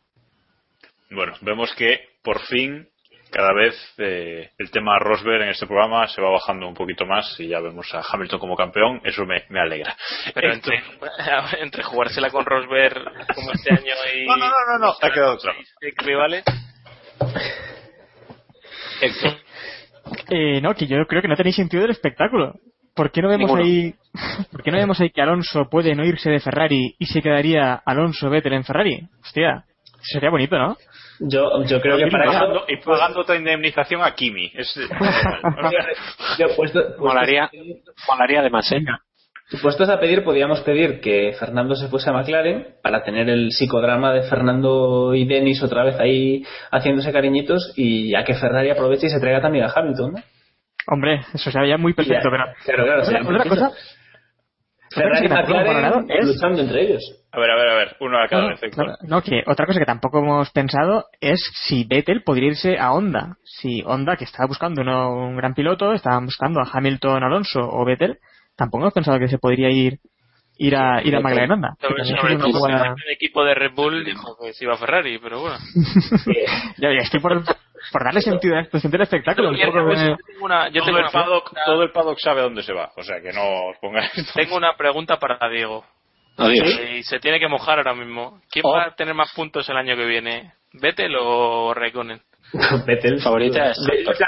bueno, 1.09 1.33
vemos 1.41 1.73
que 1.75 2.09
por 2.23 2.39
fin 2.41 2.87
cada 3.31 3.51
vez 3.51 3.73
eh, 3.97 4.51
el 4.59 4.69
tema 4.69 4.99
Rosberg 4.99 5.41
en 5.41 5.49
este 5.49 5.65
programa 5.65 6.07
se 6.07 6.21
va 6.21 6.29
bajando 6.29 6.67
un 6.67 6.75
poquito 6.75 7.03
más 7.07 7.35
y 7.39 7.47
ya 7.47 7.59
vemos 7.61 7.91
a 7.95 8.03
Hamilton 8.07 8.37
como 8.39 8.55
campeón, 8.55 9.01
eso 9.03 9.25
me, 9.25 9.43
me 9.49 9.59
alegra. 9.59 9.95
Pero 10.35 10.51
Esto- 10.53 10.69
entre, 10.71 11.61
entre 11.63 11.81
jugársela 11.83 12.29
con 12.29 12.45
Rosberg 12.45 13.03
como 13.33 13.51
este 13.53 13.73
año 13.73 13.93
y. 14.15 14.25
No, 14.27 14.35
no, 14.37 14.45
no, 14.45 14.53
no, 14.73 14.85
no, 14.85 14.93
ha 15.01 15.11
quedado 15.11 15.37
claro. 15.39 15.57
rivales. 16.05 16.43
Eh, 20.29 20.61
no, 20.61 20.73
que 20.75 20.87
yo 20.87 20.97
creo 21.07 21.21
que 21.21 21.27
no 21.27 21.35
tenéis 21.35 21.55
sentido 21.55 21.81
del 21.81 21.91
espectáculo. 21.91 22.53
¿Por 22.95 23.11
qué 23.11 23.21
no 23.21 23.29
vemos 23.29 23.49
Ninguno. 23.49 23.63
ahí, 23.63 23.95
por 24.51 24.61
qué 24.63 24.71
no 24.71 24.77
vemos 24.77 24.99
ahí 25.01 25.09
que 25.09 25.21
Alonso 25.21 25.67
puede 25.69 25.95
no 25.95 26.05
irse 26.05 26.29
de 26.29 26.39
Ferrari 26.39 26.95
y 26.99 27.05
se 27.07 27.21
quedaría 27.21 27.73
Alonso 27.85 28.29
Vettel 28.29 28.53
en 28.53 28.63
Ferrari? 28.63 29.07
Hostia, 29.23 29.63
sería 30.01 30.29
bonito, 30.29 30.57
¿no? 30.57 30.77
Yo, 31.19 31.63
yo 31.65 31.79
creo 31.81 31.97
que 31.97 32.07
y 32.07 32.11
para 32.11 32.25
pagando, 32.25 32.55
eso. 32.57 32.65
y 32.67 32.77
pagando 32.83 33.19
otra 33.21 33.35
indemnización 33.35 34.01
a 34.03 34.13
Kimi. 34.13 34.51
Es, 34.53 34.73
Yo, 36.37 36.47
puesto, 36.55 36.79
puesto- 36.81 36.95
Molaría, 36.99 37.49
molaría 38.07 38.39
además, 38.41 38.71
¿eh? 38.71 38.79
Puestos 39.61 39.87
a 39.89 39.99
pedir, 39.99 40.23
podíamos 40.23 40.61
pedir 40.61 40.99
que 40.99 41.33
Fernando 41.39 41.75
se 41.75 41.87
fuese 41.87 42.09
a 42.09 42.13
McLaren 42.13 42.75
para 42.81 43.03
tener 43.03 43.29
el 43.29 43.49
psicodrama 43.51 44.11
de 44.11 44.23
Fernando 44.23 45.13
y 45.13 45.25
Dennis 45.25 45.61
otra 45.61 45.83
vez 45.83 45.99
ahí 45.99 46.43
haciéndose 46.71 47.11
cariñitos 47.11 47.73
y 47.75 48.09
ya 48.11 48.23
que 48.23 48.33
Ferrari 48.33 48.71
aproveche 48.71 49.07
y 49.07 49.09
se 49.09 49.19
traiga 49.19 49.41
también 49.41 49.65
a 49.65 49.71
Hamilton, 49.73 50.13
¿no? 50.13 50.19
Hombre, 50.87 51.21
eso 51.33 51.51
sería 51.51 51.77
muy 51.77 51.93
perfecto, 51.93 52.29
Ya, 52.29 52.31
pero... 52.31 52.43
Claro, 52.65 52.83
claro. 52.85 53.03
sería 53.05 53.21
Otra, 53.21 53.49
cosa... 53.49 53.71
Ferrari 54.91 55.25
y 55.25 55.29
McLaren 55.29 56.05
es- 56.09 56.25
luchando 56.27 56.61
entre 56.61 56.81
ellos. 56.83 57.01
a 57.31 57.39
ver, 57.39 57.51
a 57.51 57.55
ver, 57.55 57.69
a 57.69 57.75
ver, 57.75 57.95
uno 57.99 58.17
a 58.23 58.27
cada 58.27 58.43
No, 58.43 58.47
vez. 58.49 58.61
No, 58.77 58.85
no, 59.07 59.21
que 59.21 59.43
otra 59.45 59.65
cosa 59.67 59.79
que 59.79 59.85
tampoco 59.85 60.19
hemos 60.19 60.49
pensado 60.51 61.05
es 61.21 61.39
si 61.67 61.83
Vettel 61.83 62.23
podría 62.23 62.49
irse 62.49 62.77
a 62.79 62.91
Honda. 62.93 63.37
Si 63.43 63.81
Honda, 63.85 64.15
que 64.17 64.23
estaba 64.25 64.47
buscando 64.47 64.81
uno- 64.81 65.13
un 65.15 65.35
gran 65.37 65.53
piloto, 65.53 65.93
estaban 65.93 66.25
buscando 66.25 66.59
a 66.59 66.69
Hamilton, 66.71 67.23
Alonso 67.23 67.59
o 67.61 67.85
Vettel, 67.85 68.17
tampoco 68.55 68.83
hemos 68.83 68.93
pensado 68.93 69.19
que 69.19 69.27
se 69.27 69.37
podría 69.37 69.69
ir 69.69 69.99
ir 70.57 70.75
a 70.75 71.01
ir 71.03 71.15
a 71.15 71.19
McLaren 71.19 71.61
Sobre, 71.81 72.05
sobre 72.05 72.35
todo, 72.37 72.59
buena- 72.59 72.93
el 73.05 73.13
equipo 73.13 73.43
de 73.43 73.55
Red 73.55 73.71
Bull 73.73 74.05
dijo 74.05 74.37
que 74.39 74.53
se 74.53 74.65
iba 74.65 74.75
a 74.75 74.77
Ferrari, 74.77 75.17
pero 75.19 75.41
bueno. 75.41 75.57
Ya, 76.77 76.89
ya 76.91 76.99
estoy 77.01 77.19
por, 77.19 77.43
por 77.91 78.03
darle 78.03 78.21
sentido, 78.21 78.57
eh, 78.59 78.65
sentido 78.71 78.97
al 78.97 79.01
espectáculo. 79.03 79.49
un 79.49 79.55
Yo 79.57 79.71
tengo 79.71 80.17
una, 80.41 80.69
yo 80.69 80.81
todo, 80.81 80.85
tengo 80.85 80.99
el 80.99 81.11
paddock, 81.11 81.53
todo 81.65 81.83
el 81.83 81.91
paddock 81.91 82.19
sabe 82.19 82.41
dónde 82.41 82.61
se 82.63 82.71
va, 82.73 82.91
o 82.95 83.03
sea 83.03 83.19
que 83.21 83.31
no 83.33 83.41
os 83.69 83.77
pongáis. 83.79 84.11
tengo 84.35 84.55
una 84.55 84.75
pregunta 84.77 85.17
para 85.17 85.49
Diego. 85.49 85.83
Adiós. 86.37 86.79
Y 86.91 87.03
se 87.03 87.19
tiene 87.19 87.39
que 87.39 87.47
mojar 87.47 87.77
ahora 87.79 87.93
mismo. 87.93 88.39
¿Quién 88.51 88.65
Oh. 88.65 88.73
va 88.73 88.85
a 88.85 88.95
tener 88.95 89.13
más 89.13 89.31
puntos 89.35 89.67
el 89.69 89.77
año 89.77 89.95
que 89.95 90.05
viene? 90.05 90.53
¿Vettel 90.73 91.15
o 91.19 91.73
Raikkonen? 91.75 92.21
Vettel. 92.85 93.19
Favorita 93.21 93.71
es 93.71 93.79
o 93.79 94.13
sea, 94.13 94.27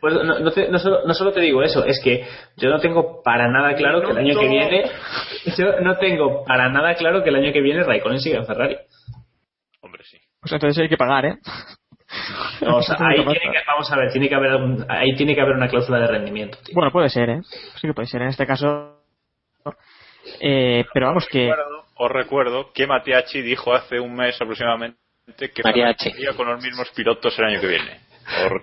pues 0.00 0.14
no, 0.14 0.38
no 0.38 0.50
te- 0.50 0.68
no 0.68 0.78
solo, 0.78 1.06
no 1.06 1.12
solo 1.14 1.32
te 1.32 1.40
digo 1.40 1.62
eso, 1.62 1.84
es 1.84 2.00
que 2.02 2.24
yo 2.56 2.70
no 2.70 2.78
tengo 2.80 3.22
para 3.22 3.48
nada 3.48 3.74
claro 3.74 4.02
que 4.02 4.12
el 4.12 4.18
año 4.18 4.38
que 4.38 4.48
viene. 4.48 4.84
Yo 5.58 5.78
no 5.80 5.98
tengo 5.98 6.42
para 6.44 6.70
nada 6.70 6.94
claro 6.94 7.22
que 7.22 7.28
el 7.28 7.36
año 7.36 7.52
que 7.52 7.60
viene 7.60 7.84
Raikkonen 7.84 8.18
siga 8.20 8.38
en 8.38 8.46
Ferrari. 8.46 8.76
Hombre, 9.82 10.02
sí. 10.04 10.16
Pues 10.40 10.52
entonces 10.52 10.82
hay 10.82 10.88
que 10.88 10.96
pagar, 10.96 11.26
¿eh? 11.26 11.34
No, 12.62 12.76
o 12.78 12.82
sea, 12.82 12.96
ahí 13.00 13.16
tiene 13.16 13.34
que, 13.52 13.58
vamos 13.66 13.92
a 13.92 13.96
ver, 13.96 14.10
tiene 14.10 14.28
que 14.28 14.34
haber 14.34 14.50
algún- 14.52 14.86
ahí 14.88 15.14
tiene 15.16 15.34
que 15.34 15.40
haber 15.42 15.54
una 15.56 15.68
cláusula 15.68 15.98
de 15.98 16.06
rendimiento. 16.06 16.56
tío. 16.64 16.74
Bueno, 16.74 16.90
puede 16.90 17.10
ser, 17.10 17.28
¿eh? 17.28 17.40
Sí 17.80 17.86
que 17.86 17.92
puede 17.92 18.08
ser. 18.08 18.22
En 18.22 18.28
este 18.28 18.46
caso. 18.46 19.00
Eh, 20.40 20.84
pero 20.94 21.08
vamos, 21.08 21.26
que. 21.30 21.48
Recuerdo- 21.50 21.84
os 21.96 22.10
recuerdo 22.10 22.72
que 22.72 22.86
Matiachi 22.86 23.42
dijo 23.42 23.72
hace 23.74 24.00
un 24.00 24.14
mes 24.14 24.34
aproximadamente 24.40 24.98
que 25.36 25.62
Mariachi. 25.62 26.12
con 26.36 26.46
los 26.48 26.62
mismos 26.62 26.90
pilotos 26.94 27.38
el 27.38 27.44
año 27.44 27.60
que 27.60 27.66
viene. 27.68 28.00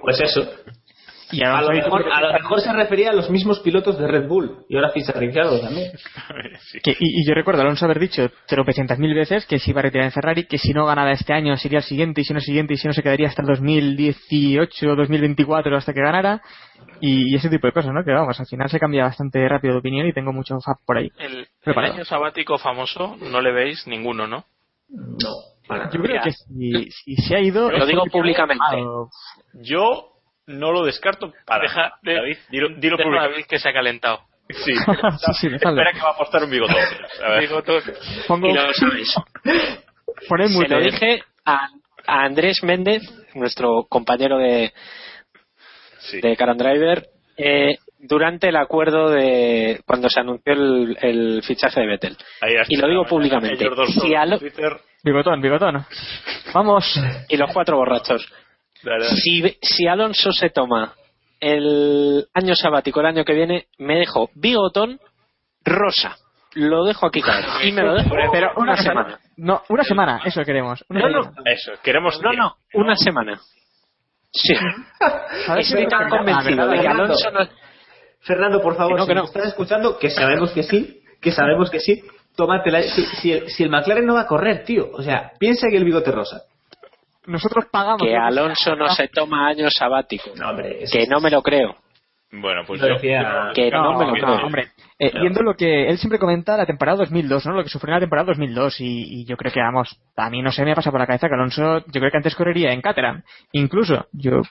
Pues 0.01 0.19
eso. 0.21 0.49
Y 1.33 1.41
A 1.45 1.61
lo, 1.61 1.69
mejor, 1.69 2.11
a 2.11 2.19
lo 2.19 2.33
mejor 2.33 2.59
se 2.59 2.73
refería 2.73 3.11
a 3.11 3.13
los 3.13 3.29
mismos 3.29 3.61
pilotos 3.61 3.97
de 3.97 4.05
Red 4.05 4.27
Bull 4.27 4.65
y 4.67 4.75
ahora 4.75 4.89
ficha 4.89 5.13
Ricciardo 5.13 5.61
también. 5.61 5.89
Sí. 6.71 6.79
Que- 6.83 6.91
y, 6.91 7.21
y 7.21 7.27
yo 7.27 7.33
recuerdo 7.33 7.61
a 7.61 7.63
Alonso 7.63 7.85
haber 7.85 7.99
dicho 7.99 8.29
tropecientas 8.47 8.99
mil 8.99 9.13
veces 9.13 9.45
que 9.45 9.57
se 9.57 9.71
iba 9.71 9.79
a 9.79 9.83
retirar 9.83 10.05
en 10.05 10.11
Ferrari, 10.11 10.43
que 10.45 10.57
si 10.57 10.73
no 10.73 10.85
ganaba 10.85 11.11
este 11.11 11.31
año 11.33 11.55
sería 11.55 11.79
el 11.79 11.83
siguiente, 11.85 12.19
y 12.21 12.23
si 12.25 12.33
no 12.33 12.39
el 12.39 12.45
siguiente, 12.45 12.73
y 12.73 12.77
si 12.77 12.87
no 12.87 12.93
se 12.93 13.01
quedaría 13.01 13.27
hasta 13.29 13.41
el 13.43 13.47
2018 13.47 14.91
o 14.91 14.95
2024 14.95 15.77
hasta 15.77 15.93
que 15.93 16.01
ganara, 16.01 16.41
y, 16.99 17.31
y 17.31 17.35
ese 17.35 17.49
tipo 17.49 17.65
de 17.67 17.73
cosas, 17.73 17.93
¿no? 17.93 18.03
Que 18.03 18.11
vamos, 18.11 18.37
al 18.39 18.45
final 18.47 18.69
se 18.69 18.79
cambia 18.79 19.03
bastante 19.05 19.47
rápido 19.47 19.73
de 19.75 19.79
opinión 19.79 20.07
y 20.07 20.13
tengo 20.13 20.33
mucho 20.33 20.59
fab 20.59 20.77
por 20.85 20.97
ahí. 20.97 21.09
El, 21.17 21.47
el 21.65 21.77
año 21.79 22.03
sabático 22.05 22.57
famoso 22.57 23.15
no 23.31 23.39
le 23.41 23.51
veis 23.53 23.87
ninguno, 23.87 24.27
¿no? 24.27 24.45
No, 24.89 25.29
para 25.71 25.89
Yo 25.91 26.01
creo 26.01 26.21
que 26.23 26.31
si, 26.31 26.91
si 26.91 27.15
se 27.17 27.35
ha 27.35 27.39
ido... 27.39 27.71
Lo 27.71 27.85
digo 27.85 28.03
públicamente. 28.05 28.63
Yo 29.53 30.09
no 30.47 30.71
lo 30.71 30.83
descarto 30.83 31.33
para 31.45 31.63
Deja 31.63 31.93
de- 32.01 32.15
David, 32.15 32.37
dilo, 32.49 32.69
dilo 32.69 32.97
Deja 32.97 33.03
a 33.03 33.05
públicamente. 33.05 33.31
David 33.33 33.45
que 33.47 33.59
se 33.59 33.69
ha 33.69 33.73
calentado. 33.73 34.19
Sí, 34.49 34.73
sí, 35.19 35.33
sí, 35.39 35.47
espera 35.47 35.93
que 35.93 35.99
va 36.01 36.09
a 36.09 36.11
apostar 36.11 36.43
un 36.43 36.49
bigotón. 36.51 36.75
A 37.23 37.29
ver. 37.29 37.41
Digo, 37.41 37.63
tú- 37.63 37.73
Pongo, 38.27 38.47
Y 38.49 38.53
lo 38.53 38.73
sabéis. 38.73 39.13
Se 40.27 40.67
lo 40.67 40.79
¿eh? 40.79 40.83
dije 40.83 41.23
a, 41.45 41.69
a 42.05 42.23
Andrés 42.25 42.61
Méndez, 42.63 43.01
nuestro 43.33 43.85
compañero 43.89 44.37
de, 44.37 44.73
Sí. 45.99 46.19
de 46.21 46.35
Car 46.35 46.49
and 46.49 46.61
Driver, 46.61 47.07
eh, 47.37 47.77
durante 48.01 48.49
el 48.49 48.55
acuerdo 48.55 49.09
de 49.09 49.81
cuando 49.85 50.09
se 50.09 50.19
anunció 50.19 50.53
el, 50.53 50.97
el 51.01 51.43
fichaje 51.43 51.81
de 51.81 51.87
Vettel. 51.87 52.17
Y 52.69 52.75
lo 52.77 52.87
digo 52.87 53.05
públicamente. 53.05 53.65
Si 54.01 54.13
Bigotón, 55.03 55.41
bigotón. 55.41 55.85
Vamos. 56.53 56.99
Y 57.29 57.37
los 57.37 57.51
cuatro 57.53 57.77
borrachos. 57.77 58.31
Si, 59.15 59.57
si 59.61 59.87
Alonso 59.87 60.31
se 60.31 60.49
toma 60.49 60.93
el 61.39 62.27
año 62.33 62.55
sabático 62.55 62.99
el 62.99 63.07
año 63.07 63.23
que 63.25 63.33
viene, 63.33 63.65
me 63.79 63.97
dejo 63.97 64.29
bigotón 64.35 64.99
rosa. 65.63 66.15
Lo 66.53 66.83
dejo 66.83 67.05
aquí 67.07 67.21
caer. 67.21 67.45
Y 67.63 67.71
me 67.71 67.81
lo 67.81 67.93
dejo 67.95 68.09
Pero 68.31 68.51
una, 68.57 68.73
una 68.73 68.75
semana. 68.77 69.03
semana. 69.03 69.19
No, 69.37 69.61
una 69.69 69.83
semana, 69.83 70.21
eso 70.25 70.43
queremos. 70.43 70.83
Una 70.89 70.99
No, 71.01 71.07
semana. 71.07 71.31
no. 71.37 71.51
Eso, 71.51 71.71
queremos. 71.83 72.21
No, 72.21 72.33
no, 72.33 72.55
una 72.73 72.95
semana. 72.95 73.39
Sí. 74.33 74.53
¿Sabes 75.45 75.69
Estoy 75.69 75.87
tan 75.87 76.09
convencido 76.09 76.67
de 76.67 76.75
que 76.75 76.81
Fernando. 76.81 77.03
Alonso 77.03 77.31
no... 77.31 77.39
Fernando, 78.21 78.61
por 78.61 78.75
favor, 78.75 78.93
Que 78.93 78.97
no, 78.99 79.03
si 79.03 79.07
que 79.09 79.15
no. 79.15 79.21
nos 79.21 79.29
estás 79.29 79.47
escuchando, 79.47 79.97
que 79.97 80.09
sabemos 80.09 80.51
que 80.51 80.63
sí, 80.63 81.01
que 81.19 81.31
sabemos 81.31 81.69
que 81.69 81.79
sí, 81.79 82.03
tómatela. 82.35 82.81
Si, 82.83 83.03
si 83.05 83.31
el, 83.33 83.49
si 83.49 83.63
el 83.63 83.69
McLaren 83.69 84.05
no 84.05 84.13
va 84.15 84.21
a 84.21 84.27
correr, 84.27 84.63
tío, 84.63 84.89
o 84.93 85.01
sea, 85.01 85.31
piensa 85.39 85.67
que 85.69 85.77
el 85.77 85.85
bigote 85.85 86.11
rosa. 86.11 86.41
Nosotros 87.25 87.65
pagamos. 87.71 88.01
Que 88.01 88.07
lo 88.07 88.11
que 88.13 88.17
Alonso 88.17 88.75
no 88.75 88.87
se 88.89 89.07
toma 89.07 89.47
año 89.47 89.69
sabático. 89.69 90.31
No, 90.35 90.49
hombre, 90.49 90.83
es- 90.83 90.91
Que 90.91 91.05
no 91.07 91.19
me 91.19 91.29
lo 91.29 91.41
creo. 91.41 91.75
Bueno, 92.33 92.61
pues 92.65 92.79
Lo 92.79 92.87
yo. 92.87 92.93
decía- 92.93 93.51
Que 93.53 93.69
no, 93.69 93.97
me 93.97 94.05
lo 94.07 94.13
creo. 94.13 94.25
No, 94.25 94.45
hombre, 94.45 94.69
eh, 94.97 95.11
viendo 95.19 95.41
lo 95.41 95.53
que 95.55 95.87
él 95.89 95.97
siempre 95.97 96.17
comenta 96.17 96.55
la 96.55 96.65
temporada 96.65 96.99
2002, 96.99 97.45
¿no? 97.45 97.53
Lo 97.53 97.63
que 97.63 97.69
sufrió 97.69 97.91
en 97.91 97.95
la 97.95 97.99
temporada 97.99 98.27
2002 98.27 98.79
y, 98.79 99.21
y 99.21 99.25
yo 99.25 99.35
creo 99.35 99.51
que, 99.51 99.59
vamos, 99.59 99.99
a 100.15 100.29
mí 100.29 100.41
no 100.41 100.51
se 100.51 100.63
me 100.63 100.73
pasa 100.73 100.91
por 100.91 100.99
la 101.01 101.07
cabeza 101.07 101.27
que 101.27 101.33
Alonso, 101.33 101.79
yo 101.79 101.99
creo 101.99 102.09
que 102.09 102.17
antes 102.17 102.35
correría 102.35 102.71
en 102.71 102.81
Caterham. 102.81 103.21
Incluso, 103.51 104.05
yo 104.13 104.41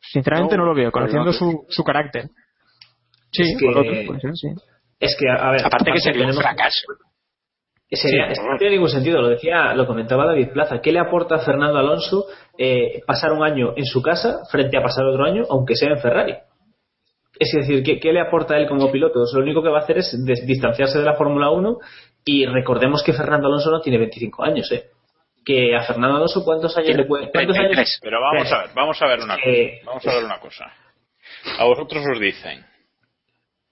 sinceramente 0.00 0.56
no, 0.56 0.64
No, 0.64 0.68
lo 0.70 0.74
veo, 0.76 0.92
conociendo 0.92 1.32
su, 1.32 1.64
su 1.70 1.82
carácter. 1.82 2.28
Sí, 3.32 3.42
Es 3.42 3.58
que- 3.58 3.66
por 3.66 3.78
otro, 3.78 3.92
puede 4.06 4.20
ser, 4.20 4.36
sí. 4.36 4.48
Es 4.98 5.16
que, 5.18 5.28
a 5.30 5.50
ver. 5.50 5.64
Aparte 5.64 5.92
que 5.92 6.00
sería 6.00 6.26
un 6.26 6.34
fracaso. 6.34 6.86
Sería- 7.92 8.26
es 8.28 8.38
que 8.38 8.46
no 8.48 8.56
tiene 8.56 8.74
ningún 8.74 8.88
sentido, 8.88 9.20
lo 9.20 9.28
decía, 9.28 9.74
lo 9.74 9.84
comentaba 9.86 10.24
David 10.24 10.50
Plaza. 10.52 10.80
¿Qué 10.80 10.92
le 10.92 11.00
aporta 11.00 11.36
a 11.36 11.38
Fernando 11.40 11.76
Alonso 11.78 12.26
eh, 12.56 13.00
pasar 13.06 13.32
un 13.32 13.42
año 13.42 13.72
en 13.76 13.84
su 13.84 14.00
casa 14.00 14.40
frente 14.50 14.76
a 14.76 14.82
pasar 14.82 15.04
otro 15.06 15.24
año, 15.24 15.42
aunque 15.50 15.74
sea 15.74 15.88
en 15.90 15.98
Ferrari? 15.98 16.34
Es 17.38 17.50
decir, 17.52 17.82
¿qué, 17.82 17.98
qué 17.98 18.12
le 18.12 18.20
aporta 18.20 18.54
a 18.54 18.58
él 18.58 18.68
como 18.68 18.92
piloto? 18.92 19.20
Lo 19.34 19.40
único 19.40 19.62
que 19.62 19.70
va 19.70 19.78
a 19.78 19.82
hacer 19.82 19.98
es 19.98 20.14
distanciarse 20.46 20.98
de 20.98 21.04
la 21.04 21.14
Fórmula 21.14 21.50
1 21.50 21.78
y 22.24 22.46
recordemos 22.46 23.02
que 23.02 23.12
Fernando 23.12 23.48
Alonso 23.48 23.70
no 23.70 23.80
tiene 23.80 23.98
25 23.98 24.44
años, 24.44 24.70
¿eh? 24.70 24.84
Que 25.44 25.74
a 25.74 25.82
Fernando 25.82 26.16
Alonso, 26.18 26.44
¿cuántos 26.44 26.76
años 26.76 26.94
le 26.96 27.04
puede.? 27.06 27.30
¿Cuántos 27.32 27.56
años? 27.56 27.70
33. 27.72 27.98
Pero 28.02 28.18
vamos 28.20 28.52
a 28.52 28.58
ver, 28.58 28.70
vamos 28.76 29.02
a 29.02 29.06
ver 29.06 29.20
una 29.20 29.34
Eh, 29.36 29.80
cosa. 29.80 29.86
Vamos 29.86 30.06
a 30.06 30.14
ver 30.14 30.24
una 30.24 30.38
cosa. 30.38 30.72
A 31.58 31.64
vosotros 31.64 32.04
os 32.12 32.20
dicen 32.20 32.64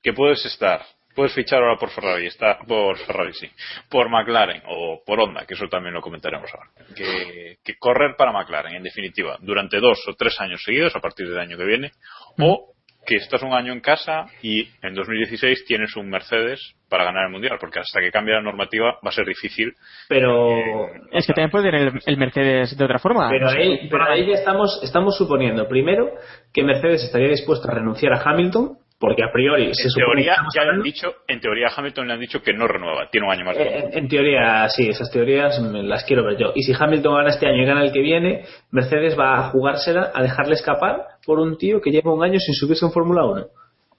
que 0.09 0.15
puedes 0.15 0.43
estar, 0.47 0.81
puedes 1.15 1.35
fichar 1.35 1.63
ahora 1.63 1.77
por 1.77 1.91
Ferrari, 1.91 2.29
está 2.29 2.59
por 2.67 2.97
Ferrari 2.97 3.35
sí, 3.35 3.47
por 3.91 4.09
McLaren 4.09 4.63
o 4.67 5.03
por 5.05 5.21
Honda, 5.21 5.45
que 5.45 5.53
eso 5.53 5.67
también 5.69 5.93
lo 5.93 6.01
comentaremos 6.01 6.51
ahora. 6.55 6.71
Que, 6.97 7.57
que 7.63 7.75
correr 7.79 8.15
para 8.17 8.33
McLaren, 8.33 8.75
en 8.75 8.83
definitiva, 8.83 9.37
durante 9.43 9.79
dos 9.81 9.99
o 10.09 10.15
tres 10.15 10.41
años 10.41 10.63
seguidos, 10.65 10.97
a 10.97 11.01
partir 11.01 11.29
del 11.29 11.39
año 11.39 11.59
que 11.59 11.65
viene, 11.67 11.91
o 12.39 12.73
que 13.07 13.17
estás 13.17 13.43
un 13.43 13.53
año 13.53 13.73
en 13.73 13.81
casa 13.81 14.27
y 14.43 14.69
en 14.83 14.95
2016 14.95 15.65
tienes 15.67 15.95
un 15.97 16.09
Mercedes 16.09 16.75
para 16.89 17.05
ganar 17.05 17.27
el 17.27 17.33
mundial, 17.33 17.59
porque 17.61 17.81
hasta 17.81 18.01
que 18.01 18.11
cambie 18.11 18.35
la 18.35 18.43
normativa 18.43 18.99
va 19.05 19.09
a 19.09 19.13
ser 19.13 19.27
difícil. 19.27 19.75
Pero. 20.09 20.89
Es 21.13 21.27
que 21.27 21.35
también 21.35 21.51
puede 21.51 21.71
tener 21.71 21.89
el, 21.89 22.01
el 22.05 22.17
Mercedes 22.17 22.77
de 22.77 22.85
otra 22.85 22.99
forma. 22.99 23.29
Pero 23.29 23.47
No 23.47 23.53
sé. 23.53 23.59
ahí, 23.59 23.89
pero 23.91 24.05
ahí 24.11 24.27
ya 24.27 24.35
estamos, 24.35 24.81
estamos 24.83 25.19
suponiendo, 25.19 25.69
primero, 25.69 26.13
que 26.53 26.63
Mercedes 26.63 27.05
estaría 27.05 27.29
dispuesto 27.29 27.69
a 27.69 27.75
renunciar 27.75 28.13
a 28.15 28.23
Hamilton, 28.23 28.79
porque 28.99 29.23
a 29.23 29.31
priori 29.33 29.73
se 29.75 29.85
En 29.85 29.95
teoría, 29.95 30.37
ya 30.55 30.63
han 30.63 30.83
dicho, 30.83 31.15
en 31.29 31.41
teoría 31.41 31.69
Hamilton 31.75 32.09
le 32.09 32.15
han 32.15 32.21
dicho 32.21 32.43
que 32.43 32.53
no 32.53 32.67
renueva, 32.67 33.09
tiene 33.11 33.29
un 33.29 33.33
año 33.33 33.45
más 33.45 33.57
de 33.57 33.63
Eh, 33.63 33.67
contrato. 33.67 33.97
En, 33.97 34.05
en 34.05 34.09
teoría, 34.09 34.69
sí, 34.69 34.89
esas 34.89 35.11
teorías 35.11 35.61
las 35.61 36.05
quiero 36.05 36.25
ver 36.25 36.37
yo. 36.37 36.53
Y 36.55 36.63
si 36.63 36.73
Hamilton 36.77 37.15
gana 37.15 37.29
este 37.29 37.47
año 37.47 37.63
y 37.63 37.67
gana 37.67 37.85
el 37.85 37.93
que 37.93 38.01
viene, 38.01 38.45
Mercedes 38.73 39.17
va 39.17 39.39
a 39.39 39.51
jugársela 39.51 40.11
a 40.13 40.23
dejarle 40.23 40.55
escapar 40.55 41.03
por 41.25 41.39
un 41.39 41.57
tío 41.57 41.81
que 41.81 41.91
lleva 41.91 42.13
un 42.13 42.25
año 42.25 42.41
sin 42.41 42.55
subirse 42.55 42.85
en 42.85 42.93
Fórmula 42.93 43.25
1. 43.25 43.47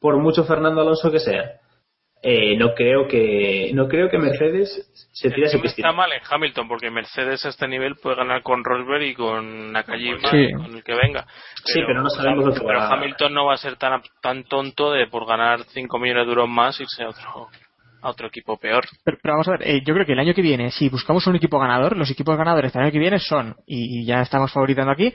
Por 0.02 0.18
mucho 0.18 0.44
Fernando 0.44 0.82
Alonso 0.82 1.12
que 1.12 1.20
sea. 1.20 1.60
Eh, 2.22 2.58
no 2.58 2.74
creo 2.76 3.08
que 3.08 3.72
no 3.74 3.88
creo 3.88 4.10
que 4.10 4.18
Mercedes 4.18 4.92
se 5.14 5.30
tire 5.32 5.48
ese 5.48 5.58
piscina. 5.60 5.88
está 5.88 5.98
mal 5.98 6.12
en 6.12 6.20
Hamilton 6.30 6.68
porque 6.68 6.92
Mercedes 6.92 7.46
a 7.46 7.50
este 7.50 7.66
nivel 7.66 7.96
puede 7.96 8.18
ganar 8.18 8.44
con 8.44 8.62
Rosberg 8.66 9.04
y 9.04 9.14
con 9.16 9.72
Nakajima, 9.72 10.30
Sí. 10.30 10.52
con 10.52 10.76
el 10.76 10.84
que 10.84 10.96
venga. 10.96 11.26
Sí, 11.64 11.80
pero 11.88 12.02
no 12.04 12.10
sabemos 12.10 12.46
lo 12.46 12.54
que 12.54 12.60
Pero 12.60 12.78
va 12.80 12.88
a- 12.90 12.94
Hamilton 12.94 13.34
no 13.34 13.46
va 13.46 13.54
a 13.54 13.58
ser 13.58 13.78
tan, 13.78 14.02
tan 14.22 14.44
tonto 14.44 14.92
de 14.92 15.08
por 15.08 15.26
ganar 15.26 15.62
5 15.70 15.98
millones 15.98 16.26
de 16.26 16.32
euros 16.34 16.50
más 16.50 16.78
irse 16.82 17.04
a 17.04 17.08
otro, 17.10 17.48
a 18.02 18.10
otro 18.10 18.28
equipo 18.28 18.58
peor. 18.58 18.84
Pero, 19.06 19.18
pero 19.22 19.34
vamos 19.36 19.48
a 19.48 19.52
ver, 19.52 19.62
eh, 19.64 19.82
yo 19.86 19.94
creo 19.94 20.06
que 20.06 20.12
el 20.14 20.20
año 20.20 20.34
que 20.34 20.42
viene, 20.42 20.72
si 20.72 20.90
buscamos 20.90 21.26
un 21.26 21.38
equipo 21.38 21.58
ganador, 21.58 21.96
los 21.96 22.12
equipos 22.12 22.38
ganadores 22.38 22.74
del 22.74 22.84
año 22.84 22.92
que 22.92 23.00
viene 23.00 23.20
son, 23.20 23.56
y, 23.66 24.02
y 24.02 24.06
ya 24.06 24.22
estamos 24.22 24.52
favoritando 24.52 24.92
aquí, 24.92 25.14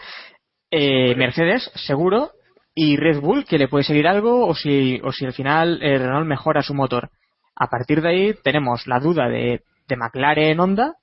eh, 0.70 1.14
Mercedes, 1.16 1.70
seguro, 1.74 2.30
y 2.74 2.96
Red 2.96 3.20
Bull, 3.20 3.44
que 3.44 3.58
le 3.58 3.68
puede 3.68 3.84
seguir 3.84 4.06
algo, 4.08 4.46
o 4.46 4.54
si, 4.54 5.00
o 5.04 5.12
si 5.12 5.24
al 5.24 5.32
final 5.32 5.80
eh, 5.82 5.98
Renault 5.98 6.26
mejora 6.26 6.62
su 6.62 6.74
motor. 6.74 7.10
A 7.56 7.68
partir 7.68 8.02
de 8.02 8.08
ahí 8.08 8.34
tenemos 8.42 8.86
la 8.86 8.98
duda 8.98 9.28
de, 9.28 9.62
de 9.88 9.96
McLaren 9.96 10.58
Honda, 10.58 10.94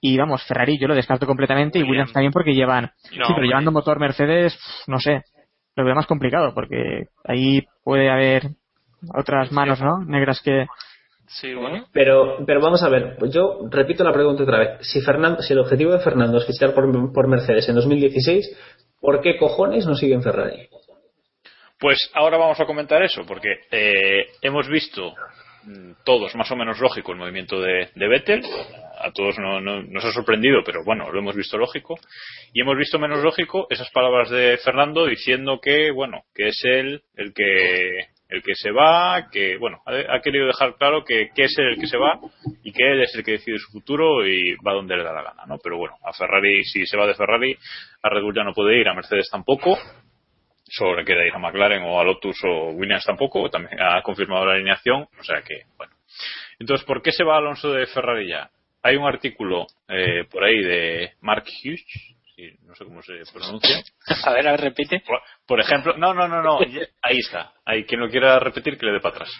y 0.00 0.16
vamos, 0.16 0.42
Ferrari 0.44 0.78
yo 0.78 0.88
lo 0.88 0.94
descarto 0.94 1.26
completamente, 1.26 1.78
y 1.78 1.82
Williams 1.82 2.12
también 2.12 2.32
porque 2.32 2.54
llevan, 2.54 2.84
No, 2.84 2.90
sí, 3.10 3.18
pero 3.18 3.28
hombre. 3.34 3.48
llevando 3.48 3.70
motor 3.72 4.00
Mercedes, 4.00 4.58
no 4.86 4.98
sé, 4.98 5.22
lo 5.76 5.84
veo 5.84 5.94
más 5.94 6.06
complicado, 6.06 6.52
porque 6.54 7.04
ahí 7.24 7.62
puede 7.84 8.10
haber 8.10 8.48
otras 9.14 9.52
manos, 9.52 9.80
¿no? 9.80 10.04
Negras 10.04 10.40
que, 10.42 10.66
Sí, 11.32 11.54
bueno. 11.54 11.84
Pero, 11.92 12.44
pero 12.44 12.60
vamos 12.60 12.82
a 12.82 12.88
ver, 12.88 13.14
pues 13.16 13.32
yo 13.32 13.60
repito 13.70 14.02
la 14.02 14.12
pregunta 14.12 14.42
otra 14.42 14.58
vez. 14.58 14.70
Si 14.80 15.00
Fernando, 15.00 15.40
si 15.42 15.52
el 15.52 15.60
objetivo 15.60 15.92
de 15.92 16.00
Fernando 16.00 16.38
es 16.38 16.44
fichar 16.46 16.74
por, 16.74 17.12
por 17.12 17.28
Mercedes 17.28 17.68
en 17.68 17.76
2016, 17.76 18.50
¿por 19.00 19.20
qué 19.20 19.36
cojones 19.38 19.86
no 19.86 19.94
sigue 19.94 20.14
en 20.14 20.22
Ferrari? 20.24 20.68
Pues 21.80 22.10
ahora 22.14 22.36
vamos 22.36 22.60
a 22.60 22.66
comentar 22.66 23.02
eso, 23.02 23.24
porque 23.26 23.48
eh, 23.70 24.26
hemos 24.42 24.68
visto 24.68 25.14
mm, 25.64 25.92
todos 26.04 26.34
más 26.36 26.50
o 26.50 26.56
menos 26.56 26.78
lógico 26.78 27.12
el 27.12 27.18
movimiento 27.18 27.58
de, 27.60 27.88
de 27.94 28.08
Vettel. 28.08 28.42
A 29.02 29.10
todos 29.12 29.38
no, 29.38 29.62
no- 29.62 29.82
nos 29.82 30.04
ha 30.04 30.12
sorprendido, 30.12 30.62
pero 30.62 30.84
bueno, 30.84 31.10
lo 31.10 31.18
hemos 31.18 31.34
visto 31.34 31.56
lógico. 31.56 31.98
Y 32.52 32.60
hemos 32.60 32.76
visto 32.76 32.98
menos 32.98 33.22
lógico 33.24 33.66
esas 33.70 33.90
palabras 33.92 34.28
de 34.28 34.58
Fernando 34.62 35.06
diciendo 35.06 35.58
que, 35.62 35.90
bueno, 35.90 36.24
que 36.34 36.48
es 36.48 36.60
él 36.64 37.02
el 37.16 37.32
que 37.32 38.06
el 38.28 38.42
que 38.44 38.54
se 38.54 38.70
va, 38.70 39.28
que, 39.32 39.56
bueno, 39.56 39.78
ha, 39.86 40.20
querido 40.20 40.46
dejar 40.46 40.76
claro 40.76 41.02
que, 41.04 41.30
que 41.34 41.44
es 41.44 41.58
él 41.58 41.70
el 41.70 41.80
que 41.80 41.88
se 41.88 41.96
va 41.96 42.20
y 42.62 42.70
y 42.70 42.72
que 42.72 42.84
él 42.92 43.02
es 43.02 43.12
el 43.16 43.24
que 43.24 43.32
decide 43.32 43.58
su 43.58 43.72
futuro 43.72 44.24
y 44.24 44.54
va 44.64 44.72
donde 44.72 44.96
le 44.96 45.02
da 45.02 45.12
la 45.12 45.24
gana, 45.24 45.46
¿no? 45.48 45.58
Pero 45.60 45.78
bueno, 45.78 45.96
a 46.04 46.12
Ferrari, 46.12 46.62
si 46.62 46.86
se 46.86 46.96
va 46.96 47.08
de 47.08 47.14
Ferrari, 47.14 47.56
a 48.02 48.08
Red 48.08 48.22
Bull 48.22 48.36
ya 48.36 48.44
no 48.44 48.52
puede 48.54 48.78
ir, 48.80 48.86
a 48.88 48.94
Mercedes 48.94 49.28
tampoco, 49.28 49.76
solo 50.70 50.96
le 50.96 51.04
queda 51.04 51.26
ir 51.26 51.34
a 51.34 51.38
McLaren 51.38 51.82
o 51.82 52.00
a 52.00 52.04
Lotus 52.04 52.36
o 52.44 52.70
Williams 52.70 53.04
tampoco, 53.04 53.50
también 53.50 53.80
ha 53.80 54.00
confirmado 54.02 54.46
la 54.46 54.54
alineación, 54.54 55.02
o 55.18 55.22
sea 55.24 55.42
que, 55.42 55.62
bueno. 55.76 55.92
Entonces, 56.58 56.86
¿por 56.86 57.02
qué 57.02 57.12
se 57.12 57.24
va 57.24 57.36
Alonso 57.38 57.72
de 57.72 57.86
Ferrari 57.86 58.28
ya? 58.28 58.50
Hay 58.82 58.96
un 58.96 59.06
artículo 59.06 59.66
eh, 59.88 60.24
por 60.30 60.44
ahí 60.44 60.58
de 60.62 61.12
Mark 61.20 61.44
Hughes, 61.44 61.84
sí, 62.36 62.50
no 62.66 62.74
sé 62.74 62.84
cómo 62.84 63.02
se 63.02 63.12
pronuncia. 63.32 63.82
A 64.24 64.32
ver, 64.32 64.48
a 64.48 64.52
ver, 64.52 64.60
repite. 64.60 65.00
Por, 65.06 65.20
por 65.46 65.60
ejemplo, 65.60 65.96
no, 65.96 66.14
no, 66.14 66.26
no, 66.28 66.42
no, 66.42 66.58
ahí 67.02 67.18
está. 67.18 67.52
Ahí 67.64 67.84
quien 67.84 68.00
lo 68.00 68.08
quiera 68.08 68.38
repetir 68.38 68.78
que 68.78 68.86
le 68.86 68.92
dé 68.92 69.00
para 69.00 69.16
atrás. 69.16 69.30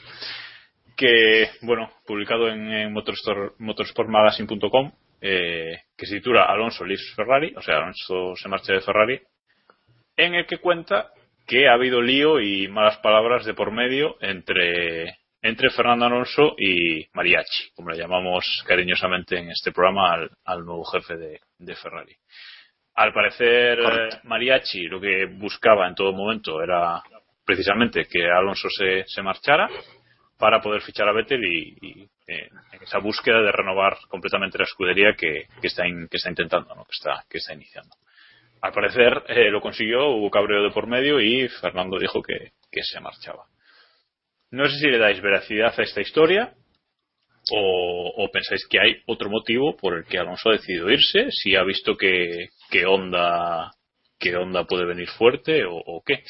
Que, 0.97 1.49
bueno, 1.63 1.91
publicado 2.07 2.49
en, 2.49 2.71
en 2.71 2.95
motorsport- 2.95 3.55
motorsportmagazine.com, 3.59 4.93
eh, 5.23 5.79
que 5.97 6.07
se 6.07 6.17
titula 6.17 6.45
Alonso 6.45 6.85
leaves 6.85 7.13
Ferrari, 7.17 7.55
o 7.57 7.63
sea, 7.63 7.77
Alonso 7.77 8.35
se 8.37 8.49
marcha 8.49 8.73
de 8.75 8.81
Ferrari, 8.83 9.21
en 10.17 10.35
el 10.35 10.47
que 10.47 10.59
cuenta 10.59 11.11
que 11.51 11.69
ha 11.69 11.73
habido 11.75 12.01
lío 12.01 12.41
y 12.41 12.69
malas 12.69 12.99
palabras 12.99 13.45
de 13.45 13.55
por 13.55 13.73
medio 13.73 14.17
entre, 14.21 15.17
entre 15.43 15.71
Fernando 15.71 16.07
Alonso 16.07 16.55
y 16.57 17.05
Mariachi, 17.13 17.71
como 17.75 17.91
le 17.91 17.99
llamamos 17.99 18.45
cariñosamente 18.67 19.37
en 19.39 19.51
este 19.51 19.73
programa 19.73 20.13
al, 20.15 20.31
al 20.45 20.65
nuevo 20.65 20.85
jefe 20.85 21.17
de, 21.17 21.41
de 21.59 21.75
Ferrari. 21.75 22.15
Al 22.95 23.13
parecer, 23.13 23.81
Correcto. 23.83 24.17
eh, 24.17 24.21
Mariachi 24.25 24.83
lo 24.85 25.01
que 25.01 25.27
buscaba 25.27 25.89
en 25.89 25.95
todo 25.97 26.13
momento 26.13 26.63
era 26.63 27.03
precisamente 27.45 28.05
que 28.05 28.25
Alonso 28.31 28.69
se, 28.71 29.05
se 29.07 29.23
marchara 29.23 29.69
para 30.39 30.61
poder 30.61 30.83
fichar 30.83 31.09
a 31.09 31.13
Vettel 31.13 31.45
y, 31.45 31.77
y, 31.83 32.03
eh, 32.29 32.49
en 32.73 32.83
esa 32.83 32.99
búsqueda 32.99 33.43
de 33.43 33.51
renovar 33.53 33.97
completamente 34.09 34.57
la 34.59 34.65
escudería 34.65 35.15
que, 35.15 35.47
que 35.61 35.67
está, 35.67 35.87
in- 35.87 36.07
que 36.09 36.17
está 36.19 36.31
intentando, 36.31 36.75
¿no? 36.77 36.85
que, 36.85 36.93
está, 36.93 37.25
que 37.29 37.39
está 37.39 37.55
iniciando. 37.55 37.91
Al 38.63 38.73
parecer 38.73 39.23
eh, 39.29 39.51
lo 39.51 39.61
consiguió, 39.61 40.09
hubo 40.09 40.31
cabreo 40.31 40.63
de 40.63 40.71
por 40.71 40.87
medio 40.87 41.21
y 41.21 41.49
Fernando 41.49 41.99
dijo 41.99 42.23
que, 42.23 42.53
se 42.83 43.01
marchaba. 43.01 43.45
No 44.51 44.69
sé 44.69 44.79
si 44.79 44.87
le 44.87 44.99
dais 44.99 45.21
veracidad 45.21 45.73
a 45.79 45.83
esta 45.83 46.01
historia 46.01 46.53
o, 47.53 48.29
pensáis 48.33 48.67
que 48.69 48.79
hay 48.81 48.97
otro 49.07 49.31
motivo 49.31 49.77
por 49.77 49.97
el 49.97 50.05
que 50.05 50.19
Alonso 50.19 50.51
ha 50.51 50.53
decidido 50.53 50.91
irse, 50.91 51.31
si 51.31 51.57
ha 51.57 51.63
visto 51.65 51.97
que, 51.97 52.49
que 52.71 52.87
Honda 52.87 53.73
que 54.19 54.37
Honda 54.37 54.65
puede 54.65 54.85
venir 54.85 55.09
fuerte 55.09 55.63
o, 55.67 56.03
qué. 56.05 56.23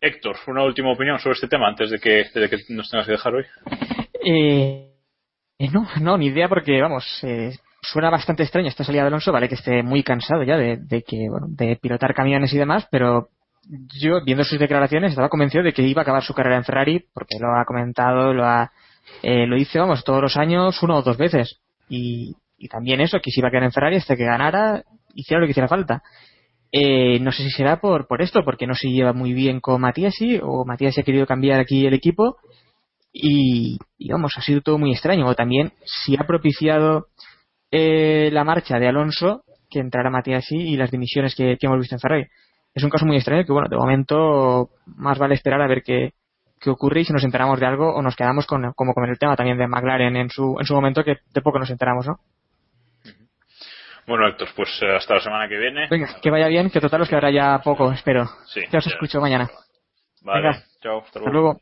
Héctor, 0.00 0.36
una 0.48 0.64
última 0.64 0.92
opinión 0.92 1.18
sobre 1.18 1.34
este 1.34 1.48
tema 1.48 1.68
antes 1.68 1.90
de 1.90 1.98
que, 1.98 2.24
de 2.34 2.48
que 2.50 2.56
nos 2.70 2.90
tengas 2.90 3.06
que 3.06 3.12
dejar 3.12 3.34
hoy. 3.34 3.44
Eh, 4.24 4.90
no, 5.72 5.88
no, 6.00 6.18
ni 6.18 6.26
idea 6.26 6.48
porque, 6.48 6.80
vamos, 6.80 7.04
eh, 7.22 7.52
suena 7.92 8.10
bastante 8.10 8.42
extraño 8.42 8.68
esta 8.68 8.84
salida 8.84 9.02
de 9.02 9.08
Alonso, 9.08 9.32
vale 9.32 9.48
que 9.48 9.54
esté 9.54 9.82
muy 9.82 10.02
cansado 10.02 10.42
ya 10.42 10.56
de, 10.56 10.76
de 10.76 11.02
que, 11.02 11.28
bueno, 11.30 11.46
de 11.48 11.76
pilotar 11.76 12.14
camiones 12.14 12.52
y 12.52 12.58
demás, 12.58 12.86
pero 12.90 13.28
yo, 14.00 14.24
viendo 14.24 14.44
sus 14.44 14.58
declaraciones, 14.58 15.10
estaba 15.10 15.28
convencido 15.28 15.62
de 15.62 15.72
que 15.72 15.82
iba 15.82 16.00
a 16.00 16.04
acabar 16.04 16.22
su 16.22 16.34
carrera 16.34 16.56
en 16.56 16.64
Ferrari, 16.64 17.04
porque 17.12 17.38
lo 17.38 17.54
ha 17.54 17.64
comentado, 17.64 18.32
lo 18.32 18.46
ha, 18.46 18.72
eh, 19.22 19.46
lo 19.46 19.56
dice, 19.56 19.78
vamos, 19.78 20.04
todos 20.04 20.22
los 20.22 20.36
años, 20.36 20.82
una 20.82 20.96
o 20.96 21.02
dos 21.02 21.18
veces. 21.18 21.60
Y, 21.88 22.34
y 22.56 22.68
también 22.68 23.00
eso, 23.00 23.18
que 23.22 23.30
se 23.30 23.40
iba 23.40 23.48
a 23.48 23.50
quedar 23.50 23.64
en 23.64 23.72
Ferrari 23.72 23.96
hasta 23.96 24.16
que 24.16 24.24
ganara, 24.24 24.84
hiciera 25.14 25.40
lo 25.40 25.46
que 25.46 25.50
hiciera 25.50 25.68
falta. 25.68 26.02
Eh, 26.72 27.18
no 27.20 27.30
sé 27.30 27.42
si 27.42 27.50
será 27.50 27.80
por, 27.80 28.06
por 28.06 28.22
esto, 28.22 28.42
porque 28.44 28.66
no 28.66 28.74
se 28.74 28.88
lleva 28.88 29.12
muy 29.12 29.32
bien 29.34 29.60
con 29.60 29.80
Matiasi, 29.80 30.40
o 30.42 30.64
Matiasi 30.64 31.00
ha 31.00 31.04
querido 31.04 31.26
cambiar 31.26 31.60
aquí 31.60 31.86
el 31.86 31.94
equipo, 31.94 32.36
y, 33.12 33.78
y 33.98 34.12
vamos, 34.12 34.32
ha 34.36 34.42
sido 34.42 34.62
todo 34.62 34.78
muy 34.78 34.92
extraño. 34.92 35.26
O 35.26 35.34
también 35.34 35.72
si 35.84 36.16
ha 36.16 36.26
propiciado 36.26 37.06
eh, 37.70 38.30
la 38.32 38.44
marcha 38.44 38.78
de 38.78 38.88
Alonso 38.88 39.42
que 39.70 39.80
entrara 39.80 40.10
Matiasi 40.10 40.56
y 40.56 40.76
las 40.76 40.90
dimisiones 40.90 41.34
que, 41.34 41.56
que 41.58 41.66
hemos 41.66 41.78
visto 41.78 41.94
en 41.94 42.00
Ferrari. 42.00 42.26
Es 42.74 42.82
un 42.82 42.90
caso 42.90 43.06
muy 43.06 43.16
extraño 43.16 43.44
que, 43.44 43.52
bueno, 43.52 43.68
de 43.68 43.76
momento 43.76 44.70
más 44.86 45.18
vale 45.18 45.34
esperar 45.34 45.60
a 45.60 45.66
ver 45.66 45.82
qué, 45.82 46.12
qué 46.60 46.70
ocurre 46.70 47.00
y 47.00 47.04
si 47.04 47.12
nos 47.12 47.24
enteramos 47.24 47.60
de 47.60 47.66
algo 47.66 47.94
o 47.94 48.02
nos 48.02 48.16
quedamos 48.16 48.46
con, 48.46 48.72
como 48.72 48.94
con 48.94 49.08
el 49.08 49.18
tema 49.18 49.36
también 49.36 49.58
de 49.58 49.66
McLaren 49.66 50.16
en 50.16 50.30
su, 50.30 50.56
en 50.58 50.66
su 50.66 50.74
momento 50.74 51.04
que 51.04 51.18
de 51.32 51.40
poco 51.42 51.58
nos 51.58 51.70
enteramos, 51.70 52.06
¿no? 52.06 52.18
Bueno, 54.06 54.26
Héctor, 54.26 54.48
pues 54.56 54.70
eh, 54.80 54.96
hasta 54.96 55.14
la 55.14 55.20
semana 55.20 55.48
que 55.48 55.58
viene. 55.58 55.86
Venga, 55.90 56.08
que 56.22 56.30
vaya 56.30 56.48
bien, 56.48 56.70
que 56.70 56.80
total 56.80 57.02
os 57.02 57.08
quedará 57.10 57.30
ya 57.30 57.60
poco, 57.62 57.92
espero. 57.92 58.24
Sí, 58.46 58.62
ya 58.70 58.78
os 58.78 58.86
escucho 58.86 59.20
mañana. 59.20 59.50
Vale, 60.22 60.48
Venga. 60.48 60.64
chao, 60.80 61.00
hasta 61.00 61.18
Hasta 61.18 61.30
luego. 61.30 61.60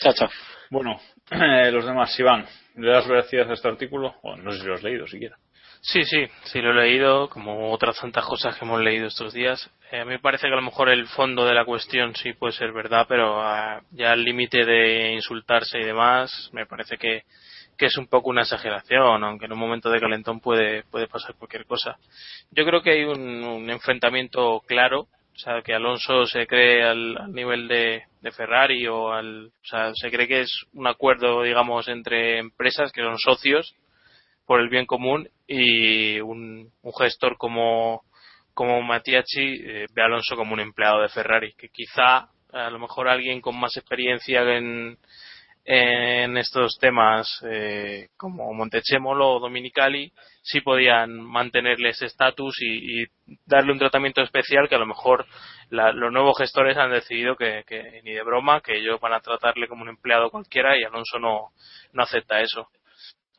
Chao. 0.00 0.28
Bueno, 0.70 1.00
eh, 1.30 1.70
los 1.70 1.86
demás, 1.86 2.18
Iván, 2.18 2.46
¿le 2.76 2.90
das 2.90 3.06
veracidad 3.06 3.50
a 3.50 3.54
este 3.54 3.68
artículo? 3.68 4.16
Bueno, 4.22 4.44
no 4.44 4.52
sé 4.52 4.60
si 4.60 4.66
lo 4.66 4.74
has 4.74 4.82
leído 4.82 5.06
siquiera. 5.06 5.36
Sí, 5.80 6.02
sí, 6.04 6.26
sí 6.44 6.60
lo 6.60 6.70
he 6.72 6.88
leído, 6.88 7.28
como 7.28 7.70
otras 7.70 8.00
tantas 8.00 8.24
cosas 8.24 8.56
que 8.56 8.64
hemos 8.64 8.80
leído 8.80 9.06
estos 9.06 9.32
días. 9.32 9.70
Eh, 9.92 10.00
a 10.00 10.04
mí 10.04 10.12
me 10.12 10.18
parece 10.18 10.48
que 10.48 10.52
a 10.52 10.56
lo 10.56 10.62
mejor 10.62 10.88
el 10.88 11.06
fondo 11.06 11.44
de 11.44 11.54
la 11.54 11.64
cuestión 11.64 12.16
sí 12.16 12.32
puede 12.32 12.54
ser 12.54 12.72
verdad, 12.72 13.06
pero 13.08 13.40
ah, 13.40 13.80
ya 13.92 14.12
al 14.12 14.24
límite 14.24 14.64
de 14.64 15.12
insultarse 15.12 15.78
y 15.78 15.84
demás, 15.84 16.50
me 16.52 16.66
parece 16.66 16.96
que, 16.96 17.22
que 17.78 17.86
es 17.86 17.96
un 17.96 18.08
poco 18.08 18.30
una 18.30 18.42
exageración, 18.42 19.22
aunque 19.22 19.44
en 19.44 19.52
un 19.52 19.60
momento 19.60 19.88
de 19.90 20.00
calentón 20.00 20.40
puede, 20.40 20.82
puede 20.84 21.06
pasar 21.06 21.36
cualquier 21.36 21.66
cosa. 21.66 21.96
Yo 22.50 22.64
creo 22.64 22.82
que 22.82 22.90
hay 22.90 23.04
un, 23.04 23.44
un 23.44 23.70
enfrentamiento 23.70 24.62
claro, 24.66 25.06
o 25.36 25.38
sea, 25.38 25.60
que 25.62 25.74
Alonso 25.74 26.24
se 26.26 26.46
cree 26.46 26.82
al, 26.82 27.16
al 27.18 27.32
nivel 27.32 27.68
de, 27.68 28.04
de 28.22 28.32
Ferrari 28.32 28.86
o 28.86 29.12
al, 29.12 29.48
o 29.48 29.64
sea, 29.64 29.92
se 29.94 30.10
cree 30.10 30.26
que 30.26 30.40
es 30.40 30.64
un 30.72 30.86
acuerdo, 30.86 31.42
digamos, 31.42 31.88
entre 31.88 32.38
empresas 32.38 32.90
que 32.90 33.02
son 33.02 33.18
socios 33.18 33.76
por 34.46 34.60
el 34.60 34.70
bien 34.70 34.86
común 34.86 35.28
y 35.46 36.20
un, 36.20 36.72
un 36.80 36.92
gestor 36.98 37.36
como, 37.36 38.02
como 38.54 38.80
Matiachi 38.80 39.60
eh, 39.62 39.86
ve 39.92 40.02
a 40.02 40.06
Alonso 40.06 40.36
como 40.36 40.54
un 40.54 40.60
empleado 40.60 41.02
de 41.02 41.10
Ferrari, 41.10 41.52
que 41.58 41.68
quizá 41.68 42.30
a 42.52 42.70
lo 42.70 42.78
mejor 42.78 43.06
alguien 43.06 43.42
con 43.42 43.60
más 43.60 43.76
experiencia 43.76 44.40
en, 44.56 44.96
en 45.68 46.36
estos 46.36 46.78
temas 46.78 47.40
eh, 47.44 48.08
como 48.16 48.52
Montechemolo 48.54 49.28
o 49.34 49.40
Dominicali 49.40 50.12
sí 50.40 50.60
podían 50.60 51.20
mantenerle 51.20 51.88
ese 51.88 52.06
estatus 52.06 52.56
y, 52.62 53.04
darle 53.44 53.72
un 53.72 53.78
tratamiento 53.80 54.22
especial 54.22 54.68
que 54.68 54.76
a 54.76 54.78
lo 54.78 54.86
mejor 54.86 55.26
la- 55.70 55.92
los 55.92 56.12
nuevos 56.12 56.38
gestores 56.38 56.76
han 56.76 56.92
decidido 56.92 57.34
que, 57.34 57.64
que 57.66 58.00
ni 58.04 58.12
de 58.12 58.22
broma, 58.22 58.60
que 58.60 58.76
ellos 58.78 59.00
van 59.00 59.12
a 59.14 59.20
tratarle 59.20 59.66
como 59.66 59.82
un 59.82 59.88
empleado 59.88 60.30
cualquiera 60.30 60.78
y 60.78 60.84
Alonso 60.84 61.18
no, 61.18 61.50
no 61.92 62.02
acepta 62.04 62.40
eso. 62.40 62.68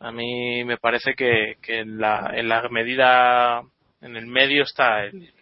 A 0.01 0.11
mí 0.11 0.65
me 0.65 0.77
parece 0.77 1.13
que, 1.15 1.55
que 1.61 1.79
en, 1.79 1.97
la, 1.97 2.31
en 2.35 2.49
la 2.49 2.67
medida, 2.69 3.61
en 4.01 4.17
el 4.17 4.27
medio 4.27 4.63
está 4.63 5.05
el- 5.05 5.33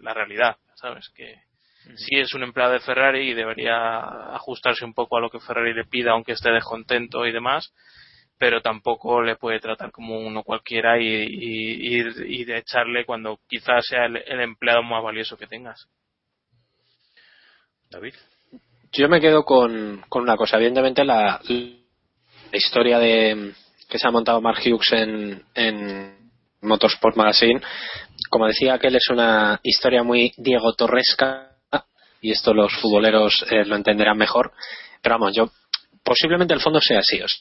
la 0.00 0.12
realidad, 0.12 0.56
¿sabes? 0.74 1.08
Que 1.16 1.45
sí 1.94 2.16
es 2.18 2.34
un 2.34 2.42
empleado 2.42 2.72
de 2.72 2.80
Ferrari 2.80 3.30
y 3.30 3.34
debería 3.34 4.34
ajustarse 4.34 4.84
un 4.84 4.94
poco 4.94 5.16
a 5.16 5.20
lo 5.20 5.30
que 5.30 5.40
Ferrari 5.40 5.72
le 5.74 5.84
pida, 5.84 6.12
aunque 6.12 6.32
esté 6.32 6.50
descontento 6.50 7.24
y 7.26 7.32
demás, 7.32 7.72
pero 8.38 8.60
tampoco 8.60 9.22
le 9.22 9.36
puede 9.36 9.60
tratar 9.60 9.90
como 9.92 10.18
uno 10.18 10.42
cualquiera 10.42 11.00
y, 11.00 11.06
y, 11.06 11.98
y- 12.00 12.40
y 12.40 12.44
de 12.44 12.58
echarle 12.58 13.04
cuando 13.04 13.38
quizás 13.48 13.84
sea 13.86 14.06
el, 14.06 14.16
el 14.16 14.40
empleado 14.40 14.82
más 14.82 15.02
valioso 15.02 15.36
que 15.36 15.46
tengas. 15.46 15.88
David. 17.90 18.14
Yo 18.92 19.08
me 19.08 19.20
quedo 19.20 19.44
con, 19.44 20.02
con 20.08 20.22
una 20.22 20.36
cosa. 20.36 20.56
Evidentemente, 20.56 21.04
la, 21.04 21.40
la 21.48 22.56
historia 22.58 22.98
de 22.98 23.52
que 23.88 23.98
se 23.98 24.06
ha 24.08 24.10
montado 24.10 24.40
Mark 24.40 24.58
Hughes 24.64 24.92
en, 24.92 25.42
en 25.54 26.16
Motorsport 26.62 27.16
Magazine, 27.16 27.60
como 28.30 28.46
decía 28.46 28.74
aquel, 28.74 28.96
es 28.96 29.08
una 29.10 29.60
historia 29.62 30.02
muy 30.02 30.32
Diego 30.36 30.72
Torresca, 30.74 31.55
y 32.20 32.32
esto 32.32 32.54
los 32.54 32.72
futboleros 32.74 33.44
eh, 33.50 33.64
lo 33.64 33.76
entenderán 33.76 34.16
mejor. 34.16 34.52
Pero 35.02 35.14
vamos, 35.16 35.34
yo 35.34 35.50
posiblemente 36.02 36.54
el 36.54 36.60
fondo 36.60 36.80
sea 36.80 37.00
así. 37.00 37.20
o 37.20 37.28
sea, 37.28 37.38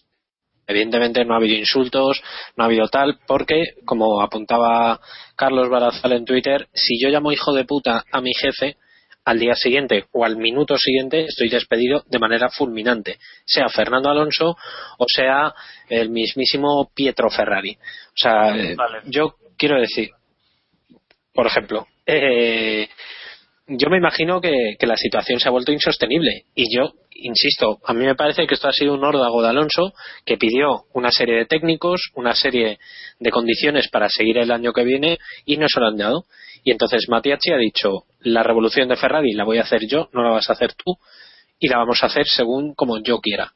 Evidentemente 0.68 1.24
no 1.26 1.34
ha 1.36 1.38
habido 1.38 1.58
insultos, 1.58 2.22
no 2.56 2.64
ha 2.64 2.68
habido 2.68 2.88
tal, 2.88 3.20
porque, 3.28 3.76
como 3.86 4.22
apuntaba 4.22 5.00
Carlos 5.36 5.70
Barazal 5.70 6.14
en 6.14 6.26
Twitter, 6.26 6.68
si 6.74 7.00
yo 7.00 7.10
llamo 7.10 7.32
hijo 7.32 7.54
de 7.54 7.66
puta 7.66 8.04
a 8.12 8.22
mi 8.22 8.32
jefe, 8.34 8.78
al 9.26 9.40
día 9.40 9.56
siguiente 9.56 10.06
o 10.12 10.24
al 10.24 10.38
minuto 10.38 10.78
siguiente 10.78 11.26
estoy 11.26 11.50
despedido 11.50 12.04
de 12.08 12.20
manera 12.20 12.50
fulminante, 12.50 13.18
sea 13.44 13.68
Fernando 13.70 14.10
Alonso 14.10 14.56
o 15.00 15.06
sea 15.08 15.54
el 15.90 16.10
mismísimo 16.12 16.92
Pietro 16.94 17.30
Ferrari. 17.32 17.76
O 17.76 18.18
sea, 18.18 18.52
Vale. 18.76 19.02
yo 19.06 19.36
quiero 19.58 19.80
decir, 19.80 20.12
por 21.34 21.48
ejemplo, 21.48 21.88
eh, 22.06 22.88
yo 23.68 23.90
me 23.90 23.98
imagino 23.98 24.42
que, 24.42 24.76
que 24.78 24.88
la 24.88 24.98
situación 24.98 25.40
se 25.40 25.48
ha 25.48 25.52
vuelto 25.52 25.72
insostenible 25.72 26.46
y 26.54 26.76
yo 26.76 26.94
insisto, 27.16 27.80
a 27.86 27.94
mí 27.94 28.06
me 28.06 28.16
parece 28.16 28.46
que 28.46 28.54
esto 28.54 28.68
ha 28.68 28.74
sido 28.74 28.94
un 28.94 29.04
órdago 29.04 29.42
de 29.42 29.50
Alonso 29.50 29.94
que 30.26 30.38
pidió 30.38 30.84
una 30.94 31.12
serie 31.12 31.36
de 31.36 31.46
técnicos, 31.46 32.12
una 32.16 32.36
serie 32.36 32.78
de 33.20 33.32
condiciones 33.32 33.88
para 33.90 34.10
seguir 34.10 34.38
el 34.38 34.52
año 34.52 34.74
que 34.74 34.84
viene 34.84 35.18
y 35.46 35.58
no 35.58 35.68
se 35.68 35.80
lo 35.80 35.88
han 35.88 35.98
dado. 35.98 36.26
Y 36.64 36.72
entonces 36.72 37.06
Matiachi 37.08 37.52
ha 37.52 37.58
dicho, 37.58 38.04
la 38.20 38.44
revolución 38.44 38.90
de 38.90 38.96
Ferrari 38.96 39.34
la 39.34 39.46
voy 39.46 39.60
a 39.60 39.64
hacer 39.64 39.88
yo, 39.88 40.10
no 40.14 40.24
la 40.24 40.32
vas 40.32 40.50
a 40.50 40.54
hacer 40.54 40.74
tú 40.74 40.98
y 41.60 41.68
la 41.68 41.78
vamos 41.78 42.04
a 42.04 42.08
hacer 42.08 42.26
según 42.28 42.74
como 42.76 43.02
yo 43.02 43.20
quiera. 43.20 43.54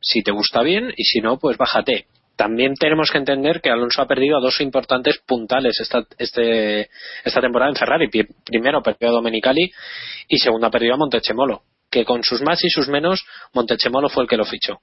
Si 0.00 0.22
te 0.22 0.30
gusta 0.30 0.62
bien 0.62 0.92
y 0.96 1.04
si 1.04 1.20
no, 1.20 1.38
pues 1.38 1.56
bájate. 1.56 2.06
También 2.36 2.74
tenemos 2.74 3.10
que 3.10 3.18
entender 3.18 3.60
que 3.60 3.70
Alonso 3.70 4.02
ha 4.02 4.06
perdido 4.06 4.36
a 4.36 4.40
dos 4.40 4.60
importantes 4.60 5.20
puntales 5.26 5.78
esta, 5.80 6.04
este, 6.18 6.90
esta 7.24 7.40
temporada 7.40 7.70
en 7.70 7.76
Ferrari. 7.76 8.08
Primero 8.44 8.82
perdió 8.82 9.08
a 9.08 9.12
Domenicali 9.12 9.70
y 10.28 10.38
segundo 10.38 10.66
ha 10.66 10.70
perdido 10.70 10.94
a 10.94 10.98
Montechemolo, 10.98 11.62
que 11.90 12.04
con 12.04 12.22
sus 12.24 12.42
más 12.42 12.62
y 12.64 12.68
sus 12.68 12.88
menos, 12.88 13.24
Montechemolo 13.52 14.08
fue 14.08 14.24
el 14.24 14.28
que 14.28 14.36
lo 14.36 14.44
fichó. 14.44 14.80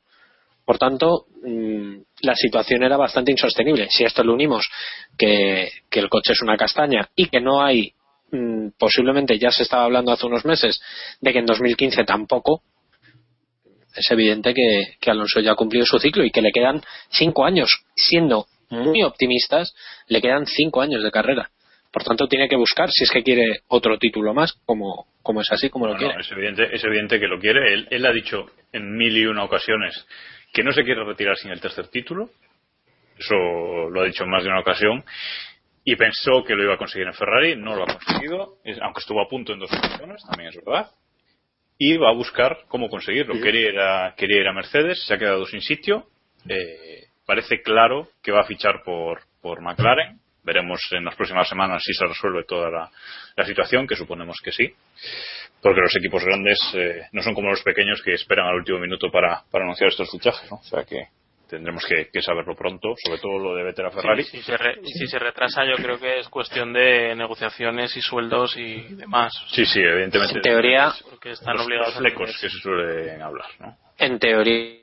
Por 0.64 0.78
tanto, 0.78 1.26
mm, 1.44 1.95
la 2.22 2.36
situación 2.36 2.84
era 2.84 2.95
bastante 2.95 3.32
insostenible. 3.32 3.90
Si 3.90 4.06
esto 4.06 4.23
le 4.23 4.32
unimos 4.32 4.69
que, 5.18 5.69
que 5.90 5.99
el 5.99 6.10
coche 6.10 6.34
es 6.34 6.41
una 6.41 6.56
castaña 6.56 7.10
y 7.15 7.28
que 7.28 7.41
no 7.41 7.61
hay, 7.61 7.94
mm, 8.32 8.69
posiblemente 8.78 9.38
ya 9.38 9.52
se 9.52 9.64
estaba 9.64 9.84
hablando 9.84 10.14
hace 10.14 10.28
unos 10.28 10.45
meses, 10.45 10.80
de 11.19 11.34
que 11.34 11.40
en 11.40 11.45
2015 11.45 12.06
tampoco, 12.06 12.61
es 13.95 14.09
evidente 14.11 14.53
que, 14.53 14.95
que 14.99 15.11
Alonso 15.11 15.39
ya 15.39 15.51
ha 15.51 15.55
cumplido 15.55 15.85
su 15.85 15.99
ciclo 15.99 16.23
y 16.23 16.31
que 16.31 16.41
le 16.41 16.51
quedan 16.51 16.81
cinco 17.09 17.45
años. 17.45 17.69
Siendo 17.95 18.45
muy 18.69 19.03
optimistas, 19.03 19.73
le 20.07 20.22
quedan 20.22 20.45
cinco 20.45 20.81
años 20.81 21.03
de 21.03 21.11
carrera. 21.11 21.49
Por 21.91 22.03
tanto, 22.05 22.27
tiene 22.27 22.47
que 22.47 22.55
buscar 22.55 22.89
si 22.89 23.03
es 23.03 23.11
que 23.11 23.22
quiere 23.22 23.61
otro 23.68 23.97
título 23.97 24.34
más, 24.34 24.53
como, 24.65 25.07
como 25.22 25.41
es 25.41 25.51
así, 25.51 25.69
como 25.69 25.88
lo 25.88 25.93
No, 25.93 25.99
quiere. 25.99 26.13
no, 26.13 26.22
es, 26.22 26.31
evidente, 26.31 26.73
es 26.73 26.81
evidente 26.85 27.19
que 27.19 27.27
lo 27.27 27.38
quiere. 27.38 27.73
Él, 27.73 27.88
él 27.91 28.05
ha 28.05 28.13
dicho 28.13 28.45
en 28.72 28.95
mil 28.95 29.18
y 29.18 29.26
una 29.26 29.43
ocasiones 29.43 30.05
que 30.53 30.63
no 30.63 30.72
se 30.72 30.84
quiere 30.84 31.03
retirar 31.03 31.35
sin 31.38 31.51
el 31.51 31.59
tercer 31.59 31.89
título. 31.89 32.30
Eso 33.18 33.35
lo 33.89 34.01
ha 34.01 34.05
dicho 34.05 34.23
en 34.23 34.30
más 34.30 34.43
de 34.43 34.49
una 34.49 34.61
ocasión. 34.61 35.03
Y 35.84 35.95
pensó 35.97 36.43
que 36.45 36.55
lo 36.55 36.63
iba 36.63 36.76
a 36.76 36.77
conseguir 36.77 37.07
en 37.07 37.13
Ferrari. 37.13 37.55
No 37.57 37.76
lo 37.76 37.84
ha 37.84 37.97
conseguido. 37.97 38.57
Aunque 38.84 38.99
estuvo 39.01 39.22
a 39.22 39.27
punto 39.27 39.51
en 39.51 39.59
dos 39.59 39.72
ocasiones, 39.73 40.23
también 40.30 40.49
es 40.49 40.55
verdad. 40.63 40.91
Y 41.83 41.97
va 41.97 42.09
a 42.11 42.13
buscar 42.13 42.59
cómo 42.67 42.89
conseguirlo. 42.89 43.41
Quería, 43.41 43.69
ir 43.69 43.79
a, 43.79 44.13
quería 44.15 44.41
ir 44.41 44.47
a 44.47 44.53
Mercedes. 44.53 45.03
Se 45.03 45.15
ha 45.15 45.17
quedado 45.17 45.47
sin 45.47 45.61
sitio. 45.61 46.05
Eh, 46.47 47.05
parece 47.25 47.63
claro 47.63 48.09
que 48.21 48.31
va 48.31 48.41
a 48.41 48.45
fichar 48.45 48.83
por, 48.85 49.21
por 49.41 49.61
McLaren. 49.61 50.19
Veremos 50.43 50.79
en 50.91 51.05
las 51.05 51.15
próximas 51.15 51.49
semanas 51.49 51.81
si 51.83 51.93
se 51.93 52.05
resuelve 52.05 52.43
toda 52.43 52.69
la, 52.69 52.91
la 53.35 53.45
situación, 53.45 53.87
que 53.87 53.95
suponemos 53.95 54.37
que 54.43 54.51
sí 54.51 54.75
porque 55.61 55.81
los 55.81 55.95
equipos 55.95 56.23
grandes 56.23 56.59
eh, 56.73 57.03
no 57.11 57.21
son 57.21 57.35
como 57.35 57.49
los 57.49 57.61
pequeños 57.61 58.01
que 58.03 58.13
esperan 58.13 58.47
al 58.47 58.55
último 58.55 58.79
minuto 58.79 59.11
para, 59.11 59.43
para 59.51 59.63
anunciar 59.63 59.89
estos 59.89 60.09
fichajes, 60.09 60.49
¿no? 60.49 60.57
O 60.57 60.63
sea 60.63 60.83
que 60.83 61.07
tendremos 61.52 61.86
que, 61.86 62.10
que 62.11 62.22
saberlo 62.22 62.56
pronto, 62.56 62.95
sobre 63.06 63.19
todo 63.19 63.38
lo 63.38 63.56
de 63.56 63.64
Vettel 63.64 63.86
a 63.86 63.91
Ferrari. 63.91 64.23
Sí, 64.23 64.38
si, 64.38 64.44
se 64.44 64.57
re- 64.57 64.80
si 64.84 65.06
se 65.07 65.19
retrasa, 65.19 65.64
yo 65.65 65.76
creo 65.76 65.99
que 65.99 66.19
es 66.19 66.28
cuestión 66.30 66.73
de 66.73 67.15
negociaciones 67.15 67.95
y 67.95 68.02
sueldos 68.02 68.57
y 68.57 68.82
demás. 68.95 69.32
Sí, 69.52 69.65
sí, 69.65 69.80
evidentemente. 69.80 70.36
En 70.38 70.41
teoría, 70.41 70.91
Porque 71.10 71.32
están 71.32 71.56
los, 71.57 71.65
obligados 71.68 71.90
los 71.90 71.98
a 71.98 71.99
flecos 71.99 72.26
tener- 72.28 72.41
que 72.41 72.49
se 72.49 72.57
suelen 72.61 73.22
hablar, 73.22 73.48
¿no? 73.60 73.78
en 73.99 74.18
teoría 74.18 74.82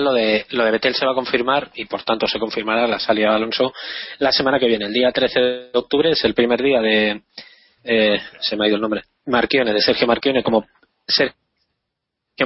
lo 0.00 0.12
de 0.12 0.44
lo 0.50 0.64
de 0.64 0.70
Betel 0.72 0.94
se 0.94 1.06
va 1.06 1.12
a 1.12 1.14
confirmar 1.14 1.70
y 1.74 1.84
por 1.86 2.02
tanto 2.02 2.26
se 2.26 2.38
confirmará 2.40 2.86
la 2.88 2.98
salida 2.98 3.30
de 3.30 3.36
Alonso 3.36 3.72
la 4.18 4.32
semana 4.32 4.58
que 4.58 4.66
viene 4.66 4.84
el 4.86 4.92
día 4.92 5.12
13 5.12 5.40
de 5.40 5.70
octubre 5.74 6.10
es 6.10 6.24
el 6.24 6.34
primer 6.34 6.60
día 6.60 6.80
de 6.80 7.22
eh, 7.84 8.20
se 8.40 8.56
me 8.56 8.64
ha 8.64 8.66
ido 8.68 8.74
el 8.76 8.82
nombre 8.82 9.02
Marchione 9.26 9.72
de 9.72 9.80
Sergio 9.80 10.08
Marchione 10.08 10.42
como 10.42 10.66
Sergio 11.06 11.36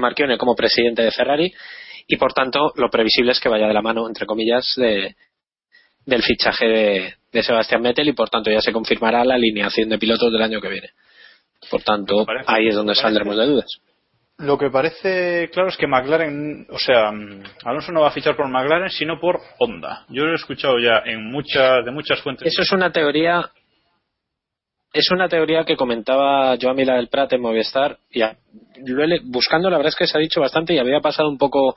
Marchione 0.00 0.36
como 0.36 0.54
presidente 0.54 1.02
de 1.02 1.10
Ferrari 1.10 1.50
y 2.10 2.16
por 2.16 2.32
tanto 2.32 2.72
lo 2.76 2.90
previsible 2.90 3.32
es 3.32 3.40
que 3.40 3.48
vaya 3.48 3.68
de 3.68 3.74
la 3.74 3.82
mano 3.82 4.06
entre 4.08 4.26
comillas 4.26 4.74
de 4.76 5.14
del 6.04 6.22
fichaje 6.22 6.66
de, 6.66 7.14
de 7.32 7.42
Sebastián 7.42 7.82
Vettel 7.82 8.08
y 8.08 8.12
por 8.12 8.28
tanto 8.28 8.50
ya 8.50 8.60
se 8.60 8.72
confirmará 8.72 9.24
la 9.24 9.34
alineación 9.34 9.88
de 9.88 9.98
pilotos 9.98 10.32
del 10.32 10.42
año 10.42 10.60
que 10.60 10.68
viene 10.68 10.88
por 11.70 11.82
tanto 11.82 12.26
ahí 12.46 12.68
es 12.68 12.74
donde 12.74 12.94
saldremos 12.94 13.36
de 13.36 13.46
dudas 13.46 13.80
Lo 14.38 14.58
que 14.58 14.70
parece 14.70 15.50
claro 15.52 15.68
es 15.68 15.76
que 15.76 15.86
McLaren, 15.86 16.66
o 16.70 16.78
sea, 16.78 17.10
Alonso 17.64 17.92
no 17.92 18.00
va 18.00 18.08
a 18.08 18.12
fichar 18.12 18.36
por 18.36 18.48
McLaren, 18.48 18.88
sino 18.88 19.20
por 19.20 19.38
Honda. 19.58 20.06
Yo 20.08 20.24
lo 20.24 20.32
he 20.32 20.36
escuchado 20.36 20.78
ya 20.78 21.02
en 21.04 21.30
muchas 21.30 21.84
de 21.84 21.90
muchas 21.90 22.22
fuentes. 22.22 22.48
Eso 22.48 22.62
es 22.62 22.72
una 22.72 22.90
teoría. 22.90 23.50
Es 24.92 25.10
una 25.12 25.28
teoría 25.28 25.64
que 25.64 25.76
comentaba 25.76 26.56
Joan 26.60 26.74
Mila 26.74 26.96
del 26.96 27.08
Prat 27.08 27.32
en 27.32 27.42
Movistar. 27.42 27.98
Y 28.10 28.22
buscando, 29.24 29.70
la 29.70 29.76
verdad 29.76 29.90
es 29.90 29.96
que 29.96 30.06
se 30.06 30.18
ha 30.18 30.20
dicho 30.20 30.40
bastante 30.40 30.74
y 30.74 30.78
había 30.78 31.00
pasado 31.00 31.28
un 31.28 31.38
poco 31.38 31.76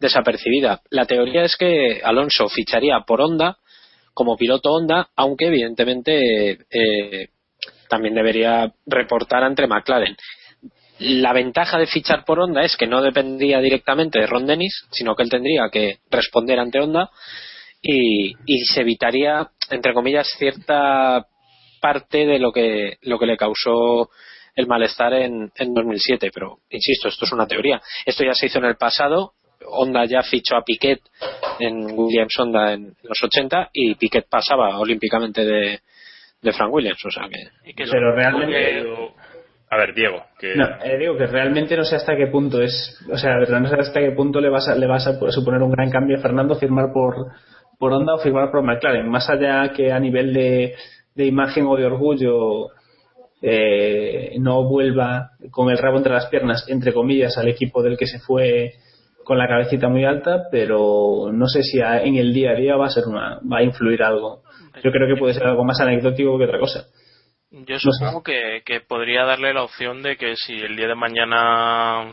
desapercibida. 0.00 0.80
La 0.90 1.06
teoría 1.06 1.44
es 1.44 1.56
que 1.56 2.00
Alonso 2.02 2.48
ficharía 2.48 3.00
por 3.06 3.20
Honda 3.20 3.58
como 4.12 4.36
piloto 4.36 4.72
Honda, 4.72 5.10
aunque 5.14 5.46
evidentemente 5.46 6.58
eh, 6.68 7.28
también 7.88 8.16
debería 8.16 8.72
reportar 8.86 9.44
ante 9.44 9.68
McLaren. 9.68 10.16
La 10.98 11.32
ventaja 11.32 11.78
de 11.78 11.86
fichar 11.86 12.24
por 12.24 12.40
Honda 12.40 12.62
es 12.62 12.76
que 12.76 12.88
no 12.88 13.00
dependría 13.00 13.60
directamente 13.60 14.18
de 14.18 14.26
Ron 14.26 14.46
Dennis, 14.46 14.84
sino 14.90 15.14
que 15.14 15.22
él 15.22 15.30
tendría 15.30 15.68
que 15.70 15.98
responder 16.10 16.58
ante 16.58 16.80
Honda 16.80 17.08
y 17.80 18.34
se 18.64 18.80
evitaría, 18.80 19.48
entre 19.70 19.94
comillas, 19.94 20.28
cierta 20.36 21.28
parte 21.78 22.26
de 22.26 22.38
lo 22.38 22.52
que, 22.52 22.98
lo 23.02 23.18
que 23.18 23.26
le 23.26 23.36
causó 23.36 24.10
el 24.54 24.66
malestar 24.66 25.14
en, 25.14 25.50
en 25.56 25.74
2007. 25.74 26.30
Pero, 26.32 26.58
insisto, 26.70 27.08
esto 27.08 27.24
es 27.24 27.32
una 27.32 27.46
teoría. 27.46 27.80
Esto 28.04 28.24
ya 28.24 28.34
se 28.34 28.46
hizo 28.46 28.58
en 28.58 28.66
el 28.66 28.76
pasado. 28.76 29.32
Honda 29.66 30.04
ya 30.04 30.22
fichó 30.22 30.56
a 30.56 30.62
Piquet 30.62 31.00
en 31.58 31.98
Williams 31.98 32.34
Honda 32.38 32.72
en 32.72 32.94
los 33.02 33.22
80 33.22 33.70
y 33.72 33.94
Piquet 33.96 34.26
pasaba 34.28 34.78
olímpicamente 34.78 35.44
de, 35.44 35.80
de 36.40 36.52
Frank 36.52 36.72
Williams. 36.72 37.04
O 37.04 37.10
sea 37.10 37.28
que. 37.28 37.74
Pero 37.74 38.14
realmente. 38.14 38.84
A 39.70 39.76
ver, 39.76 39.94
Diego, 39.94 40.24
que 40.38 40.56
No, 40.56 40.66
eh, 40.82 40.96
digo 40.98 41.16
que 41.16 41.26
realmente 41.26 41.76
no 41.76 41.84
sé 41.84 41.96
hasta 41.96 42.16
qué 42.16 42.28
punto 42.28 42.62
es, 42.62 42.98
o 43.12 43.18
sea, 43.18 43.36
no 43.36 43.68
sé 43.68 43.76
hasta 43.78 44.00
qué 44.00 44.12
punto 44.12 44.40
le 44.40 44.48
vas 44.48 44.66
a, 44.66 44.74
le 44.74 44.86
vas 44.86 45.06
a 45.06 45.18
suponer 45.30 45.60
un 45.62 45.70
gran 45.70 45.90
cambio 45.90 46.16
a 46.16 46.22
Fernando 46.22 46.54
firmar 46.54 46.86
por, 46.90 47.32
por 47.78 47.92
Honda 47.92 48.14
o 48.14 48.18
firmar 48.18 48.50
por 48.50 48.62
McLaren, 48.62 49.10
más 49.10 49.28
allá 49.28 49.70
que 49.74 49.92
a 49.92 50.00
nivel 50.00 50.32
de, 50.32 50.74
de 51.18 51.26
imagen 51.26 51.66
o 51.66 51.76
de 51.76 51.84
orgullo 51.84 52.68
eh, 53.42 54.36
no 54.38 54.62
vuelva 54.64 55.30
con 55.50 55.68
el 55.70 55.78
rabo 55.78 55.96
entre 55.98 56.12
las 56.12 56.26
piernas, 56.26 56.64
entre 56.68 56.92
comillas, 56.92 57.36
al 57.38 57.48
equipo 57.48 57.82
del 57.82 57.96
que 57.98 58.06
se 58.06 58.20
fue 58.20 58.74
con 59.24 59.36
la 59.36 59.48
cabecita 59.48 59.88
muy 59.88 60.04
alta, 60.04 60.44
pero 60.50 61.30
no 61.32 61.46
sé 61.48 61.62
si 61.62 61.80
a- 61.80 62.02
en 62.02 62.14
el 62.16 62.32
día 62.32 62.52
a 62.52 62.54
día 62.54 62.76
va 62.76 62.86
a 62.86 62.90
ser 62.90 63.04
una, 63.06 63.40
va 63.40 63.58
a 63.58 63.62
influir 63.64 64.02
algo. 64.02 64.42
Yo 64.82 64.90
creo 64.92 65.08
que 65.08 65.18
puede 65.18 65.34
ser 65.34 65.44
algo 65.46 65.64
más 65.64 65.80
anecdótico 65.80 66.38
que 66.38 66.44
otra 66.44 66.58
cosa. 66.60 66.84
Yo 67.50 67.74
No 67.84 67.92
supongo 67.92 68.22
que, 68.22 68.62
que 68.64 68.80
podría 68.80 69.24
darle 69.24 69.52
la 69.52 69.64
opción 69.64 70.02
de 70.02 70.16
que 70.16 70.36
si 70.36 70.54
el 70.54 70.76
día 70.76 70.86
de 70.86 70.94
mañana 70.94 72.12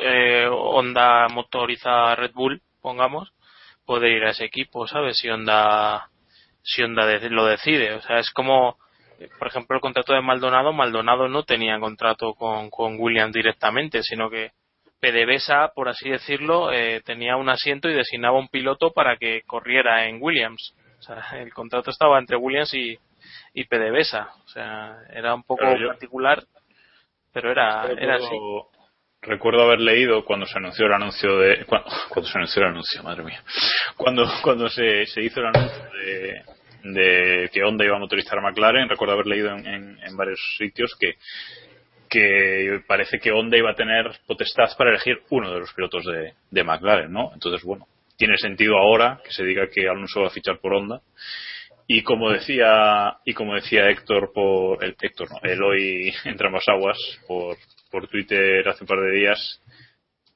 eh, 0.00 0.46
Honda 0.50 1.26
motoriza 1.28 2.14
Red 2.14 2.32
Bull, 2.32 2.60
pongamos, 2.80 3.32
puede 3.84 4.16
ir 4.16 4.22
a 4.24 4.30
ese 4.30 4.44
equipo, 4.44 4.86
¿sabes? 4.86 5.18
Si 5.18 5.28
Honda, 5.28 6.08
si 6.66 6.82
Honda 6.82 7.06
de- 7.06 7.30
lo 7.30 7.46
decide. 7.46 7.94
O 7.94 8.00
sea, 8.02 8.18
es 8.18 8.30
como, 8.30 8.76
por 9.38 9.48
ejemplo, 9.48 9.76
el 9.76 9.80
contrato 9.80 10.12
de 10.12 10.20
Maldonado. 10.20 10.72
Maldonado 10.72 11.28
no 11.28 11.44
tenía 11.44 11.78
contrato 11.78 12.34
con, 12.34 12.68
con 12.70 12.96
Williams 12.98 13.32
directamente, 13.32 14.02
sino 14.02 14.28
que 14.28 14.50
PDVSA, 15.00 15.72
por 15.74 15.88
así 15.88 16.08
decirlo, 16.08 16.72
eh, 16.72 17.00
tenía 17.04 17.36
un 17.36 17.48
asiento 17.48 17.88
y 17.88 17.94
designaba 17.94 18.38
un 18.38 18.48
piloto 18.48 18.92
para 18.92 19.16
que 19.16 19.42
corriera 19.46 20.06
en 20.06 20.18
Williams. 20.20 20.74
O 20.98 21.02
sea, 21.02 21.22
el 21.40 21.52
contrato 21.54 21.90
estaba 21.90 22.18
entre 22.18 22.36
Williams 22.36 22.74
y, 22.74 22.98
y 23.54 23.64
PDVSA. 23.64 24.28
O 24.44 24.48
sea, 24.48 24.96
era 25.12 25.34
un 25.34 25.42
poco 25.44 25.60
Pero 25.64 25.78
yo- 25.80 25.88
particular, 25.88 26.42
pero 27.32 27.50
era, 27.52 27.84
era 27.98 28.14
así. 28.16 28.24
recuerdo, 28.24 28.70
recuerdo 29.20 29.62
haber 29.64 29.80
leído 29.80 30.24
cuando 30.24 30.46
se 30.46 30.56
anunció 30.58 30.86
el 30.86 30.92
anuncio 30.94 31.38
de 31.38 31.64
cuando, 31.66 31.88
cuando 32.08 32.30
se 32.30 32.38
anunció 32.38 32.62
el 32.62 32.68
anuncio, 32.68 33.02
madre 33.02 33.22
mía, 33.24 33.42
cuando 33.96 34.26
cuando 34.42 34.68
se, 34.70 35.04
se 35.06 35.22
hizo 35.22 35.40
el 35.40 35.46
anuncio 35.48 35.84
de, 35.92 36.42
de 36.92 37.50
que 37.52 37.62
Honda 37.62 37.84
iba 37.84 37.96
a 37.96 38.00
motorizar 38.00 38.38
a 38.38 38.42
McLaren, 38.42 38.88
recuerdo 38.88 39.14
haber 39.14 39.26
leído 39.26 39.50
en, 39.50 40.16
varios 40.16 40.40
sitios 40.58 40.94
que 40.98 41.14
que 42.08 42.82
parece 42.86 43.18
que 43.18 43.32
Honda 43.32 43.56
iba 43.56 43.72
a 43.72 43.74
tener 43.74 44.10
potestad 44.26 44.68
para 44.78 44.90
elegir 44.90 45.22
uno 45.30 45.52
de 45.52 45.58
los 45.58 45.72
pilotos 45.72 46.04
de, 46.04 46.34
de 46.50 46.64
McLaren, 46.64 47.12
¿no? 47.12 47.32
Entonces, 47.34 47.64
bueno, 47.64 47.88
tiene 48.16 48.36
sentido 48.38 48.76
ahora 48.76 49.20
que 49.24 49.32
se 49.32 49.44
diga 49.44 49.68
que 49.68 49.88
Alonso 49.88 50.22
va 50.22 50.28
a 50.28 50.30
fichar 50.30 50.58
por 50.58 50.74
Honda 50.74 51.00
y 51.86 52.02
como 52.02 52.30
decía 52.30 53.18
y 53.24 53.34
como 53.34 53.54
decía 53.54 53.88
Héctor 53.88 54.32
por 54.32 54.82
el 54.84 54.96
Héctor 55.00 55.28
no, 55.30 55.48
Eloy 55.48 56.12
entre 56.24 56.48
ambas 56.48 56.68
aguas 56.68 56.98
por 57.26 57.56
por 57.90 58.08
Twitter 58.08 58.68
hace 58.68 58.84
un 58.84 58.88
par 58.88 59.00
de 59.00 59.12
días 59.12 59.62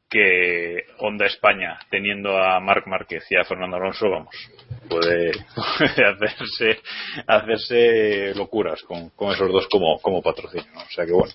que 0.08 0.84
Honda 0.98 1.26
España 1.26 1.78
teniendo 1.90 2.36
a 2.36 2.60
Marc 2.60 2.86
Márquez 2.86 3.24
y 3.30 3.36
a 3.36 3.44
Fernando 3.44 3.76
Alonso 3.76 4.08
vamos 4.10 4.34
puede, 4.90 5.30
hacerse 6.04 6.80
hacerse 7.26 8.34
locuras 8.34 8.82
con, 8.82 9.10
con 9.10 9.32
esos 9.32 9.50
dos 9.50 9.66
como 9.68 9.98
como 10.00 10.20
patrocinio 10.20 10.66
¿no? 10.74 10.80
o 10.80 10.90
sea 10.90 11.06
que 11.06 11.12
bueno 11.12 11.32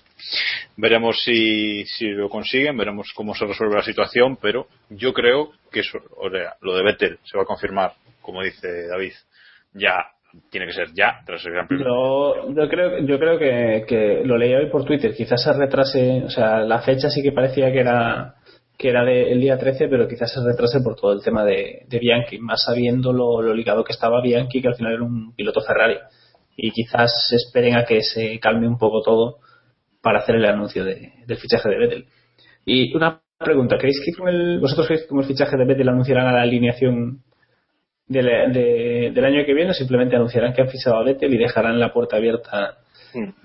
veremos 0.76 1.20
si, 1.24 1.84
si 1.86 2.08
lo 2.08 2.28
consiguen 2.28 2.76
veremos 2.76 3.12
cómo 3.14 3.34
se 3.34 3.46
resuelve 3.46 3.76
la 3.76 3.82
situación 3.82 4.36
pero 4.36 4.68
yo 4.90 5.12
creo 5.12 5.52
que 5.72 5.80
eso, 5.80 5.98
o 6.16 6.30
sea, 6.30 6.54
lo 6.60 6.76
de 6.76 6.84
Vettel 6.84 7.18
se 7.24 7.36
va 7.36 7.44
a 7.44 7.46
confirmar 7.46 7.92
como 8.20 8.42
dice 8.42 8.86
David 8.86 9.14
ya 9.72 10.06
tiene 10.50 10.66
que 10.66 10.72
ser 10.72 10.88
ya 10.94 11.20
tras 11.24 11.44
el 11.46 11.52
Gran 11.52 11.66
Premio 11.66 11.86
Yo, 11.86 12.54
yo 12.54 12.68
creo, 12.68 12.98
yo 13.00 13.18
creo 13.18 13.38
que, 13.38 13.84
que 13.88 14.22
lo 14.24 14.36
leí 14.36 14.54
hoy 14.54 14.68
por 14.68 14.84
Twitter. 14.84 15.14
Quizás 15.14 15.42
se 15.42 15.52
retrase, 15.52 16.24
o 16.24 16.30
sea, 16.30 16.60
la 16.60 16.80
fecha 16.80 17.08
sí 17.08 17.22
que 17.22 17.32
parecía 17.32 17.72
que 17.72 17.80
era 17.80 18.34
que 18.78 18.88
era 18.90 19.04
de- 19.04 19.32
el 19.32 19.40
día 19.40 19.58
13, 19.58 19.88
pero 19.88 20.06
quizás 20.06 20.32
se 20.32 20.40
retrase 20.44 20.80
por 20.80 20.96
todo 20.96 21.12
el 21.12 21.22
tema 21.22 21.44
de, 21.44 21.84
de 21.88 21.98
Bianchi, 21.98 22.38
más 22.38 22.62
sabiendo 22.64 23.12
lo, 23.12 23.40
lo 23.42 23.54
ligado 23.54 23.84
que 23.84 23.92
estaba 23.92 24.20
Bianchi, 24.22 24.60
que 24.60 24.68
al 24.68 24.74
final 24.76 24.92
era 24.94 25.02
un 25.02 25.34
piloto 25.34 25.60
Ferrari. 25.62 25.96
Y 26.56 26.70
quizás 26.70 27.12
esperen 27.32 27.76
a 27.76 27.84
que 27.84 28.02
se 28.02 28.38
calme 28.38 28.66
un 28.68 28.78
poco 28.78 29.02
todo 29.02 29.38
para 30.02 30.20
hacer 30.20 30.36
el 30.36 30.44
anuncio 30.46 30.84
de- 30.84 31.12
del 31.26 31.36
fichaje 31.38 31.68
de 31.68 31.78
Vettel. 31.78 32.04
Y 32.64 32.94
una 32.96 33.20
pregunta, 33.38 33.76
¿creéis 33.78 34.00
que 34.04 34.12
con 34.12 34.28
el, 34.28 34.58
vosotros 34.60 34.86
creéis 34.86 35.02
que 35.04 35.08
con 35.08 35.20
el 35.20 35.26
fichaje 35.26 35.56
de 35.56 35.64
Vettel 35.64 35.88
anunciarán 35.88 36.26
a 36.26 36.32
la 36.32 36.42
alineación 36.42 37.22
del, 38.08 38.26
de- 38.52 39.10
del 39.14 39.24
año 39.24 39.44
que 39.44 39.52
viene 39.54 39.70
o 39.70 39.74
simplemente 39.74 40.16
anunciarán 40.16 40.52
que 40.52 40.62
han 40.62 40.68
fichado 40.68 40.96
a 40.96 41.02
Vettel 41.04 41.34
y 41.34 41.38
dejarán 41.38 41.78
la 41.80 41.92
puerta 41.92 42.16
abierta? 42.16 42.76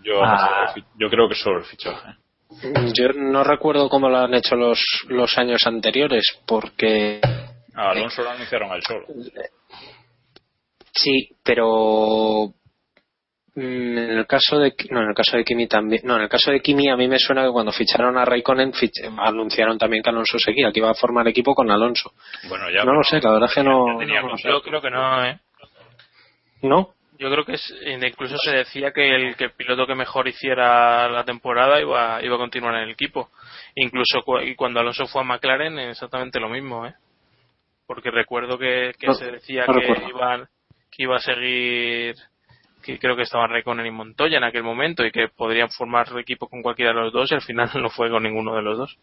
Yo, 0.03 0.21
Ah. 0.23 0.73
yo 0.99 1.09
creo 1.09 1.27
que 1.29 1.35
solo 1.35 1.59
el 1.59 1.65
fichaje. 1.65 2.15
Yo 2.93 3.09
no 3.15 3.43
recuerdo 3.43 3.89
cómo 3.89 4.09
lo 4.09 4.17
han 4.17 4.33
hecho 4.33 4.55
los, 4.55 4.79
los 5.07 5.37
años 5.37 5.65
anteriores, 5.65 6.23
porque 6.45 7.19
A 7.73 7.91
Alonso 7.91 8.21
lo 8.23 8.29
anunciaron 8.31 8.71
al 8.71 8.81
solo. 8.83 9.05
sí, 10.93 11.29
pero 11.43 12.53
mm, 13.55 13.97
en 13.97 14.17
el 14.17 14.27
caso 14.27 14.59
de 14.59 14.73
no 14.89 15.01
en 15.01 15.09
el 15.09 15.15
caso 15.15 15.37
de 15.37 15.43
Kimi 15.45 15.67
también 15.67 16.01
no 16.05 16.17
en 16.17 16.23
el 16.23 16.29
caso 16.29 16.51
de 16.51 16.59
Kimi 16.61 16.89
a 16.89 16.97
mí 16.97 17.07
me 17.07 17.17
suena 17.17 17.43
que 17.45 17.51
cuando 17.51 17.71
ficharon 17.71 18.17
a 18.17 18.25
Raikkonen 18.25 18.73
fich- 18.73 19.13
anunciaron 19.19 19.77
también 19.77 20.03
que 20.03 20.09
Alonso 20.09 20.37
seguía 20.37 20.71
que 20.71 20.79
iba 20.79 20.89
a 20.91 20.95
formar 20.95 21.27
equipo 21.29 21.55
con 21.55 21.71
Alonso 21.71 22.11
Bueno, 22.49 22.65
ya. 22.69 22.83
no 22.83 22.93
lo 22.93 23.03
sé 23.03 23.21
la 23.21 23.31
verdad 23.31 23.49
es 23.49 23.55
que 23.55 23.63
no. 23.63 23.85
Yo 24.43 24.61
creo 24.61 24.81
que 24.81 24.89
no, 24.91 25.25
¿eh? 25.25 25.39
no 26.63 26.93
Yo 27.21 27.29
creo 27.29 27.45
que 27.45 27.53
es, 27.53 27.73
incluso 27.85 28.35
se 28.43 28.49
decía 28.51 28.91
que 28.91 29.13
el, 29.13 29.35
que 29.35 29.43
el 29.43 29.51
piloto 29.51 29.85
que 29.85 29.93
mejor 29.93 30.27
hiciera 30.27 31.07
la 31.07 31.23
temporada 31.23 31.79
iba, 31.79 32.19
iba 32.23 32.33
a 32.35 32.39
continuar 32.39 32.73
en 32.73 32.81
el 32.81 32.89
equipo. 32.89 33.29
Incluso 33.75 34.23
cu- 34.23 34.39
y 34.39 34.55
cuando 34.55 34.79
Alonso 34.79 35.05
fue 35.05 35.21
a 35.21 35.25
McLaren, 35.25 35.77
exactamente 35.77 36.39
lo 36.39 36.49
mismo, 36.49 36.87
¿eh? 36.87 36.95
Porque 37.85 38.09
recuerdo 38.09 38.57
que, 38.57 38.93
que 38.97 39.05
No, 39.05 39.13
se 39.13 39.29
decía 39.29 39.67
no 39.67 39.73
que, 39.75 39.85
iban, 40.09 40.47
que 40.89 41.03
iba 41.03 41.17
a 41.17 41.19
seguir, 41.19 42.15
que 42.81 42.97
creo 42.97 43.15
que 43.15 43.21
estaban 43.21 43.51
Raikkonen 43.51 43.85
y 43.85 43.91
Montoya 43.91 44.39
en 44.39 44.43
aquel 44.43 44.63
momento 44.63 45.05
y 45.05 45.11
que 45.11 45.27
podrían 45.27 45.69
formar 45.69 46.07
equipo 46.17 46.47
con 46.49 46.63
cualquiera 46.63 46.91
de 46.91 47.01
los 47.01 47.13
dos 47.13 47.31
y 47.31 47.35
al 47.35 47.41
final 47.43 47.69
no 47.75 47.91
fue 47.91 48.09
con 48.09 48.23
ninguno 48.23 48.55
de 48.55 48.63
los 48.63 48.79
dos. 48.79 48.97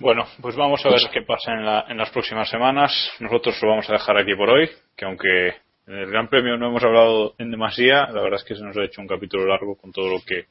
Bueno, 0.00 0.26
pues 0.40 0.56
vamos 0.56 0.84
a 0.84 0.88
ver 0.90 1.00
qué 1.12 1.22
pasa 1.22 1.52
en, 1.52 1.64
la- 1.64 1.84
en 1.88 1.96
las 1.96 2.10
próximas 2.10 2.48
semanas. 2.48 2.92
Nosotros 3.20 3.56
lo 3.62 3.70
vamos 3.70 3.88
a 3.88 3.92
dejar 3.94 4.16
aquí 4.18 4.34
por 4.34 4.50
hoy, 4.50 4.68
que 4.96 5.04
aunque 5.04 5.48
en 5.86 5.94
el 5.98 6.10
Gran 6.10 6.28
Premio 6.28 6.56
no 6.56 6.68
hemos 6.68 6.82
hablado 6.82 7.34
en 7.38 7.50
demasía, 7.50 8.06
la 8.06 8.22
verdad 8.22 8.40
es 8.40 8.44
que 8.44 8.54
se 8.56 8.62
nos 8.64 8.76
ha 8.76 8.84
hecho 8.84 9.00
un 9.00 9.06
capítulo 9.08 9.46
largo 9.46 9.76
con 9.76 9.92
todo 9.92 10.08
lo 10.08 10.20
que 10.26 10.46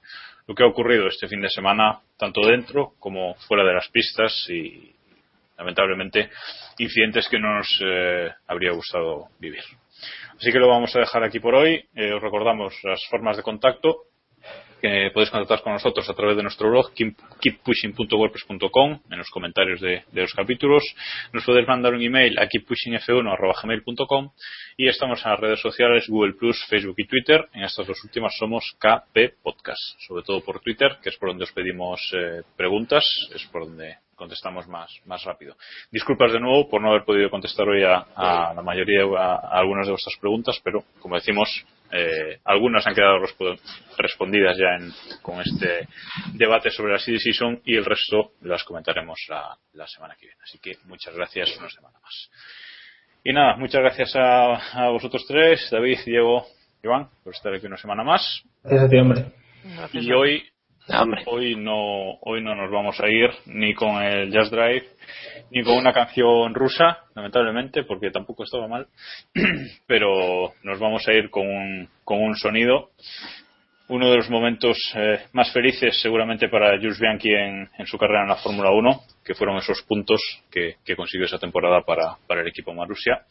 lo 0.45 0.53
que 0.55 0.63
ha 0.63 0.67
ocurrido 0.67 1.07
este 1.07 1.27
fin 1.29 1.41
de 1.41 1.49
semana, 1.49 1.99
tanto 2.17 2.41
dentro 2.41 2.93
como 2.99 3.33
fuera 3.47 3.63
de 3.63 3.73
las 3.73 3.87
pistas 3.87 4.45
y 4.49 4.93
lamentablemente 5.57 6.29
incidentes 6.79 7.29
que 7.29 7.39
no 7.39 7.55
nos 7.57 7.79
eh, 7.81 8.29
habría 8.47 8.73
gustado 8.73 9.27
vivir. 9.39 9.63
Así 10.37 10.51
que 10.51 10.59
lo 10.59 10.67
vamos 10.67 10.93
a 10.95 10.99
dejar 10.99 11.23
aquí 11.23 11.39
por 11.39 11.55
hoy. 11.55 11.81
Eh, 11.95 12.11
os 12.11 12.21
recordamos 12.21 12.73
las 12.83 12.99
formas 13.09 13.37
de 13.37 13.43
contacto 13.43 13.95
que 14.83 15.11
podéis 15.13 15.29
contactar 15.31 15.61
con 15.63 15.71
nosotros 15.71 16.09
a 16.09 16.13
través 16.13 16.35
de 16.35 16.43
nuestro 16.43 16.69
blog 16.69 16.91
keep- 16.93 17.15
keeppushing.wordpress.com 17.39 18.99
en 19.09 19.17
los 19.17 19.29
comentarios 19.29 19.79
de, 19.79 20.03
de 20.11 20.21
los 20.21 20.33
capítulos. 20.33 20.83
Nos 21.31 21.45
podéis 21.45 21.65
mandar 21.69 21.93
un 21.93 22.01
email 22.01 22.37
a 22.37 22.47
keeppushingf1.gmail.com 22.49 24.29
y 24.75 24.89
estamos 24.89 25.23
en 25.23 25.31
las 25.31 25.39
redes 25.39 25.61
sociales 25.61 26.05
Google 26.09 26.33
Facebook 26.67 26.95
y 26.97 27.07
Twitter. 27.07 27.47
En 27.53 27.63
estas 27.63 27.87
dos 27.87 28.03
últimas 28.03 28.35
somos 28.37 28.75
KP 28.77 29.35
Podcast, 29.41 29.79
sobre 30.05 30.23
todo 30.23 30.41
por 30.43 30.59
Twitter, 30.59 30.97
que 31.01 31.09
es 31.09 31.17
por 31.17 31.29
donde 31.29 31.45
os 31.45 31.53
pedimos 31.53 32.01
eh, 32.13 32.41
preguntas, 32.57 33.05
es 33.33 33.45
por 33.45 33.63
donde 33.65 33.95
contestamos 34.15 34.67
más, 34.67 34.91
más 35.05 35.23
rápido. 35.23 35.55
Disculpas 35.91 36.31
de 36.31 36.39
nuevo 36.39 36.69
por 36.69 36.81
no 36.81 36.89
haber 36.89 37.03
podido 37.03 37.29
contestar 37.29 37.67
hoy 37.67 37.83
a, 37.83 38.05
a 38.15 38.53
la 38.53 38.61
mayoría, 38.61 39.03
a, 39.17 39.35
a 39.35 39.59
algunas 39.59 39.85
de 39.87 39.91
vuestras 39.91 40.15
preguntas, 40.19 40.59
pero 40.63 40.83
como 40.99 41.15
decimos, 41.15 41.49
eh, 41.91 42.39
algunas 42.45 42.87
han 42.87 42.95
quedado 42.95 43.17
respo- 43.19 43.59
respondidas 43.97 44.57
ya 44.57 44.75
en- 44.75 44.91
con 45.21 45.39
este 45.41 45.87
debate 46.33 46.71
sobre 46.71 46.93
la 46.93 46.99
City 46.99 47.19
Season 47.19 47.61
y 47.65 47.75
el 47.75 47.85
resto 47.85 48.31
las 48.41 48.63
comentaremos 48.63 49.19
la, 49.29 49.55
la 49.73 49.87
semana 49.87 50.15
que 50.19 50.25
viene. 50.27 50.41
Así 50.43 50.57
que 50.59 50.77
muchas 50.85 51.15
gracias 51.15 51.55
una 51.59 51.69
semana 51.69 51.99
más. 52.01 52.29
Y 53.23 53.31
nada, 53.31 53.55
muchas 53.57 53.81
gracias 53.81 54.15
a, 54.15 54.55
a 54.85 54.89
vosotros 54.89 55.23
tres, 55.27 55.69
David, 55.71 55.99
Diego, 56.05 56.45
Iván, 56.83 57.09
por 57.23 57.33
estar 57.33 57.53
aquí 57.53 57.65
una 57.67 57.77
semana 57.77 58.03
más. 58.03 58.41
Gracias 58.63 58.83
a 58.83 58.89
ti, 58.89 58.97
hombre. 58.97 59.25
Y 60.01 60.11
hoy, 60.11 60.43
Hombre. 60.89 61.23
hoy 61.27 61.55
no, 61.55 62.15
hoy 62.21 62.41
no 62.43 62.55
nos 62.55 62.69
vamos 62.69 62.99
a 62.99 63.07
ir 63.07 63.29
ni 63.45 63.73
con 63.73 64.01
el 64.03 64.31
Jazz 64.31 64.51
Drive 64.51 64.85
ni 65.51 65.63
con 65.63 65.77
una 65.77 65.93
canción 65.93 66.53
rusa, 66.53 67.05
lamentablemente, 67.15 67.83
porque 67.83 68.09
tampoco 68.09 68.43
estaba 68.43 68.67
mal, 68.67 68.87
pero 69.87 70.53
nos 70.63 70.79
vamos 70.79 71.07
a 71.07 71.13
ir 71.13 71.29
con 71.29 71.47
un, 71.47 71.89
con 72.03 72.21
un 72.21 72.35
sonido. 72.35 72.89
Uno 73.87 74.09
de 74.09 74.17
los 74.17 74.29
momentos 74.29 74.77
eh, 74.95 75.25
más 75.33 75.51
felices 75.53 76.01
seguramente 76.01 76.49
para 76.49 76.77
Jules 76.77 76.99
Bianchi 76.99 77.29
en, 77.29 77.69
en 77.77 77.85
su 77.85 77.97
carrera 77.97 78.23
en 78.23 78.29
la 78.29 78.37
Fórmula 78.37 78.71
1, 78.71 79.01
que 79.23 79.35
fueron 79.35 79.57
esos 79.57 79.83
puntos 79.83 80.19
que, 80.49 80.77
que 80.83 80.95
consiguió 80.95 81.27
esa 81.27 81.37
temporada 81.37 81.81
para, 81.81 82.17
para 82.25 82.41
el 82.41 82.47
equipo 82.47 82.73
Marussia. 82.73 83.23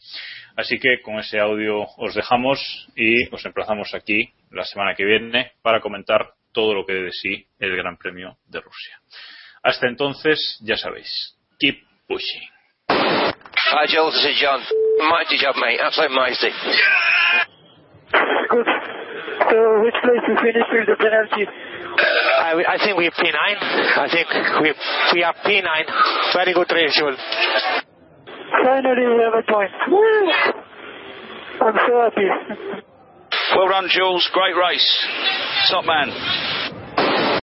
Así 0.55 0.79
que 0.79 1.01
con 1.01 1.19
ese 1.19 1.39
audio 1.39 1.81
os 1.97 2.15
dejamos 2.15 2.87
y 2.95 3.27
os 3.33 3.45
emplazamos 3.45 3.93
aquí 3.93 4.31
la 4.51 4.63
semana 4.63 4.95
que 4.95 5.03
viene 5.03 5.51
para 5.61 5.81
comentar 5.81 6.29
todo 6.53 6.73
lo 6.73 6.85
que 6.85 6.93
dé 6.93 7.01
de 7.03 7.11
sí 7.11 7.45
el 7.59 7.75
Gran 7.75 7.97
Premio 7.97 8.37
de 8.47 8.61
Rusia. 8.61 8.99
Hasta 9.63 9.87
entonces, 9.87 10.59
ya 10.63 10.77
sabéis, 10.77 11.37
keep 11.59 11.75
pushing. 12.07 12.41
Hi, 12.89 13.87
Jules. 13.87 14.13
This 14.13 14.35
is 14.35 14.39
John. 14.39 14.61
Mighty 15.09 15.37
job, 15.37 15.55
mate. 15.55 15.79
Absolute 15.81 16.11
mighty. 16.11 16.51
Good. 18.49 18.67
So, 19.49 19.57
which 19.81 19.97
place 20.03 20.23
we 20.29 20.35
finished 20.37 20.69
with 20.71 20.85
the 20.85 20.95
penalty? 20.99 21.49
I, 22.37 22.53
I 22.69 22.77
think 22.77 22.97
we're 22.97 23.09
P9. 23.09 23.33
I 23.33 24.07
think 24.11 24.27
we 24.61 24.73
we 25.13 25.23
are 25.23 25.33
P9. 25.33 25.69
Very 26.33 26.53
good 26.53 26.71
race, 26.71 26.93
Jules. 26.95 27.17
Finally, 28.63 29.07
we 29.09 29.21
have 29.23 29.33
a 29.33 29.43
point. 29.51 29.71
Woo! 29.89 30.31
I'm 31.61 31.77
so 31.87 31.93
happy. 32.01 32.29
Well 33.55 33.69
done, 33.69 33.87
Jules. 33.89 34.29
Great 34.33 34.55
race. 34.55 35.07
Top 35.69 35.85
man. 35.85 36.52